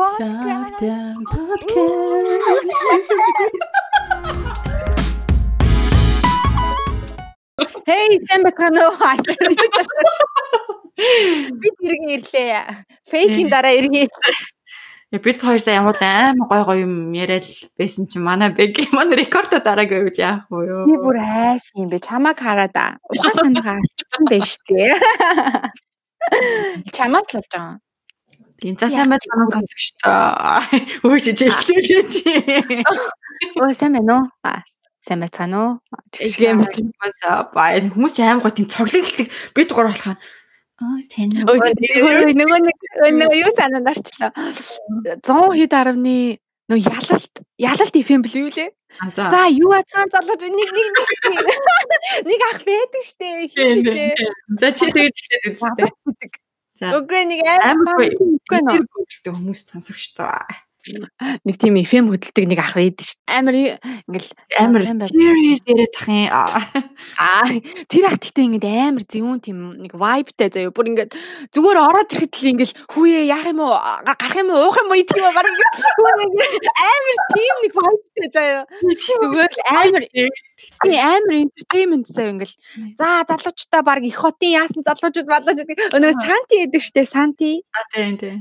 Lockdown 0.00 1.20
podcast. 1.28 1.84
Хей, 7.84 8.16
сайн 8.24 8.40
байна 8.48 8.88
уу? 8.88 8.96
Бид 11.60 11.76
иргэн 11.84 12.16
ирлээ. 12.16 12.64
Фейкийн 13.12 13.52
дараа 13.52 13.76
иргэн. 13.76 14.08
Бид 15.12 15.38
хоёр 15.44 15.60
сая 15.60 15.84
ямар 15.84 16.00
аим 16.00 16.48
гой 16.48 16.64
гой 16.64 16.80
юм 16.80 17.12
яриад 17.12 17.44
байсан 17.76 18.08
чинь 18.08 18.24
манай 18.24 18.56
бэг 18.56 18.80
манай 18.96 19.20
рекордо 19.20 19.60
дарааг 19.60 19.92
байвал 19.92 20.16
яах 20.16 20.48
вэ 20.48 20.64
юу? 20.64 20.88
Би 20.88 20.96
бүр 20.96 21.20
айш 21.20 21.76
юм 21.76 21.92
бэ. 21.92 22.00
Чамаг 22.00 22.40
хараад 22.40 22.72
аа. 22.72 22.96
Ухаан 23.04 23.36
санаагаа 23.52 23.76
алдсан 23.84 24.24
байж 24.32 24.56
тээ. 24.64 24.96
Чамаг 26.96 27.28
л 27.28 27.36
болж 27.36 27.52
байгаа. 27.52 27.76
Тийм 28.60 28.76
за 28.76 28.86
сайн 28.92 29.08
байна 29.08 29.40
уу 29.40 29.50
сонсогчдоо. 29.54 30.20
Өөш 31.08 31.24
жиглүүлээ 31.40 32.02
чи. 32.12 32.32
Оо 33.60 33.72
сайн 33.72 33.92
байна 33.96 34.12
уу? 34.20 34.24
Сайн 35.00 35.24
байна 35.24 35.56
уу? 35.64 35.72
Тийм 36.12 36.92
бай 37.56 37.80
хүмүүс 37.88 38.12
ч 38.12 38.18
аим 38.20 38.44
гоо 38.44 38.52
тийм 38.52 38.68
цоглог 38.68 39.04
ихлэг 39.08 39.28
бид 39.56 39.68
дугаар 39.68 39.90
болох 39.90 40.20
Аа 40.80 40.96
сайн. 41.12 41.28
Нөгөө 41.44 41.76
нэг 42.32 42.78
нөгөө 43.20 43.36
юу 43.36 43.52
санаанд 43.52 43.90
орчлоо. 43.92 44.32
100 45.20 45.56
хэд 45.60 45.72
арвны 45.76 46.40
нөгөө 46.72 46.84
ялалт 46.88 47.34
ялалт 47.60 47.94
FM 48.00 48.24
юу 48.32 48.48
лээ? 48.48 48.72
За 49.12 49.44
юу 49.52 49.76
ацхан 49.76 50.08
залууч 50.08 50.40
нэг 50.40 50.70
нэг 50.72 50.88
нэг 52.24 52.40
ах 52.48 52.64
байдаг 52.64 53.02
штэ. 53.04 53.28
За 54.56 54.72
чи 54.72 54.88
тэгж 54.88 55.16
хэлээд 55.20 55.60
үзтээ. 55.60 55.90
Үгүй 56.80 57.22
нэг 57.28 57.44
амар 57.44 58.08
үгүй 58.08 58.60
нөө. 58.64 58.84
Хүмүүс 59.28 59.68
сонсогч 59.68 60.16
тоо 60.16 60.32
нэг 61.44 61.56
тийм 61.60 61.76
FM 61.76 62.08
хөдөлдөг 62.08 62.46
нэг 62.48 62.60
ах 62.60 62.72
байдаг 62.72 63.04
шүү. 63.04 63.18
Амар 63.28 63.56
ингээл 63.56 64.30
амар 64.56 64.82
serious 64.88 65.60
яриад 65.68 65.92
тах 65.92 66.08
юм. 66.08 66.32
Аа 67.20 67.48
тэр 67.92 68.04
ах 68.08 68.16
гэхдээ 68.16 68.46
ингээд 68.48 68.66
амар 68.66 69.04
зөвүүн 69.04 69.40
тийм 69.44 69.58
нэг 69.76 69.92
vibeтай 69.92 70.48
заяа. 70.48 70.72
Бүр 70.72 70.90
ингээд 70.92 71.12
зүгээр 71.52 71.78
ороод 71.84 72.10
ирэхэд 72.16 72.32
л 72.32 72.50
ингээл 72.56 72.74
хүүе 72.88 73.20
яах 73.28 73.46
юм 73.52 73.60
уу? 73.60 73.76
Гарах 74.08 74.36
юм 74.40 74.48
уу? 74.56 74.64
Уух 74.64 74.76
юм 74.80 74.88
уу? 74.88 75.00
Идэх 75.00 75.20
юм 75.20 75.28
уу? 75.28 75.36
Бараг 75.36 75.52
амар 75.52 77.16
тийм 77.36 77.56
нэг 77.60 77.72
vibeтай 77.76 78.28
заяа. 78.32 78.62
Зүгээр 79.20 79.52
л 79.52 79.60
амар 79.68 80.04
Тийм 80.80 80.96
амар 80.96 81.34
entertainment 81.44 82.06
заяа 82.08 82.32
ингээл. 82.32 82.56
За 82.96 83.24
залуучуудаа 83.28 83.82
баг 83.84 84.00
их 84.04 84.16
хотын 84.16 84.56
яасан 84.56 84.80
залуучууд 84.84 85.28
балуучууд 85.28 85.96
өнөө 85.96 86.12
санти 86.24 86.56
гэдэг 86.64 86.80
штэ 86.80 87.02
санти. 87.04 87.52
А 87.76 87.84
тийм 87.92 88.16
тийм. 88.16 88.38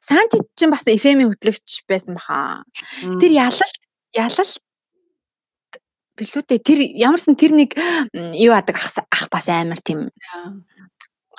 Санти 0.00 0.40
чинь 0.56 0.72
бас 0.72 0.84
FM-ийн 0.86 1.30
хөтлөгч 1.32 1.84
байсан 1.88 2.16
баха. 2.18 2.64
Тэр 3.02 3.32
ялалт 3.32 3.80
ялалт 4.14 4.60
билүү 6.18 6.42
дээ. 6.46 6.60
Тэр 6.62 6.80
ямарсан 6.94 7.34
тэр 7.36 7.52
нэг 7.58 7.74
юу 8.14 8.54
адаг 8.54 8.78
ах 8.78 9.26
бас 9.30 9.46
амар 9.50 9.80
тийм 9.82 10.10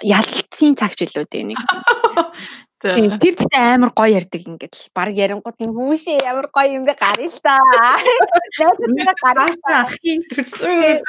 ялалтын 0.03 0.75
цагч 0.75 1.07
билүү 1.07 1.25
дээ 1.31 1.43
нэг. 1.51 1.59
Тэр 2.85 3.17
тэгтээ 3.17 3.81
амар 3.81 3.95
гоё 3.97 4.19
ярддаг 4.19 4.45
ингээд 4.45 4.75
л 4.77 4.93
баг 4.93 5.15
ярингууд 5.15 5.57
нь 5.57 5.73
хүүшээ 5.73 6.27
ямар 6.27 6.51
гоё 6.53 6.77
юм 6.77 6.83
бэ 6.85 6.93
гарыг 6.99 7.33
л 7.33 7.39
та. 7.41 7.57
Найсаа 7.57 9.15
гараас 9.23 9.57
ахын 9.65 10.21
төрсөн. 10.29 11.01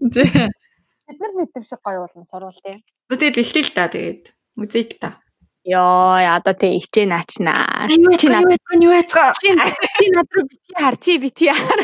Бид 0.00 1.52
нар 1.54 1.64
шиг 1.68 1.80
гоё 1.84 2.02
болно 2.02 2.24
сурвал 2.26 2.58
тий. 2.64 2.82
Тэгээд 3.12 3.38
бэлтгэл 3.38 3.70
та 3.76 3.86
тэгээд 3.86 4.22
музейк 4.58 4.98
та. 4.98 5.20
Йоо, 5.60 6.16
одоо 6.40 6.56
тэг 6.56 6.80
ичээ 6.80 7.04
наачнаа. 7.04 7.84
Чи 8.16 8.32
надад 8.32 8.64
юу 8.80 8.96
яцгаа? 8.96 9.36
Чи 9.36 9.52
над 9.52 10.28
руу 10.32 10.48
бити 10.48 10.72
хар, 10.72 10.96
чи 10.96 11.18
бити 11.20 11.52
хар. 11.52 11.80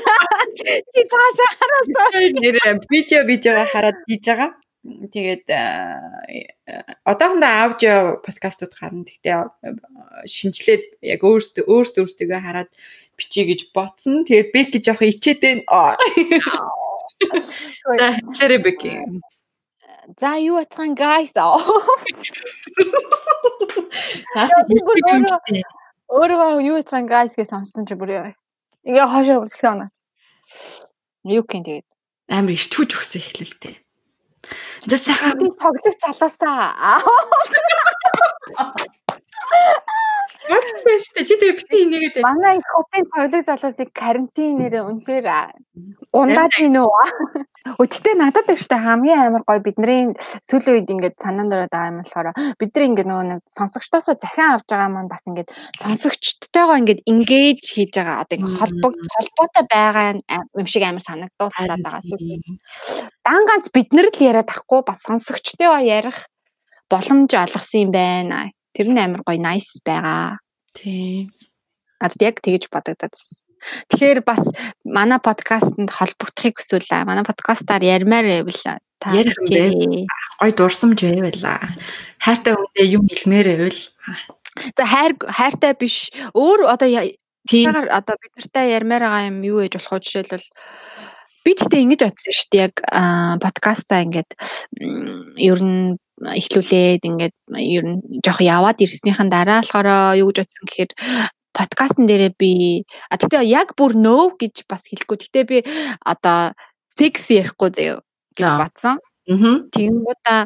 Чи 0.56 1.00
цаашаа 1.04 1.50
хараасаа. 1.60 2.08
Нэр 2.40 2.56
видео 2.88 3.20
видео 3.28 3.52
хараад 3.68 4.00
хийж 4.08 4.24
байгаа. 4.24 4.56
Тэгээд 4.86 5.44
одоохондоо 7.04 7.52
аудио 7.52 7.94
подкастууд 8.24 8.72
гарна. 8.80 9.04
Гэхдээ 9.04 10.24
шинжлээд 10.24 10.84
яг 11.04 11.20
өөрсдөө 11.20 11.68
өөрсдөө 11.68 12.02
өөрсдөө 12.06 12.40
хараад 12.40 12.70
бичиж 13.20 13.44
гэж 13.44 13.60
ботсон. 13.76 14.24
Тэгээд 14.24 14.52
бэк 14.56 14.68
гэж 14.72 14.84
явах 14.88 15.04
ичээд 15.04 15.40
байна. 15.44 16.00
За, 17.92 18.06
хэлээрэй 18.24 18.60
бэки. 18.64 18.92
За 20.20 20.38
юу 20.38 20.56
атхан 20.62 20.94
guys 20.94 21.34
аа. 21.42 21.58
Өөрөө 26.06 26.62
юу 26.62 26.78
атхан 26.78 27.10
guys 27.10 27.34
гэж 27.34 27.50
сонссон 27.50 27.86
чи 27.90 27.98
бүр 27.98 28.10
яа. 28.14 28.30
Ингээ 28.86 29.06
хоошоо 29.10 29.42
үлдсэн 29.42 29.70
оноо. 29.74 29.90
Юу 31.26 31.42
гин 31.42 31.66
тэгээд 31.66 31.86
амар 32.30 32.54
ичтгүүж 32.54 32.90
өгсөн 32.94 33.18
эхлэлтэй. 33.18 33.74
За 34.86 34.94
сайхан 34.94 35.42
тоглох 35.58 35.98
залуусаа. 35.98 37.02
Багт 40.50 40.78
байна 40.86 41.02
шүү 41.02 41.14
дээ. 41.16 41.26
Чи 41.28 41.34
тэгээ 41.40 41.58
бити 41.58 41.76
энийгээд 41.82 42.14
байна. 42.16 42.28
Манай 42.30 42.54
их 42.58 42.68
хотын 42.70 43.04
тоглог 43.10 43.44
залуусыг 43.46 43.90
карантинээр 43.90 44.74
үнэхээр 44.86 45.26
ундаад 46.14 46.52
гин 46.56 46.76
үү? 46.80 47.04
Өтгтээ 47.82 48.14
надад 48.14 48.48
их 48.54 48.62
штэ 48.62 48.78
хамгийн 48.78 49.26
амар 49.26 49.42
гоё 49.42 49.60
бидний 49.60 50.14
сүүлийн 50.46 50.86
үед 50.86 50.92
ингээд 50.94 51.16
санаанд 51.18 51.50
ороод 51.50 51.72
байгаа 51.74 51.90
юм 51.90 51.98
болохоор 52.00 52.28
бид 52.62 52.70
нар 52.72 52.86
ингээд 52.86 53.08
нөгөө 53.10 53.26
нэг 53.26 53.40
сонсогчдоосоо 53.50 54.14
захиан 54.14 54.50
авч 54.54 54.66
байгаа 54.70 54.90
маань 54.94 55.10
бас 55.10 55.22
ингээд 55.26 55.50
сонсогчдтойгоо 55.82 56.76
ингээд 56.78 57.00
engage 57.10 57.66
хийж 57.74 57.92
байгаа 57.98 58.22
одоо 58.22 58.34
ингээд 58.38 58.58
холбог 58.60 58.94
холбоотой 59.14 59.64
байгаа 59.66 60.06
юм 60.54 60.66
шиг 60.70 60.82
амар 60.86 61.02
санагдуулаад 61.02 61.82
байгаа. 61.82 62.02
Дан 63.26 63.42
ганц 63.50 63.66
бид 63.74 63.90
нар 63.90 64.08
л 64.14 64.22
яриад 64.22 64.48
ахгүй 64.54 64.80
бас 64.86 65.02
сонсогчтойгоо 65.02 65.82
ярих 65.82 66.18
боломж 66.86 67.30
олгосон 67.34 67.80
юм 67.84 67.90
байна. 67.90 68.38
Тэр 68.76 68.92
нь 68.92 69.00
амар 69.00 69.24
гоё 69.24 69.40
nice 69.40 69.80
байгаа. 69.80 70.36
Тийм. 70.76 71.32
Адад 71.96 72.20
яг 72.20 72.44
тэгэж 72.44 72.68
бодогдод. 72.68 73.16
Тэгэхээр 73.88 74.20
бас 74.20 74.44
манай 74.84 75.16
подкастэнд 75.16 75.88
холбогдохыг 75.88 76.60
хүсвэл 76.60 77.08
манай 77.08 77.24
подкастаар 77.24 77.80
ярмаар 77.80 78.28
байвал 78.28 78.60
та 79.00 79.16
гоё 79.16 80.52
дурсамж 80.52 81.00
байвала. 81.00 81.72
Хайртай 82.20 82.52
хүндээ 82.52 82.86
юм 82.92 83.08
хэлмээр 83.08 83.46
байвал. 83.56 83.80
За 84.76 84.84
хайр 84.84 85.12
хайртай 85.24 85.72
биш. 85.72 86.12
Өөр 86.36 86.68
одоо 86.68 86.88
тийм 87.48 87.72
одоо 87.72 88.14
бид 88.20 88.32
нартай 88.36 88.76
ярмаар 88.76 89.02
байгаа 89.08 89.28
юм 89.32 89.40
юу 89.40 89.64
ээж 89.64 89.80
болох 89.80 89.92
вэ 89.96 90.04
жишээлбэл 90.04 90.48
би 91.46 91.50
тэгтээ 91.54 91.84
ингэж 91.86 92.00
бодсон 92.02 92.34
шүү 92.34 92.48
дээ 92.50 92.64
яг 92.66 92.76
подкастаа 93.40 94.02
ингээд 94.02 94.30
ер 95.38 95.60
нь 95.62 95.96
эхлүүлээд 96.22 97.02
ингээд 97.04 97.36
ер 97.60 97.84
нь 97.84 98.00
жоох 98.24 98.40
яваад 98.40 98.80
ирснийхэн 98.80 99.28
дараа 99.28 99.60
болохоор 99.60 100.16
юу 100.16 100.32
гэж 100.32 100.48
утсан 100.48 100.64
гэхээр 100.64 100.90
подкастн 101.56 102.04
дээрээ 102.08 102.32
би 102.36 102.52
а 103.12 103.16
тэгтээ 103.20 103.44
яг 103.48 103.76
бүр 103.76 103.92
no 103.96 104.32
гэж 104.36 104.64
бас 104.68 104.84
хэлэхгүй. 104.84 105.16
Тэгтээ 105.20 105.44
би 105.48 105.58
одоо 106.04 106.56
sex 106.96 107.14
ярихгүй 107.28 107.70
заяа 107.76 108.00
гэж 108.36 108.48
батсан. 108.60 108.96
Аа. 109.00 109.56
Тэгэнгүүтээ 109.72 110.40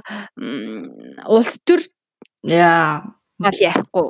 улс 1.26 1.52
төр 1.66 1.80
яа 2.46 3.02
бол 3.38 3.58
ярихгүй. 3.58 4.08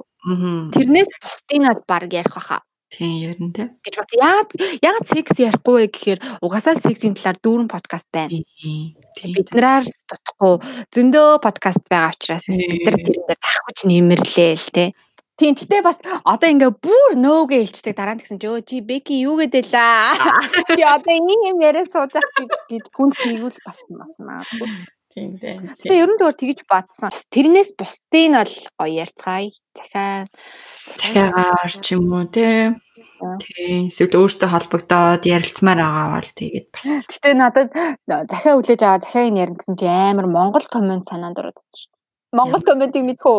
Тэрнээс 0.76 1.10
бусдынад 1.24 1.80
баг 1.88 2.12
ярих 2.12 2.36
баха. 2.36 2.60
Тийм 2.90 3.12
ярина 3.22 3.52
те. 3.54 3.64
гэж 3.86 3.94
бат. 4.02 4.10
Яг 4.18 4.48
яг 4.82 4.96
секс 5.06 5.38
ярихгүй 5.38 5.74
вэ 5.78 5.86
гэхээр 5.94 6.18
угаасаа 6.42 6.74
сексийн 6.82 7.14
талаар 7.14 7.38
дүүрэн 7.38 7.68
подкаст 7.70 8.08
байна. 8.10 8.42
Бид 9.22 9.48
нараар 9.54 9.84
дутхгүй 10.10 10.54
зөндөө 10.90 11.28
подкаст 11.38 11.86
байгаа 11.86 12.10
учраас 12.10 12.44
бид 12.50 12.82
нар 12.82 12.98
тэрэн 12.98 13.26
дээр 13.30 13.40
тахвч 13.46 13.78
нэмэрлээ 13.86 14.52
л 14.58 14.68
те. 14.74 14.84
Тийм 15.38 15.54
гэтээ 15.54 15.80
бас 15.86 15.96
одоо 16.26 16.48
ингээ 16.50 16.72
бүр 16.84 17.10
нөөгээ 17.16 17.62
хэлцдэг 17.62 17.94
дараа 17.96 18.18
нь 18.18 18.20
гэсэн 18.20 18.42
чи 18.42 18.46
өө 18.50 18.60
чи 18.68 18.76
беки 18.84 19.14
юу 19.24 19.40
гэдэлээ. 19.40 20.04
Чи 20.76 20.82
одоо 20.84 21.14
ийм 21.16 21.40
юм 21.50 21.58
яриа 21.64 21.86
сууж 21.88 22.12
ах 22.12 22.28
гэж 22.36 22.52
гэж 22.68 22.84
хүн 22.92 23.10
хийгүүл 23.16 23.58
бас 23.64 23.78
магадгүй. 23.88 24.68
Тийм 25.10 25.42
дээ. 25.42 25.58
Тэгээ 25.82 26.02
ерөн 26.06 26.18
дөөр 26.22 26.36
тэгж 26.38 26.60
бадсан. 26.70 27.10
Тэрнээс 27.34 27.74
бусдыг 27.74 28.26
нь 28.30 28.38
бол 28.38 28.54
гоё 28.78 29.02
ярьцгаая. 29.02 29.50
Захаа 29.74 30.30
захиагаар 30.94 31.72
ч 31.82 31.86
юм 31.98 32.14
уу 32.14 32.30
те. 32.30 32.78
Тийм. 33.42 33.90
Эсвэл 33.90 34.22
өөртөө 34.22 34.48
холбогдоод 34.54 35.22
ярилцмаар 35.26 35.80
байгаа 35.82 36.08
бол 36.14 36.30
тэгээд 36.38 36.66
бас. 36.70 36.86
Гэтэ 37.10 37.34
надад 37.34 37.68
захиа 38.06 38.54
хүлээж 38.54 38.80
аваа 38.86 39.02
захиаг 39.02 39.28
нь 39.34 39.40
ярина 39.42 39.58
гэсэн 39.58 39.76
чи 39.80 39.86
амар 39.90 40.26
монгол 40.30 40.66
комент 40.70 41.04
санаанд 41.10 41.42
ороод 41.42 41.58
ирсэн. 41.58 41.90
Монгол 42.30 42.62
комментиг 42.62 43.02
мэдхүү. 43.02 43.38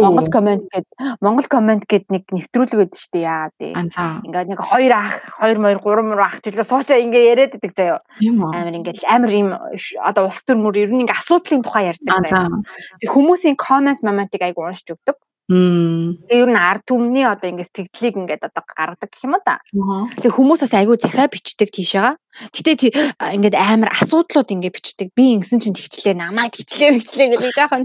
Монгол 0.00 0.28
коммент 0.32 0.64
гэд 0.72 0.86
Монгол 1.20 1.48
коммент 1.52 1.84
гэд 1.84 2.08
нэг 2.08 2.24
нэвтрүүлэг 2.32 2.80
өгдөө 2.88 3.04
дээ 3.12 3.24
яа 3.28 3.52
тий. 3.60 3.76
Ингээд 3.76 4.48
нэг 4.48 4.60
хоёр 4.60 4.92
ах, 4.96 5.36
хоёр 5.36 5.58
моёр, 5.60 5.80
гурван 5.84 6.08
мөр 6.08 6.24
ах 6.24 6.40
жилгээ 6.40 6.64
суучаа 6.64 6.96
ингээ 6.96 7.28
яриад 7.28 7.52
байдаг 7.60 7.72
заяа. 7.76 8.00
Амар 8.24 8.72
ингээд 8.72 9.04
амар 9.04 9.32
юм 9.36 9.52
одоо 10.00 10.32
улс 10.32 10.40
төр 10.48 10.56
мөр 10.56 10.80
ер 10.80 10.88
нь 10.88 11.04
ингээ 11.04 11.20
асуудлын 11.20 11.60
тухай 11.60 11.92
ярьдаг 11.92 12.32
заяа. 12.32 12.48
Хүмүүсийн 13.04 13.56
коммент 13.60 14.00
моментиг 14.00 14.40
айгу 14.40 14.64
уншиж 14.64 14.96
өгдөг. 14.96 15.20
Тэгээ 15.50 16.38
ер 16.38 16.50
нь 16.54 16.56
ард 16.56 16.86
түмний 16.86 17.26
одоо 17.26 17.50
ингээд 17.50 17.74
тэгдлийг 17.74 18.14
ингээд 18.14 18.46
одоо 18.46 18.62
гаргадаг 18.62 19.10
гэх 19.10 19.26
юм 19.26 19.34
да. 19.42 19.58
Тэгээ 20.14 20.38
хүмүүс 20.38 20.62
бас 20.62 20.74
айгүй 20.78 20.96
захиа 21.02 21.26
бичдэг 21.26 21.68
тийшээгаа. 21.74 22.14
Гэтэ 22.54 22.70
ингээд 23.18 23.56
амар 23.58 23.90
асуудлууд 23.90 24.48
ингээд 24.54 24.76
бичдэг. 24.78 25.08
Би 25.18 25.34
ингэсэн 25.34 25.60
чинь 25.60 25.74
тэгчлээ, 25.74 26.14
намаа 26.14 26.46
тэгчлээ, 26.46 26.94
тэгчлээ 26.94 27.28
гэдэг 27.34 27.52
жоохон. 27.58 27.84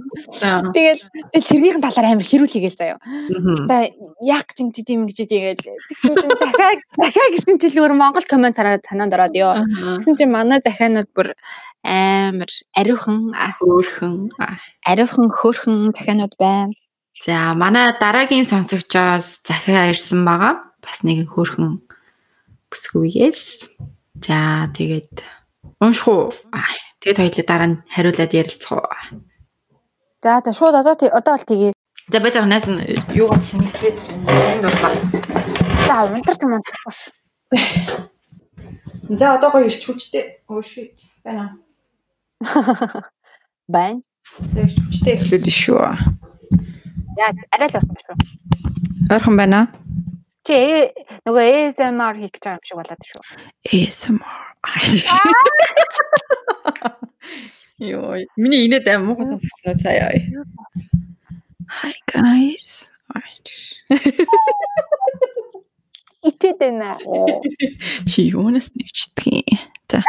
Тэгэл 0.71 1.01
тэрнийхэн 1.33 1.83
талаар 1.83 2.07
амар 2.13 2.29
хэрүүлээгээл 2.29 2.77
заяа. 2.77 3.01
Одоо 3.01 3.81
яг 4.21 4.47
ч 4.53 4.57
ингэж 4.61 4.87
юм 4.93 5.09
гэж 5.09 5.17
тийгээл 5.27 5.61
захиа 5.65 6.69
захиа 6.93 7.27
гэсэн 7.35 7.57
чил 7.57 7.83
өөр 7.83 7.97
Монгол 7.97 8.23
коммент 8.29 8.55
хараад 8.55 8.85
танаад 8.85 9.17
ороод 9.17 9.35
ёо. 9.35 9.53
Тэгсэн 10.05 10.15
чинь 10.15 10.31
манай 10.31 10.61
захианууд 10.61 11.09
бүр 11.11 11.33
амар 11.83 12.49
ариухан 12.79 13.33
хөөхөн 13.33 14.31
ариухан 14.87 15.27
хөөхөн 15.33 15.91
захианууд 15.97 16.35
байна. 16.39 16.71
За 17.25 17.53
манай 17.57 17.97
дараагийн 17.97 18.45
сонсогчоос 18.45 19.41
захиа 19.47 19.89
ирсэн 19.89 20.21
байгаа. 20.21 20.53
Бас 20.83 21.01
нэгэн 21.01 21.25
хөөхөн 21.25 21.81
бүсгүйгээс. 22.69 23.73
За 24.21 24.69
тэгээд 24.77 25.25
унших 25.81 26.07
уу? 26.07 26.29
Тэгээд 27.01 27.17
хоёулаа 27.17 27.45
дараа 27.49 27.69
нь 27.73 27.81
хариулаад 27.89 28.31
ярилцах 28.37 28.71
уу? 28.77 28.89
За 30.21 30.41
за 30.45 30.51
шууд 30.53 30.75
одоо 30.77 30.93
одоо 30.93 31.33
бол 31.33 31.49
тэгээ. 31.49 31.73
За 32.13 32.19
байж 32.21 32.33
байгаа 32.37 32.53
нас 32.53 32.65
нь 32.69 32.79
юугаад 33.17 33.43
шингэжлээд 33.43 33.97
байна? 33.97 34.37
Цэнд 34.37 34.61
дуслаа. 34.61 34.93
За 35.89 35.95
унтарч 36.05 36.41
мунтарч. 36.45 36.97
За 39.09 39.25
одоо 39.35 39.49
гоё 39.51 39.65
ирч 39.65 39.81
хүчтэй. 39.85 40.45
Өөшөө 40.45 40.85
байна. 41.25 41.57
Байна. 43.67 44.01
За 44.53 44.59
ирч 44.63 44.77
хүчтэй 44.77 45.13
эхлүүлнэ 45.17 45.53
шүү. 45.53 46.26
Яа, 47.17 47.33
арай 47.51 47.67
л 47.69 47.73
болсон 47.73 47.97
шүү. 48.05 48.15
Ойрхон 49.09 49.37
байна. 49.39 49.59
Чи 50.45 50.57
нөгөө 51.25 51.43
ASMR 51.53 52.15
хийх 52.21 52.31
гэж 52.37 52.43
байгаа 52.45 52.57
юм 52.57 52.65
шиг 52.67 52.77
болоод 52.77 53.03
шүү. 53.09 53.21
ASMR. 53.73 54.45
Йоо, 57.89 58.13
миний 58.37 58.61
инээд 58.65 58.87
аим 58.89 59.01
муу 59.09 59.25
сонсогдсноо 59.25 59.75
сая. 59.81 60.09
Hi 61.81 61.93
guys. 62.09 62.89
Итэд 66.27 66.57
байна. 66.59 66.97
Чи 68.09 68.19
юунаас 68.33 68.67
нэвчдэг 68.75 69.47
юм. 69.47 69.59
За. 69.89 69.99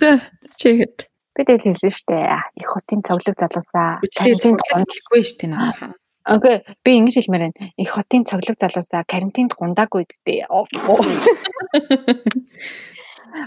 За, 0.00 0.10
чигэд. 0.56 1.09
Би 1.40 1.48
тэгэл 1.48 1.72
хэлсэн 1.72 1.88
шүү 1.88 2.04
дээ. 2.12 2.36
Их 2.60 2.68
хотын 2.68 3.00
цоглог 3.00 3.32
залуусаа. 3.40 4.04
Карантинд 4.12 4.60
гундаггүй 4.60 5.24
шүү 5.24 5.40
дээ 5.40 5.48
наа. 5.48 5.96
Окей, 6.28 6.60
би 6.84 6.90
ингэж 7.00 7.16
хэлмээр 7.16 7.48
байна. 7.48 7.72
Их 7.80 7.96
хотын 7.96 8.28
цоглог 8.28 8.60
залуусаа 8.60 9.08
карантинд 9.08 9.56
гундаагүй 9.56 10.04
үсттэй. 10.04 10.44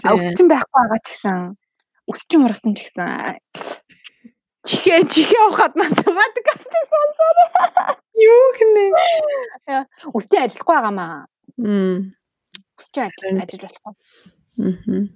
Өвчин 0.10 0.50
байхгүй 0.50 0.74
байгаа 0.74 1.00
ч 1.06 1.08
гэсэн 1.14 1.54
өсчин 2.10 2.50
ургасан 2.50 2.74
ч 2.74 2.90
гэсэн 2.90 3.38
чихээ 4.66 5.06
чихээ 5.06 5.54
ухаад 5.54 5.78
математик 5.78 6.50
асуусан 6.50 6.86
сонсоо. 6.90 7.30
Юу 8.18 8.46
гинэ? 8.58 8.90
Өсчин 10.18 10.42
ажиллахгүй 10.42 10.74
байгаа 10.74 10.94
маа. 10.98 11.30
Мм. 11.62 12.18
Өсчин 12.74 13.06
ажил 13.06 13.38
ажил 13.38 13.62
болохгүй. 13.62 13.94
Мм. 14.58 15.14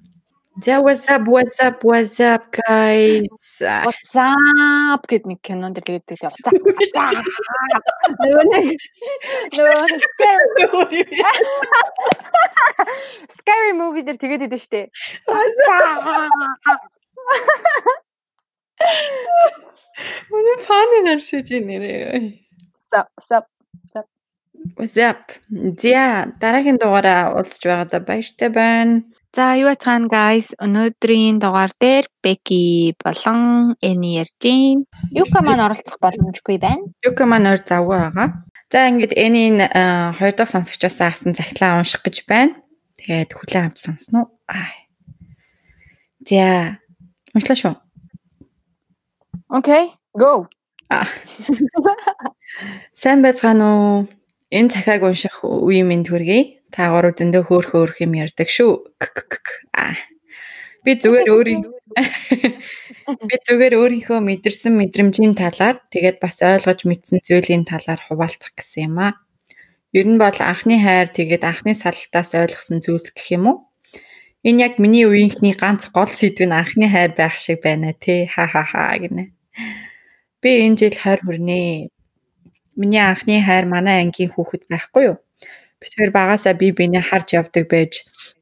За 0.59 0.81
what's 0.81 1.07
up 1.07 1.27
what's 1.27 1.59
up 1.59 1.83
what's 1.83 2.19
up 2.19 2.49
guys. 2.49 3.29
What's 3.61 4.15
up 4.17 5.05
гэдэг 5.05 5.29
нэг 5.29 5.39
кинон 5.45 5.69
дэр 5.77 5.85
тэгээд 5.85 6.09
тэгээд 6.09 6.33
what's 6.65 6.97
up. 6.97 7.13
Нөгөө 8.17 8.45
нэг 8.49 8.81
нөгөө 9.53 9.85
Scary 13.37 13.73
movie 13.77 14.01
дэр 14.01 14.17
тэгээд 14.17 14.49
идэв 14.49 14.57
штэ. 14.57 14.89
Үнэ 20.33 20.53
фаны 20.65 20.97
наршиж 21.05 21.53
нэрээ. 21.53 22.33
Sup 22.89 23.13
sup 23.21 23.45
sup. 23.85 24.09
What's 24.73 24.97
up? 24.97 25.37
За 25.77 26.33
дараагийн 26.41 26.81
дугаараа 26.81 27.37
уулзч 27.37 27.61
байгаадаа 27.61 28.01
баяртай 28.01 28.49
байна. 28.49 29.05
За 29.35 29.53
юу 29.59 29.67
бацхан 29.69 30.07
guys 30.07 30.47
өнөөдрийн 30.57 31.37
дугаар 31.43 31.71
дээр 31.79 32.05
Becky 32.23 32.95
болон 33.03 33.75
Эни 33.81 34.17
ярьж 34.21 34.33
байна. 34.39 34.85
Юка 35.11 35.43
маань 35.43 35.63
оролцох 35.63 35.99
боломжгүй 36.01 36.57
байна. 36.57 36.87
Юка 37.03 37.25
маань 37.27 37.49
өөр 37.51 37.61
завгүй 37.61 37.97
байгаа. 37.99 38.27
За 38.71 38.87
ингээд 38.87 39.13
Энийн 39.15 39.57
хоёр 40.17 40.33
дахь 40.35 40.51
сонсогчоос 40.51 41.01
авсан 41.01 41.35
захлаа 41.35 41.79
унших 41.79 42.01
гэж 42.03 42.25
байна. 42.27 42.55
Тэгээд 42.99 43.31
хүлээн 43.35 43.67
авч 43.71 43.77
сонсно 43.83 44.25
уу? 44.25 44.29
Аа. 44.47 44.71
За 46.27 46.79
уншлаа 47.35 47.55
шүү. 47.55 47.75
Окей, 49.47 49.95
go. 50.11 50.47
Сайн 52.91 53.21
байцгаана 53.21 53.65
уу? 53.75 54.07
Энэ 54.51 54.71
цахааг 54.71 55.03
унших 55.03 55.43
үе 55.43 55.83
минь 55.83 56.03
төргий. 56.03 56.56
Та 56.73 56.91
гурав 56.91 57.15
зөндөө 57.15 57.43
хөөх 57.47 57.67
хөөх 57.71 57.97
юм 58.03 58.13
ярьдаг 58.19 58.49
шүү. 58.51 58.91
Аа. 59.73 59.95
Би 60.83 60.95
зүгээр 60.99 61.27
өөрийн 61.31 61.61
би 63.29 63.35
зүгээр 63.47 63.73
өөрийнхөө 63.79 64.19
мэдэрсэн 64.19 64.73
мэдрэмжийн 64.75 65.35
талаар 65.35 65.79
тэгээд 65.91 66.17
бас 66.19 66.43
ойлгож 66.43 66.83
мэдсэн 66.83 67.23
зүйлийн 67.23 67.63
талаар 67.63 67.99
хуваалцах 68.03 68.51
гэсэн 68.55 68.91
юм 68.91 68.95
аа. 68.99 69.13
Ер 69.95 70.07
нь 70.07 70.19
бол 70.19 70.35
анхны 70.43 70.75
хайр 70.83 71.07
тэгээд 71.11 71.43
анхны 71.47 71.71
салтаас 71.71 72.35
ойлгосон 72.35 72.83
зүйлс 72.83 73.15
гэх 73.15 73.27
юм 73.39 73.43
уу? 73.47 73.57
Энэ 74.43 74.63
яг 74.67 74.73
миний 74.83 75.07
үеийнхний 75.07 75.55
ганц 75.55 75.87
гол 75.95 76.11
сэдв 76.11 76.43
нь 76.47 76.55
анхны 76.55 76.87
хайр 76.91 77.11
байх 77.15 77.35
шиг 77.39 77.63
байна 77.63 77.95
те. 77.95 78.27
Ха 78.27 78.47
ха 78.51 78.63
ха 78.67 78.95
гинэ. 78.99 79.31
Би 80.43 80.49
энэ 80.67 80.77
жил 80.79 80.95
20 80.95 81.23
хүрнэ. 81.23 81.89
Миний 82.75 83.03
анхны 83.03 83.39
хайр 83.43 83.65
манай 83.65 84.03
ангийн 84.03 84.31
хүүхэд 84.35 84.67
байхгүй 84.71 85.03
юу? 85.09 85.17
Би 85.81 85.87
тэр 85.93 86.09
багасаа 86.19 86.53
би 86.61 86.67
биний 86.77 87.03
харж 87.09 87.27
явдаг 87.39 87.65
байж 87.73 87.93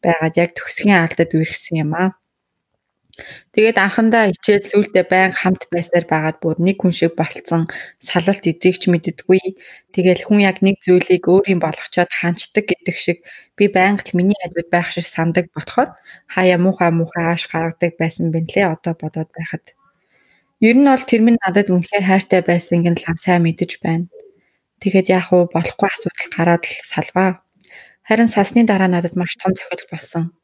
байгаад 0.03 0.35
яг 0.43 0.49
төгсгийн 0.55 0.99
алдад 1.03 1.31
үерхсэн 1.35 1.75
юм 1.83 1.91
аа. 2.01 2.09
Тэгээд 3.55 3.77
анхандаа 3.85 4.23
хичээл 4.27 4.67
сүултээ 4.71 5.05
байн 5.11 5.31
хамт 5.39 5.63
байсаар 5.71 6.05
байгаад 6.11 6.37
бүр 6.43 6.57
нэг 6.67 6.77
хүн 6.79 6.93
шиг 6.99 7.13
болцсон 7.15 7.63
салалт 8.09 8.43
эдрийг 8.51 8.75
ч 8.81 8.83
мэддэггүй. 8.91 9.41
Тэгэл 9.95 10.21
хүн 10.27 10.39
яг 10.49 10.57
нэг 10.65 10.75
зүйлийг 10.83 11.23
өөрийн 11.31 11.59
болгочоод 11.63 12.11
ханчдаг 12.19 12.65
гэдэг 12.67 12.95
шиг 13.05 13.17
би 13.57 13.65
байнга 13.75 14.03
л 14.03 14.15
миний 14.19 14.39
хажууд 14.43 14.69
байх 14.71 14.89
шиг 14.91 15.07
сандаг 15.07 15.45
болохоор 15.55 15.89
хаяа 16.35 16.59
муухай 16.59 16.91
муухай 16.91 17.23
ааш 17.31 17.43
гаргадаг 17.51 17.93
байсан 18.01 18.25
бинлээ 18.35 18.67
одоо 18.75 18.93
бодоод 18.99 19.29
байхад. 19.37 19.65
Ер 20.67 20.75
нь 20.75 20.87
бол 20.91 21.03
тэр 21.09 21.21
минь 21.23 21.39
надад 21.43 21.67
үнэхээр 21.71 22.05
хайртай 22.07 22.41
байсанг 22.43 22.85
нь 22.91 22.99
л 22.99 23.07
сайн 23.23 23.43
мэдэж 23.47 23.71
байна. 23.83 24.07
Тэгэхэд 24.81 25.07
яах 25.17 25.29
вэ? 25.31 25.47
Болохгүй 25.55 25.87
асуудал 25.89 26.29
гараад 26.35 26.63
л 26.67 26.75
салваа. 26.83 27.29
Харин 28.07 28.29
салсны 28.29 28.67
дараа 28.67 28.89
надад 28.91 29.15
маш 29.15 29.33
том 29.39 29.55
цохилт 29.55 29.87
болсон. 29.91 30.35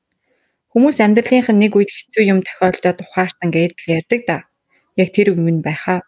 Хүмүүс 0.71 1.03
амьдралынх 1.03 1.51
нь 1.51 1.61
нэг 1.67 1.75
үед 1.75 1.91
хэцүү 1.91 2.23
юм 2.31 2.39
тохиолдоод 2.47 3.03
ухаарсан 3.03 3.51
гэдэл 3.51 3.91
ярьдаг 3.99 4.21
да. 4.23 4.37
Яг 4.95 5.11
тэр 5.11 5.35
юм 5.35 5.59
байхаа. 5.59 5.99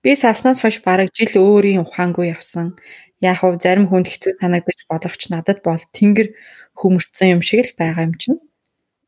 Би 0.00 0.16
салснаас 0.16 0.64
хойш 0.64 0.80
бараг 0.80 1.12
жил 1.12 1.36
өөрийн 1.36 1.84
ухаангүй 1.84 2.32
явсан. 2.32 2.80
Яг 3.20 3.44
уу 3.44 3.60
зарим 3.60 3.86
хүнд 3.88 4.08
хэцүү 4.08 4.32
санагдаж 4.40 4.80
болох 4.88 5.14
ч 5.20 5.28
надад 5.28 5.60
бол 5.60 5.80
тэнгэр 5.92 6.32
хөмөрцөн 6.72 7.36
юм 7.36 7.42
шиг 7.44 7.68
л 7.68 7.76
байгаа 7.76 8.08
юм 8.08 8.14
чинь. 8.16 8.40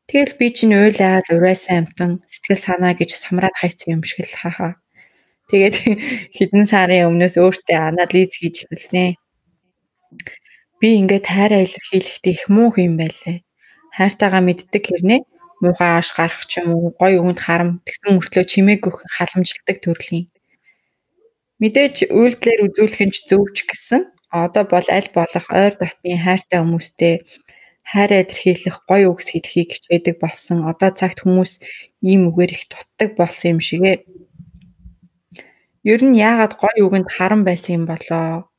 Тэгэл 0.09 0.37
би 0.37 0.47
чинь 0.53 0.73
уйлаад 0.77 1.25
урайсан 1.33 1.85
амтан 1.85 2.11
сэтгэл 2.29 2.61
санаа 2.61 2.93
гэж 2.93 3.13
самраад 3.13 3.57
хайцсан 3.57 3.97
юм 3.97 4.03
шиг 4.05 4.25
л 4.25 4.37
хаа. 4.37 4.77
Тэгээд 5.49 5.75
хэдэн 6.37 6.65
сарын 6.69 7.09
өмнөөс 7.09 7.35
өөртөө 7.41 7.77
анализ 7.89 8.31
хийж 8.37 8.55
эхэлсэн. 8.69 9.17
Би 10.79 10.87
ингээд 11.01 11.25
хайраа 11.25 11.61
илэрхийлэхдээ 11.65 12.33
их 12.37 12.43
муу 12.53 12.69
юм 12.77 12.95
байлээ. 13.01 13.41
Хайртайгаа 13.97 14.41
мэддэг 14.45 14.83
хэрнээ 14.85 15.21
муухай 15.61 15.89
ааш 15.97 16.09
гарах 16.15 16.45
ч 16.47 16.63
юм 16.63 16.71
уу, 16.73 16.95
гой 16.95 17.19
өгөнд 17.19 17.39
харам 17.43 17.83
тэгсэн 17.83 18.15
мөртлөө 18.15 18.45
чимээг 18.47 18.87
өгөх 18.87 19.03
халамжилдаг 19.11 19.77
төрлийн. 19.83 20.31
Мэдээж 21.59 21.95
үйлдэлээр 22.07 22.61
үзүүлэх 22.71 23.01
нь 23.03 23.13
ч 23.15 23.17
зөв 23.27 23.43
ч 23.51 23.67
гэсэн 23.67 24.01
одоо 24.31 24.63
бол 24.63 24.87
аль 24.87 25.11
болох 25.11 25.47
ойр 25.51 25.73
дотны 25.75 26.15
хайртай 26.15 26.59
хүмүүстэй 26.63 27.15
хайраа 27.83 28.23
илэрхийлэх 28.23 28.77
гоё 28.87 29.11
үгс 29.11 29.27
хэлхийг 29.35 29.69
хичээдэг 29.75 30.15
болсон. 30.23 30.63
Одоо 30.71 30.89
цагт 30.95 31.19
хүмүүс 31.27 31.59
ийм 32.05 32.31
үгээр 32.31 32.51
их 32.55 32.63
дутдаг 32.71 33.09
болсон 33.19 33.57
юм 33.57 33.59
шигэ. 33.59 33.93
Ер 35.87 36.01
нь 36.03 36.19
яагаад 36.29 36.53
гоё 36.59 36.81
үгэнд 36.87 37.07
харан 37.15 37.41
байсан 37.47 37.71
юм 37.79 37.85
болоо? 37.91 38.51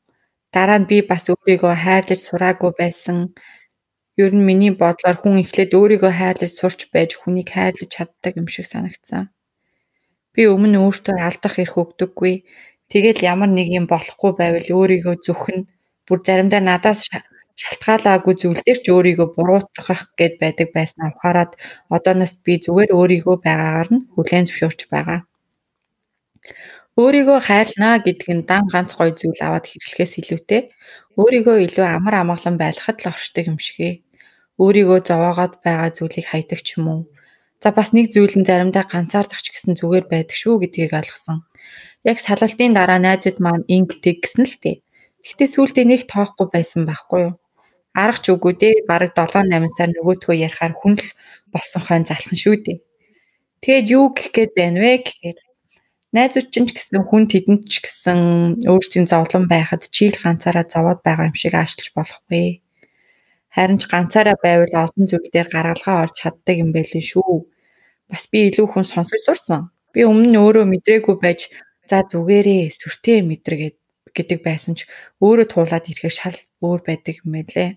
Дараа 0.54 0.78
нь 0.80 0.88
би 0.90 0.96
бас 1.10 1.24
өөрийгөө 1.32 1.74
хайрлаж 1.84 2.20
сураагүй 2.24 2.72
байсан. 2.80 3.16
Ер 4.22 4.32
нь 4.36 4.46
миний 4.48 4.72
бодлоор 4.82 5.16
хүн 5.20 5.36
эхлээд 5.42 5.76
өөрийгөө 5.78 6.12
хайрлаж 6.16 6.52
сурч 6.56 6.80
байж 6.94 7.10
хүнийг 7.20 7.48
хайрлаж 7.52 7.88
чаддаг 7.94 8.32
юм 8.40 8.48
шиг 8.54 8.66
санагдсан. 8.72 9.28
Би 10.34 10.42
өмнө 10.54 10.78
өөртөө 10.86 11.16
алдах 11.28 11.54
эрх 11.62 11.76
өгдөггүй. 11.82 12.34
Тэгэл 12.90 13.20
ямар 13.32 13.50
нэг 13.52 13.68
юм 13.78 13.84
болохгүй 13.92 14.32
байвал 14.40 14.68
өөрийгөө 14.80 15.16
зүхэн 15.26 15.58
бүр 16.08 16.18
заримдаа 16.26 16.62
надаас 16.64 17.00
шалтгаалаагүй 17.60 18.34
зүйл 18.40 18.60
дээр 18.64 18.78
ч 18.84 18.86
өөрийгөө 18.96 19.28
буруутгах 19.36 20.02
гээд 20.18 20.34
байдаг 20.42 20.68
байснаа 20.76 21.12
ухаарад 21.12 21.52
одооноос 21.94 22.32
би 22.44 22.52
зүгээр 22.64 22.90
өөрийгөө 22.98 23.36
байгаагаар 23.44 23.88
нь 23.94 24.04
хүлээн 24.14 24.46
зөвшөөрч 24.48 24.80
байгаа. 24.92 25.20
Өөрийгөө 26.98 27.38
хайрлнаа 27.46 28.02
гэдэг 28.02 28.28
нь 28.34 28.46
дан 28.50 28.66
ганц 28.66 28.90
гоё 28.98 29.14
зүйл 29.14 29.38
аваад 29.46 29.66
хэрэглэхээс 29.70 30.14
илүүтэй 30.20 30.62
өөрийгөө 31.20 31.56
илүү 31.66 31.86
амар 31.86 32.14
амгалан 32.18 32.56
байлгахад 32.58 32.98
л 33.02 33.10
оршдог 33.14 33.44
юм 33.46 33.58
шигэ. 33.62 34.02
Өөрийгөө 34.58 34.98
зовоогоод 35.06 35.62
байгаа 35.62 35.90
зүйлийг 35.94 36.26
хайдаг 36.28 36.60
ч 36.66 36.78
юм 36.78 36.86
уу. 36.90 37.02
За 37.62 37.70
бас 37.76 37.92
нэг 37.94 38.10
зүйл 38.10 38.34
нь 38.40 38.48
заримдаа 38.48 38.84
ганцаардах 38.88 39.38
ч 39.44 39.54
гэсэн 39.54 39.78
зүгээр 39.78 40.06
байдаг 40.10 40.36
шүү 40.36 40.66
гэдгийг 40.66 40.96
ойлгосон. 40.98 41.46
Яг 42.08 42.18
салалтын 42.18 42.72
дараа 42.74 42.98
найзууд 42.98 43.38
маань 43.38 43.68
ингэдэг 43.68 44.16
гэсэн 44.24 44.44
л 44.48 44.56
тээ. 44.62 44.76
Гэхдээ 45.20 45.48
сүүлдээ 45.54 45.86
нэг 45.86 46.00
тоохгүй 46.08 46.48
байсан 46.48 46.88
байхгүй 46.88 47.20
юу? 47.28 47.34
Арга 47.92 48.22
ч 48.24 48.26
үгүй 48.32 48.54
дээ. 48.56 48.74
Бараг 48.88 49.12
7 49.12 49.44
8 49.44 49.68
сар 49.76 49.92
нөгөөдхөө 49.92 50.36
ярихаар 50.46 50.72
хүн 50.72 50.96
л 50.96 51.06
болсон 51.52 51.82
хойно 51.84 52.08
залхан 52.08 52.38
шүү 52.40 52.56
дээ. 52.64 52.78
Тэгээд 53.60 53.86
юу 53.92 54.04
гэх 54.16 54.28
гээд 54.32 54.52
байна 54.56 54.80
вэ 54.80 55.04
гэхээр 55.04 55.38
найзууд 56.16 56.48
чинь 56.50 56.66
ч 56.66 56.74
гэсэн 56.74 57.06
хүн 57.06 57.24
тэдэнд 57.30 57.62
ч 57.70 57.74
гэсэн 57.86 58.18
өөрсдийн 58.66 59.06
зовлон 59.06 59.46
байхад 59.46 59.86
чийл 59.94 60.16
ганцаараа 60.18 60.66
зовоод 60.66 61.00
байгаа 61.06 61.30
юм 61.30 61.36
шиг 61.38 61.54
аашлж 61.54 61.94
болохгүй. 61.94 62.62
Харин 63.54 63.78
ч 63.78 63.86
ганцаараа 63.86 64.34
байвал 64.42 64.74
олон 64.74 65.04
зүйл 65.06 65.30
дээр 65.30 65.48
гаргалгаа 65.54 66.10
олж 66.10 66.14
чаддаг 66.18 66.56
юм 66.58 66.70
байли 66.74 66.98
шүү. 66.98 67.46
Бас 68.10 68.26
би 68.26 68.50
илүү 68.50 68.66
хүн 68.70 68.86
сонсож 68.86 69.22
сурсан. 69.22 69.70
Би 69.94 70.02
өмнө 70.02 70.34
нь 70.34 70.40
өөрөө 70.42 70.66
мэдрээгүй 70.66 71.16
байж 71.22 71.50
за 71.86 72.02
зүгээрээ 72.10 72.74
сүртэй 72.74 73.22
мэдэргээд 73.26 73.76
гэдэг 74.14 74.38
байсан 74.42 74.74
ч 74.78 74.90
өөрөө 75.22 75.46
туулаад 75.50 75.86
ирэхэд 75.90 76.14
шал 76.14 76.38
өөр 76.62 76.80
байдаг 76.86 77.22
юм 77.22 77.38
байлээ. 77.38 77.70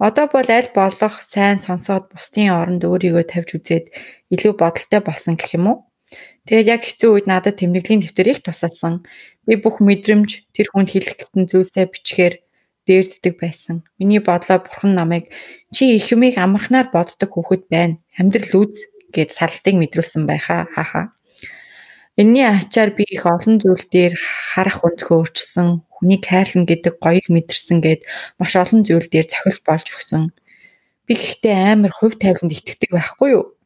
Одоо 0.00 0.26
бол 0.28 0.48
аль 0.48 0.70
болох 0.74 1.16
сайн 1.24 1.56
сонсоод 1.60 2.12
бусдын 2.12 2.52
оронд 2.52 2.82
өөрийгөө 2.84 3.24
тавьж 3.24 3.50
үзээд 3.56 3.86
илүү 4.34 4.52
бодолтой 4.58 5.00
болсон 5.00 5.36
гэх 5.40 5.56
юм 5.56 5.66
уу? 5.70 5.78
Тэгээд 6.44 6.68
яг 6.68 6.82
хэцүү 6.84 7.10
үед 7.12 7.26
надад 7.26 7.56
тэмдэглэлийн 7.56 8.04
дэвтэр 8.04 8.28
их 8.36 8.40
тусалсан. 8.44 9.08
Би 9.48 9.56
бүх 9.56 9.80
мэдрэмж 9.80 10.52
тэр 10.52 10.68
хүнд 10.68 10.92
хэлэх 10.92 11.16
гэсэн 11.16 11.48
зүйлсээ 11.48 11.88
бичгээр 11.88 12.34
дээрддэг 12.84 13.34
байсан. 13.40 13.80
Миний 13.96 14.20
бодлоо 14.20 14.60
бурхан 14.60 14.92
намайг 14.92 15.32
чи 15.72 15.96
их 15.96 16.12
юмыг 16.12 16.36
амархнаар 16.36 16.92
боддог 16.92 17.32
хүүхэд 17.32 17.72
байна. 17.72 17.96
Амьдрал 18.20 18.68
үз 18.68 18.84
гэд 19.08 19.32
салтыг 19.32 19.74
мэдрүүлсэн 19.80 20.28
байхаа. 20.28 20.68
Хааха. 20.68 21.16
Энийний 22.20 22.46
ачаар 22.46 22.92
би 22.92 23.08
их 23.08 23.24
олон 23.26 23.58
зүйл 23.58 23.88
дээр 23.90 24.14
харах 24.14 24.84
өнцгөө 24.86 25.16
өөрчилсөн, 25.18 25.82
хүнийг 25.98 26.22
хайрлна 26.28 26.62
гэдэг 26.62 27.02
гоёг 27.02 27.26
мэдэрсэн 27.26 27.82
гэд 27.82 28.06
маш 28.38 28.54
олон 28.54 28.86
зүйл 28.86 29.08
дээр 29.10 29.26
цохил 29.26 29.58
болж 29.66 29.90
өгсөн. 29.90 30.30
Би 31.10 31.18
гэхдээ 31.18 31.74
амар 31.74 31.90
хувь 31.90 32.14
тавиланд 32.14 32.54
итгэдэг 32.54 32.94
байхгүй 32.94 33.28
юу? 33.34 33.58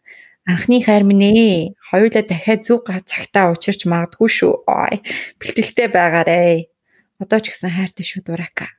Анхны 0.49 0.81
хайр 0.81 1.05
минь 1.05 1.29
ээ. 1.29 1.77
Хоёулаа 1.93 2.25
дахиад 2.25 2.65
зүг 2.65 2.89
цагтаа 3.05 3.53
учирч 3.53 3.85
магадгүй 3.85 4.31
шүү. 4.33 4.65
Ой, 4.65 4.97
бэлтгэлтэй 5.37 5.93
байгаарэ. 5.93 6.73
Одоо 7.21 7.39
ч 7.45 7.53
гэсэн 7.53 7.77
хайртай 7.77 8.05
шүү 8.09 8.25
дураака. 8.25 8.73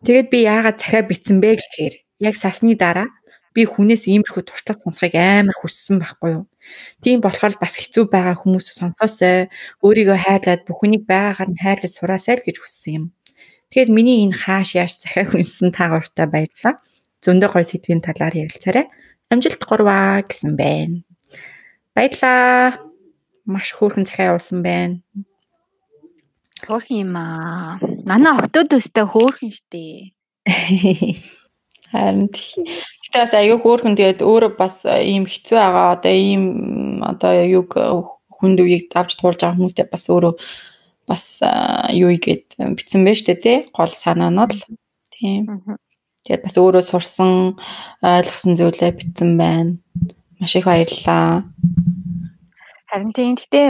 Тэгээд 0.00 0.32
би 0.32 0.38
яагаад 0.48 0.80
захиа 0.80 1.04
битсэн 1.04 1.44
бэ 1.44 1.60
гэхээр 1.60 1.94
яг 2.24 2.34
сасны 2.40 2.72
дараа 2.72 3.12
би 3.52 3.68
хүнээс 3.68 4.08
иймэрхүү 4.08 4.48
туршлага 4.48 4.80
сонсхийг 4.80 5.14
амар 5.14 5.56
хүссэн 5.60 6.00
байхгүй 6.00 6.30
юу. 6.40 6.44
Тийм 7.04 7.20
болохоор 7.20 7.60
бас 7.60 7.76
хэцүү 7.76 8.08
байгаа 8.08 8.34
хүмүүс 8.40 8.80
сонсоосой 8.80 9.52
өөрийгөө 9.84 10.18
хайрлаад 10.24 10.62
бүхнийг 10.64 11.04
байгаагаар 11.04 11.52
нь 11.52 11.60
хайрлаж 11.60 11.92
сураасай 11.94 12.40
л 12.40 12.46
гэж 12.48 12.56
хүссэн 12.64 12.92
юм. 12.96 13.04
Тэгэхээр 13.70 13.90
миний 13.94 14.26
энэ 14.26 14.40
хааш 14.40 14.74
яаш 14.74 15.04
захиа 15.04 15.28
хүнсэн 15.30 15.70
та 15.70 15.92
гуртаа 15.92 16.26
баярлалаа. 16.26 16.82
Зөндөө 17.22 17.50
гой 17.54 17.64
сэдвийн 17.64 18.02
талаар 18.02 18.34
ярилцаарай. 18.34 18.90
Амжилт 19.32 19.62
гурваа 19.64 20.24
гэсэн 20.26 20.56
байна. 20.56 21.02
Баярлалаа. 21.94 22.80
Маш 23.44 23.72
хөөрхөн 23.76 24.08
захиа 24.08 24.32
явуулсан 24.32 24.60
байна. 24.64 25.00
Хөөрхөн 26.64 26.98
юм 27.04 27.14
аа. 27.16 27.78
Манай 28.08 28.32
октод 28.34 28.72
өстэй 28.76 29.04
хөөрхөн 29.04 29.52
штэ. 29.52 30.12
Харин 31.94 32.28
Гэтэ 33.14 33.18
бас 33.22 33.34
аюу 33.38 33.58
хөөрхөн 33.62 33.94
тэгээд 33.94 34.20
өөрөө 34.26 34.52
бас 34.58 34.82
ийм 34.88 35.30
хэцүү 35.30 35.54
байгаа. 35.54 35.94
Одоо 35.94 36.14
ийм 36.14 36.44
одоо 37.06 37.32
юг 37.46 37.70
хүнд 38.34 38.58
үеийг 38.58 38.90
давж 38.90 39.14
туулж 39.14 39.38
байгаа 39.38 39.54
хүмүүстэй 39.54 39.86
бас 39.86 40.04
өөрөө 40.10 40.34
бас 41.06 41.24
юу 41.94 42.10
игээд 42.10 42.58
битсэн 42.58 43.06
байж 43.06 43.22
тээ 43.22 43.38
тий 43.38 43.56
гол 43.70 43.92
санаанууд 43.94 44.52
л 44.58 44.62
тийм. 45.14 45.46
Тэгээд 46.24 46.44
бас 46.44 46.56
өөрөө 46.56 46.84
сурсан 46.88 47.32
ойлгосон 48.00 48.52
зүйлээ 48.56 48.92
битсэн 48.96 49.30
байна. 49.36 49.76
Маш 50.40 50.56
их 50.56 50.64
баярлалаа. 50.64 51.44
Харин 52.88 53.12
тийм. 53.12 53.36
Гэтэ 53.36 53.62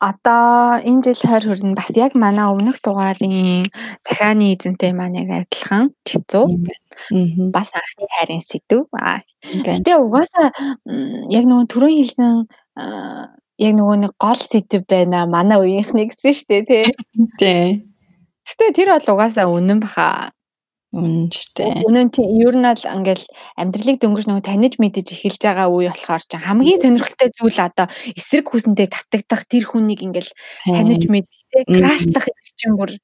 одоо 0.00 0.80
энэ 0.80 1.02
жил 1.04 1.20
хайр 1.28 1.44
хүрнэ 1.44 1.76
бас 1.76 1.90
яг 1.92 2.12
манай 2.14 2.46
өмнөх 2.48 2.78
дугаарын 2.80 3.68
захааны 4.06 4.54
эзэнтэй 4.54 4.92
маань 4.96 5.18
яг 5.22 5.30
адилхан 5.44 5.92
чицүү. 6.08 6.46
Бас 7.52 7.68
анхны 7.74 8.06
хайрын 8.14 8.42
сэдв. 8.46 8.88
Гэтэ 9.66 9.92
угаасаа 10.00 10.48
яг 11.34 11.44
нөгөө 11.50 11.66
түрүүн 11.72 11.96
хэлсэн 11.98 12.34
яг 13.66 13.72
нөгөө 13.74 13.96
нэг 14.06 14.12
гол 14.22 14.40
сэдв 14.40 14.86
байна. 14.88 15.26
Манай 15.26 15.58
үеийнхний 15.60 16.08
гэсэн 16.08 16.32
шүү 16.32 16.48
дээ 16.48 16.62
тий. 16.70 16.86
Тий. 17.42 17.64
Гэтэ 18.48 18.64
тэр 18.76 18.88
бол 18.94 19.12
угаасаа 19.12 19.46
үнэн 19.52 19.82
баха. 19.84 20.32
Үнэн 20.94 21.26
штэ. 21.34 21.82
Үнэн 21.90 22.14
тийм 22.14 22.38
ер 22.38 22.54
нь 22.54 22.70
л 22.70 22.86
ингээл 22.86 23.26
амьдралыг 23.58 23.98
дөнгөж 23.98 24.24
нөгөө 24.30 24.46
таниж 24.46 24.78
мэдэж 24.78 25.06
эхэлж 25.10 25.42
байгаа 25.42 25.66
үе 25.66 25.90
болохоор 25.90 26.22
ч 26.22 26.38
хамгийн 26.38 26.78
сонирхолтой 26.86 27.28
зүйл 27.34 27.58
одоо 27.58 27.86
эсрэг 28.14 28.46
хүсэндээ 28.46 28.88
татагдах 28.94 29.42
тэр 29.50 29.66
хүнийг 29.66 30.06
ингээл 30.06 30.30
таниж 30.62 31.10
мэдээ 31.10 31.66
крашлах 31.66 32.30
чинь 32.54 32.78
бүр 32.78 32.94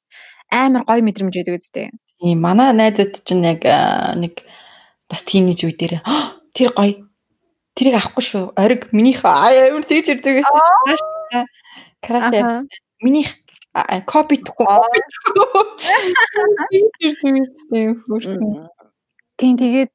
амар 0.55 0.87
гоё 0.87 1.03
мэдрэмж 1.03 1.35
байдаг 1.35 1.59
үстэй. 1.59 1.91
Тийм 2.23 2.39
манай 2.39 2.71
найзууд 2.79 3.27
чинь 3.27 3.43
яг 3.43 3.67
нэг 4.15 4.47
бас 5.11 5.27
тийнейж 5.27 5.67
үе 5.67 5.75
дээр 5.75 5.95
тэр 6.55 6.71
гоё 6.71 7.11
тэрийг 7.75 7.99
авахгүй 7.99 8.23
шүү. 8.23 8.45
Ориг 8.55 8.95
минийх 8.95 9.27
амар 9.27 9.83
тэгж 9.83 10.15
ирдэг 10.15 10.47
байсан. 10.47 11.51
Краш 12.07 12.31
минийх 13.01 13.40
копитгэхгүй 13.73 14.67
Тийм 19.39 19.55
тэгээд 19.57 19.91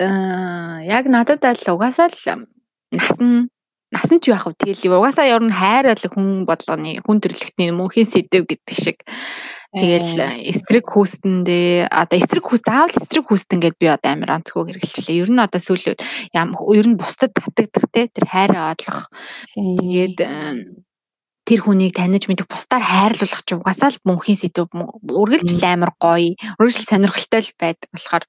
аа 0.00 0.80
яг 0.82 1.04
надад 1.12 1.44
аль 1.44 1.60
угаасаа 1.68 2.08
л 2.08 2.48
насан 2.96 3.52
насан 3.92 4.18
ч 4.22 4.32
яах 4.32 4.48
вэ? 4.48 4.56
Тэгэл 4.56 4.96
угаасаа 4.96 5.28
ер 5.28 5.42
нь 5.44 5.52
хайр 5.52 5.92
бол 5.92 6.06
хүн 6.14 6.28
бодлооны 6.48 7.04
хүн 7.04 7.18
төрлөختний 7.20 7.70
мөнхийн 7.76 8.08
сэдэв 8.08 8.48
гэдэг 8.48 8.76
шиг. 8.76 8.98
Тэгэл 9.70 10.18
эсрэг 10.50 10.86
хүүстэндээ 10.90 11.92
одоо 11.94 12.18
эсрэг 12.18 12.42
хүүст 12.42 12.66
заавал 12.66 12.90
эсрэг 12.90 13.24
хүүстэн 13.30 13.62
гэдээ 13.62 13.78
би 13.78 13.86
одоо 13.86 14.10
амар 14.10 14.42
онцгой 14.42 14.66
хэрэгжилээ. 14.66 15.22
Ер 15.22 15.30
нь 15.30 15.38
одоо 15.38 15.60
сүүлийн 15.62 15.94
ям 16.34 16.58
ер 16.74 16.86
нь 16.90 16.98
бусдад 16.98 17.30
татагдах 17.36 17.86
те 17.94 18.10
тэр 18.10 18.26
хайраа 18.26 18.74
одлох. 18.74 19.10
Тэгээд 19.54 20.18
тэр 21.50 21.66
хүнийг 21.66 21.98
таних 21.98 22.30
мэдэх 22.30 22.46
бусдаар 22.46 22.78
хайрлуулах 22.86 23.42
ч 23.42 23.58
угаасаа 23.58 23.90
л 23.90 23.98
мөнхийн 24.06 24.38
сэдв 24.38 24.70
үргэлжил 24.70 25.66
амар 25.66 25.90
гоё 25.98 26.38
үргэлжил 26.62 26.86
сонирхолтой 26.86 27.42
л 27.42 27.58
байдаг 27.58 27.90
болохоор 27.90 28.24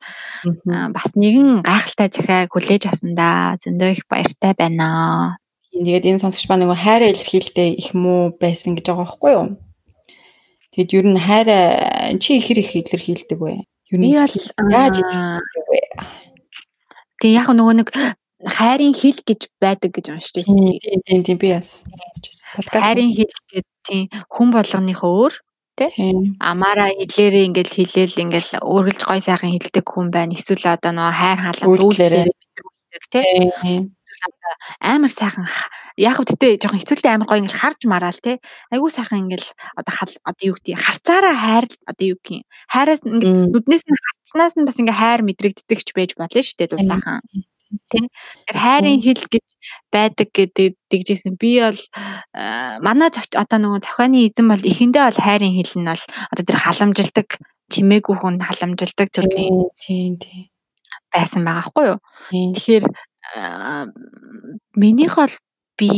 бас 0.90 1.10
нэгэн 1.14 1.62
гайхалтай 1.62 2.10
захиаг 2.10 2.50
хүлээж 2.50 2.90
авсандаа 2.90 3.62
зөндөө 3.62 3.90
их 3.94 4.04
баяртай 4.10 4.58
байна. 4.58 5.38
Тэгээд 5.70 6.10
энэ 6.10 6.22
сонсогч 6.26 6.50
маань 6.50 6.66
нөгөө 6.66 6.82
хайраа 6.82 7.14
илэрхийлэлтэй 7.14 7.70
их 7.78 7.94
муу 7.94 8.34
байсан 8.42 8.74
гэж 8.74 8.90
байгаа 8.90 9.06
байхгүй 9.06 9.32
юу? 9.38 9.48
Тэгэд 10.74 10.90
ер 10.98 11.06
нь 11.14 11.22
хайраа 11.22 12.18
чи 12.18 12.42
ихэр 12.42 12.58
их 12.58 12.74
илэрхийлдэг 12.74 13.38
вэ? 13.38 13.70
Ер 13.94 13.98
нь 14.02 14.18
яаж 14.18 14.34
илэрхийлдэг 14.34 15.66
вэ? 15.70 15.82
Тэгээ 17.22 17.38
яг 17.38 17.54
нөгөө 17.54 17.76
нэг 17.86 17.90
хайрын 18.46 18.94
хил 18.94 19.20
гэж 19.26 19.42
байдаг 19.62 19.92
гэж 19.94 20.06
уншиж 20.12 20.34
байсан. 20.42 20.56
Тийм 20.56 21.02
тийм 21.06 21.22
тийм 21.24 21.38
би 21.38 21.50
бас 21.54 21.86
хайрын 22.74 23.14
хил 23.14 23.32
гэдэг 23.52 23.66
тийм 23.86 24.04
хүн 24.30 24.50
болгоныхоо 24.56 25.12
өөр 25.22 25.34
тий. 25.78 25.90
Амаараа 26.40 26.90
хэлээрээ 26.94 27.48
ингээл 27.50 27.76
хэлээл 27.76 28.22
ингээл 28.24 28.52
өөргөлж 28.62 29.02
гой 29.06 29.22
сайхан 29.22 29.52
хэлдэг 29.54 29.86
хүн 29.86 30.08
байна. 30.12 30.36
Эсвэл 30.38 30.66
одоо 30.74 30.92
нөгөө 30.94 31.18
хайр 31.20 31.40
хаалга 31.42 31.68
дүүлээрээ 31.78 32.26
тий. 33.14 33.90
Амар 34.82 35.10
сайхан 35.10 35.46
яг 35.98 36.16
хөө 36.18 36.28
тэтэ 36.30 36.62
жоохон 36.62 36.82
хэцүүлтэй 36.82 37.12
амар 37.14 37.28
гоё 37.30 37.42
ингээл 37.42 37.62
харж 37.62 37.80
мараал 37.90 38.20
те 38.22 38.38
айгүй 38.74 38.92
сайхан 38.94 39.26
ингээл 39.26 39.50
одоо 39.80 39.94
одоо 40.30 40.44
юу 40.46 40.56
гэдэг 40.58 40.78
харцаараа 40.78 41.36
хайр 41.36 41.66
одоо 41.90 42.06
юу 42.12 42.20
гэх 42.22 42.46
хайраас 42.70 43.02
ингээд 43.02 43.50
нүднээс 43.54 43.86
нь 43.88 44.02
харцнаас 44.06 44.54
нь 44.58 44.68
бас 44.68 44.78
ингээ 44.78 45.02
хайр 45.02 45.22
мэдрэгддэг 45.26 45.80
ч 45.82 45.90
байж 45.98 46.12
болно 46.20 46.42
шүү 46.44 46.58
дээ 46.58 46.70
дулаахан 46.70 47.20
тий. 47.92 48.06
Хайрын 48.52 49.00
хэл 49.02 49.24
гэж 49.32 49.48
байдаг 49.92 50.30
гэдэг 50.34 50.76
дэгжсэн. 50.92 51.36
Би 51.40 51.62
бол 51.62 51.80
манай 52.84 53.10
одоо 53.12 53.58
нөгөө 53.60 53.84
зохионы 53.86 54.28
эзэн 54.28 54.48
бол 54.52 54.64
эхэндээ 54.64 55.04
бол 55.08 55.20
хайрын 55.24 55.56
хэл 55.56 55.74
нь 55.80 55.90
бол 55.92 56.04
одоо 56.32 56.44
тэр 56.44 56.60
халамжилдаг 56.60 57.28
чимээгүй 57.72 58.16
хүн 58.20 58.36
халамжилдаг 58.44 59.08
төрлийн 59.16 59.72
тий 59.80 60.16
тий 60.20 60.52
байсан 61.12 61.44
байгаа 61.46 61.68
хгүй 61.68 61.86
юу. 61.92 62.00
Тэгэхээр 62.32 62.86
минийх 64.76 65.16
бол 65.16 65.34
би 65.80 65.90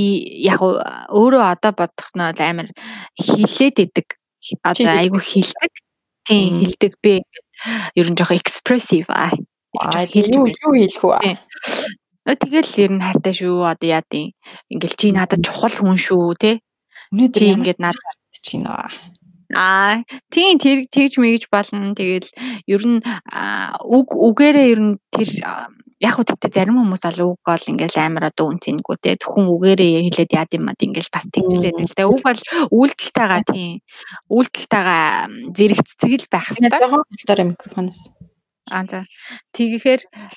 яг 0.42 0.60
өөрөө 0.62 1.44
одоо 1.54 1.72
бодох 1.74 2.10
нь 2.14 2.22
амар 2.22 2.70
хилээд 3.18 3.78
идэг. 3.86 4.08
Одоо 4.64 4.94
айгүй 4.98 5.22
хилдэг. 5.22 5.74
Тийм 6.28 6.62
хилдэг 6.62 6.94
би 7.04 7.22
ер 7.96 8.08
нь 8.10 8.18
жоохон 8.18 8.40
экспрессив 8.42 9.08
аа. 9.10 9.34
Аа 9.80 10.06
юу 10.06 10.46
юу 10.46 10.74
хэлэх 10.78 11.02
вэ? 11.02 11.38
Тэгэл 12.24 12.72
ер 12.84 12.92
нь 12.94 13.04
хайртай 13.04 13.34
шүү 13.34 13.66
одоо 13.68 13.90
яа 13.90 14.04
дий. 14.06 14.38
Ингээл 14.70 15.00
чи 15.00 15.12
надад 15.12 15.42
чухал 15.44 15.74
хүн 15.74 15.98
шүү 15.98 16.38
те. 16.40 16.52
Өнөөдөр 17.12 17.44
ингээд 17.44 17.80
надад 17.84 18.18
чинь 18.40 18.68
Аа 19.54 20.02
тийм 20.34 20.58
тэр 20.58 20.88
тэгж 20.90 21.20
мэгж 21.20 21.44
болно. 21.52 21.94
Тэгэл 21.94 22.30
ер 22.70 22.84
нь 22.86 23.00
үг 23.98 24.08
үгээрээ 24.14 24.68
ер 24.74 24.82
нь 24.82 24.94
тэр 25.12 25.30
яг 26.04 26.14
хөө 26.20 26.26
тэгтээ 26.28 26.52
зарим 26.52 26.80
хүмүүс 26.80 27.04
ал 27.08 27.20
үг 27.32 27.40
бол 27.48 27.64
ингээл 27.72 27.98
амар 28.04 28.28
одоо 28.28 28.52
үнцэнэггүй 28.52 28.98
те 29.00 29.16
зөвхөн 29.22 29.48
үгээрээ 29.56 30.04
хэлээд 30.10 30.32
яад 30.36 30.52
юм 30.58 30.68
ад 30.68 30.80
ингээл 30.84 31.14
бас 31.16 31.28
тэгжлээд 31.32 31.78
л 31.80 31.96
те 31.96 32.04
үг 32.04 32.20
бол 32.28 32.40
үйлдэлтэйгаа 32.76 33.42
тийм 33.48 33.80
үйлдэлтэйгаа 34.28 35.04
зэрэгцэл 35.56 36.28
байх 36.28 36.48
хэрэгтэй. 36.52 36.80
Хэлдээрээ 36.82 37.48
микрофоноос. 37.56 38.00
Аа 38.70 38.86
за. 38.90 39.06
Тэгэхээр 39.54 40.02
аа. 40.14 40.30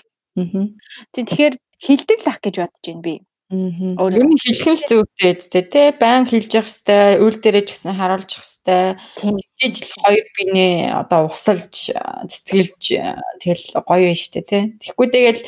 Тэгэхээр 1.15 1.55
хилдэг 1.81 2.19
лах 2.27 2.41
гэж 2.43 2.55
бодож 2.61 2.85
байна 2.85 3.03
би. 3.03 3.15
Аа. 3.47 4.11
Ер 4.11 4.27
нь 4.27 4.43
хэлэх 4.43 4.75
л 4.75 4.87
зүйтэй 4.91 5.39
үстэй 5.39 5.65
тий. 5.71 5.87
Баян 5.95 6.27
хэлж 6.27 6.51
явах 6.51 6.67
хэвээр 6.67 7.23
үйл 7.23 7.39
дээрээ 7.39 7.65
ч 7.65 7.69
гэсэн 7.79 7.95
харуулж 7.95 8.31
явах 8.35 8.51
хэвээр. 8.67 9.39
Жижиг 9.55 9.95
хоёр 10.03 10.27
бинээ 10.35 10.91
одоо 10.99 11.31
усалж 11.31 11.95
цэцгэлж 12.27 12.85
тэгэл 13.39 13.67
гоё 13.87 14.11
юм 14.11 14.19
штэ 14.19 14.43
тий. 14.43 14.63
Тэгэхгүй 14.83 15.09
тэгэл 15.15 15.43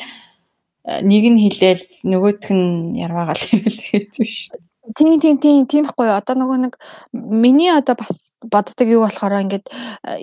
нэг 1.03 1.23
нь 1.27 1.43
хэлээл 1.43 1.83
нөгөөх 2.07 2.47
нь 2.55 2.95
ярваагаал 3.03 3.43
хэлээгүй 3.51 4.25
шүү. 4.25 4.57
Тийм 4.95 5.19
тийм 5.21 5.37
тийм 5.37 5.67
тийм 5.67 5.83
байхгүй 5.85 6.07
одоо 6.07 6.35
нөгөө 6.39 6.57
нэг 6.65 6.73
миний 7.13 7.69
одоо 7.69 7.93
бас 7.99 8.09
боддог 8.41 8.87
юу 8.87 9.03
болохоор 9.05 9.43
ингээд 9.43 9.67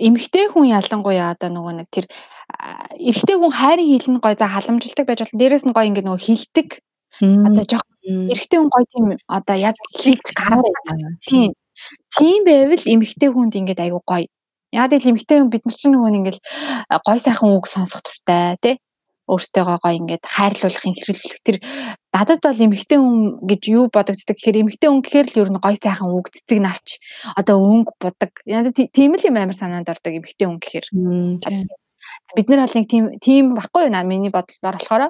эмэгтэй 0.01 0.49
хүн 0.51 0.73
ялангуяа 0.73 1.37
одоо 1.37 1.53
нөгөө 1.53 1.73
нэг 1.77 1.87
тэр 1.93 2.09
эрэгтэй 3.09 3.37
хүн 3.37 3.53
хайрын 3.59 3.89
хилэн 3.91 4.17
гой 4.23 4.35
за 4.39 4.47
халамжилдаг 4.47 5.05
байж 5.07 5.19
болно. 5.21 5.39
Дээрээс 5.39 5.65
нь 5.67 5.75
гой 5.75 5.85
ингээд 5.87 6.07
нөгөө 6.07 6.25
хилдэг. 6.25 6.69
Одоо 7.47 7.63
жоох 7.69 7.87
эрэгтэй 8.31 8.57
хүн 8.59 8.71
гоё 8.73 8.85
тийм 8.91 9.05
одоо 9.27 9.55
яг 9.69 9.75
хийж 9.99 10.21
гараад 10.39 10.67
байна. 10.87 11.17
Тийм. 11.27 11.51
Тийм 12.15 12.39
байвал 12.47 12.83
эмэгтэй 12.93 13.29
хүнд 13.31 13.53
ингээд 13.59 13.83
айгу 13.83 14.01
гоё. 14.07 14.27
Яг 14.71 14.91
л 14.91 15.09
эмэгтэй 15.11 15.37
хүн 15.39 15.51
бид 15.51 15.63
нар 15.65 15.77
чинь 15.77 15.93
нөгөө 15.93 16.17
ингээд 16.19 16.39
гоё 17.05 17.19
сайхан 17.21 17.49
үг 17.51 17.65
сонсох 17.67 18.01
туртай 18.03 18.57
тий 18.63 18.75
өөртөөгөө 19.27 19.77
гоё 19.83 19.97
ингээд 19.99 20.23
хайрлуулахын 20.23 20.95
хэрэглэх 20.95 21.39
тэр 21.43 21.57
надад 22.15 22.39
бол 22.43 22.63
эмэгтэй 22.65 22.99
хүн 22.99 23.43
гэж 23.43 23.61
юу 23.75 23.85
бодогддог 23.91 24.35
гэхээр 24.39 24.61
эмэгтэй 24.63 24.87
хүн 24.87 25.03
гэхээр 25.03 25.27
л 25.27 25.39
ер 25.43 25.49
нь 25.51 25.63
гоё 25.63 25.77
сайхан 25.83 26.09
үг 26.15 26.27
цэцэг 26.31 26.59
навч 26.63 26.87
одоо 27.35 27.59
өнгө 27.59 27.91
будаг. 27.99 28.31
Тийм 28.95 29.11
л 29.19 29.27
юм 29.27 29.35
амар 29.35 29.57
санаанд 29.57 29.91
ордог 29.91 30.13
эмэгтэй 30.15 30.47
хүн 30.47 30.59
гэхээр 30.63 30.85
бид 32.35 32.47
нар 32.49 32.65
бол 32.65 32.75
нэг 32.75 32.87
тийм 32.91 33.05
тийм 33.23 33.45
баггүй 33.55 33.87
наа 33.89 34.03
миний 34.03 34.31
бодлоор 34.33 34.75
болохоор 34.77 35.03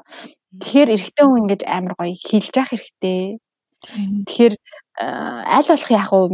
тэгэхээр 0.62 0.93
эрэгтэй 0.95 1.25
хүн 1.25 1.41
ингэж 1.41 1.62
амар 1.65 1.93
гоё 1.97 2.13
хилж 2.13 2.53
явах 2.53 2.71
хэрэгтэй. 2.71 3.39
Тэгэхээр 4.27 4.53
аль 5.58 5.69
болох 5.69 5.91
яг 5.91 6.10
уу 6.13 6.27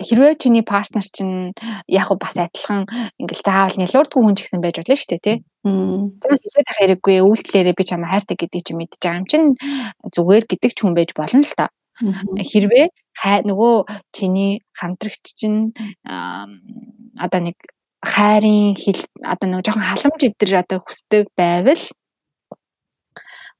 хэрвээ 0.00 0.40
чиний 0.40 0.64
партнер 0.64 1.04
чинь 1.04 1.52
яг 1.86 2.08
бас 2.16 2.32
адилхан 2.34 2.88
ингээл 3.20 3.44
заавал 3.44 3.76
нялуурдгүй 3.78 4.22
хүн 4.24 4.36
ч 4.36 4.40
гэсэн 4.46 4.62
байж 4.64 4.76
болно 4.80 4.96
шүү 4.96 5.10
дээ 5.12 5.24
тий. 5.26 5.36
Тэгээд 6.22 6.42
хэлээд 6.44 6.70
ах 6.70 6.78
хэрэггүй 6.80 7.16
үйлдэлээрээ 7.28 7.78
би 7.78 7.84
чамаа 7.84 8.10
хайртай 8.12 8.36
гэдэг 8.38 8.62
чи 8.64 8.72
мэдж 8.72 8.94
байгаа 9.02 9.20
юм 9.20 9.26
чинь 9.28 9.46
зүгээр 10.14 10.44
гэдэг 10.48 10.70
ч 10.72 10.78
хүн 10.80 10.94
байж 10.96 11.10
болно 11.12 11.44
л 11.44 11.56
та. 11.58 11.68
Хэрвээ 11.98 12.86
нөгөө 13.50 13.74
чиний 14.16 14.62
хамтрагч 14.78 15.24
чинь 15.36 15.74
одоо 16.06 17.40
нэг 17.42 17.56
хайрын 18.02 18.74
хэл 18.78 19.02
одоо 19.26 19.46
нэг 19.48 19.64
жоохон 19.66 19.88
халамж 19.88 20.20
идэр 20.22 20.62
одоо 20.62 20.78
хүсдэг 20.82 21.26
байвал 21.34 21.82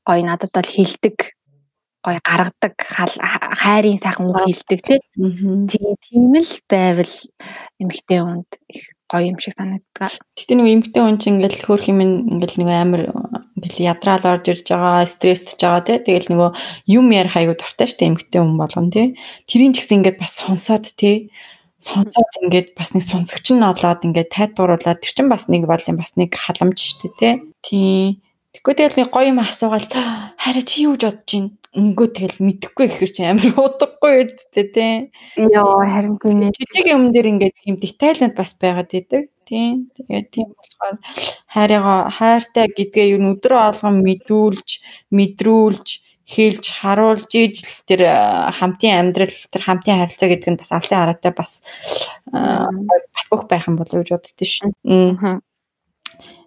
гоё 0.07 0.23
надад 0.25 0.51
бол 0.55 0.69
хилдэг 0.75 1.17
гоё 2.07 2.21
гаргадаг 2.23 2.75
хайрын 2.79 3.99
сайхан 3.99 4.31
үг 4.31 4.39
хэлдэг 4.47 4.81
тий. 4.87 4.99
Тийм 5.19 6.33
л 6.39 6.53
байвал 6.71 7.15
эмэгтэй 7.83 8.19
хүнд 8.23 8.51
их 8.71 8.83
гоё 9.11 9.35
юм 9.35 9.39
шиг 9.43 9.59
санагддаг. 9.59 10.15
Гэтэ 10.39 10.55
нэг 10.55 10.67
эмэгтэй 10.71 11.03
хүн 11.03 11.19
чинь 11.19 11.43
ингээл 11.43 11.67
хөөх 11.67 11.85
юм 11.91 11.99
ингээл 12.01 12.57
нэг 12.63 12.71
амар 12.71 13.03
ингээл 13.59 13.91
ядраал 13.91 14.25
орж 14.39 14.47
ирж 14.47 14.67
байгаа 14.71 15.11
стресстэй 15.11 15.59
байгаа 15.59 15.83
тий. 15.83 15.99
Тэгэл 16.07 16.31
нөгөө 16.31 16.51
юм 16.95 17.07
ярих 17.11 17.35
айгу 17.35 17.59
дуртай 17.59 17.91
штэ 17.91 18.07
эмэгтэй 18.07 18.41
хүн 18.41 18.55
болгон 18.55 18.89
тий. 18.95 19.19
Тэрийн 19.51 19.75
ч 19.75 19.83
гэсэн 19.83 20.07
ингээд 20.07 20.23
бас 20.23 20.39
сонсоод 20.39 20.87
тий 20.95 21.35
сонсоод 21.79 22.33
ингээд 22.43 22.75
бас 22.75 22.91
нэг 22.91 23.07
сонсогч 23.07 23.55
нь 23.55 23.63
олоод 23.63 24.03
ингээд 24.03 24.35
тайлбарлуулаад 24.35 24.99
тэр 24.99 25.13
чинь 25.15 25.31
бас 25.31 25.47
нэг 25.47 25.71
бол 25.71 25.79
юм 25.87 26.03
бас 26.03 26.19
нэг 26.19 26.35
халамж 26.35 26.79
шүү 26.79 27.15
дээ 27.15 27.15
тий. 27.15 27.35
Тий. 27.63 28.03
Тэгэхгүй 28.59 28.75
тэгэл 28.75 28.99
нэг 28.99 29.09
гоё 29.15 29.31
юм 29.31 29.39
асуугаал 29.39 29.87
хараа 29.87 30.65
чи 30.67 30.91
юу 30.91 30.99
гэж 30.99 31.03
бодож 31.07 31.31
байна? 31.31 31.55
Өнгөө 31.79 32.09
тэгэл 32.11 32.39
мэдэхгүй 32.43 32.87
гэхэр 32.91 33.13
чи 33.15 33.23
амар 33.23 33.55
удахгүй 33.55 34.15
үсттэй 34.27 34.67
тий. 34.75 34.95
Йоо 35.39 35.87
харин 35.87 36.19
тийм 36.19 36.43
ээ. 36.43 36.57
Жижиг 36.59 36.87
юм 36.91 37.15
дээр 37.15 37.31
ингээд 37.39 37.55
тийм 37.63 37.77
детайлд 37.79 38.35
бас 38.35 38.51
байгаад 38.59 38.91
идэг. 38.91 39.31
Тийм. 39.47 39.95
Тэгээд 39.95 40.27
тийм 40.35 40.49
болохоор 40.59 40.97
хайрыгаа 41.47 42.01
хайртай 42.11 42.67
гэдгээ 42.75 43.07
юу 43.15 43.39
өдрөө 43.39 43.61
алган 43.63 44.03
мэдүүлж, 44.03 44.69
мэдрүүлж 45.15 45.89
хэлж 46.29 46.65
харуулж 46.69 47.33
ижил 47.33 47.73
тэр 47.89 48.05
хамтын 48.53 49.01
амьдрал 49.01 49.33
тэр 49.49 49.63
хамтын 49.65 49.97
харилцаа 50.05 50.29
гэдэг 50.29 50.51
нь 50.53 50.61
бас 50.61 50.73
алсын 50.77 51.01
хараатай 51.01 51.33
бас 51.33 51.65
батбөх 52.29 53.49
байх 53.49 53.65
юм 53.65 53.81
болов 53.81 53.97
уу 53.97 54.05
гэж 54.05 54.13
боддоо 54.13 54.45
шүү. 54.45 54.71
Аа. 54.85 55.41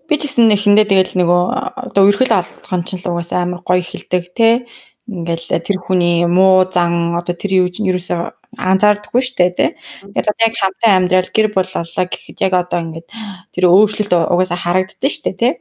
Би 0.05 0.19
ч 0.21 0.29
гэсэн 0.29 0.53
нэхэндээ 0.53 0.85
тэгэл 0.85 1.17
нөгөө 1.17 1.41
одоо 1.89 2.03
үерхэл 2.05 2.29
алгон 2.29 2.85
ч 2.85 2.99
л 2.99 3.09
угаасаа 3.09 3.41
амар 3.41 3.65
гоё 3.65 3.81
хэлдэг 3.81 4.37
те. 4.37 4.69
Ингээл 5.09 5.65
тэр 5.65 5.77
хүний 5.81 6.29
муу 6.29 6.69
зан 6.69 7.17
одоо 7.17 7.33
тэр 7.33 7.65
юу 7.65 7.67
ерөөсөө 7.71 8.21
анзаардаггүй 8.59 9.23
штэ 9.23 9.49
тий. 9.55 9.69
Тэгээд 10.13 10.29
одоо 10.29 10.45
яг 10.45 10.55
хамтан 10.59 10.91
амьдрал 10.93 11.31
гэр 11.31 11.47
боллоо 11.55 11.83
гэхэд 12.05 12.37
яг 12.43 12.53
одоо 12.53 12.79
ингээд 12.83 13.07
тэр 13.55 13.63
өөрчлөлт 13.71 14.13
угаасаа 14.13 14.59
харагддаг 14.59 15.11
штэ 15.11 15.31
тий. 15.39 15.53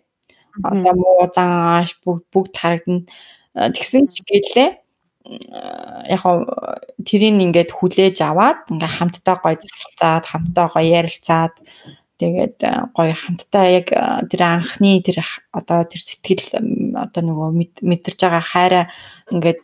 Одоо 0.66 0.94
муу 0.98 1.30
зан 1.30 1.48
ааш 1.80 1.96
бүгд 2.02 2.26
бүгд 2.35 2.54
харагдана. 2.59 3.06
Тэгсэн 3.54 4.06
ч 4.06 4.22
гэлээ 4.22 4.70
яг 6.10 6.22
тэрийг 7.06 7.36
ингээд 7.38 7.70
хүлээж 7.74 8.16
аваад 8.22 8.66
ингээ 8.70 8.90
хамтдаа 8.98 9.36
гоё 9.42 9.58
засалцаад 9.58 10.24
хамтдаа 10.26 10.66
гоё 10.70 10.86
ярилцаад 10.86 11.54
тэгээд 12.20 12.56
гоё 12.96 13.14
хамтдаа 13.14 13.64
яг 13.68 13.88
тэр 14.30 14.42
анхны 14.46 15.02
тэр 15.02 15.22
одоо 15.52 15.82
тэр 15.86 16.02
сэтгэл 16.02 16.46
одоо 16.94 17.22
нөгөө 17.26 17.48
мэдэрж 17.82 18.18
байгаа 18.22 18.44
хайраа 18.44 18.84
ингээд 19.34 19.62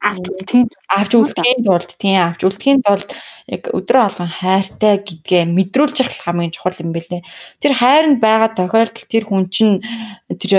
авч 0.00 0.24
үлдэхийн 0.28 0.68
авч 0.92 1.12
үлдэхийн 1.16 1.60
тулд 1.64 1.90
тийм 1.96 2.16
авч 2.20 2.40
үлдэхийн 2.44 2.80
тулд 2.84 3.10
яг 3.48 3.68
өдрөө 3.72 4.02
алган 4.08 4.30
хайртай 4.30 5.00
гэдгээ 5.04 5.44
мэдрүүлж 5.52 5.96
явах 6.00 6.20
хамгийн 6.24 6.52
чухал 6.52 6.80
юм 6.80 6.92
бэлээ. 6.96 7.20
Тэр 7.60 7.72
хайр 7.76 8.04
нь 8.12 8.20
байгаа 8.20 8.50
тохиолдолд 8.56 9.08
тэр 9.08 9.24
хүн 9.28 9.48
чинь 9.52 9.84
тэр 10.28 10.52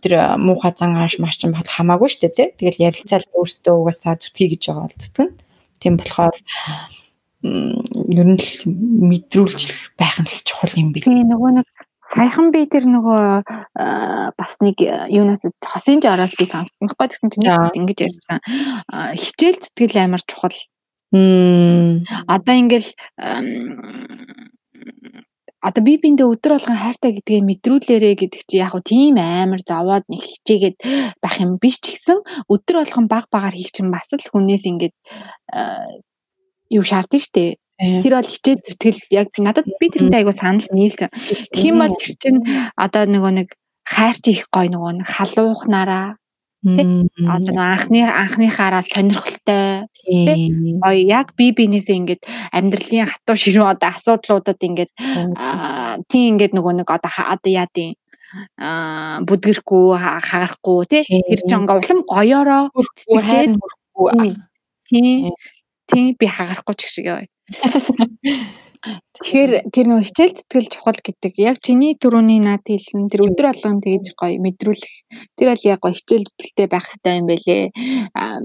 тэр 0.00 0.40
муухай 0.40 0.72
зан 0.72 0.96
ааш 0.96 1.20
маш 1.20 1.36
ч 1.36 1.48
бол 1.48 1.60
хамаагүй 1.60 2.08
шүү 2.08 2.22
дээ 2.28 2.36
тий. 2.36 2.48
Тэгэл 2.56 2.84
ярилцаал 2.88 3.26
өөртөө 3.32 3.74
угаасаа 3.76 4.16
зүтгэе 4.16 4.52
гэж 4.56 4.62
байгаа 4.72 4.84
бол 4.88 5.00
зүтгэн. 5.00 5.30
Тийм 5.80 5.94
болохоор 6.00 6.36
ер 7.44 8.24
нь 8.24 8.40
л 8.40 8.52
мэдрүүлж 9.12 9.92
байх 10.00 10.16
нь 10.16 10.28
л 10.28 10.44
чухал 10.48 10.72
юм 10.80 10.96
бэлээ. 10.96 11.12
Тийм 11.12 11.28
нөгөө 11.28 11.50
нэг 11.60 11.68
Саяхан 12.04 12.52
би 12.52 12.66
тэр 12.68 12.84
нөгөө 12.90 13.24
бас 14.36 14.52
нэг 14.60 14.76
юунаас 15.08 15.42
хосын 15.64 16.04
жараас 16.04 16.36
би 16.36 16.44
сонссон. 16.46 16.90
Баггүй 16.90 17.08
гэсэн 17.10 17.32
чинь 17.32 17.48
нэг 17.48 17.78
ингэж 17.80 17.98
ярьсан. 18.04 18.38
Хичээл 19.16 19.62
зүтгэл 19.62 19.96
амар 20.04 20.22
чухал. 20.28 20.56
Одоо 21.14 22.54
ингээл 22.60 22.90
одоо 25.64 25.80
би 25.80 25.96
биндээ 25.96 26.28
өдөр 26.28 26.60
болгон 26.60 26.76
хайртай 26.76 27.10
гэдгээ 27.16 27.40
мэдрүүлээрэ 27.48 28.10
гэдэг 28.20 28.42
чи 28.44 28.60
яг 28.60 28.76
хөө 28.76 28.84
тийм 28.84 29.16
амар 29.16 29.64
зовоод 29.64 30.04
нэг 30.12 30.20
хичээгээд 30.20 30.76
байх 31.24 31.36
юм 31.40 31.56
биш 31.56 31.80
ч 31.80 31.96
гэсэн 31.96 32.20
өдөр 32.52 32.84
болгон 32.84 33.06
баг 33.08 33.32
багаар 33.32 33.56
хийх 33.56 33.72
чинь 33.72 33.88
бас 33.88 34.04
л 34.12 34.20
хүнээс 34.20 34.64
ингээд 34.68 34.94
юу 36.68 36.84
шаардсан 36.84 37.20
шүү 37.24 37.32
дээ 37.32 37.50
Тэр 37.78 38.12
бол 38.14 38.28
хичээл 38.30 38.62
зүтгэл. 38.62 39.02
Яг 39.10 39.34
надад 39.42 39.66
би 39.66 39.86
тэрнтэй 39.90 40.22
айгу 40.22 40.30
санал 40.30 40.66
нийлсэн. 40.70 41.10
Тэгхийн 41.10 41.74
бол 41.82 41.94
тэр 41.98 42.12
чинь 42.22 42.40
одоо 42.78 43.02
нөгөө 43.10 43.32
нэг 43.42 43.48
хайрч 43.82 44.24
их 44.30 44.46
гоё 44.54 44.70
нөгөө 44.70 44.92
нэг 45.02 45.08
халуухнараа. 45.10 46.14
Тий 46.62 46.86
одоо 47.26 47.50
нөгөө 47.50 47.66
анхны 47.74 48.00
анхныхаараа 48.06 48.86
сонирхолтой. 48.86 49.90
Тий. 50.06 50.54
Гоё 50.78 51.02
яг 51.02 51.34
би 51.34 51.50
бинээсээ 51.50 51.98
ингээд 51.98 52.22
амьдралын 52.54 53.10
хатуу 53.10 53.36
ширүү 53.36 53.66
одоо 53.66 53.90
асуудлуудад 53.90 54.62
ингээд 54.62 54.92
тий 56.08 56.22
ингээд 56.30 56.54
нөгөө 56.54 56.72
нэг 56.78 56.88
одоо 56.88 57.10
одоо 57.10 57.50
яа 57.50 57.66
тий 57.74 57.98
а 58.54 59.18
бүдгэрхгүй 59.26 59.98
хагарахгүй 59.98 60.78
тий. 60.86 61.02
Тэр 61.10 61.40
чанга 61.50 61.74
улам 61.82 62.06
гоёороо. 62.06 62.70
Тий. 64.86 65.34
Тий 65.90 66.06
би 66.16 66.26
хагарахгүй 66.30 66.74
ч 66.78 66.86
шиг 66.86 67.10
яа 67.10 67.26
Тэгэхээр 68.84 69.72
тэр 69.72 69.86
нөгөө 69.88 70.04
хичээл 70.12 70.36
зүтгэл 70.36 70.68
чухал 70.68 71.00
гэдэг 71.00 71.32
яг 71.40 71.56
чиний 71.64 71.96
түрүүний 71.96 72.40
наад 72.44 72.68
хэлсэн 72.68 73.08
тэр 73.08 73.32
өдөр 73.32 73.46
болгон 73.48 73.80
тэгж 73.80 74.12
гоё 74.12 74.36
мэдрүүлэх 74.44 74.94
тэр 75.40 75.48
бол 75.52 75.62
яг 75.64 75.80
гоё 75.80 75.96
хичээл 75.96 76.28
зүтгэлтэй 76.28 76.66
байх 76.68 76.84
хэрэгтэй 76.92 77.14
юм 77.16 77.26
байлээ. 77.28 77.64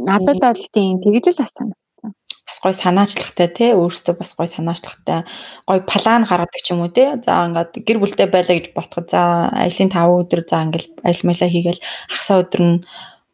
Надад 0.08 0.40
бол 0.40 0.64
тийм 0.72 1.04
тэгж 1.04 1.36
л 1.36 1.42
бас 1.44 1.52
санагдсан. 1.52 2.12
Бас 2.48 2.58
гоё 2.64 2.76
санаачлагтай 2.76 3.48
тий 3.52 3.72
өөртөө 3.76 4.16
бас 4.16 4.32
гоё 4.32 4.48
санаачлагтай 4.48 5.28
гоё 5.68 5.82
план 5.84 6.24
гаргадаг 6.24 6.62
ч 6.64 6.72
юм 6.72 6.88
уу 6.88 6.92
тий. 6.96 7.20
За 7.20 7.44
ингээд 7.44 7.84
гэр 7.84 8.00
бүлтэй 8.00 8.28
байлаа 8.32 8.56
гэж 8.56 8.72
ботход 8.72 9.12
за 9.12 9.52
ажлын 9.52 9.92
5 9.92 10.24
өдөр 10.24 10.48
за 10.48 10.64
ингээл 10.64 10.88
ажил 11.04 11.28
мэлээ 11.28 11.52
хийгээл 11.52 11.84
хагасаа 12.08 12.48
өдөр 12.48 12.62
нь 12.64 12.78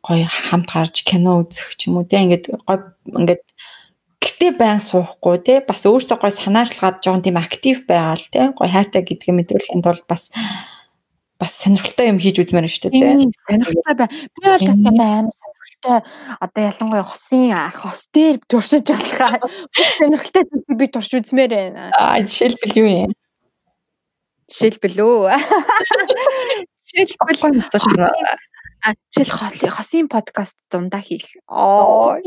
гоё 0.02 0.26
хамт 0.26 0.70
гарч 0.74 1.06
кино 1.06 1.46
үзэх 1.46 1.78
ч 1.78 1.86
юм 1.86 2.02
уу 2.02 2.10
тий. 2.10 2.18
Ингээд 2.18 2.50
гоё 2.66 2.82
ингээд 3.14 3.46
гэртээ 4.36 4.60
байн 4.60 4.82
суухгүй 4.84 5.40
те 5.48 5.64
бас 5.64 5.88
өөртөө 5.88 6.20
гой 6.20 6.32
санаачлагаад 6.32 7.00
жоохон 7.00 7.24
тийм 7.24 7.38
актив 7.40 7.88
байгаал 7.88 8.24
те 8.32 8.52
гой 8.52 8.68
хайртай 8.68 9.02
гэдгийг 9.08 9.32
мэдрүүлэхийн 9.32 9.84
тулд 9.84 10.04
бас 10.12 10.28
бас 11.40 11.52
сонирхолтой 11.64 12.12
юм 12.12 12.20
хийж 12.20 12.44
үзмээр 12.44 12.68
шүү 12.68 12.92
дээ 12.92 13.00
те 13.00 13.32
сонирхолтой 13.48 13.96
бай. 13.96 14.08
Би 14.12 14.44
бол 14.44 14.60
татаа 14.60 15.08
амар 15.24 15.36
сонирхолтой 15.40 15.98
одоо 16.44 16.62
ялангуяа 16.68 17.06
хосын 17.08 17.56
хос 17.80 18.00
дээр 18.12 18.36
туршиж 18.48 18.84
болохаа 18.92 19.40
сонирхолтой 20.00 20.44
зүйлийг 20.44 20.78
би 20.80 20.86
турш 20.92 21.12
үзмээр 21.16 21.52
байна. 21.56 21.92
Аа 21.96 22.20
жишээлбэл 22.20 22.76
юу 22.76 22.90
юм? 23.08 23.12
Жишээлбэл 24.52 25.00
үү? 25.00 25.32
Жишээлбэл 26.92 27.40
А 28.86 28.94
жишээл 29.10 29.74
хосын 29.74 30.06
подкаст 30.08 30.54
дундаа 30.70 31.02
хийх. 31.02 31.26
Оо. 31.50 32.22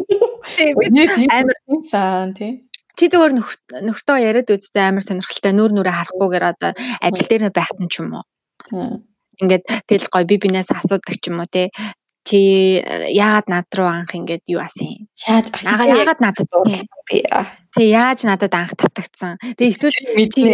Амар 1.38 1.58
сан 1.86 2.34
тий. 2.34 2.66
Чи 2.98 3.06
зөвөр 3.06 3.30
нөхтөө 3.86 4.18
яриад 4.18 4.50
үзтээ 4.50 4.90
амар 4.90 5.06
сонирхолтой 5.06 5.54
нүүр 5.54 5.70
нүрэ 5.70 5.92
харахгүйгээр 5.94 6.44
одоо 6.50 6.70
ажил 6.98 7.30
дээр 7.30 7.54
байхад 7.54 7.78
нь 7.78 7.86
ч 7.86 8.02
юм 8.02 8.18
уу. 8.18 9.06
Ингээд 9.38 9.86
тэгэл 9.86 10.10
гой 10.10 10.24
би 10.26 10.36
бинээс 10.42 10.66
асуудаг 10.74 11.14
ч 11.22 11.30
юм 11.30 11.38
уу 11.38 11.46
тий 11.46 11.70
чи 12.28 12.84
яагаад 13.16 13.48
над 13.48 13.72
руу 13.72 13.88
анх 13.88 14.12
ингээд 14.12 14.44
юу 14.52 14.60
асан? 14.60 15.08
Яаж 15.24 15.48
яагаад 15.56 16.20
надад 16.20 16.44
дуурсан 16.52 16.84
би? 17.08 17.24
Тэг 17.72 17.88
яаж 17.88 18.28
надад 18.28 18.52
анх 18.52 18.76
татагдсан? 18.76 19.40
Тэг 19.56 19.72
эсвэл 19.72 19.96
чи 20.28 20.52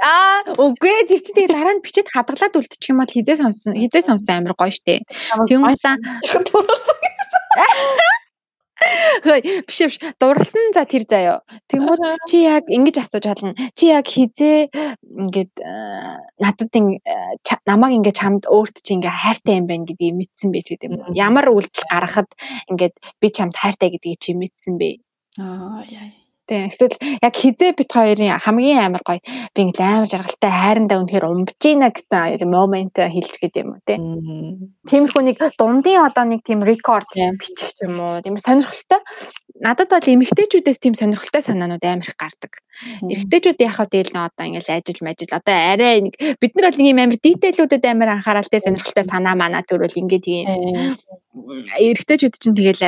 аа 0.00 0.56
үгүй 0.56 1.12
тэр 1.12 1.20
чи 1.20 1.36
тэгээ 1.36 1.52
дараа 1.52 1.76
нь 1.76 1.84
бичиж 1.84 2.08
хадгалаад 2.08 2.56
үлдчих 2.56 2.88
юм 2.88 3.04
бол 3.04 3.12
хизээ 3.12 3.36
сонсон 3.36 3.76
хизээ 3.76 4.08
сонсон 4.08 4.40
амар 4.40 4.56
гоё 4.56 4.72
штэ. 4.72 5.04
Тэгмээ 5.44 5.76
Хөөе 9.24 9.62
биш 9.68 9.78
биш 9.86 9.96
дурлсан 10.20 10.72
за 10.74 10.84
тэр 10.88 11.04
заяо. 11.08 11.36
Тэгмүүд 11.70 12.00
чи 12.28 12.42
яг 12.46 12.64
ингэж 12.66 12.96
асууж 13.02 13.24
болно. 13.28 13.52
Чи 13.76 13.92
яг 13.92 14.06
хизээ 14.06 14.70
ингээд 14.70 15.52
надад 16.42 16.72
ин 16.78 16.98
намайг 17.66 17.92
ингээд 17.98 18.20
чамд 18.20 18.42
өөрт 18.46 18.82
чи 18.82 18.96
ингээд 18.96 19.20
хайртай 19.22 19.60
юм 19.60 19.66
байна 19.70 19.86
гэдгийг 19.88 20.16
мэдсэн 20.18 20.48
бэ 20.50 20.60
ч 20.64 20.68
гэдэг 20.74 20.88
юм. 20.90 21.14
Ямар 21.14 21.46
үйлдэл 21.52 21.90
гаргахад 21.90 22.30
ингээд 22.70 22.94
би 23.20 23.26
чамд 23.30 23.54
хайртай 23.56 23.88
гэдгийг 23.92 24.18
чи 24.18 24.30
мэдсэн 24.34 24.74
бэ? 24.80 24.90
Аа 25.38 25.84
яа 25.88 26.21
Тийм. 26.48 26.68
Эсвэл 26.74 26.98
яг 27.22 27.34
хизээ 27.38 27.72
бит 27.78 27.90
хоёрын 27.94 28.42
хамгийн 28.42 28.82
амар 28.82 29.02
гоё 29.06 29.22
би 29.54 29.60
ингээл 29.62 29.86
амар 29.86 30.10
жаргалтай 30.10 30.50
хайрандаа 30.50 30.98
үнэхээр 30.98 31.30
умбж 31.30 31.62
ийна 31.62 31.94
гэсэн 31.94 32.50
момент 32.50 32.98
хэлж 32.98 33.34
гээд 33.38 33.60
юм 33.62 33.78
уу 33.78 33.82
тий. 33.86 33.98
Тиймэрхүү 34.90 35.22
нэг 35.22 35.38
дундын 35.54 36.02
одоо 36.02 36.24
нэг 36.26 36.42
тийм 36.42 36.66
рекорд 36.66 37.06
бичих 37.14 37.78
юм 37.78 37.94
уу. 38.02 38.18
Тийм 38.26 38.42
сонирхолтой. 38.42 39.00
Надад 39.62 39.94
бол 39.94 40.02
эмэгтэйчүүдээс 40.02 40.82
тийм 40.82 40.98
сонирхолтой 40.98 41.46
санаанууд 41.46 41.84
амар 41.86 42.10
их 42.10 42.18
гардаг. 42.18 42.58
Эрэгтэйчүүд 43.06 43.62
яхаа 43.62 43.86
дээл 43.86 44.10
нэ 44.10 44.20
одоо 44.26 44.44
ингээл 44.50 44.74
ажил 44.74 45.00
мажил 45.06 45.30
одоо 45.30 45.54
арай 45.54 46.02
нэг 46.02 46.14
бид 46.42 46.52
нар 46.58 46.74
бол 46.74 46.78
нэг 46.82 46.90
юм 46.90 47.00
амар 47.06 47.18
дитейлүүдэд 47.22 47.84
амар 47.86 48.10
анхааралтай 48.18 48.58
сонирхолтой 48.58 49.06
санаа 49.06 49.38
манаа 49.38 49.62
төрөл 49.62 49.94
ингээд 49.94 50.24
тийм 50.26 50.98
эрэгтэйчүүд 51.32 52.34
чинь 52.40 52.56
тэгэл 52.56 52.82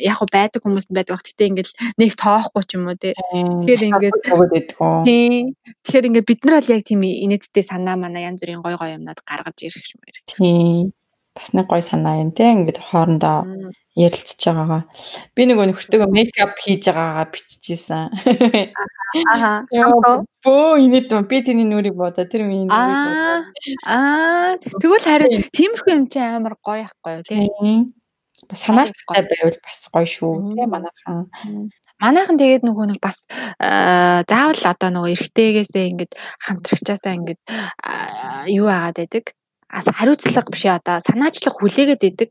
яг 0.00 0.18
байдаг 0.32 0.60
хүмүүс 0.62 0.88
байдаг. 0.92 1.20
Гэхдээ 1.20 1.50
ингээл 1.50 1.72
нэг 2.00 2.10
тоохгүй 2.16 2.62
ч 2.68 2.70
юм 2.76 2.88
уу 2.88 2.96
тий. 3.00 3.14
Тэгэхээр 3.16 3.82
ингээд 3.88 4.16
тий. 5.08 5.56
Тэгэхээр 5.84 6.08
ингээд 6.08 6.28
бид 6.28 6.40
нар 6.44 6.56
бол 6.60 6.72
яг 6.76 6.82
тийм 6.84 7.02
инээдтэй 7.02 7.64
санаа 7.64 7.96
манаа 7.96 8.28
янз 8.28 8.44
бүрийн 8.44 8.62
гой 8.62 8.76
гой 8.76 8.94
юмнууд 9.00 9.20
гаргаж 9.24 9.58
ирэх 9.64 9.86
юм 9.90 10.00
байна. 10.04 10.20
Тий. 10.28 10.92
Бас 11.34 11.48
нэг 11.56 11.66
гой 11.66 11.82
санаа 11.82 12.20
юм 12.20 12.30
тий. 12.36 12.48
Ингээд 12.52 12.78
хоорондоо 12.78 13.72
ярилцж 13.98 14.38
байгаагаа. 14.38 14.82
Би 15.34 15.42
нөгөө 15.48 15.66
нөхөртөөгөө 15.70 16.10
мейкап 16.14 16.54
хийж 16.62 16.86
байгаагаа 16.88 17.26
биччихсэн. 17.34 18.04
Аха. 19.26 19.64
Бөө 20.44 20.78
инээд 20.86 21.10
би 21.28 21.42
тэрний 21.42 21.66
нүрийг 21.66 21.98
бодоо 21.98 22.24
тэр 22.24 22.46
миний 22.46 22.64
нүрийг 22.70 22.96
бодоо. 23.02 23.50
Аа 23.84 24.56
тэгвэл 24.62 25.04
харин 25.04 25.44
тиймэрхүү 25.50 25.92
юм 25.92 26.06
чи 26.06 26.22
амар 26.22 26.54
гоё 26.62 26.86
ахгүй 26.86 27.18
юу 27.18 27.24
тий. 27.26 27.50
Бас 28.48 28.62
санаачтай 28.62 29.26
байвал 29.26 29.58
бас 29.66 29.80
гоё 29.90 30.06
шүү 30.06 30.54
тий 30.54 30.66
манайхан. 30.70 31.26
Манайхан 32.00 32.40
тэгээд 32.40 32.64
нөгөө 32.64 32.86
нэг 32.90 32.98
бас 33.04 33.16
заавал 34.30 34.62
одоо 34.72 34.88
нөгөө 34.88 35.12
эргэтэйгээсээ 35.14 35.84
ингээд 35.92 36.12
хамтрагчаасаа 36.44 37.12
ингээд 37.18 37.40
юу 38.56 38.68
агаад 38.72 38.96
байдаг. 39.04 39.24
Хариуцлага 39.70 40.50
биш 40.50 40.64
одоо 40.64 40.96
санаачлах 41.04 41.60
хүлээгээд 41.60 42.00
байдаг. 42.00 42.30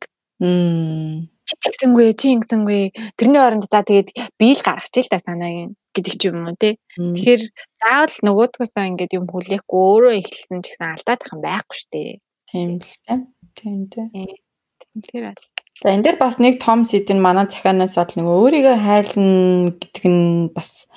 Чи 1.47 1.53
тэгсэнгүй, 1.62 2.08
чи 2.19 2.34
ингэсэнгүй. 2.34 2.82
Тэрний 3.17 3.41
оронд 3.41 3.69
за 3.69 3.86
тэгээд 3.86 4.10
би 4.41 4.47
л 4.58 4.65
гаргачих 4.65 5.05
л 5.05 5.13
та 5.13 5.21
санааг 5.21 5.77
гэдэг 5.93 6.15
ч 6.17 6.21
юм 6.29 6.45
уу 6.49 6.58
тий. 6.58 6.77
Тэгэхээр 6.97 7.41
заавал 7.82 8.15
нөгөөдгөөсөө 8.25 8.84
ингээд 8.89 9.15
юм 9.17 9.25
хүлээхгүй 9.29 9.82
өөрөө 9.89 10.13
эхэлсэн 10.21 10.60
ч 10.62 10.65
гэсэн 10.73 10.88
алдаад 10.93 11.21
их 11.23 11.34
юм 11.34 11.41
байхгүй 11.45 11.75
шүү 11.77 11.89
дээ. 11.93 12.12
Тийм 12.49 12.69
л 12.77 12.93
тий. 13.05 13.17
Тийм 13.58 13.79
тий. 13.89 14.08
Тэгэхээр 14.93 15.25
аль 15.29 15.43
За 15.80 15.96
энэ 15.96 16.04
дээр 16.04 16.18
бас 16.20 16.36
нэг 16.44 16.60
том 16.60 16.84
сэдв 16.84 17.15
нь 17.15 17.24
манай 17.24 17.48
захианаас 17.48 17.96
бол 17.96 18.12
нэг 18.20 18.28
өөрийгөө 18.28 18.78
хайрлна 18.84 19.72
гэдэг 19.80 20.06
нь 20.12 20.52
бас 20.52 20.92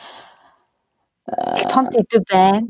том 1.71 1.87
сэдв 1.87 2.27
байна. 2.27 2.67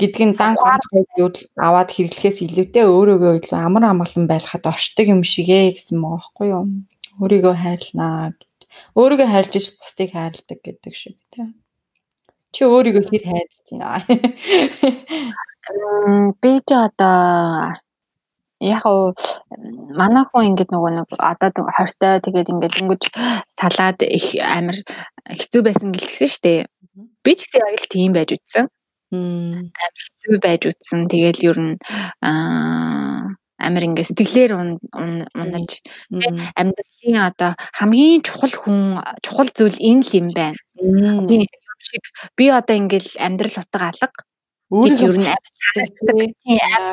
Гэдг 0.00 0.20
нь 0.24 0.36
дан 0.40 0.56
ганц 0.56 0.84
юу 1.20 1.28
аваад 1.60 1.92
хэрэглэхээс 1.92 2.40
илүүтэй 2.48 2.88
өөрөөгөө 2.88 3.32
илүү 3.36 3.58
амар 3.60 3.84
амгалан 3.92 4.24
байлахад 4.32 4.64
оршдог 4.64 5.06
юм 5.12 5.20
шигэ 5.20 5.76
гэсэн 5.76 6.00
мөн 6.00 6.16
байхгүй 6.16 6.48
юу? 6.56 6.64
Өөрийгөө 7.20 7.52
хайрлнаа 7.52 8.32
гэд. 8.40 8.48
Өөрийгөө 8.96 9.28
хайрлж 9.28 9.52
ич 9.60 9.66
бусдыг 9.76 10.16
хайрладаг 10.16 10.58
гэдэг 10.64 10.94
шиг 10.96 11.20
тийм. 11.28 11.52
Чи 12.48 12.64
өөрийгөө 12.64 13.04
хэр 13.12 13.24
хайрлаж 13.28 13.68
байна? 13.76 14.08
Би 16.40 16.52
ч 16.64 16.68
одоо 16.72 17.76
яг 18.60 18.84
уу 18.84 19.16
манай 19.96 20.24
хүн 20.28 20.52
ингээд 20.52 20.70
нөгөө 20.72 20.92
нэг 20.92 21.08
одоо 21.16 21.64
хортой 21.76 22.20
тэгээд 22.20 22.52
ингээд 22.52 22.78
өнгөж 22.80 23.02
талаад 23.56 23.98
их 24.04 24.36
амар 24.36 24.76
хэцүү 25.40 25.60
байсан 25.64 25.88
гэлсэн 25.96 26.28
шүү 26.28 26.42
дээ. 26.44 26.60
Би 27.24 27.32
ч 27.36 27.40
гэсэн 27.48 27.64
яг 27.64 27.80
л 27.80 27.92
тийм 27.92 28.12
байж 28.12 28.30
үтсэн. 28.36 28.64
Амар 29.16 30.00
хэцүү 30.04 30.36
байж 30.44 30.62
үтсэн. 30.68 31.00
Тэгэл 31.08 31.40
ер 31.48 31.58
нь 31.58 31.74
аа 32.20 33.32
амар 33.60 33.82
ингээ 33.88 34.08
сэтгэлээр 34.08 34.52
унаж 34.56 35.70
амьдралын 36.56 37.16
одоо 37.28 37.52
хамгийн 37.76 38.24
чухал 38.24 38.54
хүн 38.56 39.00
чухал 39.24 39.50
зүйл 39.56 39.76
энэ 39.76 40.04
л 40.04 40.12
юм 40.20 40.28
байна. 40.36 40.60
Тийм 41.28 41.44
шиг 41.80 42.04
би 42.36 42.44
одоо 42.52 42.76
ингээл 42.76 43.10
амьдрал 43.16 43.56
утга 43.60 43.88
алга 43.88 44.08
Өөрийгөө 44.70 45.10
ер 45.10 45.18
нь 45.18 45.28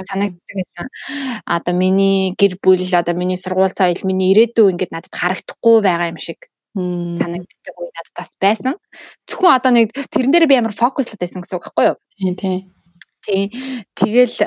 санагддаг 0.09 0.55
гэсэн. 0.57 0.87
Одоо 1.45 1.73
миний 1.77 2.33
гэр 2.33 2.57
бүл 2.57 2.81
одоо 2.81 3.13
миний 3.13 3.37
сургууль 3.37 3.77
соёл 3.77 4.01
миний 4.03 4.33
ирээдүй 4.33 4.73
ингээд 4.73 4.93
надад 4.93 5.13
харагдахгүй 5.13 5.77
байгаа 5.85 6.09
юм 6.09 6.17
шиг 6.17 6.49
санагддаг 6.73 7.75
үе 7.77 7.89
надад 7.93 8.13
бас 8.17 8.31
байсан. 8.41 8.73
Зөвхөн 9.29 9.57
одоо 9.57 9.71
нэг 9.77 9.93
тэрэн 9.93 10.33
дээр 10.33 10.49
би 10.49 10.57
ямар 10.57 10.73
фокуслаад 10.73 11.21
байсан 11.21 11.41
гэсэн 11.45 11.57
үг 11.57 11.65
байхгүй 11.69 11.85
юу? 11.93 11.97
Тийм 12.17 12.35
тийм. 12.37 12.59
Тий. 13.27 13.51
Тэгэл 13.93 14.37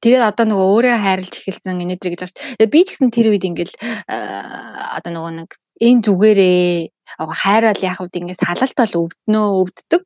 тэгэл 0.00 0.24
одоо 0.24 0.44
нөгөө 0.48 0.66
өөрөө 0.74 0.96
хайрлж 1.04 1.34
эхэлсэн 1.38 1.82
инээдрийг 1.84 2.16
гэж 2.16 2.22
байна. 2.32 2.70
Би 2.70 2.80
ч 2.82 2.96
гэсэн 2.96 3.10
тэр 3.12 3.30
үед 3.30 3.44
ингээл 3.44 3.74
одоо 4.08 5.10
нөгөө 5.12 5.32
нэг 5.38 5.50
энэ 5.84 6.02
зүгээрээ 6.06 6.88
хайрал 7.20 7.80
яхавд 7.82 8.14
ингээд 8.16 8.40
салалт 8.40 8.76
бол 8.78 8.94
өвднөө 9.04 9.46
өвддөг 9.60 10.04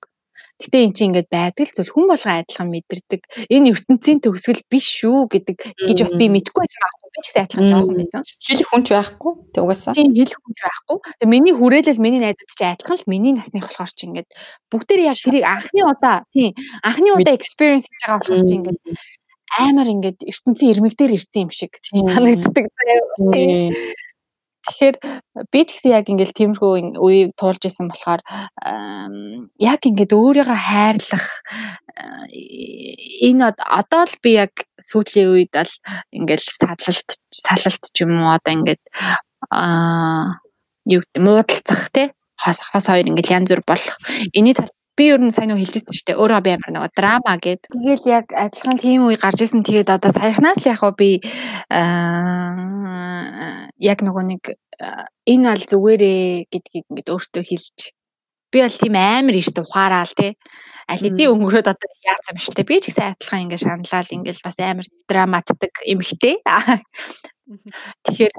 Гэтэ 0.63 0.79
эн 0.87 0.93
чинь 0.95 1.11
ингээд 1.11 1.29
байдаг 1.35 1.67
л 1.67 1.75
зүйл 1.75 1.91
хүн 1.91 2.07
болго 2.07 2.31
адилхан 2.31 2.69
мэдэрдэг. 2.71 3.23
Энэ 3.51 3.75
ертөнцийн 3.75 4.23
төгсгөл 4.23 4.63
биш 4.71 4.87
шүү 5.03 5.27
гэдэг 5.27 5.59
гэж 5.83 5.99
бас 6.07 6.15
би 6.15 6.27
мэдэхгүй 6.31 6.63
байсан 6.63 6.81
байхгүй 6.85 7.05
би 7.15 7.21
ч 7.23 7.27
гэсэн 7.27 7.43
адилхан 7.43 7.67
жоохон 7.75 7.97
байсан. 7.99 8.23
Хэлэх 8.39 8.69
хүн 8.71 8.83
ч 8.87 8.89
байхгүй. 8.95 9.33
Тэг 9.51 9.63
угаасаа. 9.67 9.95
Тийм 9.99 10.11
хэлэх 10.15 10.39
хүн 10.39 10.55
ч 10.55 10.61
байхгүй. 10.63 10.99
Тэг 11.19 11.29
миний 11.31 11.55
хүрээлэл 11.55 12.03
миний 12.03 12.23
найзууд 12.23 12.51
ч 12.55 12.61
адилхан 12.63 12.99
л 13.03 13.11
миний 13.11 13.35
насных 13.35 13.67
болохоор 13.67 13.93
чи 13.95 14.05
ингээд 14.07 14.29
бүгдээр 14.71 15.01
яг 15.11 15.19
тэрийг 15.19 15.45
анхны 15.47 15.83
удаа 15.83 16.17
тийм 16.31 16.55
анхны 16.87 17.11
удаа 17.19 17.35
experience 17.35 17.87
хийж 17.91 18.03
байгаа 18.03 18.19
болохоор 18.23 18.47
чи 18.47 18.55
ингээд 18.55 18.81
амар 19.59 19.89
ингээд 19.91 20.19
ертөнцийн 20.23 20.71
ирмэг 20.75 20.95
дээр 20.99 21.15
ирсэн 21.19 21.47
юм 21.47 21.51
шиг 21.55 21.79
санагддаг. 21.83 22.67
Тэгэхээр 24.65 24.97
би 25.53 25.61
ч 25.65 25.69
гэсэн 25.77 25.93
яг 25.93 26.07
ингээл 26.09 26.39
тиймэрхүү 26.39 26.73
үеийг 27.05 27.31
туулж 27.37 27.63
исэн 27.69 27.93
болохоор 27.93 28.21
яг 29.61 29.81
ингээд 29.85 30.13
өөрийгөө 30.17 30.59
хайрлах 30.69 31.27
энэ 33.29 33.53
одоо 33.81 34.03
л 34.09 34.17
би 34.25 34.31
яг 34.41 34.53
сүүлийн 34.81 35.29
үед 35.37 35.53
л 35.53 35.75
ингээл 36.17 36.47
салалт 36.61 37.11
салалт 37.29 37.85
ч 37.93 37.97
юм 38.05 38.17
уу 38.25 38.33
одоо 38.33 38.53
ингээд 38.57 38.83
аа 39.53 40.41
юу 40.89 41.01
гэдэг 41.05 41.23
муудалцах 41.23 41.85
те 41.93 42.03
хос 42.41 42.59
хос 42.61 42.85
хоёр 42.89 43.09
ингээл 43.09 43.37
янз 43.37 43.51
бүр 43.53 43.63
болох. 43.65 43.97
Энэний 44.37 44.55
тал 44.57 44.71
би 44.97 45.05
ер 45.11 45.21
нь 45.21 45.35
сайн 45.35 45.51
нэг 45.51 45.59
хэлжсэн 45.61 45.95
шүү 45.95 46.07
дээ. 46.07 46.21
Өөрөө 46.23 46.41
би 46.45 46.51
ямар 46.55 46.71
нэг 46.71 46.95
драма 46.95 47.35
гэд. 47.39 47.63
Тэгэл 47.71 48.05
яг 48.07 48.27
адилхан 48.31 48.79
тийм 48.79 49.07
үе 49.11 49.17
гарч 49.19 49.39
исэн. 49.43 49.67
Тэгээд 49.67 49.91
одоо 49.91 50.11
саяхнаас 50.15 50.63
л 50.63 50.71
яг 50.71 50.83
би 50.95 51.11
аа 51.71 53.69
яг 53.79 53.99
нөгөө 54.07 54.25
нэг 54.25 54.43
энэ 55.27 55.47
аль 55.51 55.67
зүгээрээ 55.71 56.51
гэдгийг 56.51 56.85
ингээд 56.91 57.13
өөртөө 57.13 57.43
хэлж 57.43 57.79
би 58.51 58.59
бол 58.63 58.77
тийм 58.79 58.95
амар 58.95 59.37
ихтэй 59.39 59.63
ухаараал 59.63 60.13
те 60.15 60.29
аль 60.91 61.03
хэдийн 61.03 61.33
өнгөрөөд 61.35 61.71
одоо 61.73 61.91
яасан 62.07 62.35
юм 62.35 62.43
шүү 62.43 62.55
дээ 62.55 62.71
би 62.71 62.77
ч 62.83 62.85
гэсэн 62.91 63.07
адилхан 63.15 63.43
ингээд 63.45 63.65
шаналал 63.65 64.15
ингээд 64.15 64.39
бас 64.47 64.57
амар 64.59 64.87
драматдаг 65.09 65.73
эмхтэй 65.93 66.37
тэгэхээр 68.05 68.35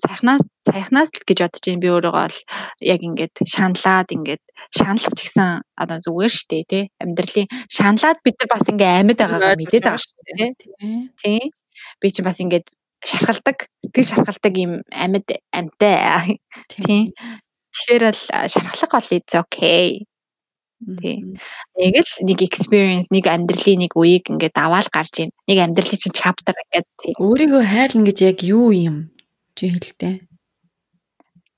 сайхнаас 0.00 0.44
сайхнаас 0.64 1.10
л 1.12 1.24
гэж 1.28 1.38
бодож 1.44 1.64
юм 1.68 1.80
би 1.84 1.88
өөрийгөө 1.92 2.26
л 2.32 2.38
яг 2.80 3.00
ингээд 3.04 3.34
шаналаад 3.44 4.08
ингээд 4.08 4.42
шаналх 4.72 5.12
ч 5.12 5.20
гэсэн 5.28 5.60
одоо 5.76 5.98
зүгээр 6.00 6.32
шүү 6.32 6.48
дээ 6.48 6.64
тий. 6.72 6.84
Амьдралын 7.02 7.48
шаналаад 7.68 8.18
бид 8.24 8.36
нар 8.40 8.50
бас 8.52 8.64
ингээд 8.72 8.96
амьд 8.96 9.18
байгаагаа 9.20 9.60
мэдээд 9.60 9.84
байгаа 9.84 10.00
шүү 10.00 10.22
дээ 10.24 10.50
тий. 11.20 11.42
би 12.00 12.08
чинь 12.08 12.26
бас 12.26 12.38
ингээд 12.40 12.66
шархалдаг 13.04 13.58
сэтгэл 13.84 14.10
шархалдаг 14.10 14.54
юм 14.56 14.72
амьд 14.88 15.28
амьтай 15.52 16.40
тий. 16.72 17.12
Тэгэхээр 17.76 18.02
л 18.16 18.22
шархлах 18.48 18.92
бол 18.96 19.12
it's 19.12 19.34
okay. 19.36 20.08
Тий. 20.82 21.18
Нэг 21.76 21.94
л 22.00 22.12
нэг 22.26 22.38
experience 22.40 23.12
нэг 23.12 23.28
амьдралын 23.28 23.84
нэг 23.84 23.92
үеийг 23.92 24.32
ингээд 24.32 24.56
аваад 24.56 24.88
гарч 24.88 25.14
ийн. 25.20 25.30
Нэг 25.46 25.58
амьдралын 25.60 26.00
чинь 26.00 26.16
chapter 26.16 26.56
гэдэг 26.56 26.86
тий. 26.96 27.12
Өөрийгөө 27.20 27.62
хайрлна 27.62 28.08
гэж 28.08 28.18
яг 28.24 28.38
юу 28.40 28.72
юм 28.72 29.11
чи 29.56 29.72
хэлтэй? 29.72 30.14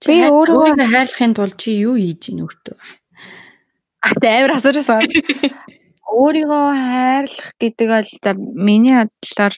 Би 0.04 0.16
өөрийгөө 0.28 0.84
хайрлахын 0.92 1.32
тулд 1.34 1.56
чи 1.60 1.70
юу 1.80 1.96
хийж 1.96 2.28
ийн 2.28 2.44
өөртөө 2.44 2.76
а 4.04 4.12
амар 4.20 4.52
асуурсан 4.56 5.00
өөрийгөө 6.20 6.64
хайрлах 6.76 7.48
гэдэг 7.60 7.88
бол 7.88 8.10
миний 8.66 8.96
бодлоор 9.00 9.54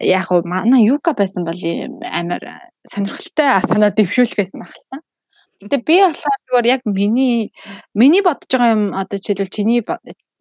яг 0.00 0.28
уу 0.30 0.42
манай 0.44 0.84
юка 0.84 1.16
байсан 1.16 1.48
бол 1.48 1.60
амар 2.20 2.42
сонирхолтой 2.92 3.48
санаа 3.64 3.90
дэвшүүлэх 3.96 4.36
байсан 4.36 4.68
та. 4.68 5.00
Гэтэ 5.64 5.76
би 5.88 5.96
болохоор 6.04 6.40
зүгээр 6.44 6.66
яг 6.74 6.82
миний 6.84 7.52
миний 7.96 8.22
бодож 8.22 8.50
байгаа 8.52 8.76
юм 8.76 8.84
одоо 8.92 9.16
жишээлбэл 9.16 9.54
чиний 9.56 9.80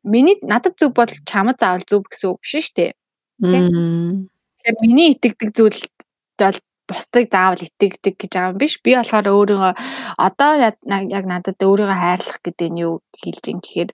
миний 0.03 0.37
надад 0.43 0.75
зөв 0.75 0.91
бол 0.99 1.11
чамд 1.29 1.57
заавал 1.59 1.87
зөв 1.87 2.03
гэсэн 2.03 2.27
үг 2.27 2.39
биш 2.43 2.51
шүү 2.51 2.75
дээ. 2.75 2.91
Тэгэхээр 3.39 4.77
миний 4.83 5.07
итгэдэг 5.15 5.49
зүйл 5.55 5.79
бол 6.39 6.57
бусдыг 6.93 7.25
заавал 7.33 7.65
итгэдэг 7.65 8.15
гэж 8.21 8.31
байгаа 8.37 8.51
юм 8.53 8.61
биш. 8.61 8.77
Би 8.85 8.93
болохоор 8.93 9.27
өөрийгөө 9.33 9.73
одоо 10.27 10.51
яг 10.61 11.25
надад 11.25 11.57
өөрийгөө 11.57 11.97
хайрлах 11.97 12.39
гэдэг 12.45 12.69
нь 12.69 12.81
юу 12.85 13.01
хэлж 13.17 13.43
ин 13.49 13.59
гэхээр 13.65 13.91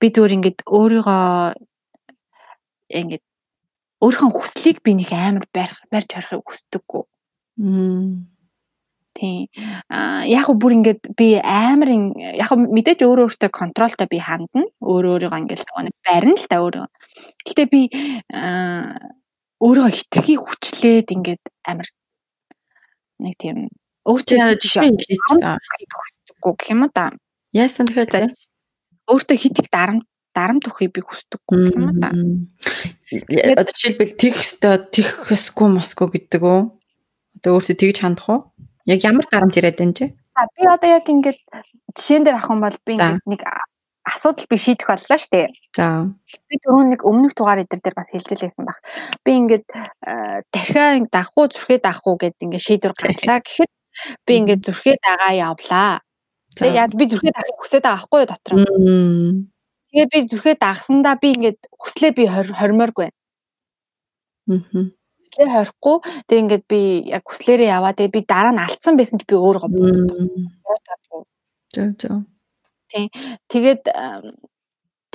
би 0.00 0.06
зүгээр 0.10 0.36
ингээд 0.36 0.58
өөрийгөө 0.66 1.26
ингээд 3.00 3.24
өөрийнхөө 4.02 4.30
хүслийг 4.34 4.78
би 4.84 4.92
нэг 4.98 5.10
амар 5.14 5.46
барь 5.54 5.74
барьж 5.90 6.10
харахыг 6.12 6.44
хүсдэггүй. 6.44 7.02
Тийм. 9.16 9.48
Аа 9.88 10.28
яг 10.28 10.46
бүр 10.60 10.72
ингээд 10.76 11.02
би 11.16 11.40
амар 11.40 11.88
яг 12.36 12.50
мэдээж 12.52 13.00
өөрөө 13.00 13.26
өөртөө 13.26 13.50
контролтой 13.50 14.06
би 14.12 14.18
хандна. 14.20 14.68
Өөрөө 14.84 15.12
өөрийгөө 15.16 15.40
ингээд 15.40 15.62
барина 16.04 16.36
л 16.36 16.48
та 16.50 16.60
өөрөө. 16.60 16.86
Гэтэ 17.48 17.64
би 17.72 17.80
аа 18.36 19.00
өөрийгөө 19.64 19.92
хитрхи 19.96 20.34
хүчлээд 20.36 21.08
ингээд 21.16 21.44
амар 21.64 21.88
нэг 23.22 23.34
тийм 23.40 23.68
өөртөө 24.06 24.58
жишээ 24.62 24.92
хэлээч. 24.92 25.22
хүсдэггүй 25.90 26.52
гэх 26.54 26.70
юм 26.70 26.82
да. 26.94 27.10
Яасан 27.50 27.88
тэгэхээр 27.90 28.30
өөртөө 29.10 29.36
хит 29.36 29.58
их 29.58 29.68
дарамт 29.72 30.06
дарамт 30.36 30.68
өгөхийг 30.68 30.92
би 30.94 31.02
хүсдэггүй 31.02 31.58
юм 31.74 31.98
да. 31.98 32.10
Одоо 33.56 33.72
жишээлбэл 33.72 34.14
тех 34.20 34.34
өстой 34.38 34.84
тех 34.92 35.32
өсгүй 35.32 35.68
москва 35.72 36.06
гэдэг 36.12 36.42
үү? 36.42 36.60
Одоо 37.40 37.50
өөртөө 37.56 37.76
тэгж 37.80 37.98
хандах 38.04 38.28
уу? 38.28 38.40
Яг 38.86 39.00
ямар 39.02 39.26
дарамт 39.26 39.56
ирээд 39.56 39.80
байна 39.80 39.96
чи? 39.96 40.06
Би 40.12 40.62
одоо 40.68 40.90
яг 41.00 41.08
ингээд 41.08 41.40
жишээн 41.96 42.24
дээр 42.28 42.38
юм 42.46 42.60
бол 42.60 42.76
би 42.84 42.92
ингээд 42.94 43.24
нэг 43.24 43.42
асуудал 44.06 44.46
би 44.46 44.56
шийдэх 44.56 44.86
боллоо 44.86 45.18
шүү 45.18 45.32
дээ. 45.34 45.48
За. 45.74 45.86
Би 46.46 46.56
түрүүн 46.62 46.88
нэг 46.94 47.00
өмнөх 47.02 47.34
дугаар 47.34 47.66
эдэр 47.66 47.80
дээр 47.82 47.96
бас 47.98 48.10
хэлж 48.14 48.28
лээсэн 48.38 48.62
баг. 48.62 48.78
Би 49.26 49.30
ингээд 49.34 49.66
тархиа 50.54 51.02
дахгүй 51.10 51.46
зүрхээ 51.50 51.78
дахгүй 51.82 52.14
гэд 52.22 52.36
ингээд 52.38 52.66
шийдвэр 52.66 52.94
гарлаа 52.94 53.38
гэхэд 53.42 53.72
би 54.22 54.32
ингээд 54.38 54.62
зүрхээ 54.62 54.96
дагаа 55.02 55.32
явлаа. 55.34 55.90
Тэгээ 56.54 56.78
яг 56.78 56.92
би 56.94 57.04
зүрхээ 57.10 57.32
дахыг 57.34 57.58
хүсээд 57.58 57.82
байгаа 57.82 57.98
байхгүй 57.98 58.20
юу 58.22 58.30
дотор. 58.30 58.54
Тэгээ 59.90 60.06
би 60.12 60.18
зүрхээ 60.30 60.56
дагсандаа 60.62 61.14
би 61.18 61.28
ингээд 61.34 61.60
хүслээ 61.74 62.12
би 62.14 62.24
хормооргүй 62.30 63.10
байна. 63.10 63.18
Аа. 64.54 64.86
Хүслээ 65.26 65.48
хорихгүй 65.50 65.96
тэгээ 66.30 66.42
ингээд 66.46 66.64
би 66.70 66.80
яг 67.10 67.22
хүслээрээ 67.26 67.74
яваа 67.74 67.92
тэгээ 67.92 68.14
би 68.14 68.20
дараа 68.22 68.54
нь 68.54 68.62
алдсан 68.62 68.94
байсан 68.94 69.18
ч 69.18 69.26
би 69.26 69.34
өөрөө 69.34 69.66
боддог. 69.66 71.26
Зөв 71.74 71.90
зөв. 71.98 72.35
Тий. 72.96 73.10
Тэгээд 73.52 73.82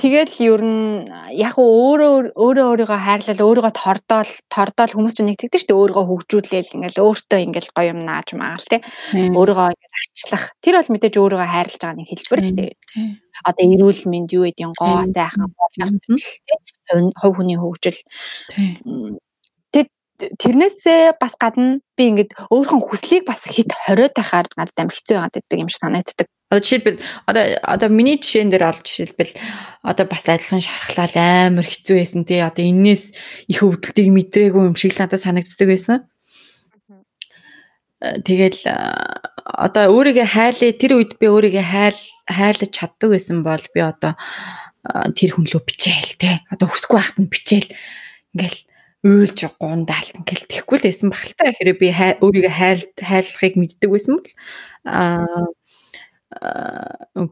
Тэгэл 0.02 0.34
ер 0.42 0.62
нь 0.66 1.06
яг 1.38 1.54
өөрөө 1.62 2.34
өөрөө 2.34 2.66
өөрийгөө 2.74 3.00
хайрлал 3.06 3.42
өөрийгөө 3.46 3.70
тордоол 3.70 4.30
тордоол 4.50 4.92
хүмүүс 4.98 5.14
чинь 5.14 5.30
нэг 5.30 5.38
тэгдэж 5.38 5.62
шүү 5.62 5.68
дээ. 5.70 5.78
Өөрийгөө 5.78 6.04
хөгжүүлээл 6.10 6.74
ингээл 6.74 7.04
өөртөө 7.06 7.40
ингээл 7.46 7.70
гоё 7.70 7.92
юм 7.94 8.00
нааж 8.02 8.28
магаал 8.34 8.66
те 8.66 8.82
өөрийгөө 9.14 9.68
ингээл 9.70 10.00
арчлах. 10.02 10.44
Тэр 10.58 10.74
бол 10.74 10.90
мэдээж 10.90 11.14
өөрийгөө 11.22 11.50
хайрлаж 11.54 11.78
байгаа 11.78 11.98
нэг 12.02 12.08
хэлбэр 12.10 12.40
те 12.50 12.66
одоо 13.46 13.64
эрүүл 13.70 14.02
мэнд 14.10 14.30
юу 14.34 14.44
гэдэг 14.50 14.66
нь 14.66 14.78
гоо 14.80 15.06
сайхан 15.06 15.50
болох 15.54 15.90
те 16.10 16.54
хувь 17.22 17.36
хүний 17.38 17.58
хөгжил. 17.62 18.00
Тэрнээсээ 20.22 21.18
бас 21.22 21.34
гадна 21.38 21.78
би 21.98 22.02
ингээд 22.10 22.30
өөрийнхөө 22.50 22.80
хүслийг 22.90 23.22
бас 23.26 23.42
хит 23.46 23.70
хориод 23.70 24.14
байхаар 24.18 24.46
надад 24.58 24.78
амар 24.78 24.94
хэцүү 24.94 25.14
байгаад 25.18 25.34
байдаг 25.34 25.58
юм 25.62 25.70
шиг 25.70 25.82
санагддаг. 25.82 26.26
Одоо 26.52 26.60
жишээлбэл 26.60 27.00
одоо 27.24 27.44
одоо 27.64 27.88
миний 27.88 28.20
жишээн 28.20 28.52
дээр 28.52 28.76
олж 28.76 28.84
жишээлбэл 28.84 29.32
одоо 29.88 30.04
бас 30.04 30.28
адилхан 30.28 30.60
шархлал 30.60 31.16
амар 31.16 31.64
хэцүү 31.64 31.96
байсан 31.96 32.28
тий. 32.28 32.44
Одоо 32.44 32.60
энээс 32.60 33.16
их 33.48 33.64
өвдөлтийг 33.64 34.12
мэдрээгүй 34.12 34.68
юм 34.68 34.76
шиг 34.76 34.92
л 34.92 35.00
надад 35.00 35.24
санагддаг 35.24 35.64
байсан. 35.64 36.04
Э, 38.04 38.20
тэгэл 38.20 38.68
э, 38.68 38.76
одоо 39.48 39.96
өөрийгөө 39.96 40.28
хайрлаа 40.28 40.76
тэр 40.76 40.92
үед 41.00 41.16
би 41.16 41.32
өөрийгөө 41.32 41.64
хайр 41.64 41.96
хайрлаж 42.28 42.68
чаддаг 42.68 43.08
байсан 43.16 43.40
бол 43.40 43.64
би 43.72 43.80
одоо 43.80 44.12
э, 44.12 45.08
тэр 45.16 45.40
хүн 45.40 45.48
лөө 45.48 45.62
бичээл 45.64 46.20
те. 46.20 46.44
Одоо 46.52 46.68
хүсгүй 46.68 47.00
байхад 47.00 47.16
нь 47.16 47.32
бичээл 47.32 47.70
ингээл 48.36 48.60
уйлж 49.08 49.38
гундаалт 49.56 50.20
ингээл 50.20 50.52
тэхгүй 50.52 50.76
л 50.82 50.84
байсан 50.84 51.08
баг 51.08 51.24
л 51.24 51.32
та 51.32 51.48
хэрэг 51.48 51.80
би 51.80 51.88
өөрийгөө 51.96 52.52
хайр 52.52 52.80
хайрлахыг 53.00 53.56
мэддэг 53.56 53.88
байсан 53.88 54.20
бол 54.20 54.30
аа 54.84 55.48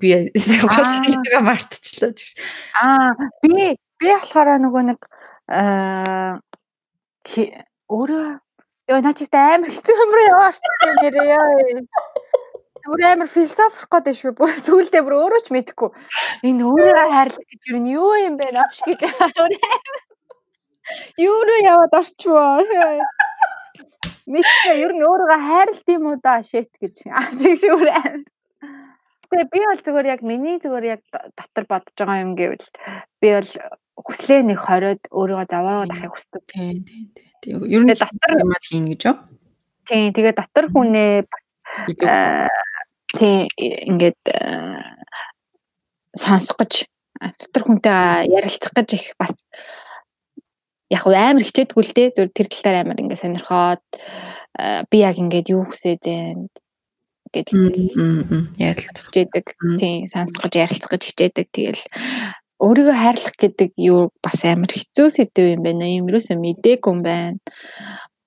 би 0.00 0.30
сая 0.36 1.40
мартчихлаа. 1.40 2.12
Аа 2.80 3.10
би 3.42 3.76
би 4.00 4.08
болохоор 4.12 4.60
нөгөө 4.60 4.82
нэг 4.88 5.00
аа 5.48 6.40
өөрөө 7.90 8.26
ёо 8.90 9.00
наа 9.04 9.14
чи 9.14 9.26
амар 9.30 9.70
хэцүү 9.70 9.94
юмруу 10.04 10.26
яваа 10.30 10.50
дээ 10.52 10.92
нэрээ. 10.98 11.84
Бүр 12.86 13.00
амар 13.04 13.28
философик 13.28 13.88
гэдэг 13.92 14.14
шүү. 14.18 14.32
Бүр 14.38 14.50
зүйлдээ 14.64 15.02
бүр 15.04 15.14
өөрөө 15.20 15.40
ч 15.44 15.48
мэдэхгүй. 15.52 15.90
Энэ 16.48 16.64
өөрийгөө 16.64 17.08
хайрлах 17.12 17.46
гэж 17.50 17.60
юу 17.70 17.80
юу 18.00 18.14
юм 18.24 18.34
бэ 18.40 18.46
навш 18.56 18.78
гэж 18.88 19.00
Юу 21.20 21.38
руу 21.46 21.60
яваад 21.62 21.94
орчвоо. 22.00 22.64
Мэдээ 24.32 24.74
ер 24.84 24.92
нь 24.96 25.04
өөрийгөө 25.06 25.40
хайрлт 25.48 25.86
юм 25.94 26.04
уу 26.10 26.16
да 26.24 26.42
шэт 26.42 26.72
гэж. 26.80 26.94
Аа 27.12 27.30
тийм 27.38 27.54
шүү 27.60 27.78
амар. 27.84 28.26
Гэхдээ 29.31 29.47
би 29.47 29.61
бол 29.62 29.83
зүгээр 29.87 30.07
яг 30.11 30.21
миний 30.27 30.59
зүгээр 30.59 30.99
яг 30.99 31.03
дотор 31.38 31.64
бодож 31.71 31.95
байгаа 31.95 32.23
юм 32.27 32.35
гэвэл 32.35 32.66
би 33.23 33.29
бол 33.38 33.51
хүслээ 34.03 34.40
нэг 34.43 34.59
хориод 34.59 35.03
өөрийгөө 35.14 35.47
зовоогоод 35.47 35.95
ахыг 35.95 36.12
хүсдэг. 36.19 36.43
Тийм 36.51 36.83
тийм 36.83 37.05
тийм. 37.38 37.55
Ер 37.71 37.83
нь 37.87 37.95
дотор 37.95 38.33
юм 38.43 38.51
аа 38.51 38.62
хийн 38.66 38.90
гэж 38.90 39.01
юу? 39.07 39.16
Тийм 39.87 40.11
тэгээ 40.11 40.35
дотор 40.35 40.66
хүнээ 40.75 41.14
тийм 43.14 43.47
ингээд 43.59 44.23
сонсох 46.19 46.57
гэж 46.59 46.73
дотор 47.21 47.62
хүнтэйгээ 47.71 48.35
ярилцах 48.35 48.73
гэж 48.75 48.88
их 48.99 49.07
бас 49.14 49.35
яг 50.90 51.07
амар 51.07 51.47
хичээдгүй 51.47 51.83
л 51.87 51.95
дээ 51.95 52.09
зөв 52.19 52.29
тэр 52.35 52.51
тал 52.51 52.62
дээр 52.66 52.81
амар 52.83 52.99
ингээд 52.99 53.23
сонирхоод 53.23 53.85
би 54.90 54.97
яг 55.07 55.16
ингээд 55.23 55.55
юу 55.55 55.62
хүсээд 55.71 56.03
байна 56.03 56.51
гэдэг 57.35 57.57
ярилцах 58.59 59.07
хичээдэг. 59.07 59.47
Тийм 59.81 60.07
сонсох 60.11 60.43
гэж 60.45 60.55
ярилцах 60.64 60.90
гэж 60.90 61.03
хичээдэг. 61.09 61.47
Тэгэл 61.55 61.83
өөрийгөө 62.61 62.97
хайрлах 62.97 63.37
гэдэг 63.40 63.71
юу 63.81 64.12
бас 64.21 64.38
амар 64.45 64.73
хэцүү 64.75 65.09
сэдв 65.16 65.47
юм 65.55 65.62
байна. 65.64 65.87
Юм 65.88 66.12
юусоо 66.12 66.37
мдээгүй 66.37 66.93
юм 66.93 67.01
байна. 67.01 67.38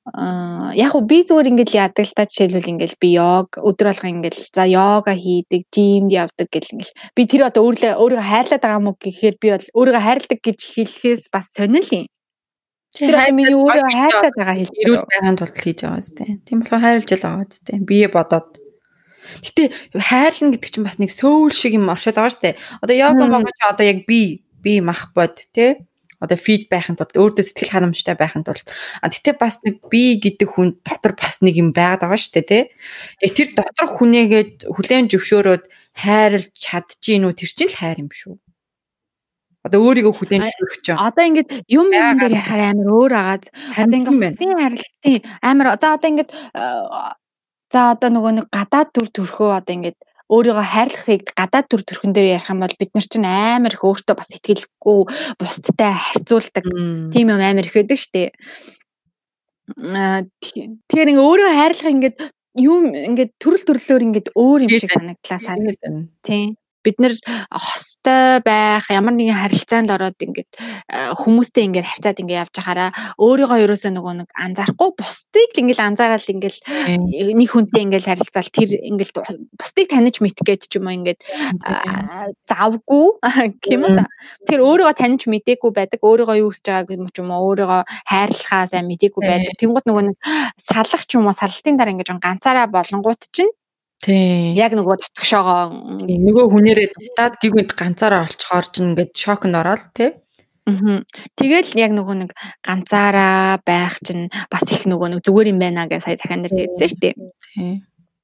Аа 0.04 0.76
яг 0.76 0.92
уу 1.00 1.08
би 1.08 1.24
зүгээр 1.24 1.52
ингээл 1.54 1.80
яадаг 1.80 2.04
л 2.04 2.18
та 2.18 2.28
жишээлбэл 2.28 2.76
ингээл 2.76 3.00
би 3.00 3.10
йог 3.16 3.56
өдөр 3.56 3.88
алга 3.96 4.12
ингээл 4.12 4.42
за 4.52 4.68
йога 4.68 5.16
хийдэг, 5.16 5.64
жимд 5.72 6.12
явдаг 6.12 6.48
гэл 6.52 6.76
ингээл 6.76 6.98
би 7.16 7.22
тэр 7.24 7.48
одоо 7.48 7.64
өөрийгөө 7.64 7.96
өөрийгөө 8.04 8.28
хайрлаад 8.28 8.64
байгаа 8.68 8.84
мó 8.84 8.92
гэхээр 9.00 9.36
би 9.40 9.48
бол 9.56 9.68
өөрийгөө 9.80 10.04
хайрладаг 10.04 10.40
гэж 10.44 10.60
хэлэхээс 10.76 11.24
бас 11.32 11.48
сонирл 11.56 11.92
юм. 12.04 12.06
Тэр 12.94 13.16
миний 13.32 13.56
өөрийгөө 13.56 13.96
хайрлаад 13.96 14.36
байгаа 14.38 14.58
хэлбэр. 14.60 14.84
Ирүүл 14.84 15.08
байгаан 15.08 15.38
тулд 15.40 15.58
хийж 15.58 15.80
байгаа 15.82 16.04
зү. 16.04 16.12
Тийм 16.46 16.58
болохоор 16.62 16.84
хайрлж 16.84 17.10
л 17.16 17.24
байгаа 17.24 17.48
зү. 17.48 17.60
Бие 17.88 18.08
бодоод 18.12 18.50
Гэтэ 19.44 19.74
хайрлна 19.98 20.54
гэдэг 20.54 20.70
чинь 20.70 20.88
бас 20.88 20.98
нэг 21.00 21.12
сөүл 21.12 21.54
шиг 21.54 21.78
юм 21.78 21.92
оршоод 21.92 22.18
байгаа 22.18 22.34
шүү 22.34 22.44
дээ. 22.44 22.60
Одоо 22.84 22.96
йога 22.96 23.26
могож 23.28 23.58
одоо 23.64 23.86
яг 23.86 24.06
би 24.08 24.44
би 24.64 24.80
мах 24.80 25.12
бод 25.16 25.44
тий 25.52 25.84
одоо 26.24 26.40
фид 26.40 26.72
байхын 26.72 26.96
тулд 26.96 27.20
өөртөө 27.20 27.44
сэтгэл 27.44 27.74
ханамжтай 27.76 28.16
байхын 28.16 28.48
тулд 28.48 28.64
а 29.04 29.12
гэтээ 29.12 29.36
бас 29.36 29.60
нэг 29.68 29.84
би 29.92 30.16
гэдэг 30.24 30.48
хүн 30.48 30.80
дотор 30.80 31.20
бас 31.20 31.44
нэг 31.44 31.60
юм 31.60 31.76
байгаад 31.76 32.08
байгаа 32.08 32.20
шүү 32.20 32.34
дээ 32.40 32.48
тий. 32.48 32.64
Яг 33.20 33.32
тэр 33.36 33.50
дотор 33.60 33.88
хүнээгээд 33.92 34.54
хүлэн 34.72 35.12
зөвшөөрөөд 35.12 35.64
хайрлж 36.00 36.48
чадчихээн 36.56 37.28
үү 37.28 37.34
тэр 37.36 37.52
чинь 37.52 37.72
л 37.76 37.80
хайр 37.80 38.00
юм 38.08 38.12
шүү. 38.16 38.40
Одоо 39.68 39.80
өөрийгөө 39.84 40.14
хүлэн 40.16 40.44
зөвшөөрөх 40.48 40.80
чинь. 40.84 41.00
Одоо 41.00 41.24
ингээд 41.28 41.50
юм 41.68 41.88
юм 41.92 42.16
дээр 42.20 42.36
хараа 42.40 42.72
амар 42.72 42.88
өөр 42.88 43.14
агаад 43.16 43.44
одоо 43.80 43.96
ингээд 44.00 44.36
хүсийн 44.36 44.60
харилцаа 44.60 45.16
амар 45.40 45.68
одоо 45.76 45.90
одоо 45.96 46.10
ингээд 46.12 46.32
За 47.74 47.90
одоо 47.94 48.10
нөгөө 48.14 48.32
нэг 48.38 48.46
гадаад 48.54 48.90
төр 48.94 49.08
төрхөө 49.18 49.50
одоо 49.58 49.74
ингээд 49.74 49.98
өөрийгөө 50.30 50.66
хайрлахыг 50.74 51.24
гадаад 51.34 51.66
төр 51.70 51.82
төрхөн 51.82 52.14
дээр 52.14 52.38
ярих 52.38 52.52
юм 52.54 52.62
бол 52.62 52.76
бид 52.78 52.92
нар 52.94 53.08
чинь 53.10 53.26
амар 53.26 53.74
их 53.74 53.82
өөртөө 53.82 54.16
бас 54.18 54.30
ихтгэлгүй 54.30 55.00
бусдтай 55.42 55.92
харьцуулдаг 56.06 56.66
тийм 57.14 57.28
юм 57.34 57.42
амар 57.42 57.66
их 57.66 57.74
байдаг 57.74 57.98
штэ. 57.98 58.30
Аа 59.82 60.22
тэгэхээр 60.46 61.12
ингээ 61.12 61.28
өөрийгөө 61.28 61.58
хайрлах 61.58 61.90
ингээд 61.98 62.18
юм 62.62 62.84
ингээд 62.94 63.32
төрөл 63.42 63.66
төрлөөр 63.66 64.06
ингээд 64.06 64.28
өөр 64.38 64.60
юм 64.66 64.70
шиг 64.70 64.94
санагдлаа 64.94 65.40
санагдана. 65.42 66.02
Тийм 66.22 66.54
бид 66.84 66.98
нэр 67.00 67.14
хостой 67.50 68.44
байх 68.44 68.86
ямар 68.92 69.16
нэгэн 69.16 69.40
харилцаанд 69.40 69.90
ороод 69.90 70.20
ингээд 70.20 70.52
хүмүүстэй 71.18 71.64
ингээд 71.72 71.88
харьцаад 71.88 72.22
ингээд 72.22 72.42
явж 72.44 72.54
байхаараа 72.60 72.90
өөрийгөө 73.18 73.60
ерөөсөө 73.64 73.92
нөгөө 73.96 74.14
нэг 74.20 74.30
анзаарахгүй 74.36 74.90
бусдыг 75.00 75.50
л 75.56 75.62
ингээд 75.64 75.82
анзаараад 75.88 76.28
ингээд 76.28 76.58
нэг 77.40 77.50
хүнтэй 77.50 77.82
ингээд 77.88 78.08
харилцаал 78.08 78.50
тэр 78.52 78.70
ингээд 78.76 79.12
бусдыг 79.56 79.88
таних 79.88 80.20
мэдэх 80.20 80.44
гэж 80.44 80.62
ч 80.68 80.78
юм 80.78 80.92
уу 80.92 80.98
ингээд 81.00 81.20
завгүй. 82.52 83.08
Юм 83.74 83.84
да. 83.98 84.06
Тэр 84.48 84.60
өөрийгөө 84.68 84.96
таних 85.00 85.24
мэдээгүй 85.26 85.72
байдаг 85.72 86.00
өөрийгөө 86.04 86.38
юу 86.44 86.52
хийж 86.52 86.68
байгааг 86.68 86.92
юм 86.94 87.08
ч 87.10 87.24
юм 87.24 87.32
уу 87.32 87.56
өөрийгөө 87.56 87.82
хайрлахаа 88.12 88.68
сайн 88.68 88.88
мэдээгүй 88.92 89.24
байдаг. 89.24 89.56
Тэнгууд 89.60 89.86
нөгөө 89.88 90.04
нэг 90.12 90.18
салах 90.70 91.04
ч 91.08 91.16
юм 91.18 91.28
уу 91.28 91.36
сарлалтын 91.36 91.80
дараа 91.80 91.94
ингээд 91.96 92.20
ганцаараа 92.20 92.68
болонгууд 92.68 93.22
чинь 93.32 93.52
Тийм. 94.04 94.52
Яг 94.60 94.76
нөгөө 94.76 95.00
татгшоогоо 95.00 95.62
нөгөө 96.04 96.46
хүнээрээ 96.52 96.88
дутаад 96.92 97.40
гівэнд 97.40 97.72
ганцаараа 97.72 98.28
олцохоор 98.28 98.66
ч 98.68 98.76
ингээд 98.84 99.12
шокнд 99.16 99.56
ороод 99.56 99.84
тий. 99.96 100.12
Аа. 100.68 101.04
Тэгэл 101.40 101.72
яг 101.80 101.92
нөгөө 101.96 102.16
нэг 102.28 102.32
ганцаараа 102.68 103.64
байх 103.64 103.96
чинь 104.04 104.28
бас 104.52 104.68
их 104.68 104.84
нөгөө 104.84 105.08
нэг 105.16 105.20
зүгээр 105.24 105.52
юм 105.56 105.60
байна 105.64 105.88
гэж 105.88 106.04
сая 106.04 106.20
дахиад 106.20 106.44
нэр 106.44 106.52
хэлсэн 106.52 106.90
шүү 106.92 107.00
дээ. 107.00 107.16
Тийм. 107.56 107.76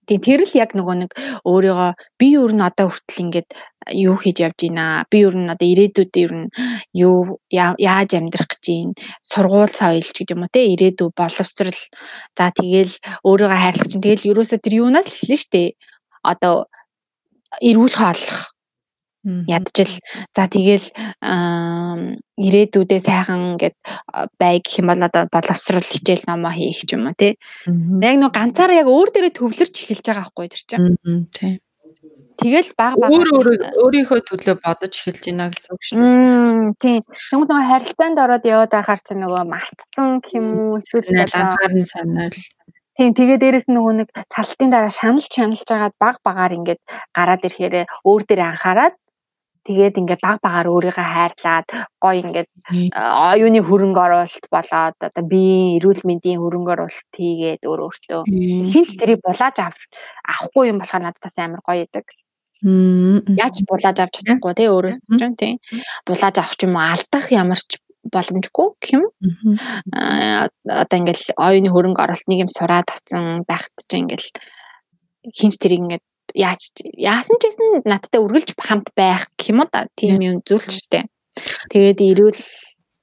Тийм 0.10 0.22
тэр 0.26 0.42
л 0.42 0.54
яг 0.58 0.74
нөгөө 0.74 0.96
нэг 1.06 1.12
өөрийгөө 1.46 1.92
би 2.18 2.28
өөр 2.42 2.54
нь 2.58 2.66
одоо 2.66 2.90
хүртэл 2.90 3.24
ингээд 3.30 3.50
юу 3.94 4.16
хийж 4.18 4.38
явж 4.42 4.58
байна. 4.66 5.06
Би 5.06 5.22
ер 5.22 5.36
нь 5.38 5.52
одоо 5.54 5.68
ирээдүйд 5.70 6.14
ер 6.26 6.34
нь 6.34 6.48
юу 6.98 7.38
яаж 7.54 8.10
амьдрах 8.18 8.50
гэж 8.50 8.66
байна. 8.74 8.98
Сургууль 9.22 9.70
соёлч 9.70 10.10
гэдэг 10.18 10.34
юм 10.34 10.44
уу 10.46 10.54
те 10.54 10.62
ирээдүй 10.74 11.10
боловсрал. 11.14 11.82
За 12.34 12.50
тэгэл 12.50 12.94
өөрийгөө 13.22 13.60
хайрлах 13.62 13.90
чинь 13.90 14.02
тэгэл 14.02 14.30
ерөөсөө 14.34 14.60
тэр 14.66 14.74
юунаас 14.82 15.06
л 15.06 15.14
эхэлнэ 15.14 15.38
штэ. 15.38 15.64
Одоо 16.26 16.66
эрүүл 17.62 17.94
хооллох 17.94 18.58
ядчил 19.48 19.94
за 20.36 20.44
тэгэл 20.48 20.88
ирээдүйдээ 22.40 23.02
сайхан 23.04 23.56
ингээд 23.56 23.78
бай 24.40 24.56
гэх 24.64 24.80
юм 24.80 24.88
бол 24.92 25.04
одоо 25.08 25.24
боловсрал 25.32 25.84
хичээл 25.84 26.28
номоо 26.28 26.54
хийх 26.56 26.86
ч 26.88 26.96
юм 26.96 27.08
уу 27.08 27.16
тий. 27.18 27.36
Яг 27.68 28.16
нэг 28.20 28.32
ганцаараа 28.34 28.82
яг 28.82 28.90
өөр 28.90 29.10
дээрээ 29.12 29.38
төвлөрч 29.38 29.76
эхэлж 29.84 30.06
байгаа 30.08 30.24
байхгүй 30.28 30.48
тэр 30.50 30.64
чинь. 30.68 31.30
Тий. 31.36 31.54
Тэгэл 32.40 32.72
баг 32.80 32.96
баг 32.96 33.12
өөр 33.12 33.28
өөр 33.36 33.48
өөрийнхөө 33.84 34.20
төлөө 34.24 34.56
бодож 34.64 34.94
эхэлж 34.96 35.24
байна 35.28 35.52
гэсэн 35.52 35.72
үг 35.76 35.82
шүү 35.84 36.00
дээ. 36.00 36.14
Тийм. 36.80 37.02
Тэгмээ 37.04 37.48
нөгөө 37.52 37.68
харилцаанд 37.68 38.18
ороод 38.24 38.46
яваад 38.48 38.72
байхаар 38.72 39.02
чи 39.04 39.14
нөгөө 39.20 39.44
мартсан 39.52 40.10
юм 40.40 40.48
уу 40.56 40.80
эсвэл 40.80 41.20
анхаар 41.20 41.74
нь 41.76 41.90
санаал. 41.92 42.40
Тийм 42.96 43.12
тэгээ 43.16 43.40
дээрэс 43.44 43.68
нь 43.68 43.76
нөгөө 43.76 43.94
нэг 44.00 44.10
салтын 44.32 44.72
дараа 44.72 44.92
шаналж 44.92 45.28
шаналж 45.28 45.68
байгаад 45.68 45.96
баг 46.04 46.16
багаар 46.24 46.56
ингээд 46.56 46.82
гараад 47.16 47.44
ирэхээр 47.48 47.76
өөр 48.08 48.22
дээр 48.24 48.42
анхаарад 48.44 48.96
тэгээд 49.70 50.00
ингээд 50.02 50.22
баг 50.26 50.40
багаар 50.42 50.68
өөрийгөө 50.74 51.08
хайрлаад 51.14 51.68
гоё 52.04 52.20
ингээд 52.26 52.50
оюуны 53.32 53.62
хөрөнгө 53.62 54.02
оруулалт 54.06 54.46
болоод 54.56 54.98
одоо 55.08 55.24
би 55.34 55.44
эрүүл 55.78 56.02
мэндийн 56.10 56.42
хөрөнгө 56.42 56.74
оруулалт 56.74 57.14
хийгээд 57.14 57.62
өөр 57.70 57.80
өөртөө 57.86 58.22
хинч 58.74 58.90
тэрийг 58.98 59.22
булааж 59.22 59.56
авахгүй 59.62 60.66
юм 60.72 60.82
болохоор 60.82 61.04
надад 61.06 61.38
амар 61.38 61.62
гоё 61.62 61.86
идэг. 61.86 62.06
Яаж 62.60 63.56
булааж 63.70 63.98
авч 64.04 64.14
чадахгүй 64.20 64.54
тий 64.58 64.68
өөрөөс 64.68 65.00
чинь 65.20 65.40
тий. 65.40 65.54
Булааж 66.04 66.36
авах 66.42 66.58
ч 66.60 66.68
юм 66.68 66.76
уу 66.76 66.84
алдах 66.92 67.26
ямар 67.32 67.62
ч 67.62 67.80
боломжгүй 68.14 68.68
гэх 68.82 68.92
юм. 68.98 69.06
Аа 69.96 70.50
одоо 70.84 70.98
ингээл 71.00 71.26
оюуны 71.40 71.70
хөрөнгө 71.72 72.04
оруулалт 72.04 72.28
нэг 72.28 72.40
юм 72.44 72.52
сураад 72.52 72.88
авсан 72.92 73.48
байхад 73.48 73.76
чинь 73.88 74.04
ингээл 74.04 74.28
хинч 75.38 75.56
тэрийг 75.60 75.84
ингээд 75.84 76.06
яаж 76.36 76.62
яасан 76.98 77.38
ч 77.40 77.50
гэсэн 77.50 77.86
надтай 77.86 78.20
үргэлж 78.22 78.54
хамт 78.58 78.90
байх 78.96 79.30
гэх 79.38 79.50
юм 79.52 79.64
да. 79.72 79.88
Тийм 79.96 80.20
юм 80.22 80.36
зүйл 80.46 80.66
ч 80.66 80.84
штэ. 80.86 81.10
Тэгээд 81.72 82.00
эрүүл 82.02 82.42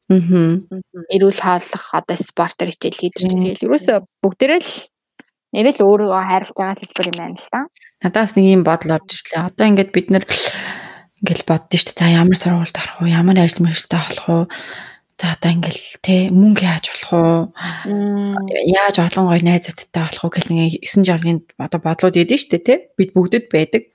Аа. 0.07 0.63
Эрүүл 1.11 1.35
хааллах 1.35 1.85
одоо 1.91 2.15
спортер 2.15 2.71
хичээл 2.71 2.95
хийдэж 2.95 3.27
тэгэл 3.27 3.65
ерөөсөө 3.67 3.97
бүгдээрээ 4.23 4.63
л 4.63 4.73
нэрээ 5.51 5.75
л 5.75 5.83
өөрийгөө 5.83 6.23
хайрлаж 6.31 6.55
байгаа 6.55 6.79
хэлбэр 6.79 7.11
юм 7.11 7.19
байна 7.19 7.39
л 7.43 7.51
та. 7.51 7.61
Надаас 8.07 8.39
нэг 8.39 8.47
юм 8.47 8.63
бодол 8.63 9.03
орж 9.03 9.11
ирлээ. 9.19 9.51
Одоо 9.51 9.67
ингээд 9.67 9.91
бид 9.91 10.07
нэр 10.15 10.25
ингээл 11.27 11.49
боддоо 11.51 11.75
шүү 11.75 11.91
дээ. 11.91 11.99
За 11.99 12.15
ямар 12.23 12.39
сургуульд 12.39 12.79
орох 12.79 12.97
уу? 13.03 13.11
Ямар 13.11 13.37
ажил 13.43 13.67
мэргэжилтэд 13.67 13.99
болох 13.99 14.27
уу? 14.31 14.45
За 15.17 15.33
одоо 15.33 15.51
ингээл 15.53 15.83
те 16.05 16.29
мөнгө 16.29 16.61
яаж 16.61 16.85
болох 16.93 17.13
уу? 17.17 17.41
Яаж 18.69 18.97
олон 19.01 19.33
гоё 19.33 19.41
найзуудтай 19.41 20.05
болох 20.05 20.25
уу 20.29 20.33
гэх 20.37 20.47
нэг 20.53 20.77
9 20.85 21.09
жолны 21.09 21.41
одоо 21.57 21.81
бодлууд 21.81 22.21
идэв 22.21 22.45
дээ 22.53 22.61
те. 22.61 22.75
Бид 23.01 23.17
бүгдэд 23.17 23.49
байдаг. 23.49 23.89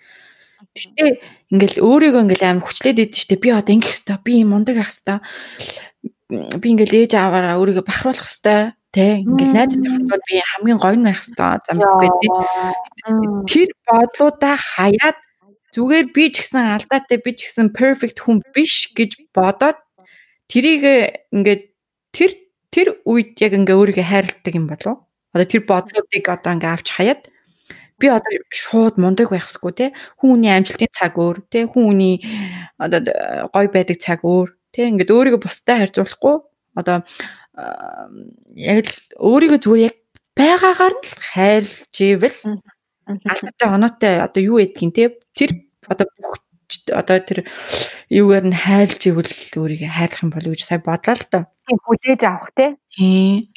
Гэхдээ 0.74 1.10
ингээл 1.54 1.78
өөрийгөө 1.78 2.22
ингээл 2.26 2.50
амар 2.50 2.66
хүчлээд 2.66 3.06
идэв 3.06 3.26
дээ. 3.30 3.38
Би 3.38 3.50
одоо 3.54 3.74
ингэх 3.78 3.94
хэвээр 4.02 4.26
би 4.26 4.34
мундаг 4.50 4.82
ах 4.82 4.90
хэвээр 4.90 6.58
би 6.58 6.68
ингээл 6.74 7.00
ээж 7.06 7.14
аваараа 7.14 7.62
өөрийгөө 7.62 7.86
бахруулах 7.86 8.26
хэвээр 8.26 8.74
Тэ 8.92 9.24
ингээл 9.24 9.56
найзтай 9.56 9.88
холбоод 9.88 10.24
би 10.28 10.36
хамгийн 10.44 10.80
гоё 10.84 10.98
нь 11.00 11.08
байх 11.08 11.24
хэвээр 11.24 11.64
зам 11.64 11.80
тий. 11.80 12.30
Тэр 13.48 13.70
бодлуудаа 13.88 14.60
хаяад 14.60 15.16
зүгээр 15.72 16.08
би 16.12 16.24
ч 16.28 16.44
гэсэн 16.44 16.76
алдаатай 16.76 17.18
би 17.24 17.32
ч 17.32 17.48
гэсэн 17.48 17.72
perfect 17.72 18.20
хүн 18.20 18.44
биш 18.52 18.92
гэж 18.92 19.32
бодоод 19.32 19.80
тэрийг 20.52 20.84
ингээд 21.32 21.64
тэр 22.12 22.32
тэр 22.72 22.88
үед 23.08 23.40
яг 23.40 23.56
ингээ 23.56 23.80
өөрийгөө 23.80 24.06
хайрладаг 24.06 24.54
юм 24.56 24.68
болов. 24.68 25.08
Одоо 25.32 25.48
тэр 25.48 25.64
бодлуудыг 25.64 26.26
одоо 26.28 26.52
ингээ 26.60 26.72
авч 26.76 26.88
хаяад 26.92 27.22
би 27.96 28.08
одоо 28.12 28.32
шууд 28.52 29.00
мундаг 29.00 29.32
байхсгүй 29.32 29.72
те. 29.72 29.86
Хүн 30.20 30.44
хүний 30.44 30.52
амжилтын 30.52 30.92
цаг 30.92 31.16
өөр 31.16 31.38
те. 31.48 31.66
Хүн 31.72 31.84
хүний 31.96 32.16
одоо 32.76 33.00
гой 33.56 33.68
байдаг 33.72 33.98
цаг 34.04 34.28
өөр 34.28 34.52
те. 34.76 34.92
Ингээд 34.92 35.14
өөрийгөө 35.16 35.42
бусдад 35.42 35.88
харьцуулахгүй. 35.88 36.36
Одоо 36.76 37.08
яг 38.60 38.78
л 38.84 38.96
өөрийгөө 39.24 39.60
зүгээр 39.64 39.88
яг 39.88 39.96
байгаагаар 40.36 40.94
нь 41.00 41.08
хайрлж 41.32 41.96
ивэл 41.96 42.40
алдаатай 43.08 43.68
оноотой 43.72 44.14
одоо 44.20 44.42
юу 44.44 44.60
ядгийн 44.60 44.92
те. 44.92 45.16
Тэр 45.32 45.72
Одоо 45.90 46.06
бүх 46.18 46.38
одоо 46.92 47.18
тэр 47.20 47.40
юугаар 48.10 48.46
нь 48.48 48.56
хайлж 48.56 49.02
ивэл 49.08 49.32
өөрийгөө 49.32 49.92
хайрлах 49.92 50.24
юм 50.24 50.32
болов 50.32 50.52
гэж 50.56 50.62
сая 50.66 50.82
бодлоо 50.82 51.16
л 51.16 51.26
доо. 51.32 51.44
Тийм 51.68 51.80
хүлээж 51.84 52.22
авах 52.28 52.52
те. 52.56 52.66
Тийм. 52.94 53.52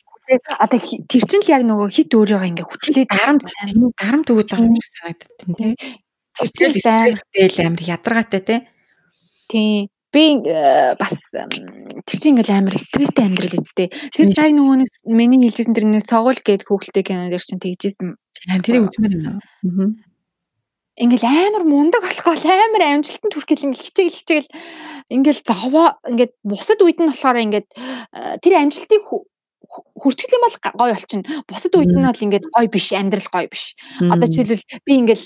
Одоо 0.59 0.79
тэр 0.81 1.25
чинь 1.29 1.45
л 1.45 1.53
яг 1.53 1.63
нөгөө 1.69 1.89
хит 1.93 2.11
өөрийгөө 2.17 2.49
ингээ 2.49 2.67
хүчлээд 2.69 3.09
дарамт 3.13 3.45
дарамт 4.01 4.29
өгöd 4.33 4.49
байгаа 4.51 4.69
юм 4.69 4.79
шиг 4.81 4.95
санагддаг 4.97 5.31
тийм. 5.53 5.75
Тэр 6.35 6.73
чинь 6.73 6.75
стресстэй 6.81 7.67
амар 7.67 7.83
ядаргаатай 7.85 8.43
те. 8.43 8.57
Тийм 9.51 9.93
би 10.15 10.39
э, 10.47 10.95
бас 10.95 11.13
тэр 11.35 12.19
чинь 12.23 12.39
ингээл 12.39 12.55
амар 12.55 12.79
стресстэй 12.79 13.27
амьдрал 13.27 13.59
үсттэй. 13.59 13.89
Тэр 14.15 14.31
цай 14.31 14.55
нөгөө 14.55 14.77
нэг 14.87 14.91
миний 15.11 15.51
хэлжсэн 15.51 15.75
тэр 15.75 15.91
нэг 15.91 16.07
согол 16.07 16.39
гээд 16.39 16.63
хүүхэлтэй 16.63 17.03
кино 17.03 17.27
дээр 17.35 17.43
чинь 17.43 17.59
тэгжсэн. 17.59 18.15
Тэрийг 18.63 18.87
үзмээр 18.87 19.15
юм 19.19 19.27
аа. 19.27 19.39
Ингээл 20.95 21.27
амар 21.27 21.65
мундаг 21.67 22.03
болохоо 22.07 22.35
амар 22.39 22.83
амжилтанд 22.87 23.35
хүрэхэл 23.35 23.67
ингээл 23.67 23.83
хичээл 23.83 24.15
хичээл. 24.15 24.49
Ингээл 25.11 25.43
зовоо 25.43 25.99
ингээд 26.07 26.33
бусад 26.47 26.79
үед 26.87 27.03
нь 27.03 27.11
болохоор 27.11 27.39
ингээд 27.43 27.69
э, 27.75 28.39
тэр 28.39 28.55
амжилтыг 28.63 29.03
хүртгэл 29.71 30.37
юм 30.37 30.45
бол 30.45 30.57
гоё 30.61 30.93
болчихно. 30.95 31.45
Бусад 31.49 31.73
үед 31.77 31.93
нь 31.93 32.05
бол 32.05 32.25
ингээд 32.25 32.47
гоё 32.53 32.69
биш, 32.69 32.89
амьдрал 32.93 33.29
гоё 33.33 33.49
биш. 33.49 33.65
Одоо 34.01 34.29
жишээлбэл 34.29 34.65
би 34.87 34.93
ингээл 35.01 35.25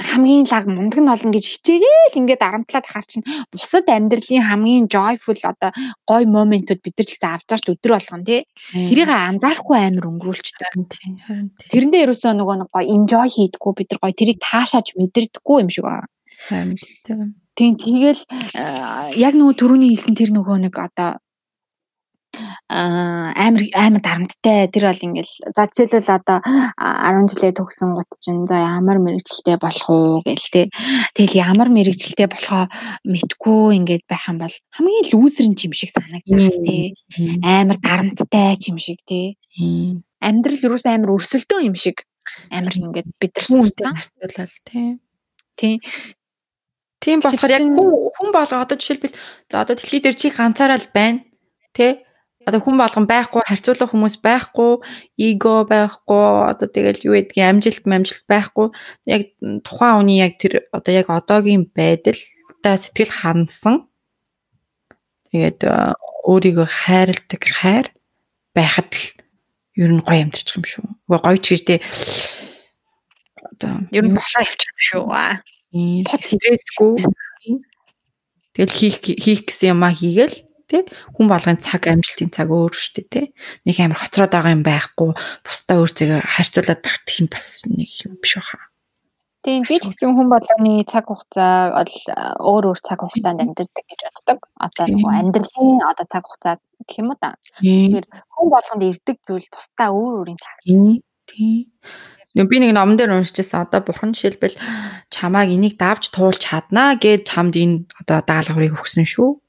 хамгийн 0.00 0.46
лаг 0.50 0.64
мундаг 0.66 1.00
нь 1.00 1.12
олно 1.12 1.30
гэж 1.34 1.44
хичээгээл 1.50 2.18
ингээд 2.20 2.42
арамтлаад 2.42 2.86
ахаар 2.86 3.06
чинь 3.06 3.26
бусад 3.52 3.86
амьдралын 3.88 4.46
хамгийн 4.48 4.86
joyful 4.88 5.40
одоо 5.44 5.70
гоё 6.08 6.26
моментууд 6.26 6.80
бид 6.82 6.94
нар 6.96 7.06
ч 7.06 7.10
гэсэн 7.16 7.30
авч 7.30 7.46
байгаа 7.48 7.64
ч 7.64 7.72
өдөр 7.72 7.92
болгон 7.96 8.22
тий. 8.24 8.40
Тэрийг 8.72 9.10
анзаарахгүй 9.10 9.78
амар 9.78 10.06
өнгөрүүлчихдэг. 10.10 10.70
Тэрэндээ 11.70 12.04
ерөөсөө 12.04 12.32
нөгөө 12.36 12.56
нэг 12.64 12.68
гоё 12.74 12.86
enjoy 12.86 13.28
хийдэггүй 13.28 13.72
бид 13.76 13.88
нар 13.90 14.00
гоё 14.02 14.14
тэрийг 14.16 14.38
таашааж 14.40 14.86
мэдэрдэггүй 14.96 15.56
юм 15.62 15.70
шиг 15.70 15.84
байна. 15.84 16.08
Харин 16.48 16.76
тийм 17.60 17.76
тэгэл 17.76 18.22
яг 19.20 19.34
нөгөө 19.36 19.54
түрүүний 19.60 19.90
хэлсэн 19.92 20.16
тэр 20.16 20.30
нөгөө 20.32 20.56
нэг 20.64 20.74
одоо 20.80 21.20
амар 22.68 23.62
амар 23.74 24.02
дарамттай. 24.02 24.68
Тэр 24.72 24.84
бол 24.90 25.04
ингээл 25.06 25.34
за 25.56 25.62
жишээлбэл 25.70 26.16
одоо 26.16 26.38
10 26.44 27.30
жилээ 27.30 27.52
төгсөн 27.58 27.90
гут 27.96 28.10
чинь 28.20 28.46
за 28.46 28.56
ямар 28.80 28.98
мэрэгчлээ 29.02 29.56
болох 29.58 29.86
уу 29.90 30.22
гээл 30.26 30.48
те. 30.52 30.62
Тэгэл 31.16 31.40
ямар 31.40 31.68
мэрэгчлээ 31.68 32.28
болохоо 32.30 32.64
мэдгүй 33.04 33.76
ингээд 33.78 34.04
байх 34.06 34.24
юм 34.28 34.38
бол 34.40 34.56
хамгийн 34.76 35.06
лүүзер 35.12 35.46
юм 35.50 35.74
шиг 35.74 35.90
санагдах 35.90 36.56
те. 36.66 36.94
Амар 37.42 37.78
дарамттай 37.80 38.56
юм 38.70 38.78
шиг 38.78 39.00
те. 39.06 39.36
Амьдрал 40.20 40.60
юу 40.60 40.78
ч 40.78 40.84
амар 40.86 41.16
өрсөлдөө 41.16 41.60
юм 41.66 41.74
шиг 41.74 42.04
амар 42.50 42.74
ингээд 42.74 43.08
бид 43.18 43.32
нар 43.34 43.46
хүмүүстэй 43.46 43.86
харьцуулал 43.88 44.56
те. 44.68 44.80
Тийм. 45.56 45.78
Тийм 47.00 47.18
болохоор 47.24 47.50
яг 47.50 47.64
хүн 47.64 48.30
болго 48.32 48.56
одоо 48.60 48.76
жишээлбэл 48.76 49.16
за 49.50 49.56
одоо 49.64 49.74
дэлхий 49.76 50.00
дээр 50.04 50.16
чи 50.20 50.28
ганцаараа 50.28 50.78
л 50.78 50.92
байна. 50.92 51.24
Тэ? 51.72 52.04
Одоо 52.46 52.60
хүн 52.60 52.76
болгон 52.80 53.06
байхгүй 53.10 53.42
харьцуулах 53.44 53.92
хүмүүс 53.92 54.16
байхгүй 54.24 54.72
эго 55.20 55.54
байхгүй 55.68 56.24
одоо 56.52 56.68
тэгэл 56.68 57.04
юу 57.04 57.14
гэдгийг 57.18 57.44
амжилт 57.44 57.84
амжилт 57.84 58.24
байхгүй 58.28 58.66
яг 59.08 59.22
тухайн 59.66 59.94
хүний 60.00 60.18
яг 60.24 60.40
тэр 60.40 60.64
одоо 60.72 60.92
яг 60.94 61.08
одоогийн 61.12 61.68
байдалтай 61.68 62.76
сэтгэл 62.80 63.12
хансан 63.12 63.76
тэгээд 65.30 65.68
өөрийгөө 66.24 66.68
хайрладаг 66.68 67.42
хайр 67.44 67.86
байхад 68.56 68.90
л 68.92 69.04
ер 69.76 69.90
нь 69.92 70.04
гоё 70.04 70.24
амьдчих 70.24 70.56
юм 70.56 70.64
шүү. 70.66 70.84
Угаа 71.08 71.32
гоё 71.32 71.38
ч 71.40 71.54
гэж 71.54 71.62
те 71.64 71.76
одоо 73.40 73.86
ер 73.94 74.04
нь 74.04 74.16
болоо 74.16 74.40
явчих 74.42 74.70
юм 74.72 74.80
шүү. 74.80 75.04
Стрессгүй. 76.20 76.92
Тэгэл 78.54 78.74
хийх 78.74 78.96
хийх 79.00 79.40
гэсэн 79.46 79.78
юмаа 79.78 79.94
хийгээл 79.94 80.49
тий 80.70 80.82
хүн 81.14 81.26
болгоны 81.26 81.58
цаг 81.58 81.90
амжилтын 81.90 82.30
цаг 82.30 82.48
өөр 82.54 82.72
шүү 82.72 82.92
дээ 82.94 83.08
тий 83.10 83.26
нэг 83.66 83.76
амар 83.82 84.00
хоцроод 84.00 84.32
байгаа 84.32 84.54
юм 84.54 84.64
байхгүй 84.64 85.10
бусдаа 85.44 85.76
өөрсдөө 85.82 86.22
харьцуулаад 86.22 86.80
тагтах 86.86 87.20
юм 87.20 87.28
бас 87.28 87.66
нэг 87.66 87.90
юм 88.06 88.14
биш 88.22 88.38
баха 88.38 88.70
Тийм 89.40 89.64
би 89.64 89.80
ч 89.80 89.88
гэсэн 89.88 90.12
хүн 90.12 90.28
болгоны 90.28 90.84
цаг 90.84 91.08
хугацаа 91.08 91.72
бол 91.72 91.94
өөр 92.44 92.64
өөр 92.68 92.80
цаг 92.84 93.00
хугацаанд 93.00 93.40
амьдардаг 93.40 93.84
гэж 93.88 94.00
боддог. 94.04 94.38
Одоо 94.60 94.84
нөгөө 94.92 95.12
амьдралын 95.16 95.80
одоо 95.80 96.06
цаг 96.12 96.24
хугацаа 96.28 96.54
гэх 96.60 97.00
юм 97.00 97.08
уу 97.08 97.16
та. 97.16 97.40
Тэгэхээр 97.56 98.04
хүн 98.04 98.48
болгонд 98.52 98.84
ирдэг 98.84 99.16
зүйл 99.24 99.48
тусдаа 99.48 99.96
өөр 99.96 100.28
өөрийн 100.28 100.40
цаг. 100.44 100.56
Тийм. 101.24 101.64
Би 102.36 102.56
нэг 102.60 102.76
номон 102.76 103.00
дээр 103.00 103.16
уншижсэн 103.16 103.64
одоо 103.64 103.80
бурхан 103.80 104.12
жишээлбэл 104.12 104.60
чамааг 105.08 105.48
энийг 105.48 105.80
давж 105.80 106.12
туулж 106.12 106.44
чаднаа 106.44 107.00
гэд 107.00 107.24
чамд 107.24 107.56
энэ 107.56 107.88
одоо 107.96 108.20
даалгаврыг 108.20 108.76
өгсөн 108.76 109.08
шүү. 109.08 109.40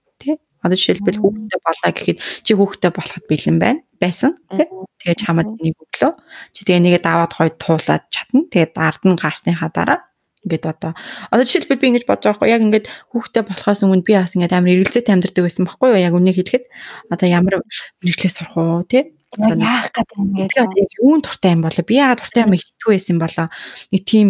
Одоо 0.62 0.78
жишээлбэл 0.78 1.22
хүүхдээ 1.22 1.60
болоо 1.62 1.92
гэхэд 1.92 2.18
чи 2.46 2.52
хүүхдээ 2.54 2.92
болоход 2.94 3.26
бэлэн 3.28 3.58
байна. 3.58 3.82
Байсан 4.02 4.38
тий. 4.54 4.70
Тэгээ 5.02 5.18
чамд 5.18 5.50
энийг 5.58 5.78
өглөө. 5.82 6.14
Чи 6.54 6.62
тэгээ 6.66 6.82
нэгэ 6.86 7.00
даваад 7.02 7.34
хойд 7.34 7.56
туулаад 7.58 8.06
чадна. 8.14 8.46
Тэгээ 8.50 8.78
ард 8.78 9.02
нь 9.06 9.18
гарсныхаа 9.18 9.70
дараа 9.74 10.00
ингээд 10.42 10.66
одоо 10.66 10.92
одоо 11.30 11.46
жишээлбэл 11.46 11.78
би 11.78 11.88
ингэж 11.94 12.06
бодож 12.10 12.34
байгаа 12.34 12.42
байхгүй 12.42 12.50
яг 12.50 12.62
ингээд 12.66 12.86
хүүхдээ 13.14 13.44
болохоос 13.46 13.80
өмнө 13.86 14.06
би 14.06 14.14
бас 14.18 14.34
ингээд 14.34 14.58
амар 14.58 14.74
эргэлзээтэй 14.74 15.14
амьдардаг 15.14 15.44
байсан 15.46 15.66
байхгүй 15.70 15.88
юу? 15.94 16.02
Яг 16.02 16.18
үнийг 16.18 16.38
хэлэхэд. 16.42 16.66
Одоо 17.14 17.28
ямар 17.30 17.54
мэрэгчлээ 18.02 18.34
сурах 18.34 18.58
уу 18.58 18.82
тий? 18.90 19.14
Яах 19.38 19.94
гэдэг. 19.94 20.18
ингээд 20.18 20.98
юун 20.98 21.22
туртай 21.22 21.54
юм 21.54 21.62
болоо? 21.62 21.86
Би 21.86 21.96
яагаад 22.02 22.20
туртай 22.26 22.42
юм 22.44 22.58
хитгүй 22.58 22.98
байсан 22.98 23.18
болоо? 23.22 23.48
Нэг 23.94 24.02
тийм 24.04 24.28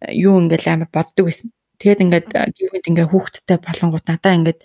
э, 0.00 0.16
юу 0.16 0.40
ингээд 0.40 0.64
амар 0.66 0.88
боддог 0.88 1.28
байсан. 1.28 1.52
Тэгээд 1.78 2.02
ингээд 2.08 2.26
гівэнд 2.56 2.88
ингээд 2.88 3.10
хүүхдтэй 3.12 3.58
болонгууд 3.60 4.06
надаа 4.08 4.32
ингээд 4.34 4.60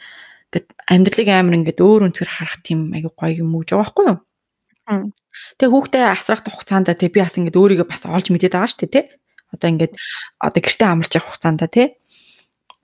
Гэт 0.55 0.71
амьдралыг 0.87 1.27
амар 1.27 1.59
ингээд 1.59 1.83
өөр 1.83 2.07
өнцгөр 2.07 2.31
харах 2.31 2.63
тийм 2.63 2.95
айгу 2.95 3.11
гоё 3.11 3.43
юм 3.43 3.59
өгж 3.59 3.75
байгаа 3.75 3.83
байхгүй 3.83 4.05
юу? 4.07 4.19
Тэгээ 5.59 5.73
хүүхдээ 5.75 6.03
асрах 6.07 6.47
хугацаанд 6.47 6.95
тэг 6.95 7.11
би 7.11 7.19
бас 7.19 7.35
ингээд 7.35 7.59
өөрийгөө 7.59 7.87
бас 7.91 8.07
олж 8.07 8.31
мэдээд 8.31 8.55
байгаа 8.55 8.71
шүү 8.71 8.79
дээ 8.87 8.93
тий. 8.95 9.05
Одоо 9.51 9.67
ингээд 9.67 9.93
одоо 10.39 10.61
гэртээ 10.63 10.87
амарч 10.87 11.11
явах 11.19 11.35
хугацаанд 11.35 11.61
тий. 11.75 11.87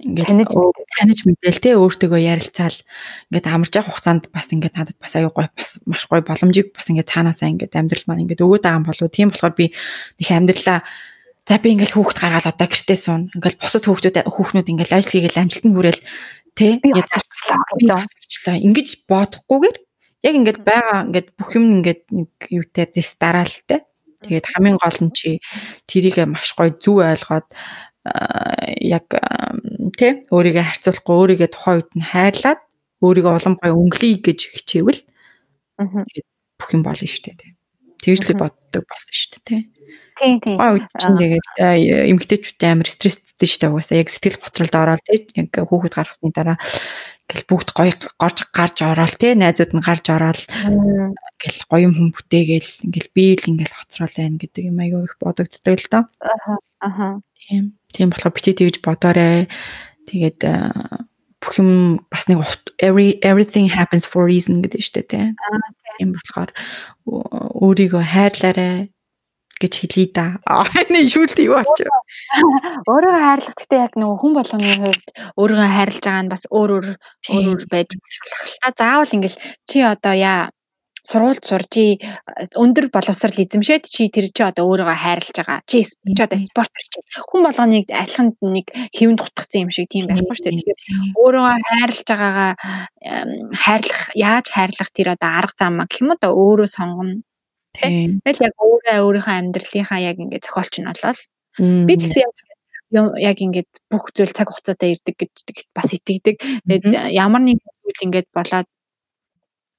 Ингээд 0.04 0.52
таньж 0.98 1.20
мэдээл 1.24 1.64
тий 1.64 1.74
өөртөөгөө 1.80 2.22
ярилцаал 2.26 2.78
ингээд 3.32 3.48
амарч 3.48 3.74
явах 3.78 3.96
хугацаанд 3.96 4.24
бас 4.36 4.52
ингээд 4.52 4.76
надад 4.76 4.98
бас 5.00 5.14
аюу 5.16 5.32
гоё 5.32 5.48
бас 5.54 5.80
маш 5.88 6.04
гоё 6.12 6.26
боломжийг 6.26 6.76
бас 6.76 6.90
ингээд 6.90 7.08
цаанаасаа 7.08 7.54
ингээд 7.54 7.78
амьдрал 7.78 8.06
маань 8.10 8.24
ингээд 8.26 8.44
өгөөд 8.44 8.66
байгаа 8.66 8.80
юм 8.82 8.86
болов 8.90 9.14
тийм 9.14 9.30
болохоор 9.30 9.56
би 9.56 9.66
нэг 10.18 10.28
амьдралаа 10.28 10.80
за 11.46 11.56
би 11.62 11.70
ингээд 11.78 11.94
хүүхд 11.94 12.18
гаргаад 12.18 12.50
одоо 12.50 12.68
гэртээ 12.68 12.98
суун 12.98 13.30
ингээд 13.38 13.62
бусад 13.62 13.86
хүүхдүүд 13.86 14.26
хүүхнүүд 14.26 14.72
ингээд 14.74 14.92
ажил 14.92 15.14
хийгээл 15.14 15.42
амжилт 15.46 15.66
нь 15.70 15.76
хүрээл 15.78 16.02
Тэ? 16.52 16.84
Ингээд 16.84 17.08
зарчлаа. 17.48 18.58
Ингэж 18.58 19.06
бодохгүйгээр 19.10 19.78
яг 20.26 20.34
ингээд 20.38 20.60
байгаа 20.62 20.98
ингээд 21.10 21.28
бүх 21.38 21.52
юм 21.58 21.66
ингээд 21.82 22.02
нэг 22.14 22.32
юутай 22.50 22.86
дэс 22.86 23.18
дараалтай. 23.18 23.82
Тэгээд 24.22 24.50
хамгийн 24.54 24.78
гол 24.78 25.00
нь 25.02 25.14
чи 25.18 25.42
тэрийг 25.90 26.22
маш 26.30 26.54
гоё 26.54 26.78
зүв 26.78 27.02
ойлгоод 27.02 27.48
яг 28.82 29.08
тэ 29.98 30.26
өөрийгөө 30.30 30.66
харьцуулахгүй 30.66 31.16
өөрийгөө 31.18 31.50
тухайн 31.50 31.78
үед 31.82 31.92
нь 31.98 32.06
хайрлаад 32.06 32.62
өөрийгөө 33.02 33.34
улам 33.34 33.56
гоё 33.58 33.74
өнгөлөе 33.78 34.18
гэж 34.22 34.40
хичээвэл 34.58 35.02
бүх 36.58 36.70
юм 36.74 36.86
болно 36.86 37.08
шүү 37.10 37.34
дээ. 37.34 37.58
Тэгж 38.02 38.34
л 38.34 38.42
боддог 38.42 38.84
болсон 38.86 39.14
шүү 39.14 39.42
дээ. 39.46 39.62
Тийм 40.18 40.38
тийм. 40.42 40.58
Гой 40.58 40.82
үед 40.82 40.90
чинь 40.98 41.18
тэгээд 41.18 41.46
эмгтээчүүдтэй 42.14 42.70
амар 42.70 42.90
стресстэй 42.90 43.50
шүү 43.50 43.62
дээ 43.62 43.74
угаасаа 43.74 44.02
яг 44.02 44.10
сэтгэл 44.10 44.42
готролд 44.42 44.76
ороод 44.78 45.06
яг 45.10 45.50
хүүхэд 45.54 45.94
гаргасны 45.98 46.30
дараа 46.34 46.58
ингээл 47.32 47.48
бүгд 47.48 47.70
гоё 47.72 47.96
горж 48.20 48.38
гарч 48.52 48.78
ороод 48.84 49.16
тийм 49.16 49.40
найзууд 49.40 49.72
нь 49.72 49.86
гарч 49.88 50.06
ороод 50.12 50.44
ингээл 50.68 51.62
гоё 51.72 51.88
юм 51.88 51.94
хүн 51.96 52.10
бүтээгээл 52.12 52.70
ингээл 52.92 53.10
би 53.16 53.26
л 53.40 53.50
ингээл 53.56 53.78
хоцрол 53.80 54.12
байна 54.12 54.36
гэдэг 54.36 54.64
юм 54.68 54.78
аягүй 54.84 55.08
их 55.08 55.16
бодогддог 55.16 55.80
л 55.80 55.88
доо. 55.88 56.04
Аха. 56.20 56.54
Аха. 56.84 57.08
Тийм. 57.40 57.80
Тийм 57.96 58.12
болохоор 58.12 58.36
бити 58.36 58.52
тэгж 58.52 58.84
бодоорой. 58.84 59.48
Тэгээд 60.12 60.40
бүх 61.40 61.54
юм 61.56 62.04
бас 62.12 62.28
нэг 62.28 62.44
every 62.84 63.16
everything 63.24 63.72
happens 63.72 64.04
for 64.04 64.28
reason 64.28 64.60
гэдэг 64.60 64.84
шүү 64.84 64.94
дээ 65.00 65.08
тийм. 65.08 65.32
Тийм 65.98 66.10
болохоор 66.20 66.52
өөрийгөө 67.08 68.04
хайрлаарай 68.04 68.92
гэж 69.62 69.74
хэлье 69.78 70.08
да. 70.18 70.26
Энэ 70.90 71.06
шүүлт 71.14 71.38
юу 71.46 71.62
болчих. 71.62 71.88
Өөрөө 72.90 73.16
хайрлах 73.22 73.56
гэхдээ 73.56 73.82
яг 73.86 73.94
нөгөө 73.96 74.18
хүн 74.22 74.34
болгоны 74.38 74.70
хувьд 74.82 75.08
өөрийгөө 75.38 75.70
хайрлаж 75.76 76.04
байгаа 76.06 76.24
нь 76.26 76.34
бас 76.34 76.44
өөр 76.50 76.70
өөр 76.78 76.88
өөр 77.30 77.46
өөр 77.46 77.60
л 77.62 77.70
та. 77.70 78.70
Заавал 78.74 79.16
ингээл 79.16 79.38
чи 79.70 79.78
одоо 79.86 80.16
яа 80.18 80.50
сургуульд 81.02 81.46
сурчи 81.50 81.98
өндөр 82.64 82.90
боловсрал 82.94 83.34
эзэмшээд 83.44 83.90
чи 83.90 84.10
тэр 84.14 84.30
чи 84.30 84.42
одоо 84.46 84.70
өөрийгөө 84.70 84.98
хайрлаж 85.02 85.38
байгаа. 85.38 85.60
Чи 85.66 85.82
чи 85.86 86.22
одоо 86.22 86.38
спортер 86.46 86.86
чи. 86.94 87.00
Хүн 87.30 87.42
болгоныг 87.46 87.86
алханд 87.90 88.38
нэг 88.42 88.70
хэвэн 88.94 89.18
дутгацсан 89.18 89.66
юм 89.66 89.72
шиг 89.74 89.90
тийм 89.90 90.06
байхгүй 90.06 90.36
шүү 90.38 90.46
дээ. 90.46 90.58
Тэгэхээр 90.62 90.80
өөрийгөө 91.18 91.56
хайрлаж 91.70 92.08
байгаагаа 92.12 92.52
хайрлах 93.64 94.02
яаж 94.14 94.46
хайрлах 94.54 94.90
тэр 94.94 95.08
одоо 95.18 95.30
арга 95.42 95.58
зам 95.58 95.82
гэх 95.82 96.02
юм 96.06 96.14
одоо 96.14 96.32
өөрөө 96.38 96.70
сонгоно 96.70 97.26
Тийм. 97.78 98.20
Тэгэл 98.26 98.46
яг 98.48 98.56
өөрөө 98.60 98.98
өөрийнхөө 99.06 99.36
амьдралынхаа 99.40 100.00
яг 100.00 100.18
ингээд 100.20 100.46
зохиолч 100.46 100.74
нь 100.80 100.90
болол. 100.90 101.20
Би 101.88 101.94
ч 102.00 102.02
гэсэн 102.08 102.26
яг 102.92 103.38
ингээд 103.40 103.72
бүх 103.92 104.12
зүйл 104.12 104.36
цаг 104.36 104.52
хугацаатай 104.52 104.96
ирдэг 104.96 105.16
гэж 105.16 105.34
бас 105.76 105.90
итгэдэг. 105.96 106.36
Тэгээд 106.68 106.86
ямар 107.16 107.42
нэг 107.44 107.64
зүйл 107.64 108.06
ингээд 108.06 108.28
болоод 108.36 108.68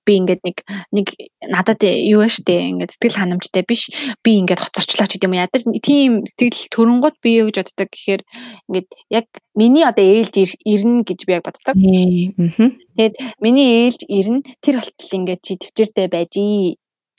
би 0.04 0.18
ингээд 0.18 0.42
нэг 0.42 0.56
нэг 0.90 1.06
надад 1.46 1.82
юу 1.86 2.26
штэ 2.26 2.74
ингээд 2.74 2.92
сэтгэл 2.98 3.18
ханамжтай 3.18 3.62
биш 3.62 3.86
би 4.24 4.42
ингээд 4.42 4.62
хоцорчлоо 4.62 5.06
ч 5.06 5.18
гэдэг 5.18 5.28
юм 5.30 5.38
ядар 5.38 5.62
тийм 5.78 6.10
сэтгэл 6.26 6.72
төрөнгөт 6.74 7.16
би 7.22 7.30
юу 7.38 7.46
гэж 7.54 7.56
боддог 7.62 7.88
гэхээр 7.92 8.22
ингээд 8.66 8.88
яг 9.14 9.26
миний 9.54 9.86
одоо 9.86 10.02
ээлж 10.02 10.34
ирнэ 10.66 11.06
гэж 11.06 11.20
би 11.26 11.32
яг 11.38 11.46
боддог. 11.46 11.74
Тэгээд 11.78 13.14
миний 13.38 13.68
ээлж 13.86 14.00
ирнэ 14.10 14.42
тэр 14.58 14.82
болтол 14.82 15.12
ингээд 15.22 15.40
чи 15.46 15.52
төвчээртэй 15.62 16.06
байж. 16.10 16.34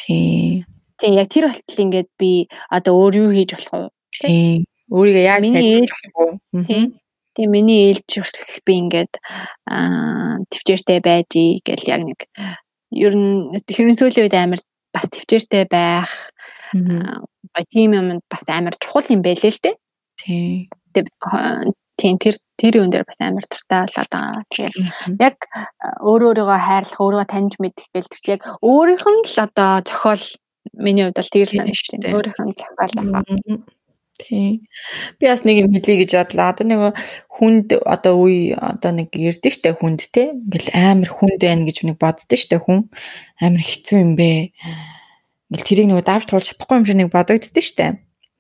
Тийм. 0.02 0.66
Тийм 1.00 1.14
яг 1.20 1.28
тэр 1.30 1.50
болтол 1.50 1.84
ингээд 1.84 2.10
би 2.20 2.48
одоо 2.70 2.94
өөр 2.96 3.14
юу 3.22 3.30
хийж 3.36 3.52
болох 3.54 3.74
вэ? 3.74 3.90
Тийм. 4.22 4.60
Өөрийгөө 4.94 5.24
яаж 5.26 5.44
сайжруулж 5.44 5.92
болох 5.92 6.40
вэ? 6.54 6.66
Тийм. 6.70 6.86
Тэгээ 7.34 7.50
миний 7.50 7.82
ээлж 7.90 8.10
хүртэл 8.14 8.62
би 8.66 8.74
ингээд 8.82 9.14
аа 9.66 10.38
төвчээртэй 10.54 11.00
байж 11.02 11.32
гэл 11.66 11.90
яг 11.90 12.02
нэг 12.06 12.20
ер 12.94 13.14
нь 13.18 13.50
хэрэн 13.58 13.98
сүүлийн 13.98 14.26
үед 14.30 14.38
амар 14.38 14.62
бас 14.94 15.06
төвчээртэй 15.10 15.66
байх 15.66 16.12
аа 16.74 17.64
тийм 17.74 17.98
юмд 17.98 18.22
бас 18.30 18.46
амар 18.48 18.78
чухал 18.78 19.10
юм 19.10 19.26
байлээ 19.26 19.50
л 19.50 19.64
дээ. 19.66 19.76
Тийм. 20.22 20.70
Тийм 21.98 22.18
тэр 22.18 22.36
тэр 22.58 22.74
юм 22.82 22.90
дээр 22.90 23.06
бас 23.06 23.20
амар 23.22 23.46
туртай 23.46 23.86
болоод 23.86 24.10
байгаа. 24.10 24.44
Тэгээд 24.50 24.76
яг 25.22 25.38
өөрөө 26.02 26.30
өөрийгөө 26.34 26.60
хайрлах, 26.66 27.00
өөрийгөө 27.06 27.30
таньж 27.30 27.54
мэдэх 27.62 27.86
гэл 27.94 28.10
тэр 28.10 28.22
чинь 28.22 28.34
яг 28.36 28.44
өөрийнх 28.66 29.06
нь 29.14 29.24
л 29.30 29.38
одоо 29.46 29.72
зохиол 29.86 30.26
миний 30.74 31.06
хувьд 31.06 31.20
бол 31.22 31.34
тэр 31.34 31.50
л 31.54 31.58
байна. 31.62 32.18
Өөрийнх 32.18 32.40
нь 32.42 32.58
зохиол 32.58 32.98
аа. 32.98 33.24
Тийм. 34.18 34.68
Би 35.18 35.26
бас 35.26 35.42
нэг 35.44 35.58
юм 35.66 35.74
хэлье 35.74 36.06
гэж 36.06 36.12
бодлоо. 36.14 36.50
Одоо 36.54 36.66
нэг 36.70 36.82
хүнд 37.34 37.68
одоо 37.82 38.14
үе 38.22 38.54
одоо 38.54 38.92
нэг 38.94 39.10
ярдэ 39.14 39.50
штэ 39.50 39.74
хүнд 39.74 40.06
те. 40.14 40.38
Ингээл 40.38 40.70
амар 40.74 41.10
хүнд 41.10 41.42
байна 41.42 41.66
гэж 41.66 41.78
нэг 41.82 41.98
боддөө 41.98 42.38
штэ 42.38 42.58
хүн. 42.62 42.90
Амар 43.42 43.64
хэцүү 43.66 43.98
юм 44.06 44.14
бэ. 44.14 44.54
Ингээл 45.50 45.66
тэрийг 45.66 45.88
нэг 45.90 46.06
давж 46.06 46.30
туулж 46.30 46.46
чадахгүй 46.54 46.78
юм 46.78 46.86
шиг 46.86 46.98
нэг 47.02 47.10
бодогддөө 47.10 47.64
штэ. 47.66 47.88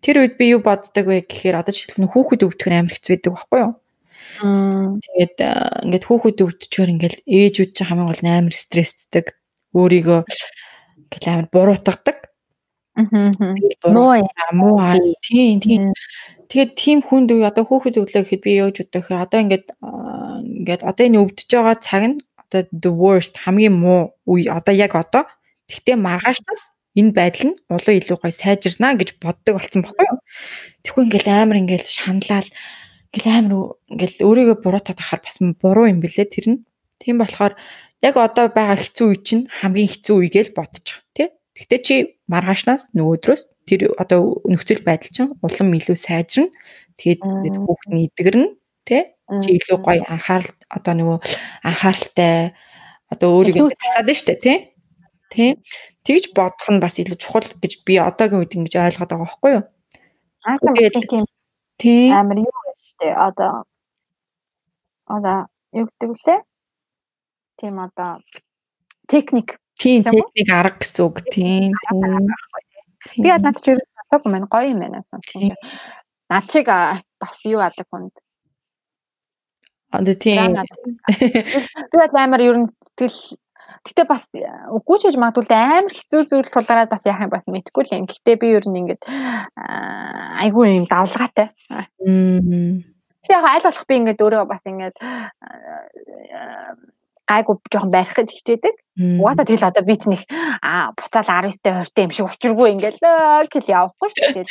Тэр 0.03 0.19
үед 0.19 0.35
би 0.35 0.51
юу 0.51 0.59
боддог 0.59 1.07
вэ 1.07 1.23
гэхээр 1.23 1.63
одоо 1.63 1.71
жишээлбэл 1.71 2.11
хүүхэд 2.11 2.43
өвдөхөр 2.43 2.73
амар 2.75 2.91
хэцүү 2.91 3.11
байдаг 3.15 3.31
байхгүй 3.39 3.59
юу? 3.63 3.73
Тэгээд 4.99 5.37
ингээд 5.87 6.05
хүүхэд 6.07 6.43
өвдчихөр 6.43 6.89
ингээл 6.91 7.19
ээжүүд 7.23 7.71
чинь 7.71 7.87
хамгийн 7.87 8.09
гол 8.11 8.23
амар 8.27 8.55
стрессддэг. 8.55 9.25
Өөрийгөө 9.71 10.19
ингээл 10.27 11.31
амар 11.31 11.47
буруутгадаг. 11.55 12.17
Муу 13.87 14.11
муу 14.51 14.75
тийм 15.23 15.63
тийм. 15.63 15.95
Тэгээд 16.51 16.71
тийм 16.75 16.99
хүнд 16.99 17.31
үе 17.31 17.47
одоо 17.47 17.63
хүүхэд 17.63 18.03
өглөө 18.03 18.23
гэхэд 18.27 18.43
би 18.43 18.51
яаж 18.59 18.75
боддог 18.83 19.01
гэхээр 19.07 19.23
одоо 19.23 19.39
ингээд 19.39 19.65
ингээд 20.43 20.81
одоо 20.83 21.03
энэ 21.07 21.21
өвдөж 21.23 21.49
байгаа 21.49 21.77
цаг 21.79 22.03
нь 22.11 22.17
одоо 22.37 22.61
the 22.69 22.91
worst 22.91 23.39
хамгийн 23.39 23.73
муу 23.73 24.13
үе. 24.27 24.51
Одоо 24.51 24.75
яг 24.75 24.93
одоо. 24.99 25.25
Тэгтээ 25.71 25.95
маргаашнаас 25.95 26.72
энэ 26.93 27.11
байдал 27.11 27.45
нь 27.51 27.59
улам 27.69 27.97
илүү 27.97 28.17
гоё 28.21 28.33
сайжирнаа 28.33 28.93
гэж 28.97 29.09
боддог 29.17 29.57
болсон 29.57 29.81
байхгүй 29.81 30.05
юу? 30.05 30.19
Тэгэхгүй 30.85 31.03
ингээл 31.09 31.29
амар 31.33 31.57
ингээл 31.61 31.89
шаналал 31.89 32.49
ингээл 33.13 33.29
амар 33.33 33.53
ингээл 33.89 34.17
өөрийгөө 34.27 34.57
буруутаад 34.61 34.99
ахаар 35.01 35.21
бас 35.25 35.37
буруу 35.41 35.89
юм 35.89 35.99
бэлээ 36.01 36.27
тэр 36.29 36.45
нь. 36.53 36.59
Тийм 37.01 37.17
болохоор 37.17 37.53
яг 38.05 38.15
одоо 38.17 38.45
байгаа 38.53 38.77
хэцүү 38.77 39.07
үе 39.09 39.17
чинь 39.25 39.43
хамгийн 39.49 39.89
хэцүү 39.89 40.15
үе 40.21 40.29
гэж 40.29 40.47
бодчих 40.53 41.01
тий. 41.17 41.33
Гэхдээ 41.57 41.81
чи 41.81 41.95
маргаашнаас 42.29 42.93
нөгөөдрөөс 42.93 43.43
тэр 43.65 43.95
одоо 43.97 44.41
нөхцөл 44.45 44.85
байдал 44.85 45.11
чинь 45.13 45.33
улам 45.41 45.69
илүү 45.73 45.97
сайжирна. 45.97 46.53
Тэгээд 46.99 47.21
хүүхэд 47.57 47.89
нь 47.89 48.05
идэгэрнэ 48.05 48.47
тий 48.85 49.01
чи 49.41 49.49
илүү 49.57 49.77
гоё 49.81 50.03
анхаарал 50.05 50.51
одоо 50.69 50.93
нөгөө 50.93 51.17
анхааралтай 51.63 52.53
одоо 53.09 53.29
өөрийгөө 53.39 53.71
тасаад 53.77 54.09
штэ 54.13 54.35
тий 54.41 54.57
тий. 55.33 55.57
Тэгж 56.05 56.33
бодох 56.37 56.69
нь 56.69 56.83
бас 56.83 57.01
илүү 57.01 57.17
чухал 57.17 57.47
гэж 57.57 57.81
би 57.87 57.97
одоогийн 57.97 58.41
үед 58.45 58.53
ингэж 58.53 58.73
ойлгоод 58.77 59.09
байгаа 59.09 59.25
байхгүй 59.25 59.51
юу? 59.57 59.63
Тэгээд 60.77 60.95
тий. 61.81 62.13
Амар 62.13 62.37
юу 62.45 62.53
штэ? 62.85 63.09
Одоо 63.17 63.65
одоо 65.09 65.37
юу 65.73 65.89
гэдэг 65.89 66.09
вүлээ 66.09 66.39
тийм 67.59 67.75
одоо 67.79 68.21
техник. 69.07 69.57
Тийм 69.79 70.03
техник 70.03 70.49
арга 70.53 70.79
гэсэн 70.79 71.01
үг. 71.05 71.15
Тийм. 71.33 71.71
Би 73.17 73.27
бол 73.29 73.43
над 73.43 73.57
чи 73.63 73.73
сонсоогүй 73.73 74.29
маань 74.31 74.47
гоё 74.47 74.71
юм 74.71 74.79
байна 74.79 75.03
сонсон. 75.09 75.55
Над 76.29 76.45
чиг 76.51 76.67
бас 76.67 77.37
юу 77.43 77.59
адаг 77.59 77.87
хүнд. 77.89 78.13
Аа 79.91 80.03
тийм. 80.17 80.55
Би 81.91 81.95
бол 82.01 82.15
амар 82.17 82.41
ер 82.41 82.57
нь 82.63 82.69
тэгэл 82.97 83.37
Гэтэ 83.81 84.03
бас 84.05 84.23
үгүй 84.31 84.97
ч 84.99 85.01
гэж 85.09 85.15
магадгүй 85.17 85.57
амар 85.57 85.93
хэцүү 85.93 86.21
зүйл 86.29 86.53
тулгараад 86.53 86.93
бас 86.93 87.03
яах 87.09 87.25
юм 87.25 87.33
бас 87.33 87.45
мэдэхгүй 87.49 87.83
л 87.83 87.95
юм. 87.97 88.05
Гэтэ 88.05 88.37
би 88.37 88.47
ер 88.53 88.65
нь 88.69 88.79
ингээд 88.85 89.01
айгүй 90.43 90.77
юм 90.77 90.85
давлгаатай. 90.85 91.49
Аа. 91.73 91.89
Яг 93.33 93.43
аль 93.43 93.65
болох 93.65 93.85
би 93.89 93.95
ингээд 93.97 94.23
өөрөө 94.23 94.43
бас 94.45 94.63
ингээд 94.63 94.97
гайгүй 97.27 97.55
жоохон 97.71 97.91
барих 97.91 98.13
гэж 98.13 98.29
хичээдэг. 98.35 98.75
Угаасаа 99.19 99.47
тэгэл 99.47 99.69
одоо 99.71 99.83
би 99.87 99.95
ч 99.95 100.03
нэг 100.11 100.21
аа 100.61 100.91
буцаал 100.91 101.49
19-тэй 101.49 101.73
20-тэй 101.87 102.03
юм 102.03 102.11
шиг 102.11 102.27
учиргүй 102.27 102.67
ингээл 102.75 102.99
гэл 103.47 103.73
явахгүй 103.73 104.09
шүү 104.11 104.31
дээ. 104.35 104.47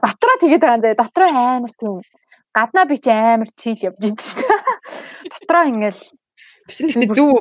Дотроо 0.00 0.36
тэгээд 0.40 0.62
байгаа 0.64 0.76
юм 0.80 0.84
заа. 0.84 1.00
Дотроо 1.00 1.28
амар 1.28 1.72
тийм 1.76 2.00
гаднаа 2.56 2.84
би 2.88 2.96
ч 3.04 3.06
амар 3.12 3.50
чийл 3.60 3.84
явж 3.92 4.00
идэв 4.00 4.24
шүү. 4.24 4.48
Дотроо 5.32 5.64
ингээл 5.70 6.00
Тэсэн 6.66 6.88
ихтэй 6.90 7.08
зүв 7.14 7.38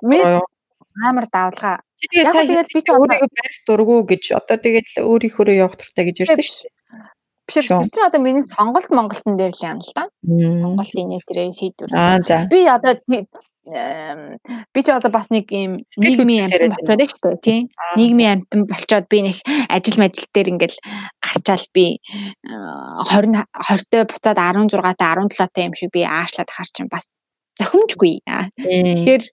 амар 1.04 1.28
давлгаа. 1.32 1.84
Тэгээд 2.00 2.28
тэгээд 2.32 2.68
би 2.74 2.80
ч 2.82 2.88
өөрийгөө 2.92 3.30
барих 3.34 3.60
дурггүй 3.68 4.02
гэж 4.12 4.24
одоо 4.40 4.58
тэгээд 4.60 4.88
өөрийнхөө 5.02 5.56
явах 5.56 5.76
туртай 5.80 6.04
гэж 6.08 6.16
ярьсан 6.24 6.44
шүү 6.44 6.64
дээ. 6.64 6.74
Биш 7.46 7.70
тэр 7.70 7.90
чинь 7.94 8.08
одоо 8.10 8.22
миний 8.22 8.44
сонголт 8.44 8.90
Монголтон 8.90 9.38
дээр 9.38 9.54
л 9.54 9.66
юм 9.66 9.80
л 9.82 9.92
да. 9.94 10.10
Монголын 10.26 11.10
нийтрээ 11.14 11.54
шийдвэр. 11.54 11.94
Аа 11.94 12.18
за. 12.26 12.50
Би 12.50 12.66
одоо 12.66 12.98
би 13.66 14.80
ч 14.86 14.88
одоо 14.94 15.10
бас 15.10 15.26
нэг 15.34 15.50
юм 15.50 15.82
нийгмийн 15.98 16.46
амтан 16.46 16.74
болчиход 16.86 17.18
шүү 17.18 17.34
дээ 17.34 17.46
тийм 17.46 17.64
нийгмийн 17.98 18.32
амтан 18.34 18.62
болчоод 18.70 19.06
би 19.10 19.18
нэг 19.26 19.38
ажил 19.74 19.98
мэдэл 19.98 20.30
дээр 20.34 20.52
ингээл 20.54 20.78
гарчаал 21.18 21.66
би 21.74 21.86
20 22.46 23.42
20-той 23.42 24.04
буцаад 24.06 24.38
16-тай 24.38 25.10
17-тай 25.18 25.64
юм 25.66 25.74
шиг 25.74 25.90
би 25.90 26.02
аашлаад 26.06 26.50
хар 26.54 26.70
чинь 26.70 26.94
бас 26.94 27.10
зохимжгүй. 27.58 28.22
Тэгэхээр 28.26 29.24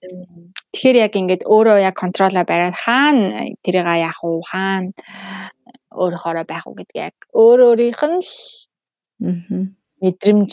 тэгэхээр 0.73 0.97
яг 1.05 1.13
ингээд 1.15 1.43
өөрөө 1.45 1.77
яг 1.85 1.95
контролоо 1.95 2.43
бариад 2.49 2.75
хаана 2.75 3.45
тэрийг 3.63 3.87
яах 3.87 4.19
уу 4.25 4.41
хаана 4.41 4.91
өөрөөрөө 5.93 6.45
байх 6.49 6.65
уу 6.67 6.75
гэдгийг 6.77 7.05
яг 7.07 7.15
өөр 7.31 7.59
өөрийнх 7.69 8.03
нь 8.09 8.21
мэдрэмж 10.03 10.51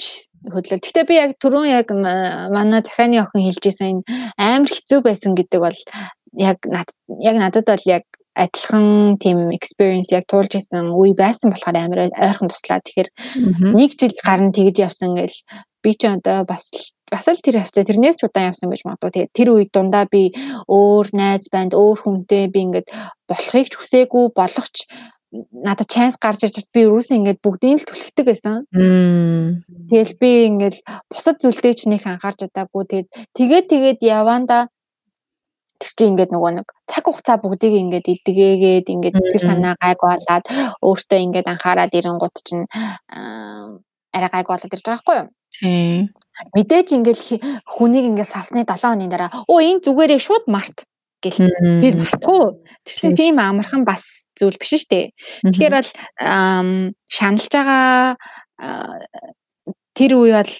хөдлөл. 0.53 0.81
Гэхдээ 0.81 1.05
би 1.09 1.15
яг 1.19 1.31
түрүүн 1.43 1.69
яг 1.73 1.89
манай 2.55 2.81
захааны 2.85 3.19
охин 3.21 3.45
хэлжсэн 3.49 3.89
энэ 3.91 4.03
амар 4.39 4.71
хэцүү 4.73 5.01
байсан 5.05 5.33
гэдэг 5.35 5.61
бол 5.61 5.79
яг 6.49 6.59
яг 7.29 7.37
надад 7.41 7.67
бол 7.67 7.85
яг 7.89 8.05
адилхан 8.39 9.19
тийм 9.19 9.51
experience 9.51 10.09
яг 10.15 10.25
туулж 10.31 10.55
исэн 10.55 10.95
үе 10.95 11.13
байсан 11.19 11.51
болохоор 11.51 11.77
амар 11.77 12.01
ойрхон 12.15 12.49
туслаа. 12.49 12.81
Тэгэхээр 12.81 13.09
нэг 13.75 13.91
жил 13.99 14.15
гарна 14.23 14.55
тэгж 14.55 14.77
явсан 14.87 15.19
гэл 15.19 15.37
би 15.83 15.91
ч 15.97 16.03
одоо 16.09 16.45
бас 16.45 16.65
бас 17.11 17.27
л 17.27 17.43
тэр 17.43 17.61
хавцаа 17.61 17.85
тэрнээс 17.85 18.17
ч 18.19 18.23
удаан 18.27 18.51
явсан 18.51 18.71
байж 18.71 18.83
магадгүй. 18.87 19.11
Тэгээд 19.11 19.37
тэр 19.37 19.49
үед 19.55 19.71
дундаа 19.75 20.05
би 20.07 20.23
өөр 20.71 21.07
найз 21.13 21.51
банд 21.53 21.73
өөр 21.75 21.99
хүнтэй 22.01 22.45
би 22.53 22.61
ингээд 22.67 22.89
болохыг 23.31 23.67
ч 23.71 23.75
хүсээгүй 23.77 24.25
болохч 24.37 24.75
надад 25.67 25.89
чанс 25.91 26.17
гарч 26.19 26.43
ирж 26.47 26.67
би 26.75 26.87
юусэн 26.87 27.23
ингээд 27.23 27.43
бүгдийг 27.43 27.79
л 27.83 27.89
түлхдэг 27.89 28.27
байсан. 28.27 28.67
Тэгэл 29.91 30.15
би 30.23 30.31
ингээд 30.51 30.77
бусад 31.11 31.37
зүйлтэй 31.43 31.75
ч 31.79 31.81
нэг 31.87 32.03
анхаарч 32.07 32.47
удаагүй. 32.47 32.83
Тэгээд 32.91 33.09
тэгээд 33.39 33.67
тэгээд 33.71 34.01
яванда 34.03 34.59
тэр 35.81 35.91
чинь 35.97 36.11
ингээд 36.13 36.35
нөгөө 36.35 36.53
нэг 36.61 36.69
цаг 36.91 37.05
хугацаа 37.07 37.37
бүгдийг 37.41 37.75
ингээд 37.83 38.07
идгээгээд 38.15 38.87
ингээд 38.91 39.17
сэтгэл 39.17 39.49
санаа 39.49 39.75
гайг 39.81 40.01
болоод 40.03 40.45
өөртөө 40.85 41.19
ингээд 41.25 41.47
анхаарад 41.49 41.97
ирэнгууд 41.99 42.37
чинь 42.45 42.67
арай 44.13 44.31
гайг 44.35 44.47
болоод 44.51 44.75
ирж 44.75 44.85
байгаа 44.85 44.99
байхгүй 44.99 45.17
юу? 45.25 45.29
Тийм. 45.59 46.15
Мэдээж 46.55 46.89
ингээд 46.97 47.21
хүнийг 47.67 48.05
ингээд 48.15 48.33
салсны 48.33 48.65
7 48.65 48.81
хоногийн 48.81 49.13
дараа 49.13 49.31
оо 49.51 49.59
энэ 49.61 49.85
зүгээрээ 49.85 50.21
шууд 50.23 50.45
март 50.49 50.87
гэл. 51.21 51.51
Тэр 51.83 51.95
мартахгүй. 52.01 52.65
Тэр 52.87 52.97
чинь 52.97 53.19
тийм 53.19 53.37
амархан 53.37 53.85
бас 53.85 54.03
зүйл 54.39 54.57
биш 54.57 54.73
шүү 54.73 54.89
дээ. 54.89 55.07
Тэгэхээр 55.53 55.75
бол 55.77 55.91
шаналж 57.13 57.53
байгаа 57.53 58.17
тэр 59.93 60.13
үе 60.17 60.33
бол 60.33 60.55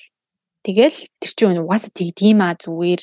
тэгэл 0.67 0.99
тэр 1.23 1.33
чинь 1.33 1.63
угаасаа 1.65 1.93
тэгдэм 1.97 2.41
а 2.45 2.59
зүгээр. 2.61 3.03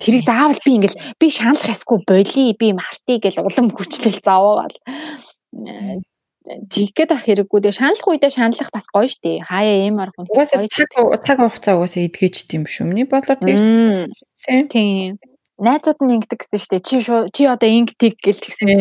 Тэрийг 0.00 0.24
заавал 0.24 0.60
би 0.64 0.70
ингээл 0.80 1.00
би 1.20 1.26
шаналах 1.28 1.68
ясгүй 1.68 1.98
боли 2.08 2.56
би 2.56 2.66
мартыг 2.72 3.20
гэл 3.28 3.44
улам 3.44 3.68
хүчлэл 3.76 4.24
заавал 4.24 4.72
Тэгэх 6.46 6.92
гээд 6.96 7.10
ах 7.12 7.24
хэрэггүй. 7.28 7.60
Тэгээ 7.60 7.76
шаналх 7.76 8.06
үедээ 8.08 8.32
шаналх 8.32 8.70
бас 8.72 8.86
гоё 8.88 9.08
штэ. 9.12 9.44
Хаяа 9.44 9.84
ийм 9.84 10.00
арга 10.00 10.24
хүн. 10.24 10.32
Угаасаа 10.32 10.64
цаг 10.72 10.88
цаг 11.20 11.36
хугацаа 11.36 11.76
угаасаа 11.76 12.08
эдгэж 12.08 12.48
тийм 12.48 12.64
шүү. 12.64 12.88
Миний 12.88 13.04
бодлоор 13.04 13.36
тийм. 13.44 14.08
Тийм. 14.72 15.20
Найзууд 15.60 16.00
нь 16.00 16.16
ингэдэг 16.16 16.40
гэсэн 16.40 16.60
штэ. 16.64 16.80
Чи 16.80 17.04
чи 17.04 17.42
одоо 17.44 17.68
ингэдэг 17.68 18.16
гэл 18.24 18.40
тэгсэн. 18.40 18.72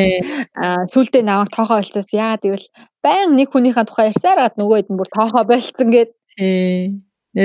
Аа 0.55 0.88
сүулдэ 0.88 1.20
наваг 1.20 1.51
тоохоо 1.51 1.84
олцоос 1.84 2.07
яа 2.16 2.39
тэгвэл 2.39 2.64
баян 3.03 3.36
нэг 3.36 3.51
хүнийхээ 3.51 3.84
тухай 3.84 4.16
ярьсаар 4.16 4.39
гад 4.39 4.55
нөгөө 4.55 4.88
хэд 4.88 4.89
нь 4.95 4.99
бүр 4.99 5.10
тоохоо 5.12 5.43
болцсон 5.43 5.89
гээд. 5.91 6.12
Ээ. 6.39 6.95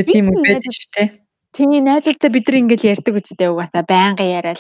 Тийм 0.07 0.31
үү 0.31 0.39
байдаг 0.47 0.71
штэ. 0.71 1.24
Чиний 1.55 1.83
найзуудтай 1.87 2.31
бид 2.35 2.47
нар 2.51 2.57
ингээл 2.61 2.91
ярьдаг 2.99 3.15
үстэй 3.15 3.47
угаасаа 3.47 3.85
байнга 3.87 4.27
яриад 4.27 4.59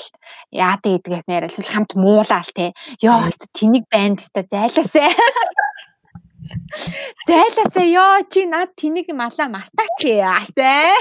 яадаг 0.55 1.03
гэдгээс 1.03 1.27
яриад 1.27 1.55
хамт 1.73 1.91
муулаал 1.99 2.51
те. 2.55 2.71
Йоо 3.03 3.35
тэнийг 3.59 3.85
банд 3.91 4.23
та 4.35 4.47
зайлаасаа. 4.47 5.11
Зайлаасаа 7.29 7.87
ёо 8.03 8.23
чи 8.31 8.47
над 8.47 8.71
тэнийг 8.79 9.09
малаа 9.11 9.49
мартаач 9.51 9.99
яасаа. 10.07 10.95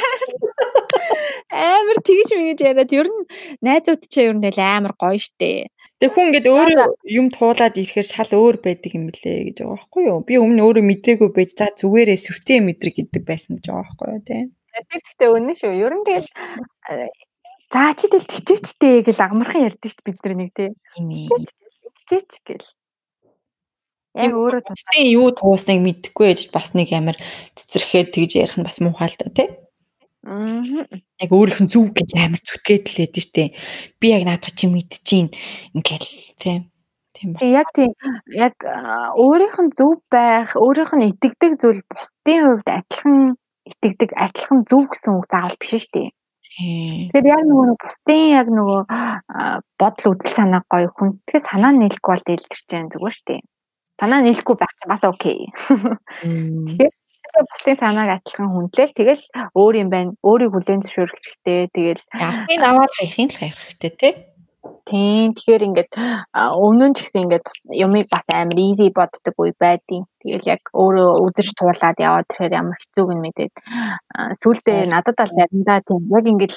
Амар 1.53 1.97
тэгж 2.07 2.29
мэгэж 2.41 2.59
яриад 2.69 2.91
ер 2.99 3.07
нь 3.13 3.21
найзууд 3.61 4.01
чи 4.09 4.19
ер 4.29 4.33
нь 4.33 4.49
амар 4.49 4.93
гоё 4.97 5.19
штэ. 5.21 5.69
Тэг 6.01 6.09
хүн 6.09 6.33
ингээд 6.33 6.47
өөрөө 6.49 6.87
юм 7.19 7.27
туулаад 7.29 7.77
ирэхээр 7.77 8.07
шал 8.09 8.31
өөр 8.33 8.57
байдаг 8.65 8.91
юм 8.97 9.13
лээ 9.13 9.53
гэж 9.53 9.57
байгаа 9.61 9.77
байхгүй 9.77 10.03
юу? 10.09 10.19
Би 10.27 10.33
өмнө 10.41 10.61
өөрөө 10.65 10.83
мэдрээгүй 10.89 11.29
байж 11.37 11.49
за 11.53 11.69
зүгээрээ 11.79 12.19
сүртэй 12.25 12.59
мэдрэг 12.65 12.95
гэдэг 12.97 13.23
байсан 13.29 13.51
гэж 13.55 13.65
байгаа 13.69 13.85
байхгүй 13.87 14.09
юу 14.09 14.23
те. 14.27 14.37
Тэр 14.73 15.01
гэхдээ 15.05 15.29
үнэн 15.29 15.55
шүү. 15.57 15.73
Ер 15.77 15.93
нь 15.93 16.05
тэгэл 16.05 16.29
заа 17.69 17.91
чи 17.93 18.05
тэл 18.09 18.25
хичээчтэй 18.25 19.05
гэл 19.05 19.21
агмархан 19.21 19.69
ярьдаг 19.69 19.89
шүү 19.89 20.05
бид 20.05 20.19
нар 20.25 20.35
нэг 20.37 20.51
тий. 20.57 20.69
Хичээч 20.97 22.31
гэл. 22.41 22.67
Яг 24.13 24.33
өөрөө 24.37 24.61
тусдын 24.65 25.09
юу 25.09 25.33
туусныг 25.33 25.81
мэдэхгүй 25.81 26.27
ээж 26.33 26.41
бас 26.53 26.77
нэг 26.77 26.89
амар 26.93 27.17
цэцэрхэд 27.57 28.13
тэгж 28.13 28.31
ярих 28.37 28.57
нь 28.61 28.65
бас 28.65 28.77
муухай 28.77 29.09
л 29.09 29.17
да 29.17 29.29
тий. 29.33 29.49
Аа. 30.21 30.85
Яг 31.17 31.29
өөрийнх 31.33 31.65
нь 31.65 31.71
зүв 31.73 31.93
гэж 31.97 32.09
амар 32.13 32.41
зүтгээд 32.45 32.85
л 32.93 32.97
байдэн 33.01 33.25
штэ. 33.25 33.45
Би 33.97 34.07
яг 34.13 34.23
наадах 34.29 34.53
чи 34.53 34.69
мэдчихээн 34.69 35.29
ингээл 35.73 36.09
тий. 36.37 36.57
Тийм 37.17 37.33
ба. 37.33 37.41
Яг 37.41 37.67
тийм 37.73 37.91
яг 38.29 38.55
өөрийнх 39.17 39.57
нь 39.65 39.73
зөв 39.73 39.97
байх, 40.13 40.53
өөрийнх 40.53 40.93
нь 40.93 41.09
итгэдэг 41.09 41.57
зүйл 41.57 41.81
бусдын 41.89 42.41
хувьд 42.61 42.69
адилхан 42.69 43.33
итгэдэг 43.69 44.11
адилхан 44.15 44.59
зөв 44.69 44.83
гэсэн 44.91 45.11
үг 45.17 45.25
заавал 45.31 45.57
биш 45.59 45.71
шүү 45.75 45.91
дээ. 45.93 46.09
Тэгэхээр 46.53 47.25
яг 47.33 47.43
нөгөө 47.49 47.65
нэг 47.65 47.79
бусдын 47.81 48.25
яг 48.37 48.47
нөгөө 48.53 48.81
бодол 49.81 50.11
үдэл 50.13 50.37
санаа 50.37 50.61
гоё 50.69 50.89
хүн 50.93 51.17
тэгэхээр 51.25 51.49
санаа 51.49 51.71
нийлэхгүй 51.73 52.11
бол 52.13 52.27
дэлгэрч 52.29 52.61
जैन 52.69 52.91
зүгээр 52.93 53.15
шүү 53.17 53.27
дээ. 53.29 53.41
Санаа 53.97 54.19
нийлэхгүй 54.21 54.55
байх 54.61 54.73
чинь 54.77 54.91
бас 54.93 55.03
окей. 55.07 55.39
Тэгэхээр 56.21 56.93
бусдын 57.49 57.81
санааг 57.81 58.09
адилхан 58.21 58.49
хүндлээл 58.53 58.93
тэгэл 58.93 59.23
өөр 59.57 59.73
юм 59.81 59.89
байна. 59.89 60.13
Өөрийг 60.21 60.53
хүлээн 60.53 60.85
зөвшөөрөх 60.85 61.17
хэрэгтэй. 61.17 61.59
Тэгэл 61.73 62.03
яахын 62.21 62.61
аваад 62.69 62.93
хайхын 63.01 63.29
л 63.33 63.39
хайх 63.41 63.57
хэрэгтэй 63.57 63.91
тий. 63.97 64.13
Тийм. 64.87 65.33
Тэгэхээр 65.35 65.67
ингээд 65.67 65.91
өмнө 66.35 66.85
нь 66.91 66.95
ч 66.95 67.03
гэсэн 67.03 67.23
ингээд 67.27 67.45
юмыг 67.85 68.07
бас 68.07 68.23
амар 68.31 68.59
easy 68.59 68.87
боддог 68.95 69.35
үе 69.39 69.51
байдیں۔ 69.59 70.03
Тэгэл 70.23 70.51
яг 70.55 70.63
өөрөө 70.71 71.09
үзэж 71.25 71.47
туулаад 71.55 71.97
яваад 71.99 72.27
тэгэхээр 72.31 72.57
ямар 72.61 72.77
хэцүүг 72.79 73.09
нь 73.11 73.23
мэдээд 73.23 73.53
сүүлдээ 74.39 74.79
надад 74.87 75.15
бол 75.19 75.35
заримдаа 75.35 75.79
тийм 75.87 76.01
яг 76.15 76.25
ингээд 76.31 76.55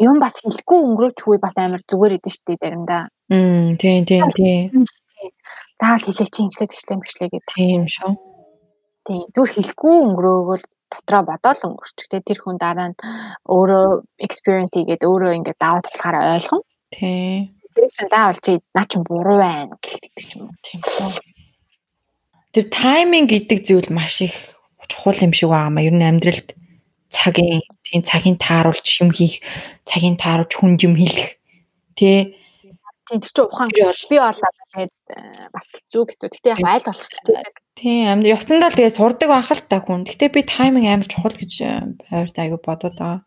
юм 0.00 0.16
бас 0.16 0.34
хэлэхгүй 0.40 0.78
өнгөрөөчгүй 0.80 1.36
бас 1.44 1.54
амар 1.56 1.82
зүгээр 1.84 2.16
идэв 2.16 2.32
штэ 2.32 2.56
заримдаа. 2.56 3.02
Мм 3.28 3.76
тийм 3.76 4.08
тийм 4.08 4.24
тийм. 4.32 4.88
Заавал 5.80 6.04
хэлээ 6.08 6.28
чи 6.32 6.40
ингэлээ 6.44 6.68
тэгшлээ 6.72 6.96
мэгшлээ 7.00 7.28
гэх. 7.32 7.44
Тийм 7.52 7.84
шүү. 7.84 8.12
Тийм 9.04 9.22
зүгээр 9.32 9.54
хэлэхгүй 9.54 9.94
өнгөрөөгөл 10.08 10.64
дотроо 10.90 11.22
бодоол 11.24 11.60
өнгөрчтэй 11.70 12.20
тэр 12.26 12.38
хүн 12.42 12.58
дараа 12.58 12.90
нь 12.90 12.98
өөрөө 13.46 13.88
experience 14.26 14.74
хийгээд 14.74 15.06
өөрөө 15.06 15.32
ингээд 15.38 15.62
даваад 15.62 15.86
болохоор 15.86 16.16
ойлгоно. 16.34 16.66
Тий. 16.90 17.54
Тэр 17.74 17.88
чинь 17.94 18.10
заавал 18.10 18.40
чи 18.42 18.52
наа 18.74 18.86
чи 18.90 18.98
буруу 18.98 19.38
байна 19.38 19.74
гэлдэг 19.78 20.12
ч 20.18 20.22
юм 20.34 20.50
уу. 20.50 20.58
Тийм 20.66 20.80
үү. 20.82 21.12
Тэр 22.50 22.66
тайминг 22.66 23.30
гэдэг 23.30 23.58
зүйл 23.62 23.88
маш 23.94 24.26
их 24.26 24.34
чухал 24.90 25.18
юм 25.22 25.32
шиг 25.32 25.54
байна. 25.54 25.78
Ер 25.86 25.94
нь 25.94 26.02
амьдралд 26.02 26.58
цагийн 27.14 27.62
тийм 27.86 28.02
цагийн 28.02 28.38
тааруулж 28.38 28.86
юм 29.02 29.10
хийх, 29.14 29.38
цагийн 29.86 30.18
тааруулж 30.18 30.50
хүнд 30.58 30.82
юм 30.82 30.98
хэлэх. 30.98 31.38
Тэ 31.94 32.34
тийм 33.06 33.20
чи 33.22 33.30
ухаан 33.42 33.70
би 33.70 33.82
боллоо 34.18 34.50
тэгээд 34.74 34.92
бат 35.54 35.66
хэцүү 35.74 36.02
гэдэг. 36.06 36.30
Гэтэ 36.34 36.50
яг 36.54 36.62
айл 36.66 36.86
болох 36.86 37.08
хичээдэг. 37.10 37.54
Тийм 37.80 38.12
амд 38.12 38.28
явцандаа 38.28 38.68
тэгээ 38.76 38.92
сурдаг 38.92 39.28
байх 39.32 39.48
л 39.48 39.64
та 39.64 39.80
хүн. 39.80 40.04
Гэтэ 40.04 40.28
би 40.28 40.44
тайминг 40.44 40.84
амар 40.84 41.08
чухал 41.08 41.32
гэж 41.32 41.52
байрт 42.12 42.36
аягүй 42.36 42.60
бодоод 42.60 42.92
байгаа. 42.92 43.24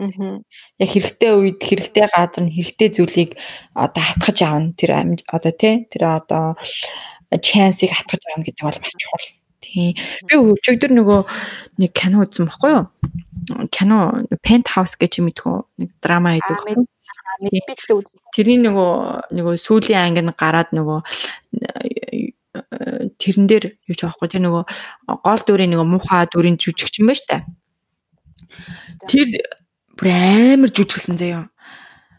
Аа. 0.00 0.40
Яг 0.80 0.88
хэрэгтэй 0.88 1.30
үед 1.36 1.60
хэрэгтэй 1.60 2.08
газар 2.08 2.48
нь 2.48 2.54
хэрэгтэй 2.56 2.88
зүйлийг 2.96 3.30
одоо 3.76 4.00
хатгаж 4.00 4.38
аавна. 4.40 4.72
Тэр 4.72 4.90
одоо 5.28 5.52
тий 5.52 5.84
тэр 5.92 6.16
одоо 6.16 6.56
чансыг 7.44 7.92
хатгаж 7.92 8.24
аавна 8.24 8.48
гэдэг 8.48 8.64
бол 8.64 8.80
маш 8.80 8.96
чухал. 8.96 9.28
Тийм. 9.60 9.92
Би 10.26 10.34
өчигдөр 10.40 10.92
нөгөө 10.96 11.20
нэг 11.84 11.90
кино 11.92 12.24
үзсэн 12.24 12.48
баггүй 12.48 12.72
юу? 12.72 12.88
Кино 13.68 14.24
Penthouse 14.40 14.96
гэж 14.96 15.20
юм 15.20 15.28
идэх 15.28 15.68
нэг 15.76 15.92
драма 16.00 16.40
хийдэг. 16.40 16.88
Тэрний 18.32 18.60
нөгөө 18.64 19.34
нөгөө 19.34 19.54
сүүлийн 19.60 20.00
анги 20.08 20.22
нь 20.24 20.32
гараад 20.32 20.72
нөгөө 20.72 20.98
тэрэн 23.18 23.46
дээр 23.50 23.64
юу 23.90 23.96
ч 23.98 24.06
аахгүй 24.06 24.30
тэр 24.30 24.46
нөгөө 24.46 24.64
гол 25.26 25.42
дүрийн 25.42 25.74
нөгөө 25.74 25.88
муухай 25.90 26.26
дүрийн 26.30 26.58
жүжигчин 26.58 27.10
байна 27.10 27.18
штэ. 27.18 27.38
Тэр 29.10 29.28
бүр 29.98 30.08
амар 30.14 30.70
жүжиглсэн 30.70 31.18
заяа. 31.18 31.50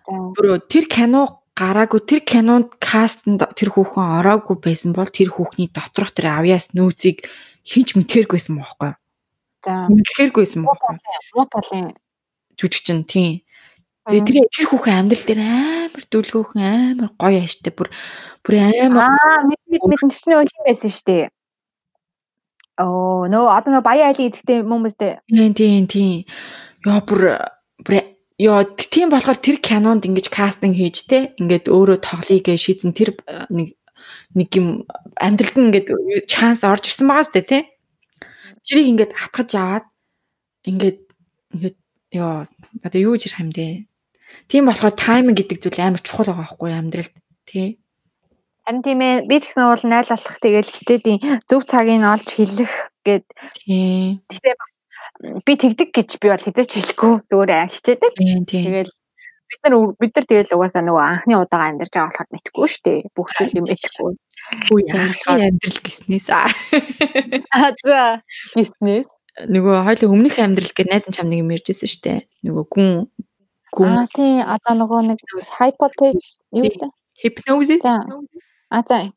Бүр 0.06 0.60
тэр 0.68 0.92
кино 0.92 1.46
гараагүй 1.56 2.04
тэр 2.04 2.22
кинонд 2.28 2.76
кастнд 2.84 3.48
тэр 3.56 3.72
хүүхэн 3.72 4.20
ороогүй 4.20 4.60
байсан 4.60 4.92
бол 4.92 5.08
тэр 5.08 5.32
хүүхний 5.32 5.72
доторх 5.72 6.12
тэр 6.12 6.36
авьяас 6.36 6.76
нөөцийг 6.76 7.24
хинч 7.64 7.96
мэдхээргүйсэн 7.96 8.60
бохоггүй. 8.60 8.92
За. 9.64 9.88
Мэдхээргүйсэн 9.88 10.68
бохоггүй. 10.68 11.00
Муу 11.32 11.48
талын 11.48 11.96
жүжигчин 12.60 13.08
тийм. 13.08 13.45
Тэгээ 14.06 14.26
тэр 14.26 14.38
тэр 14.54 14.66
хүүхэн 14.70 14.98
амьдрал 15.02 15.26
дээр 15.26 15.42
амар 15.42 16.04
дүлгөөхөн 16.14 16.62
амар 16.62 17.10
гоё 17.18 17.40
ааштай 17.42 17.74
бүр 17.74 17.90
бүр 18.46 18.54
амар 18.62 19.10
аа 19.10 19.42
мэд 19.50 19.62
мэд 19.66 19.84
мэд 19.90 20.02
чинь 20.14 20.30
нөгөө 20.30 20.46
хин 20.46 20.66
байсан 20.70 20.92
шүү 20.94 21.06
дээ. 21.10 21.26
Оо 22.86 23.26
нөө 23.26 23.46
одоо 23.50 23.70
нөгөө 23.74 23.88
баяа 23.90 24.14
айлын 24.14 24.30
идэхтэй 24.30 24.62
юм 24.62 24.86
үстэй. 24.86 25.18
Тийм 25.26 25.54
тийм 25.58 25.86
тийм. 25.90 26.30
Яа 26.86 27.02
бүр 27.02 27.22
бүр 27.82 28.16
Яа 28.36 28.68
тийм 28.68 29.16
болохоор 29.16 29.40
тэр 29.40 29.64
кинонд 29.64 30.04
ингэж 30.04 30.28
кастинг 30.28 30.76
хийж 30.76 31.08
те 31.08 31.32
ингээд 31.40 31.72
өөрөө 31.72 32.04
тоглоё 32.04 32.44
гэж 32.44 32.60
шийдсэн 32.60 32.92
тэр 32.92 33.16
нэг 33.48 33.80
нэг 34.36 34.50
юм 34.60 34.84
амьдралд 35.16 35.56
нь 35.56 35.72
ингээд 35.72 35.88
чанс 36.28 36.68
орж 36.68 36.92
ирсэн 36.92 37.08
байгаа 37.08 37.24
сте 37.32 37.42
те. 37.48 37.60
Тэрийг 38.68 38.92
ингээд 38.92 39.12
атгаж 39.16 39.50
аваад 39.56 39.86
ингээд 40.68 41.00
ингээд 41.56 41.78
яа 42.12 42.44
одоо 42.84 43.00
юу 43.00 43.16
юм 43.16 43.50
бэ? 43.56 43.88
Тийм 44.50 44.70
болохоор 44.70 44.94
тайминг 44.94 45.38
гэдэг 45.38 45.58
зүйл 45.62 45.80
амар 45.82 46.02
чухал 46.02 46.30
байгаа 46.30 46.42
байхгүй 46.44 46.72
амьдралд 46.74 47.14
тий. 47.50 47.80
Харин 48.66 48.82
тийм 48.82 49.00
ээ 49.02 49.26
би 49.30 49.36
ч 49.42 49.50
гэсэн 49.50 49.66
уул 49.66 49.84
найл 49.86 50.10
болох 50.10 50.38
тэгэл 50.42 50.74
хичээдийн 50.74 51.20
зөв 51.50 51.62
цагийг 51.70 52.02
олж 52.02 52.28
хэлэх 52.34 52.74
гээд 53.06 53.26
тий. 53.62 54.22
Тэгтээ 54.30 54.56
би 55.46 55.54
тэгдэг 55.56 55.90
гэж 55.94 56.10
би 56.20 56.28
бол 56.30 56.46
хизээч 56.46 56.72
хэлэхгүй 56.74 57.14
зүгээр 57.30 57.70
хичээдэг. 57.70 58.14
Тэгэл 58.50 58.92
бид 59.50 59.62
нар 59.64 59.74
бид 60.02 60.14
нар 60.18 60.26
тэгэл 60.26 60.56
угаасаа 60.58 60.84
нөгөө 60.84 61.04
анхны 61.06 61.34
удаага 61.38 61.70
амьдарч 61.70 61.94
байгаа 61.94 62.10
болохоор 62.10 62.30
мэдхгүй 62.34 62.68
шүү 62.70 62.84
дээ. 62.86 63.00
Бүх 63.14 63.30
зүйл 63.38 63.58
юм 63.62 63.66
мэдхгүй. 63.70 64.14
Үгүй 64.70 64.82
анхны 64.94 65.42
амьдрал 65.46 65.80
гиснээс 65.86 66.28
аа. 66.34 66.50
Аа 67.56 67.72
за 67.86 68.00
гиснээс 68.58 69.08
нөгөө 69.46 69.78
хоёлын 69.84 70.14
өмнөх 70.16 70.36
амьдрал 70.40 70.74
гэж 70.74 70.88
найз 70.90 71.08
чам 71.12 71.30
нэг 71.30 71.44
юм 71.44 71.54
ярьжсэн 71.54 71.90
шүү 71.92 72.02
дээ. 72.08 72.20
Нөгөө 72.48 72.66
гүн 72.72 72.90
гүн. 73.76 73.92
Аа 73.92 74.08
тий 74.16 74.40
одоо 74.42 74.74
нөгөө 74.80 75.02
нэг 75.12 75.20
hypothesis 75.60 76.40
юу 76.56 76.64
вэ? 76.64 76.90
Hypnosis. 77.22 77.84
А 78.72 78.82
за. 78.88 79.12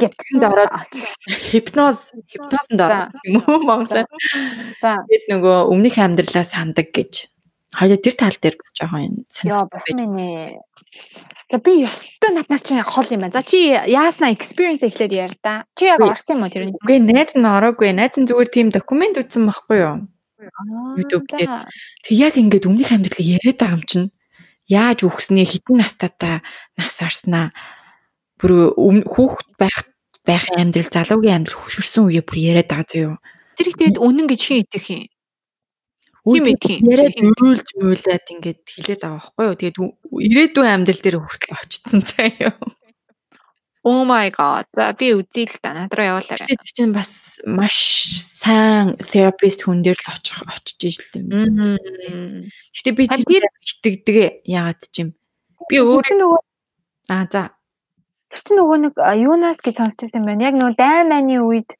Гэтэнд 0.00 0.42
ороод 0.42 0.72
хипноз, 1.52 2.10
хипнозонд 2.30 2.80
ороод 2.80 3.12
юм 3.28 3.44
уу 3.44 3.60
Монголоор. 3.60 4.08
За. 4.80 5.04
Тэгэд 5.04 5.24
нөгөө 5.30 5.56
өмнөх 5.68 5.96
амьдралаа 6.00 6.46
сандаг 6.48 6.88
гэж. 6.90 7.28
Хоёул 7.70 8.02
тэр 8.02 8.14
тал 8.18 8.34
дээр 8.40 8.56
бас 8.58 8.72
жоохон 8.74 9.28
сонирхолтой 9.30 9.78
байж. 9.78 10.58
Тэгээ 11.52 11.62
би 11.62 11.72
ёстой 11.86 12.30
наднаас 12.34 12.62
чинь 12.66 12.82
хол 12.82 13.06
юм 13.12 13.22
байна. 13.22 13.36
За 13.36 13.46
чи 13.46 13.74
яасна 13.74 14.32
experience 14.34 14.82
эхлээд 14.82 15.12
яар 15.12 15.34
да. 15.44 15.68
Чи 15.78 15.86
яг 15.86 16.00
орсон 16.02 16.40
юм 16.40 16.44
уу 16.46 16.50
тэр 16.50 16.64
нь? 16.66 16.74
Үгүй 16.80 16.98
найз 17.04 17.36
нь 17.36 17.46
ороогүй. 17.46 17.94
Найз 17.94 18.18
нь 18.18 18.26
зүгээр 18.26 18.50
тийм 18.50 18.68
документ 18.74 19.20
үзсэн 19.20 19.46
байхгүй 19.46 19.78
юу? 19.86 19.96
YouTube 20.96 21.26
дээр. 21.28 21.68
Тэг 22.04 22.14
яг 22.16 22.34
ингээд 22.36 22.68
өмнөх 22.68 22.90
амьдралыг 22.92 23.26
яриад 23.40 23.58
байгаа 23.60 23.76
юм 23.76 23.84
чинь. 23.84 24.08
Яаж 24.70 25.02
үхснээ, 25.02 25.46
хитэн 25.46 25.82
настайдаа 25.82 26.42
нас 26.78 26.96
орснаа. 27.02 27.52
бүр 28.40 28.72
хүүхэд 29.04 29.50
байх 29.60 29.76
байхын 30.24 30.60
амьдрал 30.64 30.88
залуугийн 30.88 31.44
амьдрал 31.44 31.60
хөшөрсөн 31.60 32.08
үе 32.08 32.24
бүр 32.24 32.38
яриад 32.40 32.72
байгаа 32.72 32.88
зөө. 32.88 33.14
Тэр 33.60 33.68
их 33.68 33.76
тэгээд 33.76 33.98
үнэн 34.00 34.26
гэж 34.32 34.40
хин 34.40 34.60
идэх 34.64 34.86
юм. 34.88 35.04
Тийм 36.24 36.44
идэх 36.48 36.70
юм. 36.72 36.88
Яриад 36.88 37.16
мөөлж 37.20 37.68
мөөлээд 37.76 38.26
ингээд 38.32 38.60
хилээд 38.64 39.00
байгаа 39.04 39.20
байхгүй 39.20 39.44
юу. 39.44 39.58
Тэгээд 39.60 39.78
ирээдүйн 40.24 40.72
амьдрал 40.72 41.02
дээр 41.04 41.16
хүртэл 41.20 41.56
очсон 41.60 42.00
заяа. 42.08 42.52
Oh 43.82 44.04
my 44.04 44.28
god. 44.30 44.66
За 44.76 44.92
би 44.92 45.14
үзье 45.16 45.48
л 45.48 45.56
да. 45.64 45.72
Над 45.72 45.94
руу 45.96 46.20
явуулаарай. 46.20 46.56
Чи 46.60 46.72
чинь 46.76 46.92
бас 46.92 47.40
маш 47.46 47.76
сайн 48.18 48.96
therapist 49.00 49.64
хүн 49.64 49.80
дээр 49.80 49.96
л 49.96 50.12
очих 50.12 50.44
очиж 50.44 50.80
ижил 50.84 51.24
юм. 51.24 51.80
Гэтэ 52.76 52.92
би 52.92 53.08
тэр 53.08 53.48
итгэдэг 53.64 54.44
яагаад 54.44 54.80
ч 54.92 55.08
юм. 55.08 55.08
Би 55.72 55.80
өөрөө 55.80 56.16
нөгөө 56.20 56.40
Аа 57.10 57.26
за. 57.26 57.42
Тэр 58.30 58.40
чинь 58.46 58.58
нөгөө 58.62 58.78
нэг 58.84 58.94
юунаас 59.18 59.58
гэж 59.58 59.74
сонсч 59.82 59.98
байсан 60.06 60.22
байна. 60.28 60.46
Яг 60.46 60.54
нөгөө 60.54 60.76
дайн 60.78 61.10
майны 61.10 61.40
үед 61.42 61.74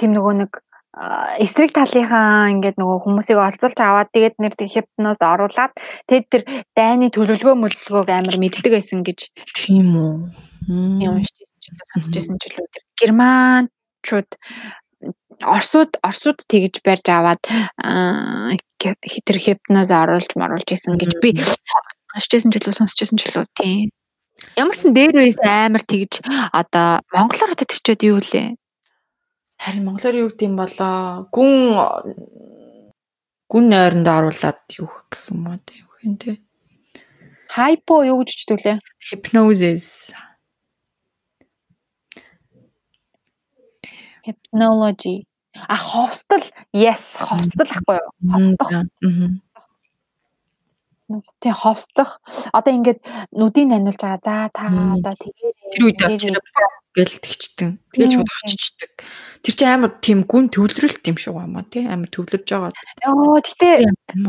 тийм 0.00 0.14
нөгөө 0.16 0.34
нэг 0.40 0.52
эсрэг 0.96 1.70
талынхаа 1.76 2.48
ингээд 2.48 2.80
нөгөө 2.80 2.98
хүмүүсийг 3.04 3.38
олзуулж 3.38 3.78
аваад 3.78 4.08
тэгээд 4.10 4.40
нэр 4.40 4.54
хипноз 4.56 5.20
оруулаад 5.20 5.72
тэгэд 6.08 6.26
тэр 6.32 6.42
дайны 6.72 7.12
төлөвлөгөө 7.12 7.54
мөлөлгөөг 7.60 8.08
амар 8.08 8.36
мэддэг 8.40 8.72
байсан 8.72 9.04
гэж 9.04 9.28
тийм 9.52 9.94
үү. 9.94 10.14
Юм 11.04 11.12
уншижсэн 11.20 11.60
ч 11.60 11.64
сонсчихсэн 11.92 12.36
ч 12.40 12.42
үлээ 12.48 12.72
тэр 12.72 12.84
германчууд 12.98 14.30
орсууд 15.44 15.92
орсууд 16.02 16.38
тэгж 16.50 16.74
барьж 16.82 17.06
аваад 17.12 17.42
тэр 18.80 19.38
хипноз 19.44 19.88
оруулж 19.92 20.30
маруулж 20.40 20.68
исэн 20.72 20.96
гэж 20.96 21.12
би 21.20 21.36
уншижсэн 22.16 22.50
ч 22.50 22.54
үлээ 22.58 22.80
сонсчихсэн 22.80 23.16
ч 23.20 23.22
үлээ 23.28 23.46
тийм. 23.60 23.88
Ямарсан 24.56 24.96
дээр 24.96 25.20
үес 25.20 25.38
амар 25.44 25.84
тэгж 25.84 26.24
одоо 26.56 27.04
монголоор 27.12 27.54
одоо 27.54 27.66
тэрчээд 27.68 28.02
юу 28.08 28.18
лээ 28.24 28.56
Харин 29.58 29.84
монголоор 29.84 30.16
юу 30.22 30.30
гэдэм 30.30 30.54
болоо 30.54 31.26
гүн 31.34 31.52
гүн 33.50 33.64
нойронд 33.72 34.06
оруулаад 34.06 34.60
юу 34.78 34.90
гэх 35.10 35.34
юм 35.34 35.50
аа 35.50 35.58
юу 35.58 35.92
хин 35.98 36.14
тэ. 36.20 36.38
Хайпо 37.48 38.04
юу 38.06 38.22
гэж 38.22 38.30
читүүлээ? 38.38 38.76
Hypnosis. 39.08 40.14
Hypnology. 44.26 45.24
А 45.66 45.76
ховстол. 45.76 46.44
Yes, 46.76 47.02
ховстол 47.16 47.70
ахгүй 47.72 47.96
юу? 47.98 48.10
Ховстох. 48.30 48.70
Тэг 51.40 51.54
ховстох. 51.56 52.10
Одоо 52.52 52.72
ингээд 52.76 53.00
нүдийг 53.32 53.66
наниулж 53.72 53.96
байгаа. 53.96 54.20
За 54.22 54.52
та 54.52 54.68
одоо 54.68 55.14
тэгээ 55.16 55.50
тэр 55.72 55.82
үед 55.88 55.98
очиж 56.04 56.36
гэл 56.96 57.14
тэгчтэн. 57.20 57.78
Тэгэл 57.92 58.20
шууд 58.20 58.30
очичдаг. 58.44 58.90
Тэр 59.44 59.54
чинь 59.54 59.68
амар 59.68 59.92
тийм 60.00 60.24
гүн 60.24 60.48
төвлөрөлт 60.52 61.04
юм 61.08 61.16
шүү 61.20 61.34
гамаа 61.36 61.64
тий 61.68 61.84
амар 61.84 62.08
төвлөрж 62.08 62.46
байгаа. 62.48 62.72
Йоо 63.04 63.38
гэтээ 63.44 63.76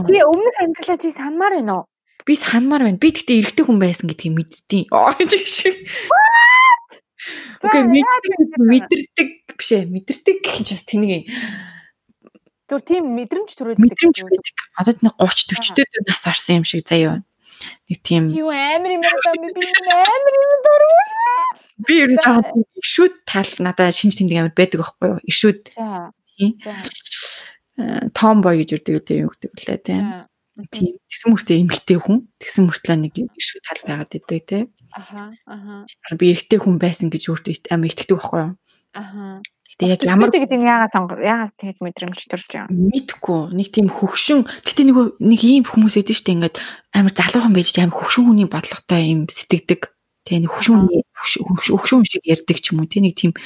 би 0.07 0.19
өмнөх 0.23 0.55
чи 0.99 1.09
санмаар 1.15 1.59
байна 1.59 1.73
уу? 1.81 1.85
Би 2.27 2.33
санмаар 2.35 2.83
байна. 2.85 3.01
Би 3.01 3.09
гэтээ 3.15 3.39
эрэгтэй 3.41 3.63
хүн 3.65 3.79
байсан 3.79 4.11
гэдгийг 4.11 4.33
мэдтiin. 4.35 4.85
Оо 4.91 5.15
чи 5.29 5.39
шиг. 5.47 5.75
Окей 7.63 7.83
мэддэг 7.83 8.53
мэдэрдэг 8.57 9.29
биш 9.59 9.69
ээ 9.75 9.91
мэдэрдэг 9.91 10.37
гэх 10.39 10.63
чинь 10.63 10.75
бас 10.79 10.85
тэнийг 10.87 11.27
Түр 12.69 12.85
тийм 12.85 13.17
мэдрэмж 13.17 13.49
төрүүлдэг. 13.57 13.81
Мэдрэмж 13.81 14.17
байдаг. 14.29 14.57
Одоо 14.77 14.93
нэг 15.01 15.13
30 15.17 15.57
40 15.57 15.89
дэх 15.89 16.05
нас 16.05 16.23
орсон 16.29 16.61
юм 16.61 16.65
шиг 16.69 16.85
заяа. 16.85 17.25
Нэг 17.89 17.99
тийм 18.05 18.23
Юу 18.31 18.49
амар 18.49 18.91
юм 18.95 19.03
байна 19.03 19.47
би 19.55 19.65
амар 19.67 20.35
юм 20.35 20.53
дургуул. 20.65 21.11
Би 21.87 21.93
ер 22.03 22.11
нь 22.13 22.21
жоохон 22.23 22.63
ишүүд 22.79 23.13
тал 23.27 23.51
надад 23.59 23.95
шинж 23.95 24.19
тэмдэг 24.19 24.39
амар 24.39 24.55
байдаг 24.55 24.79
байхгүй 24.83 25.07
юу? 25.11 25.19
Ишүүд. 25.27 25.61
Тийм. 25.75 26.51
Том 28.15 28.43
бой 28.43 28.63
гэж 28.63 28.79
үрдэг 28.79 28.93
үү 29.07 29.23
юу 29.23 29.31
гэдэг 29.35 29.51
лээ 29.55 29.79
тийм. 29.83 30.03
Тийм. 30.71 30.99
Тэгсэн 31.07 31.29
мөртөө 31.31 31.55
эмгтэй 31.63 31.97
хүн. 31.99 32.17
Тэгсэн 32.39 32.63
мөртлөө 32.67 32.97
нэг 32.99 33.15
ишүүд 33.15 33.63
тал 33.63 33.81
байгаад 33.87 34.15
идэг 34.19 34.43
тийм. 34.43 34.65
Аха. 34.91 35.31
Аха. 35.47 35.87
Би 36.19 36.35
эрэгтэй 36.35 36.59
хүн 36.59 36.75
байсан 36.81 37.07
гэж 37.07 37.31
өөртөө 37.31 37.71
амар 37.71 37.87
итгэдэг 37.87 38.17
байхгүй 38.19 38.39
юу? 38.43 38.53
Аха. 38.91 39.39
Гэтэ 39.69 39.85
яг 39.85 40.01
ямар 40.01 40.33
гэдэг 40.33 40.57
нь 40.57 40.65
яагаад 40.65 40.93
сонгор 40.97 41.21
яагаад 41.21 41.53
тэгж 41.61 41.77
мэдрэмж 41.77 42.17
төрж 42.25 42.45
байгаа 42.49 42.73
юм? 42.73 42.89
Мэдхгүй. 42.89 43.53
Нэг 43.53 43.69
тийм 43.69 43.87
хөвшин. 43.93 44.49
Гэтэ 44.65 44.81
нэг 44.81 44.97
нэг 45.21 45.41
ийм 45.45 45.61
хүмүүс 45.61 46.01
эдэн 46.01 46.17
штэ 46.17 46.33
ингээд 46.41 46.57
амар 46.97 47.13
залуухан 47.13 47.53
байж 47.53 47.77
амар 47.77 47.93
хөвшин 47.93 48.25
хүний 48.33 48.49
бодлоготой 48.49 49.01
юм 49.13 49.29
сэтгэдэг. 49.29 49.93
Тэгээ 50.25 50.41
нэг 50.49 50.51
хөшүүн 50.57 50.81
хөшүүн 51.69 52.03
шиг 52.09 52.25
ярддаг 52.25 52.57
ч 52.57 52.73
юм 52.73 52.81
уу 52.81 52.89
тий 52.89 53.05
нэг 53.05 53.13
тийм 53.13 53.37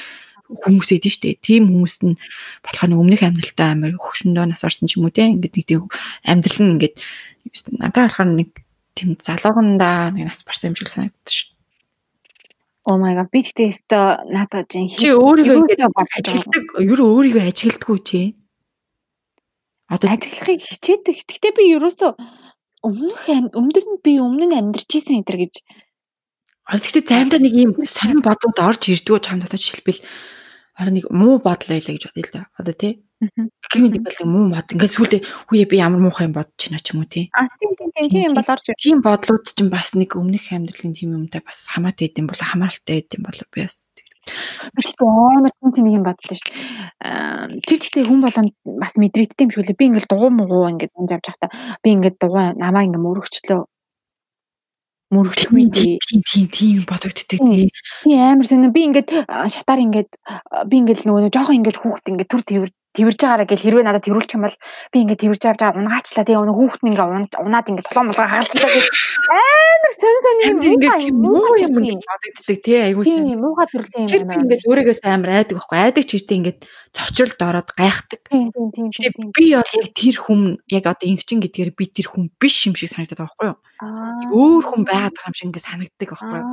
хүмүүс 0.48 0.96
эдэн 0.96 1.12
штэ. 1.12 1.36
Тийм 1.44 1.68
хүмүүс 1.68 1.96
нь 2.08 2.16
болохоор 2.64 2.88
нэг 2.88 3.00
өмнөх 3.04 3.20
амьдралтаа 3.20 3.68
амар 3.76 3.92
хөшөндөө 4.00 4.44
нас 4.48 4.64
орсон 4.64 4.88
ч 4.88 4.96
юм 4.96 5.04
уу 5.04 5.12
тий 5.12 5.28
ингээд 5.28 5.54
нэг 5.60 5.66
тийм 5.68 5.92
амьдрал 6.24 6.60
нь 6.64 6.72
ингээд 6.80 6.94
надад 7.84 8.08
болохоор 8.08 8.32
нэг 8.32 8.50
тийм 8.96 9.20
залуугандаа 9.20 10.16
нэг 10.16 10.24
нас 10.32 10.40
барсан 10.40 10.72
юм 10.72 10.76
шиг 10.80 10.88
санагддаг 10.88 11.28
шүү. 11.28 11.53
Oh 12.84 12.96
my 13.00 13.12
god 13.16 13.28
би 13.32 13.40
тэгтээ 13.44 13.68
өстө 13.72 13.98
надад 14.28 14.68
жин 14.68 14.92
чи 14.92 15.08
өөрийгөө 15.12 15.88
ажилтдаг 16.20 16.64
ер 16.84 17.00
нь 17.00 17.08
өөрийгөө 17.08 17.44
ажилтдаггүй 17.48 17.98
чи 18.04 18.20
одоо 19.88 20.08
ажиллахыг 20.12 20.60
хичээдэг. 20.60 21.16
Гэхдээ 21.28 21.52
би 21.56 21.64
ерөөсөө 21.76 22.12
өмнөх 22.84 23.24
өмнөд 23.56 23.86
нь 23.88 24.00
би 24.04 24.12
өмнө 24.20 24.44
нь 24.48 24.58
амьдарч 24.60 24.90
исэн 25.00 25.24
энэ 25.24 25.48
гэж 25.48 25.54
Одоо 26.64 26.80
тэгтээ 26.80 27.04
заримдаа 27.04 27.40
нэг 27.44 27.52
ийм 27.52 27.70
сонин 27.84 28.24
бодууд 28.24 28.56
орж 28.56 28.88
ирдгүү 28.88 29.20
чамд 29.20 29.44
одоо 29.44 29.60
жишээлбэл 29.60 30.00
одоо 30.80 30.92
нэг 30.96 31.04
муу 31.12 31.36
бодол 31.36 31.76
байлаа 31.76 31.92
гэж 31.92 32.04
бодъё 32.08 32.24
л 32.24 32.32
да. 32.32 32.42
Одоо 32.56 32.72
тий. 32.72 32.92
Гэвь 33.70 33.82
нэг 33.84 34.02
бол 34.04 34.18
муу 34.28 34.46
бод. 34.52 34.68
Ингээд 34.74 34.94
сүулдэ 34.94 35.18
хүүе 35.48 35.64
би 35.70 35.76
ямар 35.80 36.00
муухай 36.00 36.28
юм 36.28 36.36
бодож 36.36 36.60
байна 36.68 36.82
ч 36.82 36.92
юм 36.92 37.00
уу 37.02 37.08
тий. 37.08 37.30
А 37.32 37.48
тийм 37.60 37.72
тийм 37.78 37.90
тийм 37.94 38.08
тийм 38.12 38.32
бол 38.36 38.48
орж 38.48 38.64
ирдэг. 38.68 38.82
Тийм 38.82 38.98
бодлууд 39.00 39.44
чинь 39.48 39.72
бас 39.72 39.94
нэг 39.96 40.10
өмнөх 40.16 40.46
амьдралын 40.52 40.94
тийм 40.94 41.16
юмтай 41.16 41.40
бас 41.40 41.66
хамаатай 41.72 42.08
идэм 42.12 42.28
болоо 42.28 42.46
хамааралтай 42.46 43.02
идэм 43.02 43.22
болоо 43.24 43.46
би 43.52 43.64
бас 43.66 43.88
амар 44.24 45.52
тийм 45.52 45.70
тийм 45.74 45.86
юм 45.92 46.04
бодлоо 46.04 46.36
шүү 46.36 46.48
дээ. 46.48 47.60
Тэр 47.68 47.78
гэхдээ 47.78 48.04
хүн 48.08 48.20
болгонд 48.24 48.52
бас 48.64 48.92
мэдрэгддэг 48.96 49.44
юм 49.44 49.52
шүү 49.52 49.64
лээ. 49.68 49.78
Би 49.78 49.84
ингээл 49.88 50.10
дугуй 50.10 50.30
муугуу 50.32 50.70
ингээд 50.72 50.96
унд 50.96 51.12
явж 51.12 51.24
байхдаа 51.28 51.50
би 51.84 51.88
ингээд 51.92 52.16
дугуй 52.20 52.44
намаа 52.56 52.84
ингээд 52.86 53.04
мөрөгчлөө 53.04 53.60
мөрөгчгүй 55.14 55.64
тийм 55.70 56.22
тийм 56.24 56.46
тийм 56.48 56.78
бодогддаг 56.88 57.38
тий. 57.38 57.68
Би 58.04 58.12
амар 58.16 58.46
сонир 58.48 58.72
би 58.72 58.82
ингээд 58.88 59.08
шатаар 59.28 59.80
ингээд 59.84 60.10
би 60.70 60.74
ингээд 60.80 61.04
нөгөө 61.04 61.30
жоохон 61.30 61.58
ингээд 61.60 61.80
хүүхд 61.80 62.10
ингээд 62.10 62.30
түр 62.32 62.42
тэрвэр 62.48 62.72
тэрвэрж 62.94 63.18
байгаараа 63.18 63.48
гэл 63.50 63.64
хэрвээ 63.66 63.84
надад 63.84 64.04
тэрвэрлэх 64.06 64.34
юм 64.38 64.46
бол 64.46 64.56
би 64.94 64.96
ингээд 65.02 65.22
тэрвэрж 65.26 65.42
авч 65.50 65.60
унгаачлаа 65.74 66.24
тэгээ 66.24 66.42
өнөө 66.46 66.56
хүүхд 66.56 66.80
нь 66.86 66.90
ингээд 66.94 67.34
унаад 67.42 67.68
ингээд 67.68 67.88
толгой 67.90 68.04
молгоо 68.06 68.26
хагалцлаа 68.30 68.70
гэх 68.70 68.86
амар 69.34 69.92
сонир 69.98 70.20
сонир 70.24 70.46
юм 70.54 70.60
ингээд 70.62 71.04
муу 71.14 71.54
юм 71.58 71.74
бодогддаг 71.74 72.58
тий 72.62 72.78
айгуу 72.86 73.02
тийм 73.02 73.24
муухай 73.42 73.66
төрлийн 73.66 74.06
юм 74.06 74.26
байна. 74.30 74.42
Ингээд 74.46 74.66
өөрөөс 74.70 75.00
амар 75.10 75.30
айдаг 75.42 75.56
байхгүй 75.58 75.78
айдаг 75.82 76.04
ч 76.06 76.10
гэжтэй 76.14 76.38
ингээд 76.38 76.60
цочролд 76.94 77.40
ороод 77.42 77.70
гайхдаг. 77.74 78.20
Тийм 78.30 78.48
тийм 78.54 78.88
тийм 78.94 79.30
би 79.34 79.46
бол 79.58 79.74
яг 79.74 79.86
тэр 79.90 80.16
хүм 80.22 80.40
яг 80.70 80.84
одоо 80.86 81.06
ингэчин 81.10 81.42
гэдгээр 81.42 81.70
би 81.74 81.84
тэр 81.90 82.06
хүм 82.14 82.30
биш 82.38 82.56
юм 82.70 82.78
шиг 82.78 82.94
санагдаад 82.94 83.18
байгаа 83.18 83.34
байхгүй 83.34 83.48
юу? 83.50 83.58
Өөр 84.38 84.62
хүн 84.70 84.82
байгаад 84.86 85.14
байгаа 85.18 85.30
юм 85.30 85.36
шиг 85.36 85.48
ингээд 85.50 85.68
санагддаг 85.68 86.08
байхгүй 86.14 86.38
юу? 86.38 86.46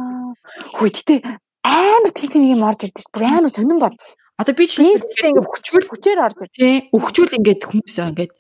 Хөөе 0.74 0.92
гэтээ 0.98 1.20
амар 1.64 2.12
тийм 2.18 2.30
нэг 2.42 2.52
юм 2.58 2.66
орж 2.66 2.82
ирдэж 2.90 3.06
бүр 3.14 3.24
амар 3.30 3.54
сонирн 3.54 3.82
бод. 3.82 3.98
Одоо 4.42 4.58
би 4.58 4.66
чинь 4.66 4.98
ингээд 4.98 5.46
хүчмэл 5.46 5.86
хүчээр 5.86 6.20
орж 6.26 6.38
ир. 6.42 6.50
Тий. 6.50 6.90
Өвчүүл 6.90 7.38
ингээд 7.38 7.62
хүмүүсээ 7.62 8.10
ингээд 8.10 8.34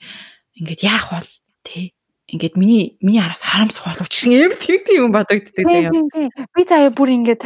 ингээд 0.57 0.81
яах 0.81 1.05
бол 1.13 1.29
тий. 1.61 1.93
Ингээд 2.33 2.57
миний 2.57 2.97
миний 3.05 3.21
араас 3.21 3.45
харамсах 3.45 3.85
боловч 3.85 4.09
гэсэн 4.09 4.33
юм 4.33 4.53
тийм 4.57 4.81
тийм 4.81 4.97
юм 5.05 5.13
бодогддаг 5.13 5.61
тийм. 5.61 6.09
Би 6.57 6.61
заяа 6.65 6.89
бүр 6.89 7.13
ингээд 7.21 7.45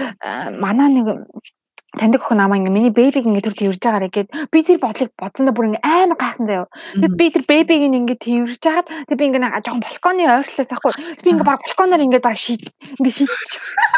манаа 0.56 0.88
нэг 0.88 1.20
таньдаг 2.00 2.22
охин 2.24 2.38
намаа 2.38 2.60
ингээ 2.60 2.76
миний 2.76 2.94
бэбиг 2.94 3.26
ингээ 3.26 3.46
түр 3.46 3.56
тэрж 3.56 3.80
байгаарэ 3.80 4.10
гэд 4.12 4.30
би 4.52 4.60
тэр 4.64 4.80
бодлыг 4.84 5.12
бодсондоо 5.16 5.54
бүр 5.56 5.68
ингээ 5.72 5.84
амар 5.84 6.18
гайхсан 6.20 6.46
заяа. 6.48 6.68
Тэгээд 7.00 7.16
би 7.20 7.26
тэр 7.32 7.44
бэбиг 7.48 7.82
ингээ 7.88 8.20
тэрж 8.20 8.60
жагаад 8.60 8.88
тэг 9.08 9.16
би 9.16 9.26
ингээ 9.32 9.64
жоохон 9.64 9.84
балконы 9.84 10.24
ойрлолоос 10.28 10.72
ахгүй 10.76 10.94
би 11.24 11.30
ингээ 11.32 11.48
баг 11.48 11.60
балконоор 11.64 12.06
ингээ 12.06 12.22
баг 12.24 12.38
шийд 12.38 12.64
ингээ 13.00 13.16
шийд 13.16 13.32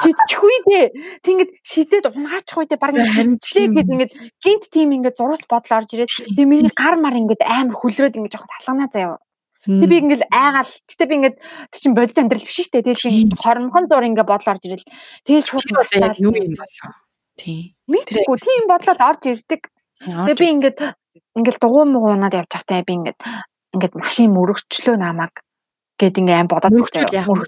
шийдчихгүй 0.01 0.57
дээ. 0.69 0.87
Тэг 1.25 1.31
ингээ 1.33 1.49
шийдээд 1.65 2.05
унгаачих 2.13 2.57
үедээ 2.57 2.79
баг 2.81 2.93
ингээ 2.93 3.17
хэмжлээ 3.17 3.67
гэд 3.73 3.91
ингээ 3.93 4.09
гинт 4.45 4.63
тим 4.69 4.89
ингээ 4.93 5.17
зурус 5.17 5.43
бодол 5.49 5.77
орж 5.81 5.89
ирээд 5.93 6.11
тэг 6.37 6.45
миний 6.45 6.73
гар 6.73 6.95
мар 7.01 7.15
ингээ 7.17 7.41
амар 7.43 7.77
хүлрээд 7.77 8.17
ингээ 8.17 8.33
жоохон 8.33 8.51
салганаа 8.61 8.89
заяа. 8.93 9.17
Тэг 9.67 9.89
би 9.91 9.99
ингээл 9.99 10.31
айгаал. 10.31 10.71
Гэтэ 10.87 11.05
би 11.11 11.15
ингээд 11.19 11.37
чинь 11.75 11.97
бодит 11.97 12.15
амьдрал 12.15 12.45
биш 12.45 12.55
шүү 12.55 12.71
дээ. 12.71 12.87
Тэгээд 12.87 13.35
би 13.35 13.35
хоромхон 13.35 13.91
зур 13.91 14.05
ингээ 14.07 14.23
бодол 14.23 14.51
орж 14.55 14.63
ирэл. 14.63 14.87
Тэгээд 15.27 15.43
шууд 15.43 15.67
юу 16.23 16.31
юм 16.31 16.55
болоо. 16.55 16.91
Тийм. 17.37 17.73
Мэдгүй 17.87 18.37
тийм 18.41 18.63
бодлоод 18.67 19.01
орж 19.01 19.23
ирдэг. 19.29 19.61
Тэгээ 20.01 20.37
би 20.37 20.47
ингээд 20.53 20.79
ингээд 21.37 21.61
дугуй 21.61 21.85
муугаад 21.85 22.33
явж 22.33 22.51
байхдаа 22.53 22.81
би 22.85 22.93
ингээд 22.97 23.19
ингээд 23.73 23.93
машин 23.97 24.33
мөрөгчлөө 24.33 24.97
намайг. 24.97 25.35
гэд 25.97 26.21
ингээ 26.21 26.37
аим 26.37 26.49
бодоод 26.49 26.73
мөрөгчүүл 26.77 27.17
яах 27.17 27.29
вэ? 27.33 27.45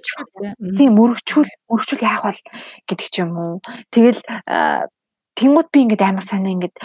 Тийм 0.78 0.92
мөрөгчүүл 0.98 1.52
мөрөгчүүл 1.70 2.02
яах 2.02 2.22
бол 2.26 2.42
гэдэг 2.90 3.08
ч 3.14 3.16
юм 3.22 3.38
уу. 3.38 3.56
Тэгэл 3.94 4.22
Тэнгууд 5.38 5.70
би 5.72 5.80
ингээд 5.86 6.04
амар 6.04 6.26
сонио 6.26 6.52
ингээд 6.58 6.76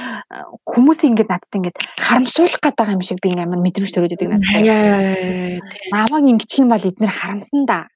хүмүүсийг 0.68 1.10
ингээд 1.10 1.32
надад 1.32 1.56
ингээд 1.58 1.76
харамсуулах 1.98 2.60
гэдэг 2.62 2.92
юм 2.92 3.02
шиг 3.02 3.18
би 3.24 3.32
амар 3.34 3.58
мэдрэмж 3.64 3.90
төрөөд 3.90 4.12
байдаг 4.14 4.30
надад. 4.30 5.64
Намайг 5.90 6.24
ингэчих 6.30 6.62
юм 6.62 6.70
бол 6.70 6.84
эднэр 6.84 7.10
харамсан 7.10 7.64
да. 7.66 7.88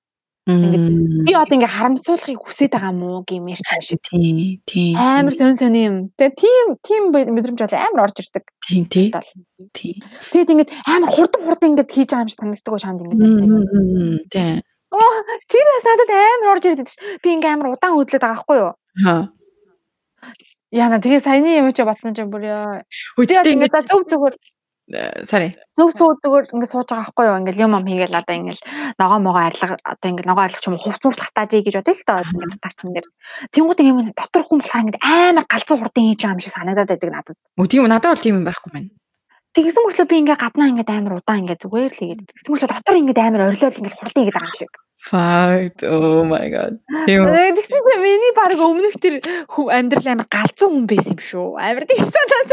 Ингээд 0.49 1.29
би 1.29 1.33
одоо 1.37 1.55
ингээ 1.61 1.77
харамсуулахыг 1.77 2.41
хүсэж 2.41 2.73
байгаа 2.73 2.93
мó 2.97 3.21
гэмээр 3.21 3.61
ч 3.61 3.69
юм 3.69 3.83
шиг. 3.85 4.01
Тийм, 4.01 4.37
тийм. 4.65 4.97
Амар 4.97 5.35
сон 5.37 5.61
сон 5.61 5.77
юм. 5.77 5.97
Тэгээ 6.17 6.41
тийм 6.41 6.67
тийм 6.81 7.03
мэдрэмж 7.13 7.61
бол 7.61 7.77
амар 7.77 8.09
орж 8.09 8.17
ирдэг. 8.25 8.45
Тийм, 8.65 8.89
тийм. 8.89 9.13
Тийм. 9.77 10.01
Тэгээд 10.33 10.53
ингээд 10.57 10.71
амар 10.89 11.11
хурдан 11.13 11.45
хурдан 11.45 11.69
ингээд 11.77 11.93
хийж 11.93 12.09
байгаа 12.09 12.25
юм 12.25 12.31
шиг 12.33 12.41
санагддаг 12.41 12.73
гоо 12.73 12.81
шаанд 12.81 13.05
ингээд. 13.05 14.33
Тийм. 14.33 14.65
Оо, 14.89 15.17
тэр 15.53 15.67
надад 15.85 16.11
амар 16.17 16.49
орж 16.57 16.65
ирдэг. 16.65 16.89
Би 17.21 17.29
ингээ 17.37 17.53
амар 17.53 17.77
удаан 17.77 17.93
хөдлөд 17.93 18.25
байгаа 18.25 18.41
байхгүй 18.41 18.57
юу? 18.57 18.73
Аа. 19.05 19.29
Яна 20.73 20.97
тэгээ 20.97 21.29
саяны 21.29 21.61
юм 21.61 21.69
чи 21.77 21.85
батсан 21.85 22.17
чинь 22.17 22.33
бүр 22.33 22.49
яа. 22.49 22.89
Үгүй 23.21 23.37
ингээд 23.37 23.89
зөв 23.93 24.09
зөвөр 24.09 24.33
sorry. 25.25 25.57
Зөв 25.77 25.93
зөв 25.93 26.17
зүгээр 26.25 26.49
ингээд 26.55 26.73
сууж 26.73 26.89
байгаа 26.89 27.05
байхгүй 27.05 27.25
юу? 27.29 27.39
Ингээд 27.45 27.61
юм 27.61 27.77
ам 27.77 27.85
хийгээл 27.85 28.21
одоо 28.21 28.35
ингээд 28.41 28.61
ногоо 28.97 29.19
могоо 29.21 29.43
арилга 29.45 29.77
одоо 29.85 30.09
ингээд 30.09 30.29
ногоо 30.29 30.45
арилгач 30.45 30.65
юм 30.65 30.81
хувц 30.81 31.03
хувц 31.05 31.21
хатааж 31.21 31.51
ий 31.53 31.63
гэж 31.63 31.75
бодъё 31.79 31.95
л 31.95 32.07
доо 32.09 32.19
ингээд 32.25 32.55
татагчсан 32.57 32.91
дээр. 32.97 33.09
Тэнгууд 33.53 33.81
юм 33.85 33.99
дотор 34.17 34.43
хүн 34.49 34.61
болохоор 34.65 34.83
ингээд 34.89 35.05
амар 35.05 35.45
галзуу 35.45 35.77
хурдан 35.77 36.05
хийж 36.09 36.21
байгаа 36.25 36.35
юм 36.35 36.43
шиг 36.43 36.55
санагдаад 36.57 36.91
байдаг 36.91 37.11
надад. 37.13 37.37
Үгүй 37.61 37.69
тийм 37.69 37.85
надад 37.85 38.11
бол 38.17 38.25
тийм 38.25 38.37
юм 38.41 38.47
байхгүй 38.49 38.71
байна. 38.73 38.91
Тэгсэн 39.53 39.83
мөртлөө 39.85 40.09
би 40.09 40.17
ингээд 40.23 40.43
гаднаа 40.43 40.69
ингээд 40.73 40.91
амар 40.93 41.15
удаан 41.21 41.41
ингээд 41.45 41.63
зүгээр 41.65 41.93
л 41.93 42.01
хийгээд. 42.01 42.21
Тэгсэн 42.33 42.51
мөртлөө 42.53 42.71
дотор 42.73 42.97
ингээд 42.97 43.21
амар 43.21 43.43
орилол 43.49 43.79
ингээд 43.79 43.99
хурдан 43.99 44.21
хийгээд 44.25 44.37
байгаа 44.37 44.53
юм 44.53 44.61
шиг. 44.61 44.73
Fact. 44.99 45.85
Oh 45.87 46.25
my 46.27 46.47
god. 46.51 46.83
Тийм. 47.07 47.23
Тэгсэн 47.23 48.03
миний 48.03 48.35
баг 48.35 48.59
өмнөх 48.59 48.99
тэр 48.99 49.23
амьдрал 49.47 50.07
амар 50.11 50.27
галзуу 50.27 50.75
хүн 50.75 50.87
байсан 50.91 51.15
юм 51.15 51.23
шүү. 51.23 51.49
Амар 51.55 51.87
тийм 51.87 52.03
санаад 52.03 52.51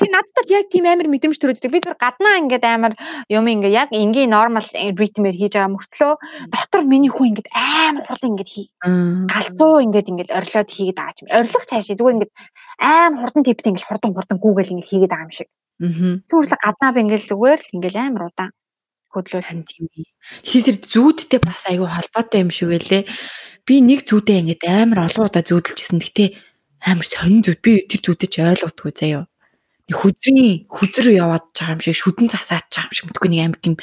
Тэг 0.00 0.08
надад 0.16 0.48
яг 0.48 0.72
тийм 0.72 0.88
амар 0.88 1.12
мэдрэмж 1.12 1.36
төрөөддөг. 1.36 1.68
Би 1.68 1.80
тэр 1.84 1.92
гаднаа 2.00 2.40
ингээд 2.40 2.64
амар 2.64 2.96
юм 3.28 3.44
ингээд 3.52 3.76
яг 3.76 3.88
энгийн 3.92 4.32
нормал 4.32 4.64
ритмээр 4.64 5.36
хийж 5.36 5.60
байгаа 5.60 5.76
мөртлөө 5.76 6.12
дотор 6.48 6.88
миний 6.88 7.12
хүн 7.12 7.36
ингээд 7.36 7.52
амар 7.52 8.08
хурдан 8.08 8.32
ингээд 8.32 8.48
хий. 8.48 8.66
Галзуу 8.80 9.84
ингээд 9.84 10.08
ингээд 10.08 10.32
орилоод 10.32 10.70
хийгээд 10.72 10.96
байгаа 10.96 11.20
юм. 11.20 11.28
Орилох 11.36 11.64
цаашаа 11.68 11.96
зүгээр 12.00 12.16
ингээд 12.16 12.32
амар 12.80 13.20
хурдан 13.20 13.44
типтэй 13.44 13.70
ингээд 13.76 13.88
хурдан 13.92 14.12
хурдан 14.16 14.38
гүүгээл 14.40 14.72
ингээд 14.72 14.88
хийгээд 14.88 15.12
байгаа 15.12 15.28
юм 15.28 15.36
шиг. 15.36 15.48
Аа. 15.84 16.16
Сүүрлэг 16.32 16.60
гаднаа 16.64 16.90
би 16.96 17.00
ингээд 17.04 17.28
зүгээр 17.28 17.60
л 17.60 17.74
ингээд 17.76 17.96
амар 18.00 18.32
удаан 18.32 18.52
хөдлөөл 19.10 19.46
хан 19.46 19.62
тийм. 19.66 19.90
Тэгэхээр 19.90 20.66
тэр 20.70 20.78
зүүдтэй 20.86 21.40
бас 21.42 21.66
айгүй 21.66 21.88
холбоотой 21.90 22.40
юм 22.46 22.50
шиг 22.54 22.70
байлээ. 22.70 23.04
Би 23.66 23.74
нэг 23.82 24.06
зүүдээ 24.06 24.40
ингээд 24.56 24.62
амар 24.66 25.10
олон 25.10 25.26
удаа 25.28 25.42
зүүдэлжсэн. 25.42 25.98
Гэтэ 25.98 26.34
амар 26.86 27.06
сонин 27.06 27.42
зүуд. 27.42 27.60
Би 27.60 27.82
тэр 27.84 28.00
зүүдэж 28.00 28.32
ойлгохгүй 28.40 28.92
заяа 28.94 29.30
хүзрийн 29.90 30.70
хүзэр 30.70 31.18
яваад 31.18 31.50
байгаа 31.50 31.74
юм 31.74 31.82
шиг 31.82 31.98
шүдэн 31.98 32.28
засаач 32.30 32.70
байгаа 32.70 32.90
юм 32.90 32.94
шиг 32.94 33.06
мэдгүй 33.10 33.30
нэг 33.30 33.42
амар 33.42 33.60
тийм 33.60 33.74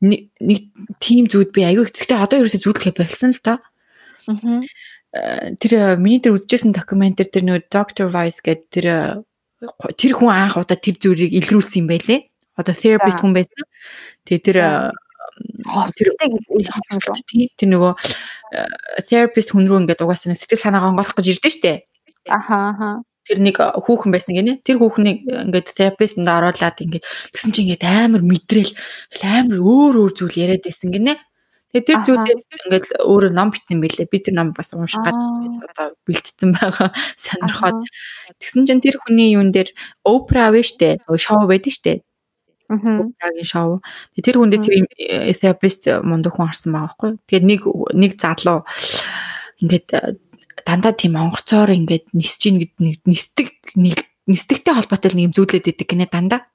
нэг 0.00 0.62
тийм 1.02 1.24
зүуд 1.26 1.50
би 1.50 1.66
аягүй 1.66 1.90
гэхдээ 1.90 2.22
одоо 2.22 2.38
ерөөсөө 2.44 2.62
зүудлэхэ 2.62 2.94
болцсон 2.94 3.32
л 3.34 3.42
та. 3.42 3.58
Аа. 4.30 4.62
Э, 5.16 5.56
тэр 5.58 5.96
миний 5.98 6.20
тэр 6.20 6.36
үзчихсэн 6.36 6.76
докюментэр 6.76 7.26
тэр 7.30 7.42
нөгөө 7.46 7.72
Dr. 7.72 8.06
Vice 8.12 8.44
гэдэг 8.44 8.68
тэр 8.70 8.86
тэр 9.96 10.12
хүн 10.12 10.30
анх 10.30 10.60
удаа 10.60 10.76
тэр 10.76 11.00
зүрийг 11.00 11.32
илрүүлсэн 11.32 11.86
юм 11.86 11.88
байлээ. 11.88 12.20
Одоо 12.56 12.74
therapist 12.74 13.20
хүн 13.20 13.32
байсан. 13.36 13.64
Тэгээ 14.24 14.44
тэр 14.44 14.58
тэр 15.92 16.08
тэр 17.56 17.68
нөгөө 17.68 17.92
therapist 19.08 19.52
хүн 19.52 19.68
рүү 19.68 19.84
ингээд 19.84 20.04
угаасаа 20.04 20.32
сэтгэл 20.32 20.64
санаагаа 20.64 20.90
онгойлох 20.96 21.16
гэж 21.16 21.26
ирдэ 21.36 21.50
штэ. 21.52 21.72
Аха 22.32 22.72
аха 22.72 22.90
тэр 23.26 23.42
нэг 23.42 23.58
хүүхэн 23.58 24.14
байсан 24.14 24.38
гинэ. 24.38 24.62
Тэр 24.62 24.78
хүүхнийг 24.78 25.26
ингээд 25.26 25.74
терапевтэнд 25.74 26.30
оруулаад 26.30 26.78
ингээд 26.78 27.04
тэгсэн 27.34 27.50
чинь 27.50 27.74
ингээд 27.74 27.84
амар 27.84 28.22
мэдрээл 28.22 28.72
амар 29.26 29.58
өөр 29.58 29.94
өөр 30.06 30.12
зүйл 30.14 30.38
яриад 30.38 30.62
байсан 30.62 30.94
гинэ. 30.94 31.18
Тэгээ 31.74 31.86
тэр 31.90 31.98
зүйлээс 32.06 32.42
ингээд 32.46 32.86
өөрөө 33.02 33.30
ном 33.34 33.50
бичсэн 33.50 33.82
байлээ. 33.82 34.06
Би 34.06 34.18
тэр 34.22 34.34
ном 34.38 34.54
бас 34.54 34.70
унших 34.70 35.02
гад 35.02 35.18
одоо 35.18 35.86
бэлтцсэн 36.06 36.54
байгаа. 36.54 36.94
Сонирхоод 37.18 37.82
тэгсэн 38.38 38.62
чинь 38.70 38.80
тэр 38.80 39.02
хүний 39.02 39.34
юун 39.34 39.50
дээр 39.50 39.74
Oprah 40.06 40.54
вэ 40.54 40.62
штэ. 40.62 41.02
Шоу 41.18 41.50
байдаг 41.50 41.74
штэ. 41.74 42.06
Oprah-гийн 42.68 43.46
шоу. 43.46 43.82
Тэр 44.18 44.36
хүндээ 44.42 44.60
тэр 44.62 44.74
терапевт 45.36 45.82
мундаг 46.02 46.34
хүн 46.34 46.50
орсон 46.50 46.72
байгаа 46.74 46.90
байхгүй. 46.94 47.10
Тэгээд 47.26 47.46
нэг 47.46 47.60
нэг 47.94 48.12
залуу 48.18 48.66
ингээд 49.62 49.88
дандаа 50.66 50.92
тийм 50.92 51.14
онгоцоор 51.14 51.70
ингээд 51.70 52.10
нисэж 52.10 52.42
ийн 52.50 52.58
гэд 52.60 52.74
нэг 52.82 52.96
нисдэг 53.06 53.46
нисдэгтэй 54.26 54.74
холбоотой 54.74 55.14
нэг 55.14 55.30
юм 55.30 55.34
зүйлээд 55.36 55.70
идэг 55.70 55.86
гинэ 55.86 56.06
дандаа. 56.10 56.50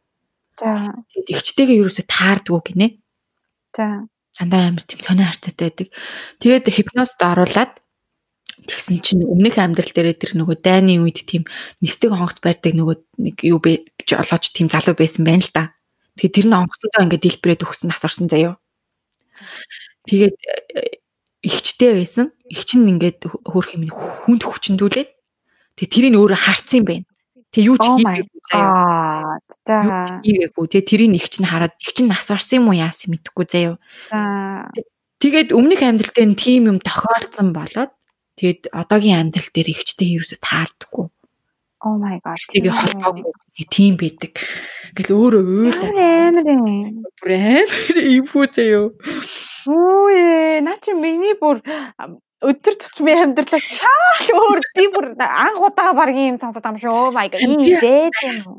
За. 0.60 0.92
Тэгээд 1.16 1.32
ихчтэйгээ 1.32 1.80
юусоо 1.80 2.06
таардгүй 2.06 2.62
гинэ. 2.68 2.88
За. 3.72 4.06
Дандаа 4.36 4.68
амар 4.68 4.84
тийм 4.84 5.00
сонио 5.00 5.32
харцаатай 5.32 5.72
байдаг. 5.72 5.88
Тэгээд 6.44 6.68
хипнозд 6.68 7.20
оруулаад 7.24 7.80
тэгсэн 8.68 9.00
чинь 9.02 9.24
өмнөх 9.26 9.58
амьдрал 9.58 9.90
дээрээ 9.90 10.20
тэр 10.20 10.32
нөгөө 10.38 10.58
дайны 10.62 11.00
үед 11.02 11.24
тийм 11.26 11.48
нисдэг 11.82 12.12
онгоц 12.14 12.44
барьдаг 12.44 12.76
нөгөө 12.76 12.98
нэг 13.24 13.36
юу 13.48 13.58
бэ 13.64 13.90
жолооч 14.06 14.52
тийм 14.54 14.70
залуу 14.70 14.94
байсан 14.94 15.26
байна 15.26 15.42
л 15.42 15.52
да. 15.56 15.64
Тэгээд 16.22 16.38
тэр 16.38 16.48
нь 16.54 16.54
онгоцтой 16.54 17.02
ингээд 17.02 17.26
дэлбэрээд 17.26 17.66
өгсөн 17.66 17.90
нас 17.90 18.06
орсон 18.06 18.30
заяо. 18.30 18.62
Тэгээд 20.06 20.38
ихчтэй 21.42 21.98
байсан. 21.98 22.30
Игч 22.46 22.78
нь 22.78 22.86
ингээд 22.94 23.26
хөөх 23.26 23.74
юм 23.74 23.90
хүнд 23.90 24.46
хүчндүүлээд 24.46 25.10
тэгээ 25.82 25.90
тэрийг 25.90 26.22
өөрөө 26.22 26.38
харцсан 26.38 26.86
юм 26.86 26.86
байна. 26.86 27.06
Тэгээ 27.50 27.70
юу 27.74 27.78
ч 27.82 27.86
хийгээгүй 27.90 28.42
заяа. 28.54 29.42
За. 29.66 29.78
Хийгээгүй. 30.22 30.66
Тэгээ 30.70 30.90
тэрийг 30.94 31.12
игч 31.18 31.36
нь 31.42 31.50
хараад 31.50 31.74
игч 31.82 31.98
нь 32.06 32.12
нас 32.14 32.30
барсан 32.30 32.62
юм 32.62 32.70
уу 32.70 32.78
яасан 32.78 33.18
мэдэхгүй 33.18 33.46
заяа. 33.50 33.82
За. 34.14 34.70
Тэгээд 35.26 35.58
өмнөх 35.58 35.82
амьдрал 35.82 36.14
дээр 36.14 36.38
тийм 36.38 36.70
юм 36.70 36.78
тохиолдсон 36.78 37.50
болоод 37.50 37.98
тэгээд 38.38 38.70
одоогийн 38.70 39.26
амьдрал 39.26 39.50
дээр 39.50 39.74
игчтэй 39.74 40.22
ерөөсө 40.22 40.38
таардаггүй. 40.38 41.10
Oh 41.82 41.98
my 41.98 42.22
god. 42.22 42.38
Тэгээ 42.38 42.70
холбоогүй 42.78 43.26
тийм 43.70 43.98
байдаг. 44.00 44.40
Ингээл 44.92 45.16
өөрөө 45.16 45.44
уйлаа. 45.44 45.90
Амар 46.32 46.48
юм. 46.52 47.04
Бүр 47.22 47.32
амар 47.38 47.98
юм 48.02 48.26
хүү 48.28 48.46
заяа. 48.56 48.90
Үе, 49.72 50.60
наа 50.66 50.78
чи 50.84 50.96
миний 50.96 51.36
бүр 51.40 51.62
өдөр 52.42 52.76
тутмын 52.82 53.22
амьдралаа 53.30 53.62
шаал 53.62 54.30
өөр 54.34 54.62
би 54.76 54.88
бүр 54.90 55.14
анх 55.22 55.62
удаа 55.62 55.94
баг 55.94 56.16
юм 56.18 56.42
сонсоод 56.42 56.66
юм 56.66 56.80
шүү. 56.82 56.92
Oh 56.92 57.12
my 57.14 57.30
god. 57.30 57.44
Ийм 57.46 57.62
бэд 57.78 58.16
юм. 58.26 58.58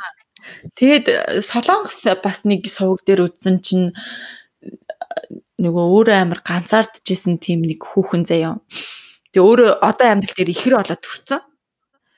Тэгээд 0.78 1.06
э, 1.10 1.40
Солонгос 1.42 2.02
бас 2.22 2.42
нэг 2.46 2.66
сувг 2.70 3.02
дээр 3.06 3.26
үзсэн 3.26 3.62
чинь 3.62 3.90
нөгөө 5.62 5.84
өөрөө 5.98 6.16
амар 6.18 6.40
ганцаардчихсэн 6.42 7.38
тийм 7.42 7.66
нэг 7.66 7.82
хүүхэн 7.82 8.26
заяа. 8.26 8.58
Тэгээ 9.30 9.46
өөрөө 9.46 9.70
одоо 9.82 10.06
амьдрал 10.10 10.36
дээр 10.38 10.50
ихэр 10.54 10.74
болоод 10.78 11.02
төрцөн. 11.02 11.42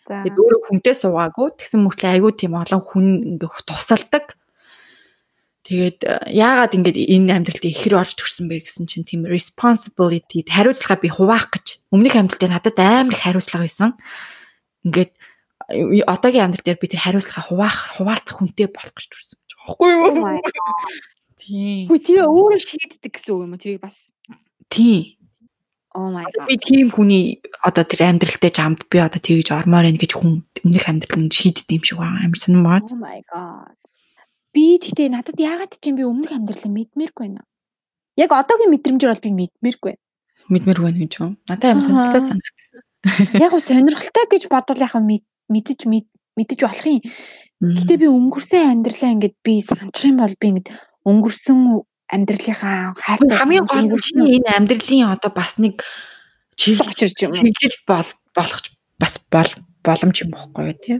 Тэгээд 0.05 0.37
өөрөө 0.37 0.61
хүнтэй 0.69 0.95
суугаагүй. 1.01 1.49
Тэгсэн 1.57 1.81
мөртлөө 1.81 2.11
айгүй 2.13 2.33
тийм 2.37 2.53
олон 2.61 2.83
хүн 2.85 3.07
ингээ 3.41 3.65
тусалдаг. 3.65 4.37
Тэгээд 5.65 6.01
э, 6.05 6.29
яагаад 6.37 6.77
ингэж 6.77 6.97
энэ 7.09 7.33
амьдралд 7.41 7.65
ихэр 7.65 7.97
орж 7.97 8.21
төрсөн 8.21 8.53
бэ 8.53 8.69
гэсэн 8.69 8.85
чинь 8.85 9.09
тийм 9.09 9.25
responsibility 9.25 10.45
хариуцлага 10.45 11.01
би 11.01 11.09
хуваах 11.09 11.49
гэж 11.57 11.81
өмнөх 11.89 12.21
амьдралд 12.21 12.53
надад 12.53 12.77
амар 12.77 13.17
их 13.17 13.25
хариуцлага 13.25 13.65
байсан. 13.65 13.97
Ингээд 14.85 15.17
э, 15.73 16.05
одоогийн 16.05 16.53
амьдрал 16.53 16.69
дээр 16.69 16.77
би 16.77 16.93
тэр 16.93 17.01
хариуцлага 17.01 17.49
хуваах 17.49 17.97
хуваалцах 17.97 18.45
хүнтэй 18.45 18.69
болох 18.69 18.93
гэж 18.93 19.09
төрсөн 19.09 19.41
гэж 19.41 19.53
байхгүй 19.57 19.89
юу? 19.89 20.13
Тийм. 21.41 21.89
Хүй 21.89 22.01
тий 22.13 22.21
өөрөө 22.21 22.61
шийддэг 22.61 23.09
гэсэн 23.09 23.33
үг 23.33 23.41
юм 23.49 23.57
уу? 23.57 23.61
Тэрийг 23.65 23.81
бас. 23.81 23.97
Тийм. 24.69 25.17
Oh 25.95 26.11
my 26.11 26.27
god. 26.27 26.51
Би 26.51 26.59
тийм 26.59 26.91
хүний 26.91 27.39
одоо 27.63 27.87
тэр 27.87 28.11
амьдралтай 28.11 28.51
жамд 28.51 28.83
би 28.91 28.99
одоо 28.99 29.23
тэгж 29.23 29.55
ормоор 29.55 29.87
байна 29.87 30.03
гэж 30.03 30.13
хүн 30.19 30.43
өмнөх 30.67 30.87
амьдрал 30.91 31.23
нь 31.23 31.31
шийддэг 31.31 31.71
юм 31.71 31.85
шиг 31.87 31.99
байгаа 32.03 32.27
юм 32.27 32.35
сонирм 32.35 32.67
баа. 32.67 32.83
Oh 32.83 32.99
my 32.99 33.23
god. 33.31 33.79
Би 34.51 34.83
тэгтээ 34.83 35.15
надад 35.15 35.39
яагаад 35.39 35.79
ч 35.79 35.87
юм 35.87 35.97
би 35.99 36.03
өмнөх 36.03 36.35
амьдралаа 36.35 36.71
мэдмээргүй 36.75 37.25
байна. 37.31 37.47
Яг 38.19 38.31
одоогийн 38.35 38.75
мэдрэмжээр 38.75 39.13
бол 39.15 39.23
би 39.23 39.31
мэдмээргүй. 39.39 39.95
Мэдмээргүй 40.51 40.85
байна 40.85 40.99
гэж 40.99 41.13
юу? 41.23 41.31
Надад 41.47 41.71
аим 41.71 41.83
сонирхолтой 41.83 42.23
санагдсан. 42.27 42.83
Яг 43.39 43.51
гоо 43.55 43.63
сонирхолтой 43.63 44.27
гэж 44.35 44.43
бодвол 44.51 44.83
яг 44.83 44.95
мэдэж 44.99 45.81
мэдэж 45.87 46.59
болох 46.59 46.87
юм. 46.91 47.03
Гэтэ 47.63 47.95
би 48.03 48.07
өнгөрсөн 48.11 48.83
амьдралаа 48.83 49.15
ингээд 49.15 49.37
би 49.47 49.63
санах 49.63 49.95
юм 50.03 50.19
бол 50.19 50.35
би 50.43 50.47
ингээд 50.59 50.69
өнгөрсөн 51.07 51.59
амьдралынхаа 52.11 52.95
хайртай 52.99 53.39
хамгийн 53.39 53.65
гол 53.65 53.87
нь 53.89 53.97
чиний 54.01 54.41
энэ 54.41 54.51
амьдралын 54.59 55.15
одоо 55.15 55.31
бас 55.33 55.57
нэг 55.57 55.83
чиглэлж 56.57 57.19
юм. 57.25 57.33
Чиглэл 57.33 57.81
бол 57.89 58.09
болох 58.37 58.65
бас 59.01 59.15
бол 59.31 59.51
боломж 59.85 60.17
юм 60.23 60.31
бохгүй 60.33 60.65
юу 60.71 60.77
тий. 60.79 60.99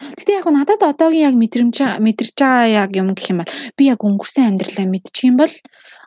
Гэтэ 0.00 0.32
яг 0.40 0.46
надад 0.48 0.82
одоогийн 0.82 1.32
яг 1.32 1.36
мэдрэмж 1.36 1.76
мэдэрч 2.00 2.36
байгаа 2.40 2.88
яг 2.88 2.90
юм 2.96 3.12
гэх 3.12 3.30
юм 3.30 3.44
бол 3.44 3.52
би 3.76 3.82
яг 3.92 4.00
өнгөрсөн 4.00 4.48
амьдралаа 4.56 4.86
мэдчих 4.88 5.28
юм 5.28 5.36
бол 5.36 5.54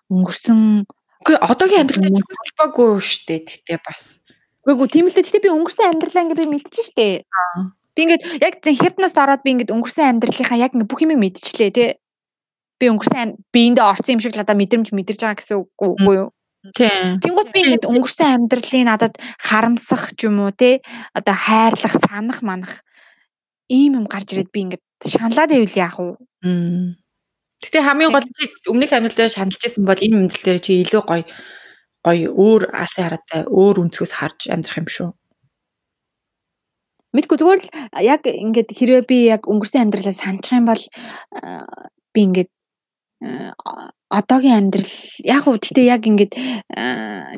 өнгөрсөн 0.09 0.85
Үгүй 1.23 1.39
одоогийн 1.39 1.87
амьдралтай 1.87 2.19
холбоогүй 2.19 2.99
шүү 2.99 3.23
дээ. 3.31 3.39
Тэгтээ 3.47 3.79
бас. 3.87 4.19
Үгүй 4.67 4.87
тийм 4.91 5.07
л 5.07 5.15
дээ. 5.15 5.23
Тэгтээ 5.23 5.45
би 5.47 5.55
өнгөрсөн 5.55 5.87
амьдралаа 5.87 6.23
ингээ 6.27 6.41
би 6.43 6.51
мэдчих 6.51 6.83
шүү 6.83 6.97
дээ. 6.99 7.15
Би 7.95 7.99
ингээд 8.03 8.23
яг 8.43 8.53
зэн 8.59 8.75
хятнаас 8.75 9.15
ороод 9.15 9.39
би 9.47 9.49
ингээд 9.55 9.71
өнгөрсөн 9.71 10.19
амьдралынхаа 10.19 10.59
яг 10.59 10.75
ингээ 10.75 10.91
бүх 10.91 10.99
юм 10.99 11.15
мэдчихлээ 11.15 11.71
тий. 11.71 11.89
Би 12.83 12.91
өнгөрсөн 12.91 13.39
биендээ 13.55 13.85
орсон 13.87 14.19
юм 14.19 14.21
шиг 14.27 14.35
л 14.35 14.43
одоо 14.43 14.59
мэдрэмж 14.59 14.91
мэдэрч 14.91 15.19
байгаа 15.23 15.39
гэсэн 15.39 15.55
үгүй 15.63 16.15
юу? 16.19 16.35
Тийм. 16.75 17.23
Тэнгууд 17.23 17.55
би 17.55 17.59
ингээд 17.63 17.87
өнгөрсөн 17.87 18.43
амьдралын 18.43 18.91
надад 18.91 19.15
харамсах 19.39 20.11
ч 20.19 20.27
юм 20.27 20.43
уу 20.43 20.51
тий. 20.51 20.83
Одоо 21.15 21.31
хайрлах, 21.31 21.95
санах, 22.03 22.43
манах 22.43 22.83
ийм 23.71 24.03
юм 24.03 24.05
гарч 24.11 24.35
ирээд 24.35 24.51
би 24.51 24.59
ингээд 24.67 24.83
шаналаад 25.07 25.51
ивэл 25.55 25.79
яах 25.79 25.95
вэ? 25.95 26.19
Гэтэ 27.63 27.79
хамгийн 27.79 28.11
гол 28.11 28.27
чи 28.27 28.51
өмнөх 28.67 28.91
амьдралдаа 28.91 29.31
шаналж 29.31 29.63
исэн 29.63 29.87
бол 29.87 29.99
энэ 29.99 30.27
амьдрал 30.27 30.43
дээр 30.43 30.59
чи 30.59 30.83
илүү 30.83 31.03
гоё 31.07 31.23
гоё 32.03 32.27
өөр 32.35 32.61
асын 32.75 33.07
хараатай 33.07 33.41
өөр 33.47 33.75
өнцгөөс 33.87 34.13
харж 34.19 34.51
амьдрах 34.51 34.79
юм 34.83 34.87
шүү. 34.91 35.09
Мэдгүй 37.15 37.37
зүгээр 37.39 37.59
л 37.63 37.69
яг 38.03 38.21
ингээд 38.27 38.69
хэрвээ 38.75 39.03
би 39.07 39.17
яг 39.31 39.47
өнгөрсөн 39.47 39.87
амьдралаа 39.87 40.15
санах 40.15 40.51
юм 40.51 40.67
бол 40.67 40.83
би 42.11 42.19
ингээд 42.27 42.51
одоогийн 44.09 44.57
амьдрал. 44.57 44.93
Яг 45.23 45.47
уу 45.47 45.57
гэхдээ 45.57 45.85
яг 45.89 46.03
ингээд 46.05 46.33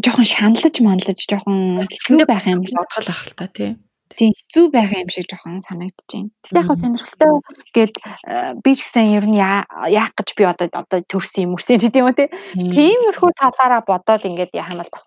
жоохон 0.03 0.27
шаналж 0.27 0.75
манлаж 0.81 1.19
жоохон 1.29 1.79
хэцүү 1.85 2.25
байх 2.25 2.45
юм 2.49 2.61
бодгол 2.65 3.09
ах 3.09 3.23
л 3.25 3.33
та 3.37 3.47
тий. 3.47 3.77
Тийм 4.15 4.31
хэцүү 4.31 4.65
байгаа 4.71 5.01
юм 5.03 5.09
шиг 5.11 5.25
жоохон 5.29 5.61
санагдаж 5.61 6.07
байна. 6.09 6.29
Тэгтээ 6.43 6.61
яг 6.61 6.69
сонирхолтой 6.79 7.33
гэд 7.75 7.93
э, 7.99 8.53
би 8.63 8.71
ч 8.75 8.79
гэсэн 8.85 9.07
ер 9.17 9.25
нь 9.27 9.39
яах 9.39 10.11
гэж 10.15 10.29
би 10.37 10.43
одоо 10.45 10.67
одоо 10.71 10.99
төрсөн 11.05 11.49
юм 11.49 11.55
үрсэн 11.59 11.79
ч 11.81 11.91
тийм 11.91 12.07
үү 12.07 12.31
тиймэрхүү 12.53 13.31
талаараа 13.39 13.81
бодоод 13.83 14.23
ингээд 14.23 14.55
яах 14.55 14.71
юм 14.71 14.79
бол 14.83 14.93
бас. 14.93 15.05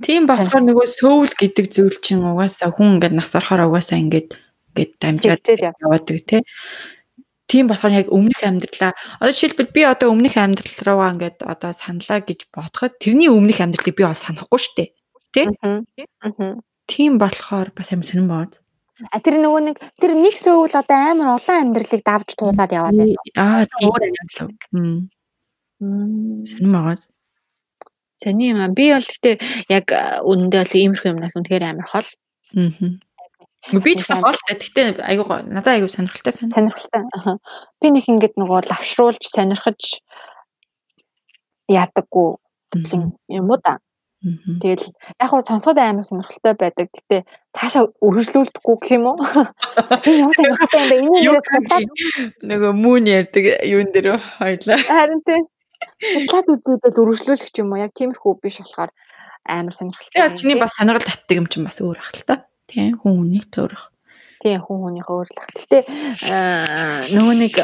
Тийм 0.00 0.24
болохоор 0.24 0.64
нөгөө 0.64 0.86
сөүл 0.88 1.32
гэдэг 1.36 1.66
зүйл 1.68 1.98
чинь 2.00 2.24
угаасаа 2.24 2.72
хүн 2.72 2.96
ингээд 2.96 3.14
нас 3.14 3.36
орохоор 3.36 3.68
угаасаа 3.68 4.00
ингээд 4.00 4.28
ингээд 4.32 4.92
дамжаад 4.96 5.44
яваадаг 5.44 6.18
тий. 6.24 6.42
Тийм 7.50 7.66
болохоор 7.66 7.90
яг 7.98 8.08
өмнөх 8.14 8.46
амьдралаа 8.46 8.94
одоо 9.18 9.34
жишээлбэл 9.34 9.74
би 9.74 9.82
одоо 9.82 10.14
өмнөх 10.14 10.38
амьдрал 10.38 10.78
руугаа 10.86 11.10
ингээд 11.18 11.38
одоо 11.42 11.74
саналаа 11.74 12.22
гэж 12.22 12.46
бодоход 12.54 12.94
тэрний 13.02 13.26
өмнөх 13.26 13.58
амьдралыг 13.58 13.90
би 13.98 14.06
бас 14.06 14.22
санахгүй 14.22 14.60
шүү 14.62 14.74
дээ. 14.78 14.88
Аа. 15.58 16.62
Тийм 16.86 17.18
болохоор 17.18 17.74
бас 17.74 17.90
амар 17.90 18.06
сонирн 18.06 18.30
бооз. 18.30 18.62
А 19.10 19.18
тэр 19.18 19.42
нөгөө 19.42 19.62
нэг 19.66 19.76
тэр 19.98 20.14
нэг 20.14 20.34
сөөвл 20.38 20.78
одоо 20.78 20.98
амар 21.10 21.42
олон 21.42 21.74
амьдралыг 21.74 22.02
давж 22.06 22.38
туулаад 22.38 22.70
яваад 22.70 22.96
байна. 23.02 23.18
Аа 23.34 23.66
тийм 23.66 23.98
амьдлаа. 23.98 24.48
Мм. 24.70 25.10
Сонирн 26.46 26.70
бооз. 26.70 27.10
Сони 28.22 28.52
юм 28.52 28.62
аа. 28.62 28.70
Би 28.70 28.94
бол 28.94 29.02
гэхдээ 29.02 29.36
яг 29.74 29.86
үнэндээ 30.22 30.60
бол 30.62 30.78
иймэрхүү 30.78 31.10
юмнаас 31.10 31.34
үнэхээр 31.34 31.64
амар 31.66 31.88
хол. 31.90 32.08
Аа. 32.54 32.94
Би 33.78 33.94
ч 33.94 34.02
гэсэн 34.02 34.20
голтой. 34.20 34.54
Гэхдээ 34.58 34.86
айгуу 35.06 35.46
надад 35.46 35.78
айгуу 35.78 35.90
сонирхолтой 35.90 36.34
санаа. 36.34 36.56
Сонирхолтой. 36.58 37.02
Аа. 37.14 37.38
Би 37.78 37.86
нэг 37.94 38.10
ингээд 38.10 38.34
нөгөө 38.34 38.66
лавшруулж 38.66 39.22
сонирхож 39.30 40.02
яадаггүй 41.70 42.28
юм 43.30 43.46
уу 43.50 43.58
да. 43.62 43.78
Тэгэл 44.20 44.84
яг 45.16 45.28
хуу 45.30 45.40
сонсоход 45.40 45.78
амар 45.78 46.04
сонирхолтой 46.04 46.54
байдаг. 46.58 46.92
Гэтэ 46.92 47.24
цаашаа 47.56 47.88
үргэлжлүүлдэггүй 48.04 48.76
гэх 48.76 48.92
юм 48.98 49.04
уу? 49.08 49.16
Тийм 50.04 50.28
ямар 50.28 50.36
сонирхолтой 50.36 50.80
юм 50.82 50.88
бэ? 50.90 50.96
Энэ 50.98 51.14
нэрээ 51.16 51.40
нөгөө 52.44 52.72
мөн 52.76 53.04
ярьдаг 53.08 53.44
юун 53.64 53.88
дээр 53.94 54.20
хоёлаа. 54.36 54.78
Харин 54.84 55.22
тийм. 55.24 55.48
Судлаад 56.04 56.52
үзээд 56.52 57.00
үргэлжлүүлэх 57.00 57.56
юм 57.64 57.72
уу? 57.72 57.80
Яг 57.80 57.96
тиймэрхүү 57.96 58.32
биш 58.44 58.60
болохоор 58.60 58.92
амар 59.48 59.72
сонирхолтой. 59.72 60.12
Тэгээд 60.12 60.36
чиний 60.36 60.58
бас 60.60 60.76
сонирхол 60.76 61.08
татдаг 61.08 61.36
юм 61.40 61.48
чинь 61.48 61.64
бас 61.64 61.80
өөр 61.80 61.96
ах 61.96 62.12
л 62.12 62.26
та. 62.28 62.49
Тийм 62.70 62.94
хүн 63.00 63.14
хүнийг 63.18 63.46
төөрөх. 63.50 63.84
Тийм 64.40 64.60
хүн 64.64 64.78
хүнийх 64.80 65.08
өөр 65.10 65.28
л 65.28 65.40
ах. 65.42 65.50
Гэтэ 65.58 65.78
нөгөө 67.12 67.36
нэг 67.42 67.54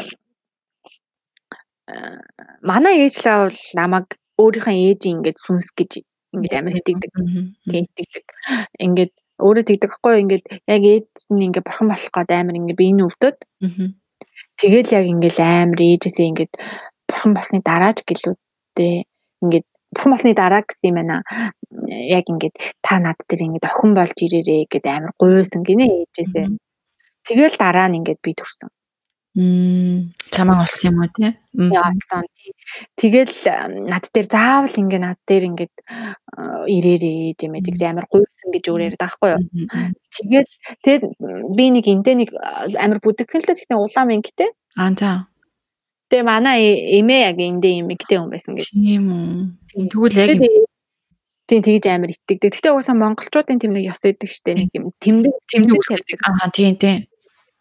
манай 2.61 2.95
ээж 3.07 3.15
лаа 3.23 3.47
бол 3.47 3.59
намайг 3.79 4.07
өөрийнхөө 4.37 4.75
ээжийн 4.75 5.15
ингээд 5.17 5.37
сүнс 5.39 5.67
гэж 5.79 5.91
ингээд 6.35 6.57
амар 6.59 6.75
хэтгдэг. 6.75 7.11
Тийм 7.71 7.85
хэтгдэг. 7.87 8.25
Ингээд 8.85 9.13
өөрөө 9.41 9.63
тэгдэг 9.65 9.91
хгүй 9.95 10.15
ингээд 10.21 10.45
яг 10.67 10.83
ээж 10.83 11.09
нь 11.31 11.45
ингээд 11.47 11.65
бурхан 11.65 11.87
болох 11.89 12.11
гээд 12.13 12.31
амар 12.35 12.59
ингээд 12.59 12.81
биений 12.81 13.05
өвдөд. 13.07 13.37
Тэгэл 14.59 14.95
яг 14.99 15.05
ингээд 15.07 15.37
амар 15.39 15.79
ээжээсээ 15.81 16.29
ингээд 16.29 16.53
бурхан 17.07 17.31
болсны 17.33 17.59
дараач 17.63 18.03
гэлүүдтэй 18.03 18.93
ингээд 19.41 19.67
бурхан 19.93 20.11
болсны 20.13 20.33
дараа 20.33 20.63
гэсэн 20.63 20.89
юм 20.89 20.97
байна. 20.99 21.17
Яг 21.87 22.25
ингээд 22.27 22.55
та 22.81 22.99
над 22.99 23.17
дээр 23.27 23.45
ингээд 23.47 23.69
охин 23.69 23.91
болж 23.95 24.17
ирээрээ 24.17 24.63
гэд 24.71 24.85
амар 24.87 25.11
гуйсан 25.19 25.61
гинэ 25.63 25.85
ээжээсээ. 25.87 26.47
Тэгэл 27.27 27.55
дараа 27.59 27.87
нь 27.87 27.97
ингээд 27.99 28.19
би 28.23 28.31
төрсөн. 28.35 28.69
Мм 29.37 30.17
чамааг 30.33 30.65
олсон 30.65 30.89
юм 30.89 30.97
уу 30.97 31.09
тий? 31.13 31.31
Яасан 31.53 32.25
тий. 32.33 32.51
Тэгэл 32.97 33.35
над 33.85 34.09
дээр 34.09 34.27
заавал 34.33 34.75
ингээ 34.81 35.01
над 35.05 35.19
дээр 35.29 35.43
ингээд 35.49 35.75
ирээрээ 36.75 37.37
гэмэдэг 37.37 37.75
амар 37.85 38.07
гуйсан 38.09 38.49
гэж 38.49 38.63
өөр 38.65 38.85
яриад 38.87 39.03
байхгүй 39.03 39.29
юу. 39.37 39.41
Тэгэл 40.09 40.51
тэгэд 40.81 41.03
би 41.53 41.65
нэг 41.69 41.85
эндээ 41.85 42.15
нэг 42.17 42.29
амар 42.81 42.99
бүдэгхэн 43.03 43.41
л 43.45 43.49
гэхдээ 43.53 43.77
улаан 43.77 44.07
мэнгтэй. 44.09 44.49
Аа 44.73 44.91
за. 44.97 45.29
Тэгээ 46.07 46.23
манай 46.23 46.59
эмээ 46.99 47.21
яг 47.29 47.37
эндээ 47.37 47.83
эмэгтэй 47.83 48.17
хүн 48.17 48.31
байсан 48.31 48.55
гэж. 48.55 48.71
Тийм 48.71 49.03
үү. 49.11 49.89
Тэгвэл 49.91 50.15
яг 50.17 50.67
Тийм 51.47 51.63
тэгж 51.63 51.85
амар 51.87 52.11
итгэдэг. 52.11 52.59
Гэхдээ 52.59 52.75
угаасаа 52.75 52.95
монголчуудын 52.99 53.59
тэм 53.63 53.71
нэг 53.71 53.87
ёс 53.87 54.03
өгдөг 54.03 54.27
штэ 54.27 54.51
нэг 54.51 54.69
юм 54.75 54.91
тэмдэг 54.99 55.31
тэмдэг 55.47 55.79
үүсгэдэг. 55.79 56.19
Аа 56.27 56.51
тийм 56.51 56.75
тийм. 56.75 57.07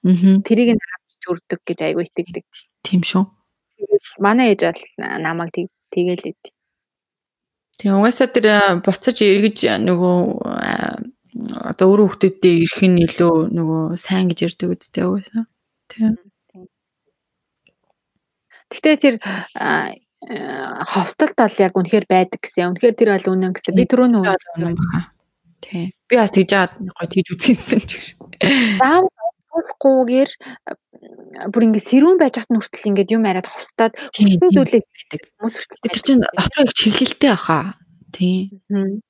Аа. 0.02 0.42
Тэрийг 0.42 0.74
нь 0.74 0.82
төрдөг 1.22 1.62
гэж 1.62 1.78
айгүй 1.86 2.02
итгэдэг. 2.10 2.44
Тийм 2.82 3.06
шүү. 3.06 3.30
Манай 4.18 4.58
ээж 4.58 4.66
бол 4.66 4.82
намайг 5.22 5.54
тэгэл 5.94 6.34
ид. 6.34 6.42
Тийм 7.78 8.02
угаасаа 8.02 8.26
тэр 8.26 8.82
буцаж 8.82 9.22
эргэж 9.22 9.78
нөгөө 9.86 10.16
одоо 11.70 11.86
өөр 11.86 12.10
хүмүүстэй 12.10 12.66
ирэх 12.66 12.82
нь 12.90 13.06
илүү 13.06 13.54
нөгөө 13.54 13.82
сайн 14.02 14.26
гэж 14.34 14.50
ярьдаг 14.50 14.74
үстэй 14.74 15.06
угаасаа. 15.06 15.46
Тийм. 15.94 16.18
Гэтэ 18.76 18.90
тэр 19.00 19.14
хостелт 20.92 21.36
бол 21.36 21.56
яг 21.60 21.72
үнэхээр 21.76 22.06
байдаг 22.08 22.40
гэсэн. 22.44 22.76
Үнэхээр 22.76 22.96
тэр 22.96 23.10
бол 23.16 23.32
үнэн 23.32 23.52
гэсэн. 23.56 23.72
Би 23.72 23.84
түрүү 23.88 24.08
нөгөө 24.12 24.36
Тийм. 25.66 25.90
Би 26.08 26.14
бас 26.16 26.30
тэгж 26.30 26.52
аваад 26.52 26.72
гоё 26.78 27.08
тэгж 27.10 27.28
үзсэн 27.32 27.80
ч 27.88 27.90
гэж. 27.96 28.06
Заавал 28.78 29.10
болохгүйгээр 29.50 30.30
бүр 31.50 31.62
ингээд 31.66 31.88
сэрүүн 31.90 32.18
байж 32.20 32.34
хат 32.38 32.50
нүртэл 32.52 32.88
ингээд 32.92 33.14
юм 33.16 33.26
яриад 33.26 33.48
ховстоод 33.48 33.96
хүссэн 33.96 34.52
зүйлээ 34.52 34.82
байдаг. 34.84 35.22
Хүмүүс 35.40 35.54
хүртэл 35.56 35.82
тэр 35.90 36.02
чинь 36.04 36.22
дотроо 36.22 36.64
их 36.68 36.76
чиглэлтэй 36.76 37.30
баха. 37.32 37.74
Тийм. 38.12 39.02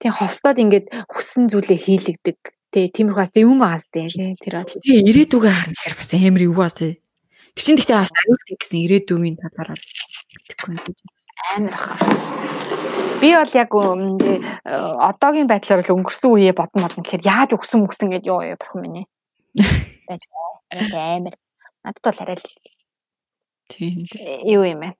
Тийм 0.00 0.12
ховстоод 0.12 0.58
ингээд 0.58 0.86
хүссэн 1.12 1.46
зүйлээ 1.52 1.78
хийлэгдэг. 1.78 2.38
Тий, 2.72 2.90
тиймэрхүү 2.90 3.22
бас 3.22 3.32
юм 3.38 3.60
байгаас 3.62 3.86
тий. 3.92 4.08
Тэр 4.42 4.54
бол. 4.60 4.82
Тий, 4.82 4.98
ирээдүгөө 5.04 5.52
харахаар 5.52 5.94
бас 5.94 6.10
амар 6.16 6.42
юу 6.42 6.56
бас 6.58 6.74
тий. 6.74 6.98
Тэр 7.56 7.64
чинь 7.64 7.78
гэхдээ 7.80 7.96
бас 8.04 8.12
аюултай 8.12 8.56
гэсэн 8.60 8.84
ирээдүгийн 8.84 9.36
талаар 9.40 9.72
мэдэхгүй 9.72 10.76
юм 10.76 10.80
гэж 10.84 10.98
амар 11.56 11.72
хаа. 11.72 11.96
Би 13.16 13.32
бол 13.32 13.52
яг 13.56 13.72
одоогийн 13.72 15.48
байдлаар 15.48 15.80
л 15.80 15.94
өнгөрсөн 15.96 16.36
үеэ 16.36 16.52
бодно 16.52 16.84
бодно 16.84 17.00
гэхээр 17.00 17.24
яаж 17.24 17.56
өгсөн 17.56 17.80
мөсөн 17.80 18.12
гэдээ 18.12 18.28
ёо 18.28 18.44
ёо 18.44 18.60
бурхан 18.60 18.80
минь. 18.84 19.08
амар. 20.68 21.34
Надад 21.80 22.04
бол 22.04 22.20
арай 22.20 22.36
л 22.36 22.48
тийм 23.72 24.04
юу 24.44 24.64
юм 24.68 24.80
бэ? 24.84 24.90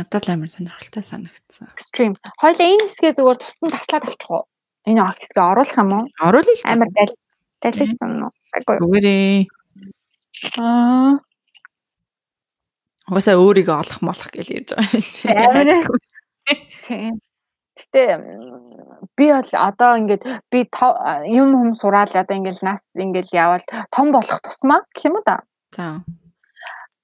Надад 0.00 0.24
л 0.24 0.32
амар 0.32 0.48
сонирхолтой 0.48 1.04
санагдсан. 1.04 1.68
Extreme. 1.76 2.16
Хоёлаа 2.40 2.72
энэ 2.72 2.88
хэсгээ 2.88 3.12
зүгээр 3.20 3.36
тусдан 3.36 3.68
таслаад 3.68 4.08
авчих 4.08 4.32
уу? 4.32 4.48
Энэ 4.88 5.04
хэсгээ 5.04 5.44
оруулах 5.44 5.76
юм 5.76 5.92
уу? 5.92 6.04
Оруулъя 6.24 6.56
л. 6.56 6.64
Амар 6.72 6.88
дал. 6.96 7.12
Далилсан 7.60 8.12
уу? 8.24 8.32
Үгээрээ. 8.64 9.57
Аа. 10.58 11.18
Угаасаа 13.08 13.40
өөрийгөө 13.40 13.76
олох 13.82 14.00
молох 14.04 14.28
гэж 14.32 14.48
ярьж 14.52 14.70
байгаа 14.76 15.64
юм. 15.64 15.86
Тийм. 16.88 17.14
Гэтэ 17.78 18.02
би 19.16 19.26
бол 19.32 19.50
одоо 19.54 19.92
ингээд 20.00 20.22
би 20.52 20.60
юм 21.32 21.50
хүм 21.56 21.72
сураал 21.78 22.12
одоо 22.12 22.36
ингээд 22.36 22.60
нас 22.62 22.80
ингээд 22.92 23.28
явал 23.32 23.64
том 23.94 24.12
болох 24.12 24.40
тусмаа 24.44 24.84
гэх 24.92 25.08
юм 25.08 25.16
да. 25.24 25.40
За. 25.72 26.04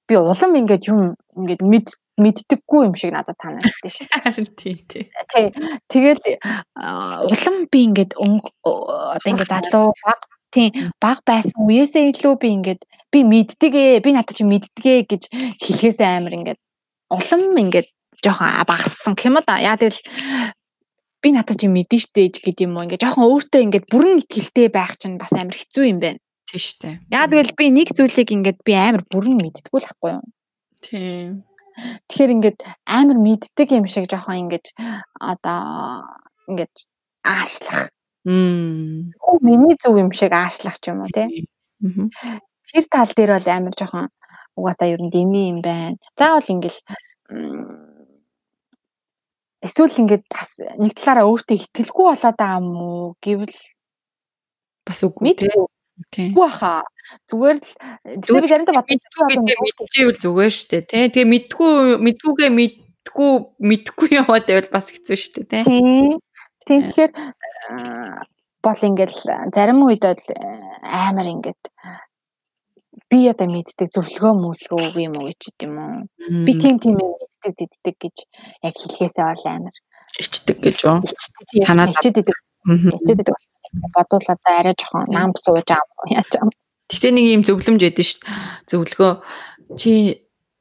Би 0.09 0.15
улам 0.21 0.53
ингээд 0.61 0.85
юм 0.93 1.17
ингээд 1.39 1.63
мэд 1.63 1.89
мэддэггүй 2.21 2.81
юм 2.87 2.95
шиг 2.95 3.11
надад 3.15 3.39
санагдсан 3.41 3.91
шүү 3.91 4.07
дээ. 4.13 4.55
Тий, 4.61 4.77
тий. 4.91 5.05
Тий. 5.33 5.47
Тэгэл 5.91 6.23
улам 7.33 7.57
би 7.73 7.79
ингээд 7.89 8.13
одоо 8.21 9.31
ингээд 9.31 9.51
залуу 9.51 9.97
баг 10.05 10.21
Тийм 10.55 10.71
баг 11.03 11.19
байсан 11.27 11.67
үеэсээ 11.67 12.15
илүү 12.15 12.35
би 12.39 12.49
ингээд 12.55 12.81
би 13.15 13.21
мэддэг 13.23 13.73
ээ 13.73 14.03
би 14.03 14.11
надад 14.11 14.35
чи 14.35 14.43
мэддэг 14.43 14.85
ээ 14.85 15.01
гэж 15.07 15.23
хэлхээс 15.63 15.99
амар 16.03 16.35
ингээд 16.35 16.61
улам 17.15 17.43
ингээд 17.63 17.89
жоохон 18.25 18.67
багассан 18.67 19.15
гэх 19.15 19.29
юм 19.31 19.39
да. 19.47 19.63
Яа 19.63 19.79
тэгэл 19.79 20.01
би 21.23 21.29
надад 21.31 21.61
чи 21.61 21.69
мэдэн 21.71 22.01
штэ 22.03 22.35
гэдэг 22.35 22.67
юм 22.67 22.75
уу 22.75 22.85
ингээд 22.91 23.05
жоохон 23.07 23.31
өөртөө 23.31 23.61
ингээд 23.65 23.87
бүрэн 23.93 24.19
ихтэй 24.27 24.69
байх 24.69 24.99
чинь 24.99 25.21
бас 25.23 25.33
амар 25.33 25.55
хэцүү 25.55 25.85
юм 25.89 25.99
байна. 26.03 26.21
Тийм 26.51 26.61
штэ. 26.61 26.89
Яа 27.15 27.31
тэгэл 27.31 27.55
би 27.55 27.67
нэг 27.71 27.89
зүйлийг 27.95 28.31
ингээд 28.35 28.59
би 28.67 28.73
амар 28.75 29.03
бүрэн 29.07 29.39
мэддэггүй 29.39 29.81
л 29.81 29.91
хгүй 29.95 30.11
юу. 30.19 30.25
Тийм. 30.83 31.47
Тэгэхээр 32.09 32.35
ингээд 32.35 32.59
амар 32.87 33.19
мэддэг 33.19 33.69
юм 33.73 33.87
шиг 33.89 34.11
жоохон 34.11 34.49
ингээд 34.49 34.67
одоо 35.19 36.05
ингээд 36.51 36.75
аашлах. 37.25 37.91
Мм. 38.25 39.13
Миний 39.41 39.77
зөв 39.81 39.97
юм 39.99 40.13
шиг 40.13 40.33
аашлах 40.33 40.77
ч 40.81 40.93
юм 40.93 41.05
уу 41.05 41.11
тий. 41.13 41.49
Тэр 42.75 42.85
тал 42.91 43.11
дээр 43.15 43.39
бол 43.39 43.49
амар 43.55 43.75
жоохон 43.79 44.09
угаасаа 44.59 44.91
ер 44.91 45.01
нь 45.03 45.15
дэмий 45.15 45.51
юм 45.55 45.61
байна. 45.63 45.95
Заавал 46.19 46.51
ингээл 46.51 46.79
эсвэл 49.63 50.01
ингээд 50.03 50.25
бас 50.27 50.51
нэг 50.83 50.93
талаараа 50.99 51.31
өөртөө 51.31 51.57
ихтэлгүй 51.57 52.05
болоод 52.11 52.37
байгаа 52.39 52.59
юм 52.59 52.69
уу 52.83 53.15
гэвэл 53.23 53.57
бас 54.87 55.01
үгүй 55.07 55.35
тий. 55.39 55.55
Тийм. 56.11 56.35
Баха. 56.35 56.83
Зүгээр 57.31 57.59
л 57.63 57.69
зүгээр 58.27 58.51
заримдаа 58.51 58.83
гэдэг 58.83 59.59
мэдчихвэл 59.63 60.19
зүгээр 60.19 60.53
штэ 60.53 60.83
тий. 60.91 61.07
Тэгээ 61.15 61.31
мэдгүй 61.31 61.73
мэдгүйгээ 62.03 62.51
мэдгүй 62.51 63.33
мэдгүй 63.63 64.09
яваад 64.19 64.45
байвал 64.51 64.71
бас 64.75 64.91
хэцүү 64.91 65.17
штэ 65.17 65.43
тий. 65.47 65.63
Тийм. 65.63 66.19
Тийм 66.67 66.81
тэгэхээр 66.91 67.13
бол 68.65 68.81
ингээл 68.89 69.19
зарим 69.55 69.81
үед 69.87 70.03
бол 70.03 70.25
амар 70.83 71.27
ингээд 71.31 71.63
би 73.15 73.31
одоо 73.31 73.47
мэддэг 73.47 73.89
зөвлөгөө 73.95 74.33
мөглөө 74.43 74.99
юм 74.99 75.15
уу 75.23 75.31
гэж 75.31 75.43
юм 75.63 75.75
уу. 75.79 75.99
Би 76.43 76.53
тийм 76.59 76.83
тийм 76.83 76.99
мэддэг 76.99 77.55
диддэг 77.55 77.97
гэж 78.03 78.17
яг 78.67 78.75
хэлхээсээ 78.75 79.27
бол 79.31 79.47
амар 79.55 79.77
ичдэг 80.19 80.59
гэж 80.59 80.79
юу. 80.83 80.99
Танаа 81.63 81.95
ичдэг. 81.95 82.27
Ичдэг 82.67 83.31
бодвол 83.95 84.27
одоо 84.27 84.53
арай 84.59 84.75
жоохон 84.75 85.07
нам 85.15 85.31
сууж 85.39 85.69
аа 85.71 85.83
яаж 86.11 86.31
юм. 86.43 86.51
Гэтэ 86.91 87.15
нэг 87.15 87.27
юм 87.39 87.43
зөвлөмж 87.47 87.81
ядэн 87.87 88.07
шүү 88.07 88.21
дээ. 88.23 88.35
Зөвлөгөө 88.71 89.13
чи 89.79 89.93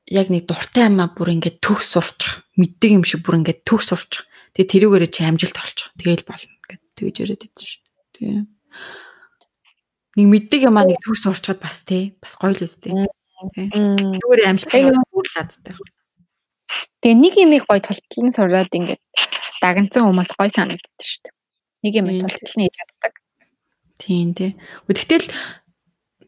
яг 0.09 0.27
нэг 0.29 0.45
дуртай 0.49 0.87
амаа 0.87 1.09
бүр 1.13 1.33
ингээд 1.33 1.57
төгс 1.61 1.97
сурчих. 1.97 2.45
Мэддэг 2.57 2.91
юм 3.01 3.03
шиг 3.05 3.25
бүр 3.25 3.41
ингээд 3.41 3.65
төгс 3.65 3.89
сурчих. 3.91 4.25
Тэгээ 4.53 4.71
тэрүүгээрээ 4.71 5.11
чи 5.13 5.21
амжилт 5.25 5.57
олчих. 5.57 5.89
Тэгээл 5.97 6.29
болно 6.29 6.53
гэд 6.69 6.81
тэгэж 6.97 7.15
яриад 7.25 7.41
байдаг 7.41 7.65
шүү 7.65 7.81
дээ. 7.81 8.13
Тэгээ. 8.13 8.43
Нэг 10.13 10.27
мэддэг 10.29 10.61
юмаа 10.69 10.85
нэг 10.85 11.01
төгс 11.01 11.25
сурчаад 11.25 11.57
бас 11.57 11.81
тий. 11.81 12.13
Бас 12.21 12.37
гоё 12.37 12.53
л 12.53 12.65
үстэй. 12.65 12.93
Тий. 13.57 13.67
Тэрүүгээрээ 13.73 14.49
амжилт 14.49 14.73
хүрлээдтэй. 15.09 15.73
Тэгээ 17.01 17.17
нэг 17.17 17.33
юмыг 17.41 17.63
гоё 17.65 17.81
тултлан 17.81 18.29
сураад 18.29 18.71
ингээд 18.71 19.01
дагнцсан 19.59 20.05
хүмүүс 20.05 20.31
гоё 20.37 20.51
санагддаг 20.53 21.01
шүү 21.01 21.19
дээ. 21.25 21.35
Нэг 21.83 21.93
юм 21.97 22.07
тултал 22.23 22.53
нь 22.55 22.63
хийж 22.63 22.75
чаддаг. 22.77 23.13
Тийм 23.99 24.29
тий. 24.37 24.51
Гэхдээ 24.87 25.19
л 25.19 25.27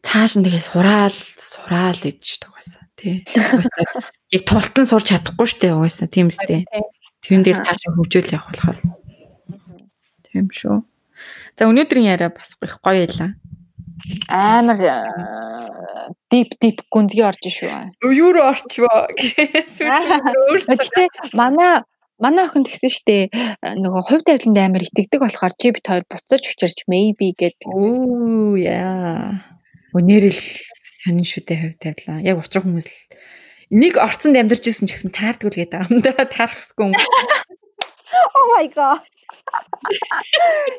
цааш 0.02 0.32
нь 0.36 0.44
тэгээ 0.44 0.66
сураал 0.66 1.16
сураал 1.38 1.98
гэж 1.98 2.20
шүү 2.20 2.48
угаасаа 2.50 2.84
тий. 2.98 3.22
Яг 4.34 4.42
тултан 4.44 4.84
сурч 4.84 5.14
чадахгүй 5.14 5.46
шүү 5.46 5.60
дээ 5.62 5.72
угаасаа 5.78 6.08
тийм 6.10 6.28
үстэй. 6.28 6.66
Тэрэн 7.24 7.42
дээр 7.46 7.62
цааш 7.64 7.82
хөгжөөл 7.86 8.34
явах 8.34 8.50
болохоор. 8.52 8.78
Тийм 10.26 10.46
шүү. 10.52 10.84
За 11.56 11.64
өнөөдрийн 11.64 12.12
яриа 12.12 12.28
бас 12.28 12.52
их 12.60 12.76
гоё 12.84 13.06
байлаа. 13.06 13.32
Амар 14.28 14.78
дип 16.30 16.52
дип 16.60 16.82
гүнзгий 16.92 17.24
орж 17.24 17.42
шүү. 17.48 17.96
Юу 18.12 18.30
руу 18.36 18.52
орчвоо 18.52 19.08
гэсэн. 19.16 19.88
Гэхдээ 19.88 21.08
манай 21.32 21.82
манай 22.20 22.44
охин 22.44 22.64
тэгсэн 22.68 22.92
штэ 22.92 23.16
нөгөө 23.62 24.02
хувь 24.08 24.24
тавиланд 24.28 24.60
амар 24.60 24.84
итгэдэг 24.84 25.20
болохоор 25.20 25.54
чи 25.56 25.72
бит 25.72 25.86
хоёр 25.88 26.04
буцаж 26.08 26.42
учирч 26.44 26.84
maybe 26.88 27.32
гэдэг. 27.36 27.68
Оо 27.72 28.56
яа. 28.60 29.40
Өнөөр 29.96 30.24
л 30.28 30.42
сонин 30.84 31.24
шүү 31.24 31.42
дээ 31.48 31.60
хувь 31.64 31.78
тавилаа. 31.80 32.20
Яг 32.20 32.40
учрах 32.40 32.68
хүмүүс 32.68 32.88
л 32.88 32.96
нэг 33.72 33.96
орцонд 33.96 34.36
амьдарч 34.36 34.64
исэн 34.68 34.86
ч 34.86 34.96
гэсэн 34.96 35.12
таардгүй 35.12 35.50
л 35.50 35.60
гэдэг 35.64 35.88
юм 35.88 36.00
да 36.04 36.12
таарахсгүй. 36.24 36.92
Oh 38.36 38.46
my 38.54 38.68
god. 38.70 39.02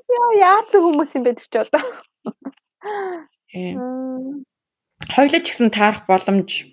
Яа 0.09 0.29
яац 0.37 0.71
хүмүүс 0.71 1.11
юм 1.17 1.23
бэ 1.27 1.37
тэр 1.37 1.47
ч 1.49 1.55
одоо. 1.65 1.83
Хойлоо 5.07 5.41
ч 5.41 5.47
гэсэн 5.49 5.71
таарах 5.71 6.03
боломж 6.09 6.67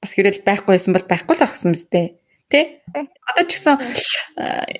бас 0.00 0.12
хэрэл 0.16 0.40
байхгүйсэн 0.46 0.96
бол 0.96 1.06
байхгүй 1.06 1.36
л 1.36 1.44
ахсан 1.44 1.76
мэт. 1.76 2.16
Тэ? 2.50 2.82
Одоо 3.30 3.44
ч 3.46 3.62
гэсэн 3.62 3.78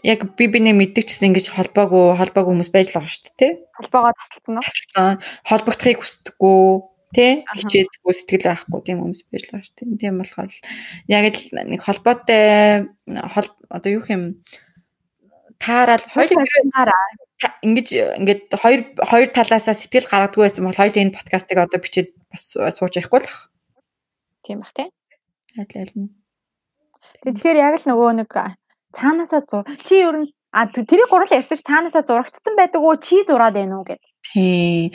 яг 0.02 0.34
би 0.34 0.44
бинэ 0.50 0.74
мэддэг 0.74 1.06
чсэн 1.06 1.30
ингэж 1.30 1.54
холбоогүй 1.54 2.18
холбоогүй 2.18 2.50
хүмүүс 2.50 2.72
байж 2.74 2.90
л 2.90 2.98
байгаа 2.98 3.14
шүү 3.14 3.30
дээ, 3.30 3.38
тэ? 3.38 3.48
Холбоогоо 3.78 4.12
тасалсан 4.18 4.54
уу? 4.58 4.64
Тасалсан. 4.66 5.10
Холбогдохыг 5.46 5.98
хүсдэггүй, 6.02 6.62
тэ? 7.14 7.26
Хичээдэггүй 7.46 8.14
сэтгэл 8.18 8.48
байхгүй 8.50 8.80
тийм 8.82 8.98
хүмүүс 9.06 9.22
байж 9.30 9.42
л 9.46 9.52
байгаа 9.54 9.66
шүү 9.70 9.76
дээ. 9.86 10.00
Тийм 10.02 10.18
болохоор 10.18 10.50
яг 11.14 11.24
л 11.30 11.46
нэг 11.70 11.80
холбоотой 11.86 12.42
одоо 13.70 13.90
юу 13.94 14.02
юм 14.10 14.42
таарал 15.62 16.02
хоёул 16.10 16.42
ингэж 17.64 17.88
ингээд 18.20 18.42
хоёр 18.52 18.80
хоёр 19.00 19.28
талаасаа 19.32 19.74
сэтгэл 19.74 20.10
гаргадгүй 20.10 20.42
байсан 20.44 20.64
бол 20.68 20.76
хоёул 20.76 21.00
энэ 21.00 21.16
подкастыг 21.16 21.58
одоо 21.58 21.80
бичиж 21.80 22.12
бас 22.28 22.52
сууж 22.52 22.94
явахгүй 23.00 23.24
л 23.24 23.28
бах. 23.28 23.40
Тийм 24.44 24.60
бах 24.60 24.72
тий. 24.76 24.88
Аль 25.56 25.74
аль 25.76 25.94
нь 25.96 26.20
Тэгэхээр 27.24 27.56
яг 27.60 27.74
л 27.80 27.88
нөгөө 27.88 28.10
нэг 28.20 28.30
цаанаасаа 28.96 29.42
зур 29.48 29.64
чи 29.84 30.00
ер 30.00 30.16
нь 30.24 30.28
а 30.52 30.66
тэрийг 30.68 31.08
гурал 31.10 31.32
ярьсан 31.32 31.56
чи 31.58 31.64
цаанаасаа 31.68 32.04
зурагдсан 32.06 32.54
байдаг 32.56 32.80
уу 32.82 32.96
чи 32.96 33.24
зураад 33.28 33.54
байна 33.56 33.80
уу 33.80 33.84
гэд. 33.88 34.00
Тий. 34.24 34.92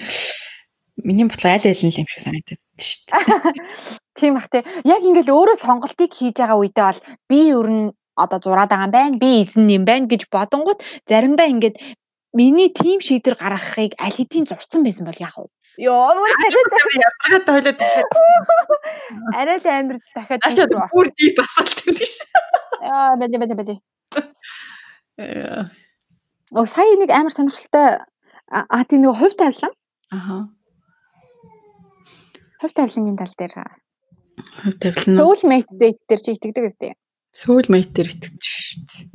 Миний 1.02 1.28
бодлоо 1.28 1.54
аль 1.54 1.70
аль 1.70 1.86
нь 1.86 1.98
юм 2.02 2.08
шиг 2.10 2.22
санагдаад 2.22 2.62
шүү 2.82 3.02
дээ. 3.10 3.54
Тийм 4.20 4.34
бах 4.38 4.48
тий. 4.50 4.64
Яг 4.86 5.02
ингээл 5.06 5.36
өөрөө 5.38 5.58
сонголтыг 5.62 6.12
хийж 6.14 6.36
байгаа 6.40 6.58
үедээ 6.60 6.86
бол 6.90 7.02
би 7.30 7.40
ер 7.52 7.68
нь 7.70 7.86
одоо 8.16 8.40
зураад 8.42 8.72
байгаа 8.72 8.88
юм 8.90 8.94
байна. 8.96 9.22
Би 9.22 9.30
эзэн 9.44 9.68
юм 9.70 9.84
байна 9.86 10.10
гэж 10.10 10.22
бодонгууд 10.34 10.80
заримдаа 11.10 11.48
ингээд 11.52 11.76
миний 12.36 12.70
тим 12.70 13.00
шийдвэр 13.00 13.40
гаргахыг 13.40 13.96
аль 13.96 14.16
хэдийн 14.16 14.46
зурцсан 14.46 14.84
байсан 14.84 15.08
бол 15.08 15.16
яах 15.18 15.40
вэ? 15.40 15.48
Йоо, 15.76 16.12
өөрөө 16.12 16.28
ядаргаад 16.32 17.46
тойлоод 17.48 17.80
арай 19.40 19.58
л 19.60 19.68
амир 19.68 19.98
дахиад 20.16 20.44
Ачаа 20.48 20.68
бүр 20.92 21.08
дип 21.16 21.40
асуулт 21.44 21.80
юм 21.88 21.96
биш. 22.00 22.24
Аа, 22.80 23.16
бэлээ 23.20 23.40
бэлээ 23.40 23.60
бэлээ. 23.60 23.80
Оо, 26.56 26.66
сая 26.68 26.96
нэг 26.96 27.12
амар 27.12 27.34
сонирхолтой 27.36 28.04
а 28.48 28.84
тийм 28.88 29.04
нэг 29.04 29.16
хувь 29.20 29.36
тавилан. 29.36 29.74
Аха. 30.12 30.48
Хувь 32.62 32.76
тавилангийн 32.76 33.20
тал 33.20 33.34
дээр. 33.36 33.54
Хувь 34.64 34.80
тавилан. 34.80 35.20
Soulmate 35.20 35.72
date 35.76 36.02
дээр 36.08 36.22
чи 36.24 36.32
итгэдэг 36.40 36.64
үстэй. 36.72 36.92
Soulmate 37.36 37.92
дээр 37.92 38.10
итгэдэг 38.16 38.44
шүү 38.44 38.84
дээ. 38.88 39.15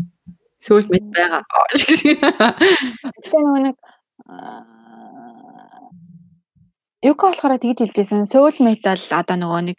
Soulmate 0.60 1.08
байгаа. 1.16 1.42
Тэгэхээр 1.72 3.64
нэг 3.64 3.76
Юка 7.00 7.32
болохоор 7.32 7.56
тэгж 7.56 7.80
хэлжсэн. 7.80 8.28
Soulmate 8.28 8.84
бол 8.84 9.04
одоо 9.16 9.36
нөгөө 9.40 9.62
нэг 9.72 9.78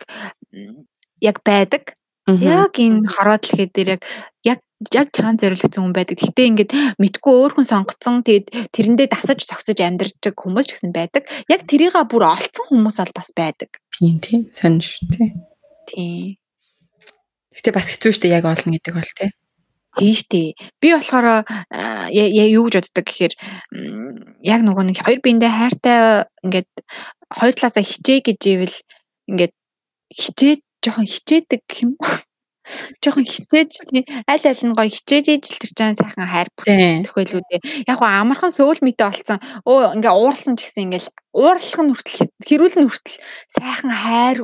яг 1.22 1.38
байдаг. 1.46 1.94
Яг 2.26 2.74
энэ 2.82 3.06
хороо 3.06 3.38
дэлхий 3.38 3.70
дээр 3.70 4.02
яг 4.02 4.02
яг 4.42 4.60
яг 4.90 5.08
чаан 5.14 5.38
зориулсан 5.38 5.70
хүн 5.70 5.94
байдаг. 5.94 6.18
Гэтэ 6.18 6.50
ингээд 6.50 6.72
мэдгүй 6.98 7.34
өөр 7.34 7.54
хүн 7.62 7.68
сонгоцсон 7.70 8.26
тэгэд 8.26 8.74
тэрэндээ 8.74 9.08
дасаж 9.14 9.46
цогцож 9.46 9.78
амьдардаг 9.78 10.34
хүмүүс 10.34 10.66
ч 10.66 10.72
гэсэн 10.74 10.94
байдаг. 10.98 11.30
Яг 11.46 11.70
тэрийга 11.70 12.10
бүр 12.10 12.26
олцсон 12.26 12.66
хүмүүс 12.74 12.98
бол 12.98 13.14
бас 13.14 13.30
байдаг. 13.38 13.70
Тийм 13.94 14.18
тийм 14.18 14.42
сонь 14.50 14.82
шүү 14.82 15.06
тий. 15.14 15.30
Тийм. 15.86 16.42
Гэтэ 17.54 17.70
бас 17.70 17.86
хэцүү 17.86 18.12
шүү 18.18 18.22
дээ 18.26 18.38
яг 18.42 18.46
олно 18.50 18.70
гэдэг 18.74 18.94
бол 18.98 19.12
тий. 19.14 19.30
Тийм 19.98 20.16
штэ. 20.16 20.56
Би 20.80 20.88
болохоор 20.96 21.44
юу 22.56 22.66
гэж 22.72 22.76
боддог 22.80 23.06
гэхээр 23.06 23.34
яг 24.40 24.62
нөгөө 24.64 24.84
нэг 24.88 24.98
хоёр 25.04 25.20
биендээ 25.20 25.52
хайртай 25.52 25.98
ингээд 26.48 26.72
хоёр 27.28 27.54
талаасаа 27.56 27.84
хичээ 27.84 28.20
гэж 28.24 28.40
ивэл 28.56 28.78
ингээд 29.28 29.54
хичээд 30.16 30.62
жоохон 30.84 31.08
хичээдэг 31.12 31.64
юм. 31.84 31.92
Жоохон 33.04 33.26
хичээж 33.26 33.72
аль 34.32 34.46
аль 34.48 34.64
нь 34.64 34.78
гоё 34.78 34.90
хичээж 34.96 35.26
ижил 35.28 35.60
тэр 35.60 35.72
чинь 35.76 36.00
сайхан 36.00 36.30
хайр 36.30 36.48
төхөөлүүдээ. 36.56 37.60
Яг 37.90 37.98
гоо 38.00 38.08
амархан 38.08 38.52
сөүл 38.54 38.80
мэтэ 38.86 39.04
олцсон. 39.12 39.40
Өө 39.68 39.98
ингээ 39.98 40.14
уурлан 40.14 40.56
ч 40.56 40.70
гэсэн 40.70 40.84
ингээл 40.88 41.10
уурлах 41.36 41.82
нь 41.84 41.92
хүртэл 41.92 42.32
хэрүүл 42.48 42.78
нь 42.80 42.88
хүртэл 42.88 43.18
сайхан 43.56 43.92
хайр 43.92 44.38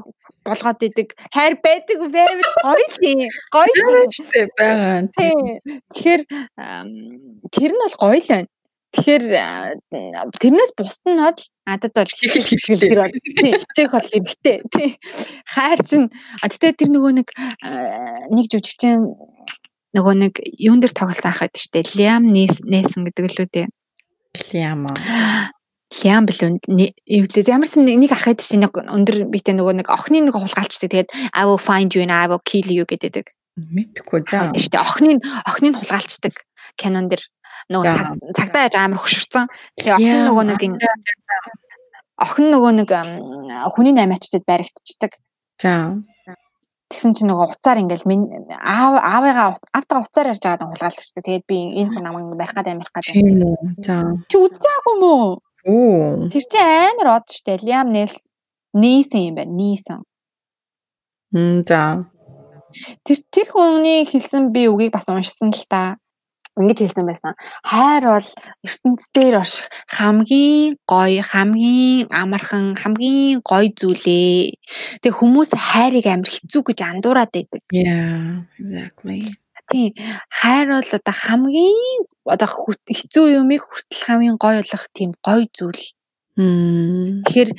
болгоод 0.47 0.79
идэг. 0.87 1.13
Хайр 1.35 1.59
байдаг 1.59 1.99
very 2.07 2.43
гоё 2.63 2.87
тийм. 2.97 3.27
Гоё 3.51 4.07
штэ 4.15 4.47
байгаа. 4.55 5.11
Тэгэхээр 5.11 6.21
тэр 7.51 7.71
нь 7.75 7.81
бол 7.83 7.95
гоё 7.99 8.19
л 8.23 8.29
байна. 8.31 8.47
Тэгэхээр 8.95 9.23
тэрнээс 10.39 10.71
бол 10.79 10.91
надад 11.67 11.91
бол 11.91 12.07
хэлхэлгэр 12.07 12.99
бол 13.03 13.13
хичээх 13.13 13.91
бол. 13.91 14.09
Тий. 14.41 14.89
Хайр 15.43 15.79
чинь 15.83 16.07
гэтээ 16.41 16.71
тэр 16.79 16.89
нөгөө 16.95 17.11
нэг 17.19 17.27
нэг 18.31 18.45
жүжигчин 18.47 19.11
нөгөө 19.91 20.15
нэг 20.23 20.33
юун 20.55 20.79
дээр 20.79 20.95
тоглолт 20.95 21.25
авах 21.27 21.51
гэдэг 21.51 21.61
штэ. 21.61 21.79
Liam 21.99 22.31
Neeson 22.31 23.03
гэдэг 23.05 23.25
л 23.27 23.41
үү 23.43 23.49
тий. 23.51 23.67
Liam 24.55 24.87
Liam 25.87 26.27
билүү 26.27 26.59
эвлээ 27.07 27.47
ямарсан 27.47 27.87
нэг 27.87 28.11
ах 28.11 28.27
байдаг 28.27 28.43
штэ 28.43 28.59
нэг 28.59 28.75
өндөр 28.75 29.31
битэй 29.31 29.55
нөгөө 29.55 29.79
нэг 29.79 29.87
охины 29.87 30.27
нэг 30.27 30.35
хулгайлчдаг. 30.35 30.91
Тэгээд 30.91 31.09
I 31.31 31.43
will 31.47 31.61
find 31.61 31.95
you 31.95 32.03
and 32.03 32.11
I 32.11 32.27
will 32.27 32.43
kill 32.43 32.67
you 32.67 32.83
гэдэг. 32.83 33.31
Мэдхгүй 33.55 34.27
за. 34.27 34.51
Штэ 34.51 34.83
охины 34.83 35.23
охины 35.47 35.79
хулгайлчдаг 35.79 36.35
кинон 36.75 37.07
дэр 37.07 37.23
нөгөө 37.71 38.35
цагдаа 38.35 38.67
яаж 38.67 38.75
амар 38.75 38.99
хөшөрцөн. 38.99 39.47
Тэгээ 39.79 39.95
охин 39.95 40.19
нөгөө 40.27 40.43
нэг 40.51 40.59
охин 42.19 42.47
нөгөө 42.51 42.71
нэг 42.83 42.89
хүний 43.71 43.95
наймаачдад 43.95 44.43
баригдчихдаг. 44.43 45.15
За. 45.61 45.95
Тэгсэн 46.91 47.15
чинь 47.15 47.31
нөгөө 47.31 47.51
уцаар 47.51 47.79
ингээл 47.83 48.07
аав 48.59 48.95
аавыгаа 48.99 49.47
автаа 49.75 50.03
уцаар 50.03 50.31
ярьж 50.31 50.43
байгаад 50.43 50.67
хулгаалчихдаг. 50.67 51.23
Тэгээд 51.23 51.45
би 51.47 51.57
энэ 51.79 51.91
хүн 51.95 52.03
намайг 52.03 52.31
барих 52.35 52.55
гад 52.55 52.71
амирх 52.71 52.91
гад. 52.95 53.03
Тийм 53.07 53.43
үү. 53.43 53.83
За. 53.83 54.03
Чи 54.31 54.35
үзээгүй 54.39 54.95
мүү? 54.99 55.46
Оо. 55.67 56.31
Тэр 56.31 56.43
чинь 56.47 56.63
амар 56.63 57.07
од 57.19 57.25
штэ. 57.27 57.59
Liam 57.61 57.91
Neeson 58.77 59.21
юм 59.27 59.35
байна. 59.35 59.53
Neeson. 59.59 60.01
Мм 61.35 61.63
за. 61.67 62.07
Тэр 63.03 63.17
тэр 63.33 63.47
хүний 63.51 64.05
хэлсэн 64.07 64.51
би 64.55 64.67
үгийг 64.71 64.93
бас 64.95 65.07
уншсан 65.11 65.51
л 65.51 65.65
та 65.67 65.97
ингэж 66.57 66.77
хэлсэн 66.81 67.05
байсан. 67.05 67.33
Хайр 67.63 68.03
бол 68.05 68.29
ертөнцийн 68.65 69.37
орших 69.41 69.67
хамгийн 69.87 70.77
гоё, 70.89 71.21
хамгийн 71.21 72.07
амархан, 72.09 72.75
хамгийн 72.81 73.41
гоё 73.45 73.69
зүйлээ. 73.77 74.57
Тэг 75.03 75.13
хүмүүс 75.13 75.53
хайрыг 75.53 76.05
амар 76.09 76.29
хэцүү 76.29 76.61
гэж 76.65 76.79
андуураад 76.81 77.31
байдаг. 77.33 77.61
Yeah, 77.71 78.45
exactly. 78.59 79.37
Тийм. 79.67 79.91
Хайр 80.31 80.67
бол 80.71 80.91
одоо 80.97 81.15
хамгийн 81.15 82.01
одоо 82.23 82.47
хэцүү 82.87 83.25
юмыг 83.39 83.61
хүртэл 83.67 84.03
хамгийн 84.07 84.37
гоё 84.39 84.63
болох 84.63 84.85
тийм 84.95 85.11
гоё 85.19 85.43
зүйл. 85.51 85.83
Тэгэхээр 86.37 87.49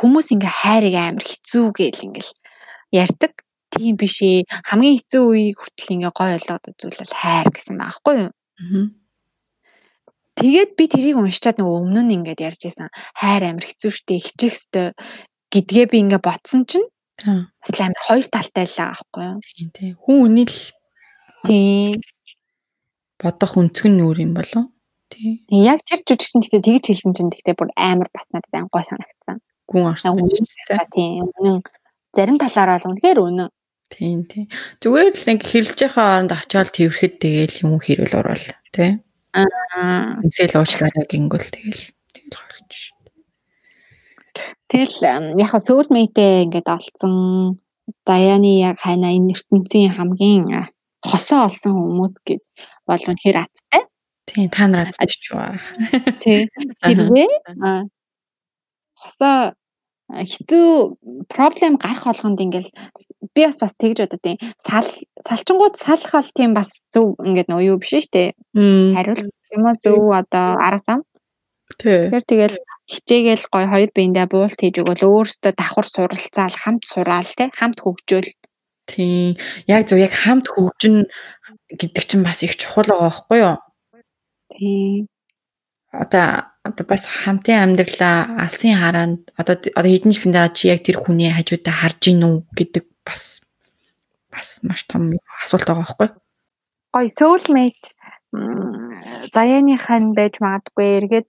хүмүүс 0.00 0.26
ингээ 0.34 0.54
хайрыг 0.60 0.94
амар 0.96 1.24
хэцүү 1.28 1.64
гэл 1.76 2.04
ингээл 2.06 2.32
ярьдаг 3.04 3.32
тийм 3.72 3.94
биш 4.00 4.16
ээ. 4.24 4.48
Хамгийн 4.68 4.96
хэцүү 5.04 5.22
үеийг 5.28 5.56
хүртэл 5.60 5.92
ингээ 5.94 6.12
гой 6.16 6.30
ойлгоод 6.36 6.64
зүйл 6.80 6.96
бол 7.00 7.14
хайр 7.20 7.48
гэсэн 7.52 7.76
байхгүй 7.76 8.14
юу? 8.24 8.32
Тэгээд 10.32 10.70
би 10.80 10.84
тэрийг 10.88 11.16
уншичаад 11.20 11.60
нөгөө 11.60 11.76
өмнө 11.76 12.02
нь 12.08 12.14
ингээд 12.16 12.40
ярьж 12.40 12.60
байсан. 12.64 12.88
Хайр 13.20 13.42
амар 13.52 13.64
хэцүү 13.68 13.90
шттэ 13.92 14.16
хичих 14.16 14.52
өстэй 14.56 14.88
гэдгээ 15.52 15.86
би 15.92 15.96
ингээ 16.08 16.20
ботсон 16.24 16.64
чинь 16.64 16.88
бас 17.20 17.78
амар 17.80 18.02
хоёр 18.06 18.26
талтай 18.30 18.66
л 18.66 18.76
байхгүй 18.78 19.22
юу? 19.26 19.38
Тийм 19.42 19.68
тийм. 19.76 19.94
Хүн 20.00 20.18
үний 20.26 20.46
л 20.48 20.60
тийм 21.46 22.00
бодох 23.22 23.54
өнцг 23.58 23.86
нь 23.86 24.02
өөр 24.02 24.18
юм 24.24 24.32
болов? 24.34 24.66
Тийм. 25.12 25.44
Яг 25.50 25.84
тэр 25.86 26.00
жүжигчин 26.02 26.42
гэхдээ 26.42 26.62
тэгж 26.66 26.84
хэлсэн 26.88 27.12
чинь 27.14 27.30
гэхдээ 27.30 27.56
бүр 27.58 27.70
амар 27.76 28.08
бас 28.10 28.26
надад 28.32 28.54
ан 28.56 28.68
гой 28.72 28.84
санагдсан. 28.88 29.38
Гүн 29.68 29.92
орсон. 29.92 30.18
Тийм. 30.90 31.28
Үнэн 31.38 31.60
зарим 32.16 32.36
талаараа 32.40 32.80
л 32.80 32.88
үнэхээр 32.90 33.18
үнэн. 33.20 33.50
Тийм 33.92 34.24
тийм. 34.24 34.46
Зүгээр 34.80 35.12
л 35.12 35.26
нэг 35.28 35.40
хэрэлж 35.44 35.78
байгаа 35.84 36.06
оронд 36.16 36.32
очиод 36.32 36.72
тэрхэд 36.72 37.14
тэгээл 37.20 37.62
юм 37.68 37.76
хэрүүл 37.76 38.18
орвол 38.18 38.46
тий. 38.72 38.90
Аа. 39.36 40.16
Үнсэл 40.24 40.56
уучлаарай 40.56 41.04
гингүүл 41.08 41.48
тэгээл. 41.52 41.84
Тэгэл 44.72 45.36
яг 45.36 45.52
сөүлмейтэй 45.52 46.48
ингээд 46.48 46.68
олцсон 46.72 47.60
Даяны 48.08 48.62
яг 48.64 48.80
хайна 48.80 49.12
энэ 49.12 49.36
ертөнцийн 49.36 49.92
хамгийн 49.92 50.72
хосоо 51.04 51.50
олсон 51.52 51.72
хүмүүс 51.76 52.14
гэд 52.24 52.42
бол 52.88 53.02
үнэхээр 53.10 53.38
аттай. 53.44 53.82
Тийм 54.24 54.48
та 54.48 54.64
нар 54.72 54.88
аттай 54.88 55.08
ч 55.12 55.28
ба. 55.28 55.60
Тийм. 56.22 56.48
Хэрвээ 56.80 57.28
хосоо 58.96 59.52
хэцүү 60.08 60.66
проблем 61.28 61.76
гарах 61.76 62.08
болгонд 62.08 62.40
ингээл 62.40 62.70
би 63.34 63.40
бас 63.44 63.58
бас 63.60 63.74
тэгж 63.76 63.98
бодод 64.08 64.22
тийм 64.24 64.38
сал 64.64 64.88
салчингууд 65.26 65.74
салах 65.84 66.12
бол 66.16 66.30
тийм 66.32 66.50
бас 66.56 66.70
зөв 66.94 67.16
ингээд 67.20 67.48
нөгөө 67.50 67.68
юу 67.68 67.78
биш 67.82 67.92
шүү 67.92 68.12
дээ. 68.14 68.28
Хариулт 68.96 69.26
юм 69.52 69.64
уу 69.68 69.76
зөв 69.82 70.00
одоо 70.16 70.46
арга 70.56 70.84
зам. 70.86 71.00
Тэгэхээр 71.76 72.24
тэгэл 72.28 72.56
хичээгээл 72.92 73.44
гой 73.48 73.64
хоёр 73.72 73.90
биендээ 73.96 74.26
буулт 74.28 74.58
хийж 74.60 74.76
өгөөл 74.84 75.08
өөрөөсөө 75.08 75.52
давхар 75.56 75.86
суралцаал 75.88 76.56
хамт 76.60 76.82
сураал 76.84 77.30
те 77.32 77.48
хамт 77.56 77.78
хөгжөөл. 77.80 78.30
Тийм. 78.86 79.40
Яг 79.66 79.88
зөв 79.88 79.98
яг 79.98 80.12
хамт 80.12 80.46
хөгжин 80.52 81.08
гэдэг 81.72 82.04
чинь 82.04 82.26
бас 82.26 82.44
их 82.44 82.60
чухал 82.60 82.92
байгаа 82.92 83.08
байхгүй 83.08 83.38
юу? 83.40 83.56
Тийм. 84.52 85.08
Одоо 85.92 86.52
одоо 86.62 86.84
бас 86.86 87.06
хамтын 87.08 87.58
амьдралаа 87.64 88.44
алсын 88.44 88.78
хараанд 88.78 89.32
одоо 89.40 89.56
одоо 89.58 89.90
хэдэн 89.90 90.14
жилийн 90.14 90.34
дараа 90.34 90.54
чи 90.54 90.70
яг 90.70 90.86
тэр 90.86 91.00
хүний 91.02 91.32
хажуудаа 91.32 91.74
харж 91.74 91.98
гин 92.06 92.22
үү 92.22 92.36
гэдэг 92.54 92.84
бас 93.02 93.42
бас 94.30 94.62
маш 94.62 94.86
том 94.86 95.18
асуулт 95.42 95.66
байгаа 95.66 95.82
байхгүй 95.82 96.08
гой 96.94 97.06
soulmate 97.10 97.86
заяаныхаа 99.34 99.98
нь 100.00 100.16
байж 100.16 100.34
магадгүй 100.42 100.88
эргээд 100.98 101.28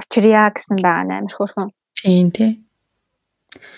учрия 0.00 0.46
гэсэн 0.52 0.76
байгаа 0.82 1.18
амар 1.18 1.34
хөөрхөн 1.34 1.70
тийм 2.02 2.28
тий. 2.32 2.52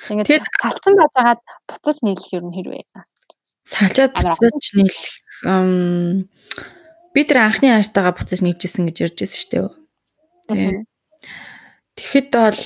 Тэгээд 0.00 0.44
талцсан 0.62 0.94
байгаад 0.96 1.40
буцаж 1.68 1.96
нийлэх 2.02 2.30
юм 2.34 2.54
хэрвээ. 2.54 2.84
Салжаад 3.66 4.12
буцаж 4.14 4.64
нийлэх 4.76 5.06
би 7.14 7.20
тэр 7.22 7.38
анхны 7.42 7.68
хайртайгаа 7.70 8.14
буцаж 8.14 8.40
нийлжсэн 8.42 8.86
гэж 8.86 8.96
ярьжсэн 9.06 9.38
шүү 9.38 9.50
дээ 9.50 9.84
Тийм. 10.48 10.86
Тэгэхэд 11.94 12.28
бол 12.34 12.62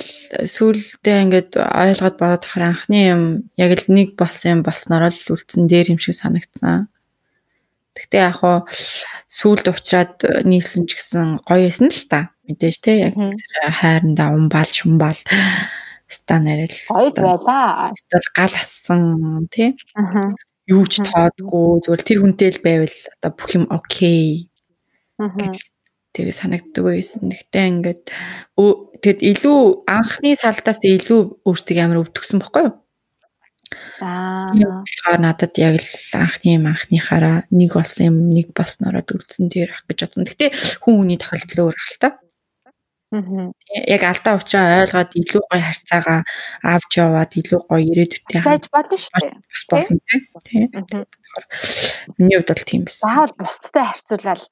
сүүлдээ 0.49 1.19
ингээд 1.29 1.51
ойлгоод 1.61 2.17
бодохоор 2.17 2.65
анхны 2.65 2.99
юм 3.13 3.23
яг 3.61 3.77
л 3.77 3.93
нэг 3.93 4.17
болсон 4.17 4.49
юм 4.57 4.61
болсноор 4.65 5.13
л 5.13 5.33
үлдсэн 5.37 5.69
дээр 5.69 5.93
юм 5.93 6.01
шиг 6.01 6.17
санагдсан. 6.17 6.89
Гэхдээ 7.99 8.23
яг 8.23 8.37
хуу 8.39 8.59
сүүлд 9.27 9.67
уучраад 9.75 10.15
нийлсэн 10.47 10.87
ч 10.87 10.95
гэсэн 10.95 11.43
гоё 11.43 11.67
эсэн 11.67 11.91
л 11.91 12.03
та. 12.07 12.31
Мэдээж 12.47 12.77
те 12.79 12.93
яг 13.11 13.15
хайрандаа 13.59 14.33
умбал 14.39 14.71
шумбал 14.71 15.19
станарэл 16.07 16.79
гоё 16.89 17.11
байла. 17.13 17.91
Эсвэл 17.93 18.29
гал 18.33 18.55
ассан 18.55 19.03
тий. 19.51 19.75
Юу 20.71 20.85
ч 20.87 21.03
тоодгүй 21.03 21.83
зүгээр 21.85 22.03
тэр 22.07 22.19
хүнтэй 22.23 22.51
л 22.57 22.65
байвал 22.65 22.97
одоо 23.19 23.31
бүх 23.37 23.51
юм 23.57 23.65
окей. 23.69 24.49
Тэгээ 26.15 26.35
санагддаг 26.35 26.85
байсан. 26.85 27.29
Гэхдээ 27.29 27.67
ингээд 27.69 28.03
тэгэд 29.05 29.21
илүү 29.33 29.61
анхны 29.89 30.33
салдаас 30.39 30.81
илүү 30.81 31.21
өөртөө 31.45 31.77
амар 31.85 32.01
өвдөгсөн 32.09 32.41
бохгүй 32.41 32.63
юу? 32.69 32.75
Аа. 34.01 34.55
Тэгэхээр 34.87 35.19
надад 35.19 35.55
яг 35.59 35.83
л 35.83 35.91
анхны 36.15 36.55
юм 36.55 36.71
анхныхаараа 36.71 37.51
нэг 37.51 37.75
болсон 37.75 38.07
юм 38.07 38.17
нэг 38.31 38.55
боснороо 38.55 39.03
үлдсэн 39.03 39.51
дээр 39.51 39.75
ах 39.75 39.83
гэж 39.91 39.99
бодсон. 40.07 40.27
Гэтэ 40.29 40.55
хүн 40.83 40.95
хүний 41.03 41.19
тохиолдол 41.19 41.75
өөр 41.75 41.77
ах 41.77 41.91
л 41.91 41.99
та. 41.99 42.09
Яг 43.09 44.03
алдаа 44.05 44.37
учраа 44.37 44.85
ойлгоод 44.85 45.17
илүү 45.17 45.43
гоё 45.49 45.63
харьцаагаа 45.65 46.21
авч 46.61 46.93
яваад 47.01 47.33
илүү 47.41 47.61
гоё 47.65 47.81
ирээдүйтэй 47.81 48.45
байж 48.45 48.69
болно 48.69 48.97
шүү 49.01 49.17
дээ. 49.25 49.33
Бас 49.49 49.65
болно 49.73 50.41
тийм. 50.45 50.69
Миний 52.21 52.37
хувьд 52.37 52.53
бол 52.53 52.69
тийм 52.69 52.85
байсан. 52.85 53.09
Заавал 53.09 53.33
бусдтай 53.41 53.85
харьцуулаад 53.89 54.45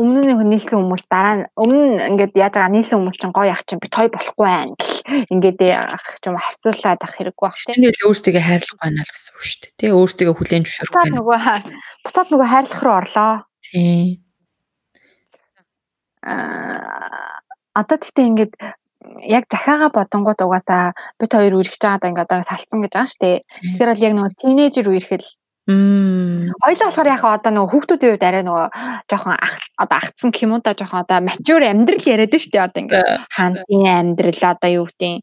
өмнө 0.00 0.32
нь 0.32 0.48
нийлсэн 0.48 0.80
хүмүүс 0.80 1.04
дараа 1.12 1.34
нь 1.36 1.44
өмнө 1.60 2.08
ингээд 2.08 2.40
яаж 2.40 2.54
байгаа 2.56 2.72
нийлсэн 2.72 2.96
хүмүүс 2.96 3.18
чинь 3.20 3.36
гоё 3.36 3.52
ах 3.52 3.68
чинь 3.68 3.82
би 3.84 3.92
той 3.92 4.08
болохгүй 4.08 4.46
байх 4.48 4.72
гэл 4.80 5.28
ингээд 5.34 5.60
ах 5.76 6.06
юм 6.24 6.40
харьцуулаад 6.40 7.00
ах 7.04 7.14
хэрэггүй 7.20 7.46
ах 7.52 7.58
тийм 7.58 7.84
л 7.84 8.06
өөрсдөө 8.08 8.40
хайрлах 8.40 8.78
байна 8.80 9.04
л 9.04 9.12
гэсэн 9.12 9.32
үг 9.36 9.44
шүү 9.44 9.60
дээ 9.60 9.76
тий. 9.76 9.90
Өөрсдөө 9.92 10.32
хүлээн 10.40 10.64
зөвшөөрөх 10.64 10.96
байна 10.96 11.16
нөгөө 11.20 11.38
буцаад 12.00 12.28
нөгөө 12.32 12.48
хайрлах 12.48 12.80
руу 12.80 12.96
орлоо. 12.96 13.32
Тий. 13.60 14.24
а 14.24 14.29
одоо 16.22 17.96
тэгтээ 17.98 18.28
ингээд 18.30 18.52
яг 19.24 19.44
захиагаа 19.50 19.90
бодонгууд 19.96 20.40
угаасаа 20.44 20.92
бит 21.18 21.32
хоёр 21.32 21.54
үргэж 21.60 21.80
байгаадаа 21.80 22.10
ингээд 22.10 22.26
одоо 22.28 22.40
салцсан 22.48 22.80
гэж 22.82 22.92
байгаа 22.92 23.10
шүү 23.10 23.20
дээ. 23.24 23.38
Тэгэхээр 23.40 23.90
бол 23.90 24.06
яг 24.06 24.14
нөгөө 24.14 24.32
тинейжер 24.40 24.88
үерхэл. 24.90 25.28
Хоёлаа 25.70 26.88
болохоор 26.88 27.08
яг 27.14 27.22
одоо 27.24 27.52
нөгөө 27.52 27.70
хүүхдүүдийн 27.70 28.12
үед 28.16 28.24
арай 28.26 28.42
нөгөө 28.42 28.66
жоохон 29.06 29.36
одоо 29.78 29.96
агцсан 30.02 30.30
юм 30.42 30.52
уу 30.56 30.60
да 30.64 30.74
жоохон 30.74 31.02
одоо 31.04 31.18
mature 31.22 31.66
амьдрал 31.70 32.04
яриад 32.10 32.34
штэ 32.34 32.58
одоо 32.58 32.80
ингээ 32.82 33.04
хаантын 33.30 33.84
амьдрал 33.86 34.42
одоо 34.50 34.70
юу 34.82 34.86
гэдэг 34.90 35.14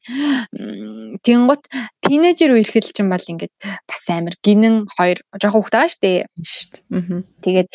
Тэнгут 1.23 1.64
тинейжер 2.03 2.53
үе 2.53 2.61
ирэхэд 2.64 2.95
чинь 2.95 3.11
бол 3.11 3.22
ингээд 3.22 3.53
бас 3.61 4.03
амар 4.07 4.35
гинэн 4.44 4.88
хоёр 4.91 5.19
жоохон 5.38 5.61
хүүхд 5.64 5.76
байгаа 5.76 5.91
штэ. 5.91 6.11
Аа. 6.26 7.22
Тэгээд 7.44 7.69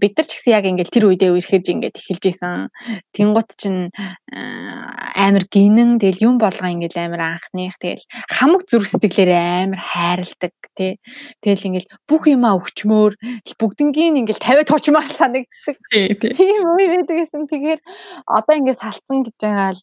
бид 0.00 0.12
нар 0.16 0.26
ч 0.26 0.32
гэсэн 0.36 0.52
яг 0.52 0.64
ингээд 0.66 0.92
тэр 0.92 1.04
үедээ 1.08 1.30
үерхэж 1.32 1.64
ингээд 1.72 1.98
эхэлж 1.98 2.24
исэн. 2.30 2.68
Тэнгут 3.16 3.48
чинь 3.58 3.90
амар 4.30 5.44
гинэн 5.50 5.98
тэгэл 6.02 6.24
юм 6.26 6.36
болгоо 6.38 6.68
ингээд 6.72 6.96
амар 6.96 7.38
анхных 7.38 7.76
тэгэл 7.78 8.04
хамаг 8.30 8.62
зүрх 8.68 8.88
сэтгэлээр 8.90 9.32
амар 9.32 9.80
хайрладаг 9.80 10.54
тий. 10.76 10.98
Тэгэл 11.42 11.66
ингээд 11.68 11.88
бүх 12.08 12.28
юмаа 12.28 12.56
өгчмөр 12.58 13.12
бүгднгийн 13.58 14.18
ингээд 14.20 14.40
тавиад 14.42 14.68
хочмаар 14.70 15.10
санагддаг. 15.10 15.76
Тийм 15.90 16.66
үе 16.76 16.86
байдаг 16.88 17.16
гэсэн. 17.18 17.46
Тэгэхээр 17.50 17.80
одоо 18.26 18.54
ингээд 18.56 18.82
салцсан 18.82 19.18
гэж 19.26 19.36
байгаа 19.42 19.70
л 19.74 19.82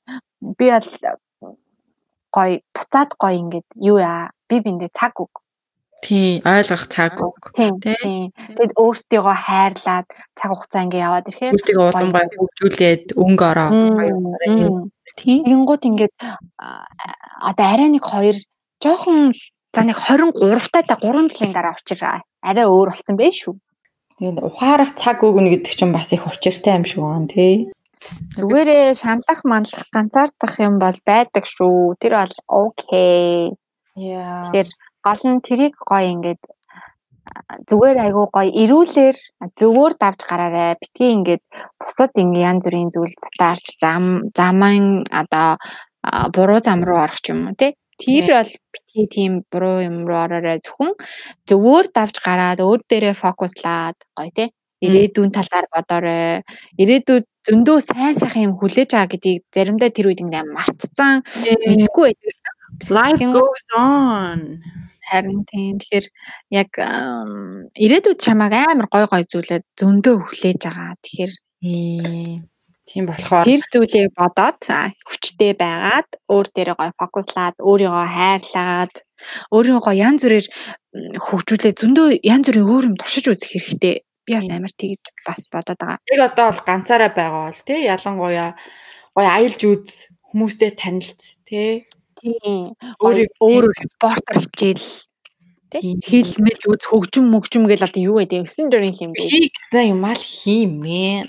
би 0.58 0.68
бол 0.72 0.90
гоё 2.34 2.62
буцаад 2.76 3.12
гоё 3.18 3.36
ингээд 3.42 3.68
юу 3.76 3.98
яа 4.00 4.32
би 4.50 4.60
биндээ 4.64 4.92
цаг 4.94 5.18
өг. 5.20 5.34
Тий, 6.00 6.40
ойлгох 6.46 6.88
цаг 6.88 7.20
өг. 7.20 7.52
Тийм. 7.54 7.76
Тэгэд 8.56 8.74
өөрсдийгөө 8.80 9.36
хайрлаад 9.36 10.08
цаг 10.40 10.50
хугацаа 10.56 10.86
ингээ 10.88 11.06
яваад 11.06 11.28
ирэхээр 11.28 11.54
өөрсдийгөө 11.54 11.88
улам 11.92 12.10
гоё 12.16 12.28
хөгжүүлээд 12.40 13.06
өнгө 13.20 13.46
ороо. 13.52 13.70
Тийм. 15.20 15.44
Ингууд 15.44 15.84
ингээд 15.84 16.16
одоо 16.56 17.66
арай 17.68 17.90
нэг 17.92 18.04
хоёр 18.08 18.38
жоохон 18.80 19.36
за 19.76 19.82
нэг 19.84 19.98
23 20.00 20.88
таа 20.88 20.98
3 20.98 21.28
жилийн 21.36 21.52
дараа 21.52 21.76
учир 21.76 22.00
арай 22.00 22.66
өөр 22.66 22.96
болсон 22.96 23.20
байх 23.20 23.36
шүү. 23.36 23.60
Тэгээд 24.20 24.40
ухаарах 24.44 24.96
цаг 24.96 25.24
өгнө 25.24 25.52
гэдэг 25.60 25.74
чинь 25.76 25.96
бас 25.96 26.12
их 26.16 26.28
учиртай 26.28 26.80
юм 26.80 26.84
шиг 26.88 27.04
байна 27.04 27.28
тий. 27.28 27.72
Зүгээрээ 28.38 28.86
шаналх 29.02 29.42
манлах 29.52 29.86
ганцаардах 29.96 30.54
юм 30.68 30.76
бол 30.84 30.98
байдаг 31.10 31.46
шүү. 31.56 32.00
Тэр 32.02 32.14
бол 32.20 32.36
окей. 32.64 33.60
Яа. 33.96 34.48
Тэгэхээр 34.48 34.70
гол 35.06 35.22
нь 35.32 35.44
тэрийг 35.48 35.76
гоё 35.90 36.08
ингээд 36.14 36.42
зүгээр 37.70 37.98
айгуу 38.06 38.28
гоё 38.36 38.50
ирүүлэр 38.64 39.18
зөвөр 39.60 39.94
давж 40.02 40.20
гараарэ. 40.30 40.80
Битгий 40.82 41.12
ингээд 41.16 41.44
бусад 41.80 42.12
ингээ 42.24 42.48
янз 42.52 42.64
бүрийн 42.66 42.90
зүйл 42.94 43.16
татаарч 43.24 43.68
зам 43.84 44.04
заман 44.38 44.84
одоо 45.22 45.50
буруу 46.36 46.60
зам 46.68 46.80
руу 46.88 47.00
орох 47.06 47.20
юм 47.32 47.40
уу 47.48 47.56
тий. 47.60 47.72
Тэр 48.00 48.26
бол 48.38 48.52
битгий 48.74 49.08
тийм 49.16 49.32
буруу 49.52 49.78
юм 49.90 49.98
руу 50.08 50.20
ороорой 50.26 50.60
зөвхөн 50.64 50.94
зөвөр 51.50 51.86
давж 51.98 52.16
гараад 52.26 52.60
өөр 52.64 52.80
дээрээ 52.90 53.16
фокуслаад 53.24 53.98
гоё 54.16 54.32
тий 54.38 54.50
ирээдүйн 54.86 55.32
талаар 55.36 55.68
бодоорой. 55.74 56.44
Ирээдүйд 56.82 57.26
зөндөө 57.48 57.78
сайн 57.88 58.16
сайхан 58.20 58.46
юм 58.48 58.54
хүлээж 58.60 58.90
байгаа 58.96 59.12
гэдгийг 59.12 59.44
заримдаа 59.56 59.90
тэр 59.92 60.10
үед 60.10 60.24
ингээд 60.24 60.48
мартцсан 60.56 61.24
мэдгүй 61.44 62.14
байдаг. 62.16 62.36
Life 62.88 63.26
goes 63.34 63.66
on. 63.76 64.62
Харин 65.10 65.44
тийм. 65.50 65.82
Тэгэхээр 65.82 66.06
яг 66.54 66.72
ирээдүйд 67.86 68.20
чамайг 68.24 68.54
амар 68.54 68.88
гой 68.94 69.06
гой 69.10 69.24
зүйлээ 69.26 69.62
зөндөө 69.80 70.16
хүлээж 70.22 70.60
байгаа. 70.64 70.94
Тэгэхээр 71.04 71.34
тийм 72.90 73.04
болохоор 73.06 73.46
тэр 73.46 73.62
зүйлийг 73.74 74.14
бодоод 74.18 74.60
хүчтэй 75.10 75.54
байгаад 75.54 76.10
өөр 76.34 76.48
дээрээ 76.56 76.78
гой 76.80 76.92
фокуслаад 76.98 77.56
өөрийгөө 77.62 78.08
хайрлаад 78.16 78.94
өөрийгөө 79.54 79.94
янз 80.08 80.22
бүрээр 80.26 80.48
хөгжүүлээ 81.26 81.74
зөндөө 81.82 82.08
янз 82.26 82.46
бүрийн 82.50 82.70
өөр 82.74 82.88
юм 82.90 82.96
туршиж 82.98 83.26
үзэх 83.30 83.52
хэрэгтэй 83.54 83.96
би 84.30 84.38
бас 84.38 84.46
амар 84.54 84.74
тэгж 84.78 85.04
бас 85.26 85.42
бодоод 85.50 85.80
байгаа. 85.82 85.98
Яг 86.14 86.22
одоо 86.30 86.46
бол 86.54 86.62
ганцаараа 86.70 87.12
байгаа 87.18 87.44
бол 87.50 87.62
тий 87.66 87.80
ялангуяа 87.90 88.50
гоё 89.18 89.30
аялж 89.34 89.62
үз 89.66 89.90
хүмүүстэй 90.30 90.72
танилц 90.78 91.22
тий. 91.50 91.90
Тийм. 92.22 92.78
Өөр 93.02 93.26
өөр 93.42 93.66
спортоор 93.98 94.38
хичээл 94.46 94.86
тий 95.74 95.98
хил 96.06 96.32
мэл 96.46 96.62
үз 96.74 96.84
хөгжим 96.86 97.26
мөгжим 97.34 97.66
гэл 97.66 97.86
одоо 97.86 98.02
юу 98.02 98.18
гэдэг 98.22 98.46
9 98.46 98.70
дөрийн 98.70 98.96
юм 99.02 99.12
бэ? 99.14 99.26
Хий 99.26 99.50
гэсэн 99.50 99.98
юм 99.98 100.02
ал 100.06 100.22
хиймээ. 100.22 101.26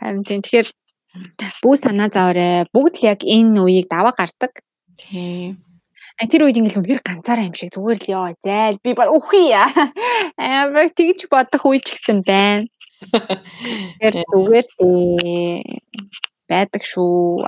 Харин 0.00 0.24
тийм 0.24 0.40
тэгэхээр 0.40 0.68
бүх 1.60 1.76
санаа 1.80 2.08
зовоорой. 2.08 2.64
Бүгд 2.72 2.94
л 3.00 3.08
яг 3.12 3.20
энэ 3.24 3.60
үеийг 3.60 3.86
даваа 3.92 4.12
гардаг. 4.16 4.64
Тийм. 4.96 5.60
Тэр 6.20 6.44
үед 6.44 6.60
ингээл 6.60 6.84
үнэхээр 6.84 7.00
ганцаараа 7.00 7.48
юм 7.48 7.56
шиг 7.56 7.72
зүгээр 7.72 7.98
л 8.04 8.12
ёо 8.12 8.28
зайл 8.44 8.76
би 8.84 8.92
баг 8.92 9.08
үхий 9.08 9.56
амар 10.36 10.92
тэгж 10.92 11.32
бодох 11.32 11.64
үе 11.64 11.80
ч 11.80 11.96
гэсэн 11.96 12.20
байна. 12.28 12.68
Тэр 14.04 14.14
зүгээр 14.28 14.66
дээ 14.76 15.80
байдаг 16.50 16.82
шүү. 16.84 17.46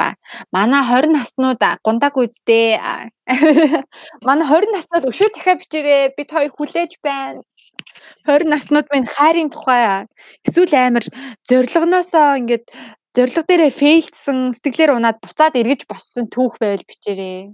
Манай 0.54 0.82
20 0.88 1.12
наснууд 1.12 1.60
гундаг 1.84 2.16
үздээ. 2.16 2.80
Манай 4.26 4.46
20 4.48 4.72
наснууд 4.72 5.04
өшөө 5.10 5.28
дахиад 5.34 5.60
бичээрээ 5.60 6.02
бид 6.16 6.28
хоёр 6.32 6.52
хүлээж 6.54 6.92
байна. 7.04 7.42
20 8.24 8.48
наснууд 8.48 8.86
минь 8.88 9.10
хайрын 9.10 9.50
тухай 9.50 10.06
эсвэл 10.46 10.74
амар 10.78 11.04
зоригноосоо 11.48 12.40
ингээд 12.40 12.66
зориг 13.12 13.46
дээрээ 13.46 13.72
фейлдсэн 13.80 14.38
сэтгэлээр 14.56 14.96
унаад 14.96 15.18
буцаад 15.20 15.58
эргэж 15.60 15.84
боссон 15.90 16.26
түүх 16.32 16.56
байвал 16.62 16.88
бичээрээ. 16.88 17.52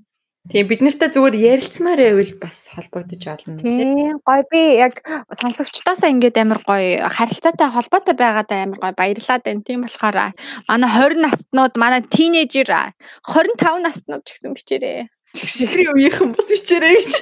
Тийм 0.49 0.65
бид 0.65 0.81
нартай 0.81 1.13
зүгээр 1.13 1.37
ярилцмаар 1.37 2.01
байвал 2.01 2.33
бас 2.41 2.57
холбогдож 2.73 3.25
олно. 3.29 3.61
Тийм 3.61 4.17
гоё 4.25 4.45
би 4.49 4.81
яг 4.81 5.05
сонсогчдоосаа 5.29 6.09
ингээд 6.09 6.41
амар 6.41 6.61
гоё 6.65 7.05
харилцаатай 7.05 7.69
холбоотой 7.69 8.17
байгаад 8.17 8.49
амар 8.49 8.81
гоё 8.81 8.95
баярлаад 8.97 9.45
байна. 9.45 9.67
Тийм 9.67 9.85
болохоор 9.85 10.33
манай 10.65 10.89
20 10.89 11.21
наснууд 11.21 11.75
манай 11.77 12.01
тинейжер 12.09 12.73
25 13.29 13.85
наснууд 13.85 14.25
ч 14.25 14.29
гэсэн 14.33 14.57
бичээрэй. 14.57 15.13
Шигрийн 15.37 15.93
үеийнхэн 15.93 16.33
бас 16.33 16.49
бичээрэй 16.49 16.97
гэж. 16.97 17.13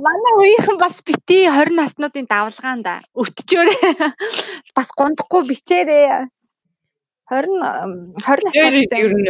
Манай 0.00 0.34
үеийнхэн 0.40 0.78
бас 0.80 0.96
бити 1.04 1.44
20 1.44 1.76
наснуудын 1.76 2.26
давлгаанд 2.32 2.88
өртчөөрэй. 3.12 3.76
Бас 4.72 4.88
гундахгүй 4.96 5.42
бичээрэй. 5.52 6.32
20 7.30 8.20
20 8.20 8.44
настай 8.44 9.00
ер 9.00 9.14
нь 9.16 9.28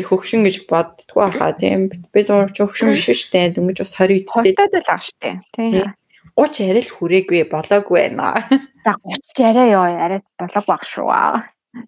их 0.00 0.08
хөгшин 0.08 0.46
гэж 0.48 0.64
боддгоо 0.70 1.28
хаа 1.28 1.52
тийм 1.52 1.92
би 2.12 2.20
зурч 2.24 2.56
хөгшин 2.56 2.96
биш 2.96 3.10
шүү 3.10 3.30
дээ 3.32 3.52
дөнгөж 3.58 3.78
бас 3.84 3.92
20 4.00 4.24
20 4.32 4.56
таад 4.56 4.72
л 4.80 5.04
шүү 5.04 5.18
дээ 5.20 5.36
тийм 5.52 5.92
30 6.34 6.70
арай 6.70 6.82
л 6.82 6.94
хүрээгүй 6.96 7.46
болоогүй 7.52 8.10
байна. 8.10 8.48
За 8.82 8.96
30 9.36 9.44
арай 9.50 9.68
ёо 9.70 9.86
арай 9.86 10.20
болоог 10.40 10.66
баг 10.66 10.82
шүү. 10.82 11.06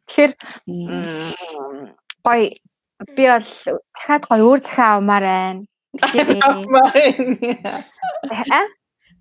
Тэгэхээр 0.07 0.33
гоё 2.23 2.47
би 3.17 3.25
бол 3.27 3.49
дахиад 3.97 4.23
гоё 4.31 4.45
өөр 4.47 4.61
захиа 4.63 4.89
авмаар 4.97 5.25
байна. 5.25 5.63
Авмаар 6.47 6.93
байна. 6.95 8.61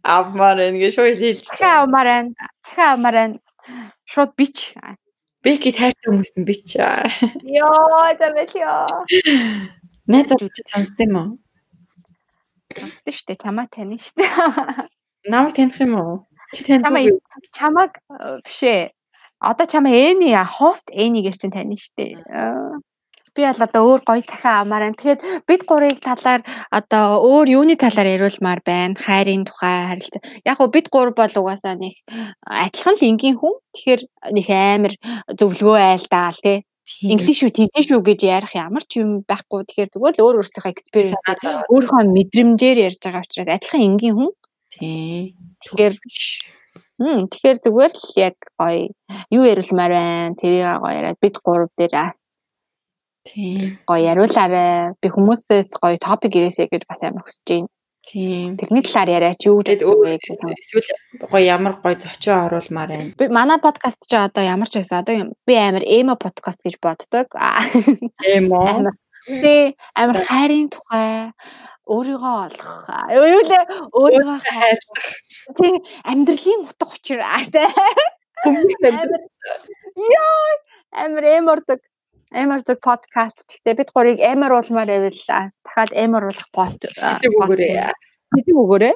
Авмаар 0.03 0.57
байна 0.61 0.77
гэж 0.77 0.93
шууд 0.93 1.17
хэлж. 1.17 1.43
Захиа 1.49 1.81
авмаар 1.81 2.07
байна. 2.11 2.29
Захиа 2.67 2.93
авмаар 2.93 3.15
байна. 3.15 3.35
Шууд 4.05 4.31
бич. 4.37 4.57
Бэки 5.45 5.69
тайртай 5.77 6.09
хүмүүс 6.09 6.31
нь 6.41 6.47
бич. 6.49 6.73
Йоо, 6.73 8.17
замэлё. 8.17 9.05
Найзаар 10.09 10.41
үуч 10.41 10.57
сонсд 10.65 10.97
юм 11.05 11.13
уу? 11.21 11.29
Сонсд 12.73 13.25
дээ. 13.29 13.37
Чамаа 13.45 13.69
таних 13.69 14.09
дээ. 14.17 14.89
Намайг 15.29 15.53
таних 15.53 15.77
юм 15.77 15.93
уу? 16.01 16.25
Чи 16.57 16.65
таних 16.65 16.89
уу? 16.89 17.21
Чамаг 17.53 18.01
биш 18.41 18.59
ээ. 18.65 18.89
Одоо 19.37 19.69
чамаа 19.69 19.93
Эни 19.93 20.33
хост 20.33 20.89
Энигээр 20.89 21.37
чинь 21.37 21.53
таних 21.53 21.93
дээ 21.93 22.17
би 23.35 23.43
бол 23.45 23.65
одоо 23.67 23.81
өөр 23.89 24.01
гоё 24.07 24.21
дахин 24.23 24.51
авмаар 24.51 24.83
байна. 24.83 24.97
Тэгэхээр 24.97 25.19
бид 25.47 25.61
гурыг 25.69 25.99
талаар 25.99 26.41
одоо 26.71 27.05
өөр 27.29 27.47
юуны 27.57 27.75
талаар 27.75 28.07
яриулмаар 28.15 28.61
байна. 28.65 28.95
Хайрын 28.95 29.43
тухай 29.45 29.75
харилцаа. 29.91 30.21
Яг 30.47 30.57
гоо 30.57 30.69
бид 30.71 30.87
гур 30.89 31.11
бол 31.11 31.33
угаасаа 31.41 31.75
нэг 31.75 31.95
адилхан 32.47 32.95
л 32.95 33.07
энгийн 33.09 33.37
хүн. 33.37 33.55
Тэгэхээр 33.75 34.01
нэг 34.35 34.47
амар 34.49 34.93
зөвлөгөө 35.39 35.77
айлдаал 35.83 36.39
тий. 36.39 36.63
Ингэдэж 36.85 37.37
шүү, 37.41 37.51
тэгдэж 37.57 37.85
шүү 37.89 38.01
гэж 38.05 38.19
ярих 38.29 38.53
ямар 38.53 38.83
ч 38.85 39.01
юм 39.01 39.25
байхгүй. 39.25 39.65
Тэгэхээр 39.65 39.89
зүгээр 39.93 40.15
л 40.15 40.23
өөр 40.25 40.37
өөртөө 40.39 40.69
экспириенс 40.69 41.17
өөрийнхөө 41.73 42.03
мэдрэмжээр 42.13 42.77
ярьж 42.87 43.01
байгаа 43.01 43.25
учраас 43.25 43.49
адилхан 43.49 43.81
энгийн 43.89 44.15
хүн. 44.15 44.31
Тий. 44.69 45.33
Тэгэхээр 45.65 45.93
Хм 46.95 47.27
тэгэхээр 47.27 47.57
зүгээр 47.59 47.91
л 47.91 48.07
яг 48.23 48.37
гоё 48.55 48.87
юу 49.35 49.43
яриулмаар 49.43 49.91
байна. 49.91 50.37
Тэрийг 50.39 50.79
гоё 50.79 50.95
яриад 50.95 51.19
бид 51.19 51.35
гурав 51.43 51.71
дээр 51.75 51.93
Тийм. 53.25 53.81
Гоё 53.89 54.05
яриулаарэ. 54.13 54.95
Би 55.01 55.07
хүмүүсээс 55.09 55.73
гоё 55.73 55.97
топик 55.97 56.37
ирээсэй 56.37 56.69
гэж 56.69 56.85
бас 56.85 57.01
амар 57.01 57.25
хүсэж 57.25 57.45
байна. 57.49 57.69
Тийм. 58.05 58.53
Тэрний 58.61 58.85
талаар 58.85 59.09
яриач 59.17 59.41
юу 59.49 59.65
гэдэг 59.65 59.81
вэ? 59.81 60.21
Эсвэл 60.21 60.89
гоё 61.25 61.41
ямар 61.41 61.81
гоё 61.81 61.97
зочио 61.97 62.45
оруулмаар 62.45 62.89
байна. 62.93 63.17
Би 63.17 63.25
манай 63.33 63.57
подкаст 63.57 64.05
ч 64.05 64.13
одоо 64.13 64.45
ямар 64.45 64.69
ч 64.69 64.77
байсан 64.77 65.01
одоо 65.01 65.33
би 65.47 65.53
амар 65.57 65.81
эмо 65.81 66.13
подкаст 66.13 66.61
гэж 66.61 66.77
боддог. 66.77 67.33
Эмо. 68.21 68.93
Тэ 69.25 69.73
амар 69.97 70.21
хайрын 70.21 70.69
тухай 70.69 71.33
өөрийгөө 71.89 72.35
олох. 72.45 72.69
Юу 73.09 73.41
лээ 73.41 73.63
өөрийгөө 73.89 74.37
хайрлах. 74.53 75.05
Тийм 75.57 75.81
амьдралын 76.05 76.61
утга 76.69 76.93
учир. 76.93 77.25
Яа 80.13 80.45
амар 80.93 81.25
эмордог 81.41 81.81
Амар 82.33 82.65
зүг 82.65 82.81
подкаст. 82.81 83.61
Гэтэ 83.61 83.77
бид 83.77 83.89
гурыг 83.93 84.17
амар 84.17 84.57
уулмаар 84.57 84.89
байвал 84.89 85.13
дахиад 85.61 85.91
амар 85.93 86.23
уулах 86.25 86.49
пост 86.49 86.81
гэдэг 86.81 87.33
өгөөрэй. 87.37 87.93
Гэдэг 88.33 88.55
өгөөрэй. 88.57 88.95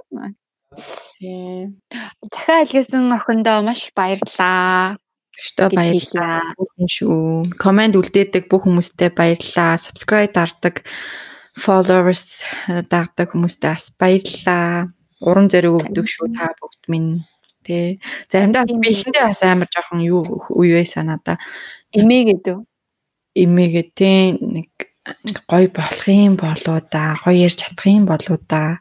Тийм. 1.21 1.77
Дахиад 2.25 2.65
илгээсэн 2.65 3.13
охиндоо 3.13 3.61
маш 3.61 3.85
их 3.85 3.93
баярлалаа. 3.93 4.97
Өстө 5.37 5.69
баярлалаа. 5.69 6.57
Шүү. 6.89 7.53
Комент 7.61 7.93
үлдээдэг 8.01 8.49
бүх 8.49 8.65
хүмүүстээ 8.65 9.13
баярлалаа. 9.13 9.77
Subscribe 9.77 10.33
дардаг 10.33 10.81
followers 11.53 12.41
дагдаг 12.89 13.29
хүмүүстээ 13.29 13.71
бас 13.77 13.93
баярлалаа. 13.93 14.89
Уран 15.21 15.53
зориг 15.53 15.77
өгдөг 15.77 16.05
шүү 16.09 16.33
та 16.33 16.49
бүгд 16.57 16.81
минь. 16.89 17.21
Тэ. 17.61 18.01
Заримдаа 18.31 18.65
би 18.65 18.89
ихэндээ 18.89 19.29
бас 19.29 19.45
амар 19.45 19.69
жоохон 19.69 20.01
юу 20.01 20.25
үе 20.49 20.81
санаада. 20.81 21.37
Эмээ 21.93 22.33
гэдэг 22.33 22.68
эмээгээ 23.35 23.85
те 23.95 24.11
нэг 24.37 24.69
гой 25.47 25.67
болох 25.67 26.07
юм 26.07 26.35
болоо 26.35 26.79
да 26.91 27.17
гоё 27.23 27.45
ярьж 27.47 27.57
чадах 27.61 27.85
юм 27.85 28.05
болоо 28.05 28.37
да 28.47 28.77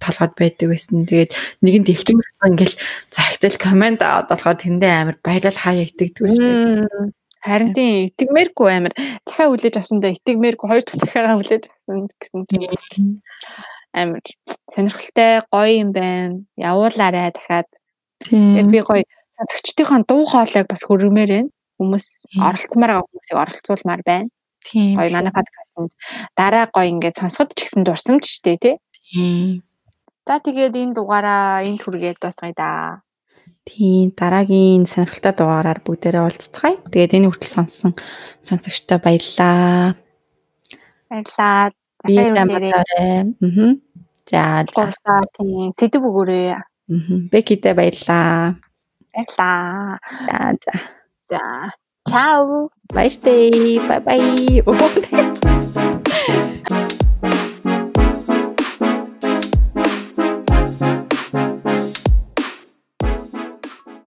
толгойд 0.00 0.34
байдаг 0.38 0.68
байсан. 0.68 1.06
Тэгээд 1.06 1.32
нэгэнд 1.64 1.92
ихтэмсэн 1.92 2.52
ингээл 2.52 2.76
цагтал 3.10 3.56
комент 3.58 4.00
аваад 4.02 4.28
болохоор 4.30 4.56
тэрэндээ 4.60 4.92
амар 4.92 5.16
баялал 5.24 5.58
хаяа 5.58 5.84
итгэдэг 5.86 6.24
дээ. 6.24 7.12
Харин 7.42 7.70
тийм 7.74 8.14
итгэмээргүй 8.14 8.68
амар 8.70 8.94
дахиад 9.26 9.50
хүлээж 9.50 9.74
авсандаа 9.76 10.14
итгэмээргүй 10.14 10.68
хоёр 10.68 10.84
дахь 10.86 11.00
дахиагаа 11.02 11.36
хүлээж 11.38 11.64
авсан 11.66 11.98
гэсэн 12.06 12.40
чинь 12.48 12.66
амар 13.92 14.22
сонирхолтой 14.72 15.32
гоё 15.50 15.72
юм 15.82 15.90
байна. 15.92 16.46
Явуулаарай 16.56 17.34
дахиад. 17.34 17.68
Тэгээд 18.30 18.68
би 18.70 18.80
гоё 18.86 19.02
сонсогчдийнхаа 19.36 20.06
дуу 20.06 20.22
хоолойг 20.30 20.66
бас 20.70 20.82
хөргмээр 20.86 21.30
байна 21.34 21.50
хүмүүс 21.82 22.06
оролцмаар 22.38 22.90
байгаа 22.94 23.08
хүмүүсийг 23.10 23.38
оролцуулмаар 23.42 24.02
байна. 24.06 24.30
Тийм. 24.62 24.94
Гоё 24.96 25.10
манай 25.10 25.34
подкастт 25.34 25.90
дараа 26.38 26.70
гоё 26.70 26.86
ингээд 26.86 27.18
сонсоход 27.18 27.50
ч 27.58 27.66
гэсэн 27.66 27.82
дурсамж 27.82 28.24
штэ 28.24 28.56
тий. 28.62 28.76
Тийм. 29.10 29.66
За 30.26 30.38
тэгээд 30.38 30.78
энэ 30.78 30.94
дугаараа 30.94 31.66
энэ 31.66 31.82
түргээд 31.82 32.22
дуусгая 32.22 32.54
да. 32.54 32.70
Тийм 33.66 34.14
дараагийн 34.14 34.86
сонирхолтой 34.86 35.34
дугаараар 35.34 35.80
бүгдээрээ 35.82 36.22
уулзцгаая. 36.22 36.78
Тэгээд 36.90 37.14
энэ 37.18 37.26
хүртэл 37.30 37.54
сонссон 37.58 37.92
сонсогчтой 38.38 38.98
баярлалаа. 39.02 39.98
Баярлалаа. 41.10 41.74
Би 42.06 42.14
тамаарай. 42.34 42.72
Аа. 42.74 43.22
За 44.30 44.42
гурлаа 44.70 45.22
тийм 45.34 45.74
сэдв 45.78 46.02
өгөөрэй. 46.06 46.46
Аа. 46.54 46.62
Бекидэ 47.30 47.74
баярлалаа. 47.74 48.58
Баярлалаа. 49.14 49.98
За 50.26 50.38
за. 50.62 51.01
Tá. 51.28 51.72
Tchau. 52.08 52.70
Bye, 52.92 53.08
stay. 53.08 53.78
Bye, 53.88 54.00
bye. 54.00 54.62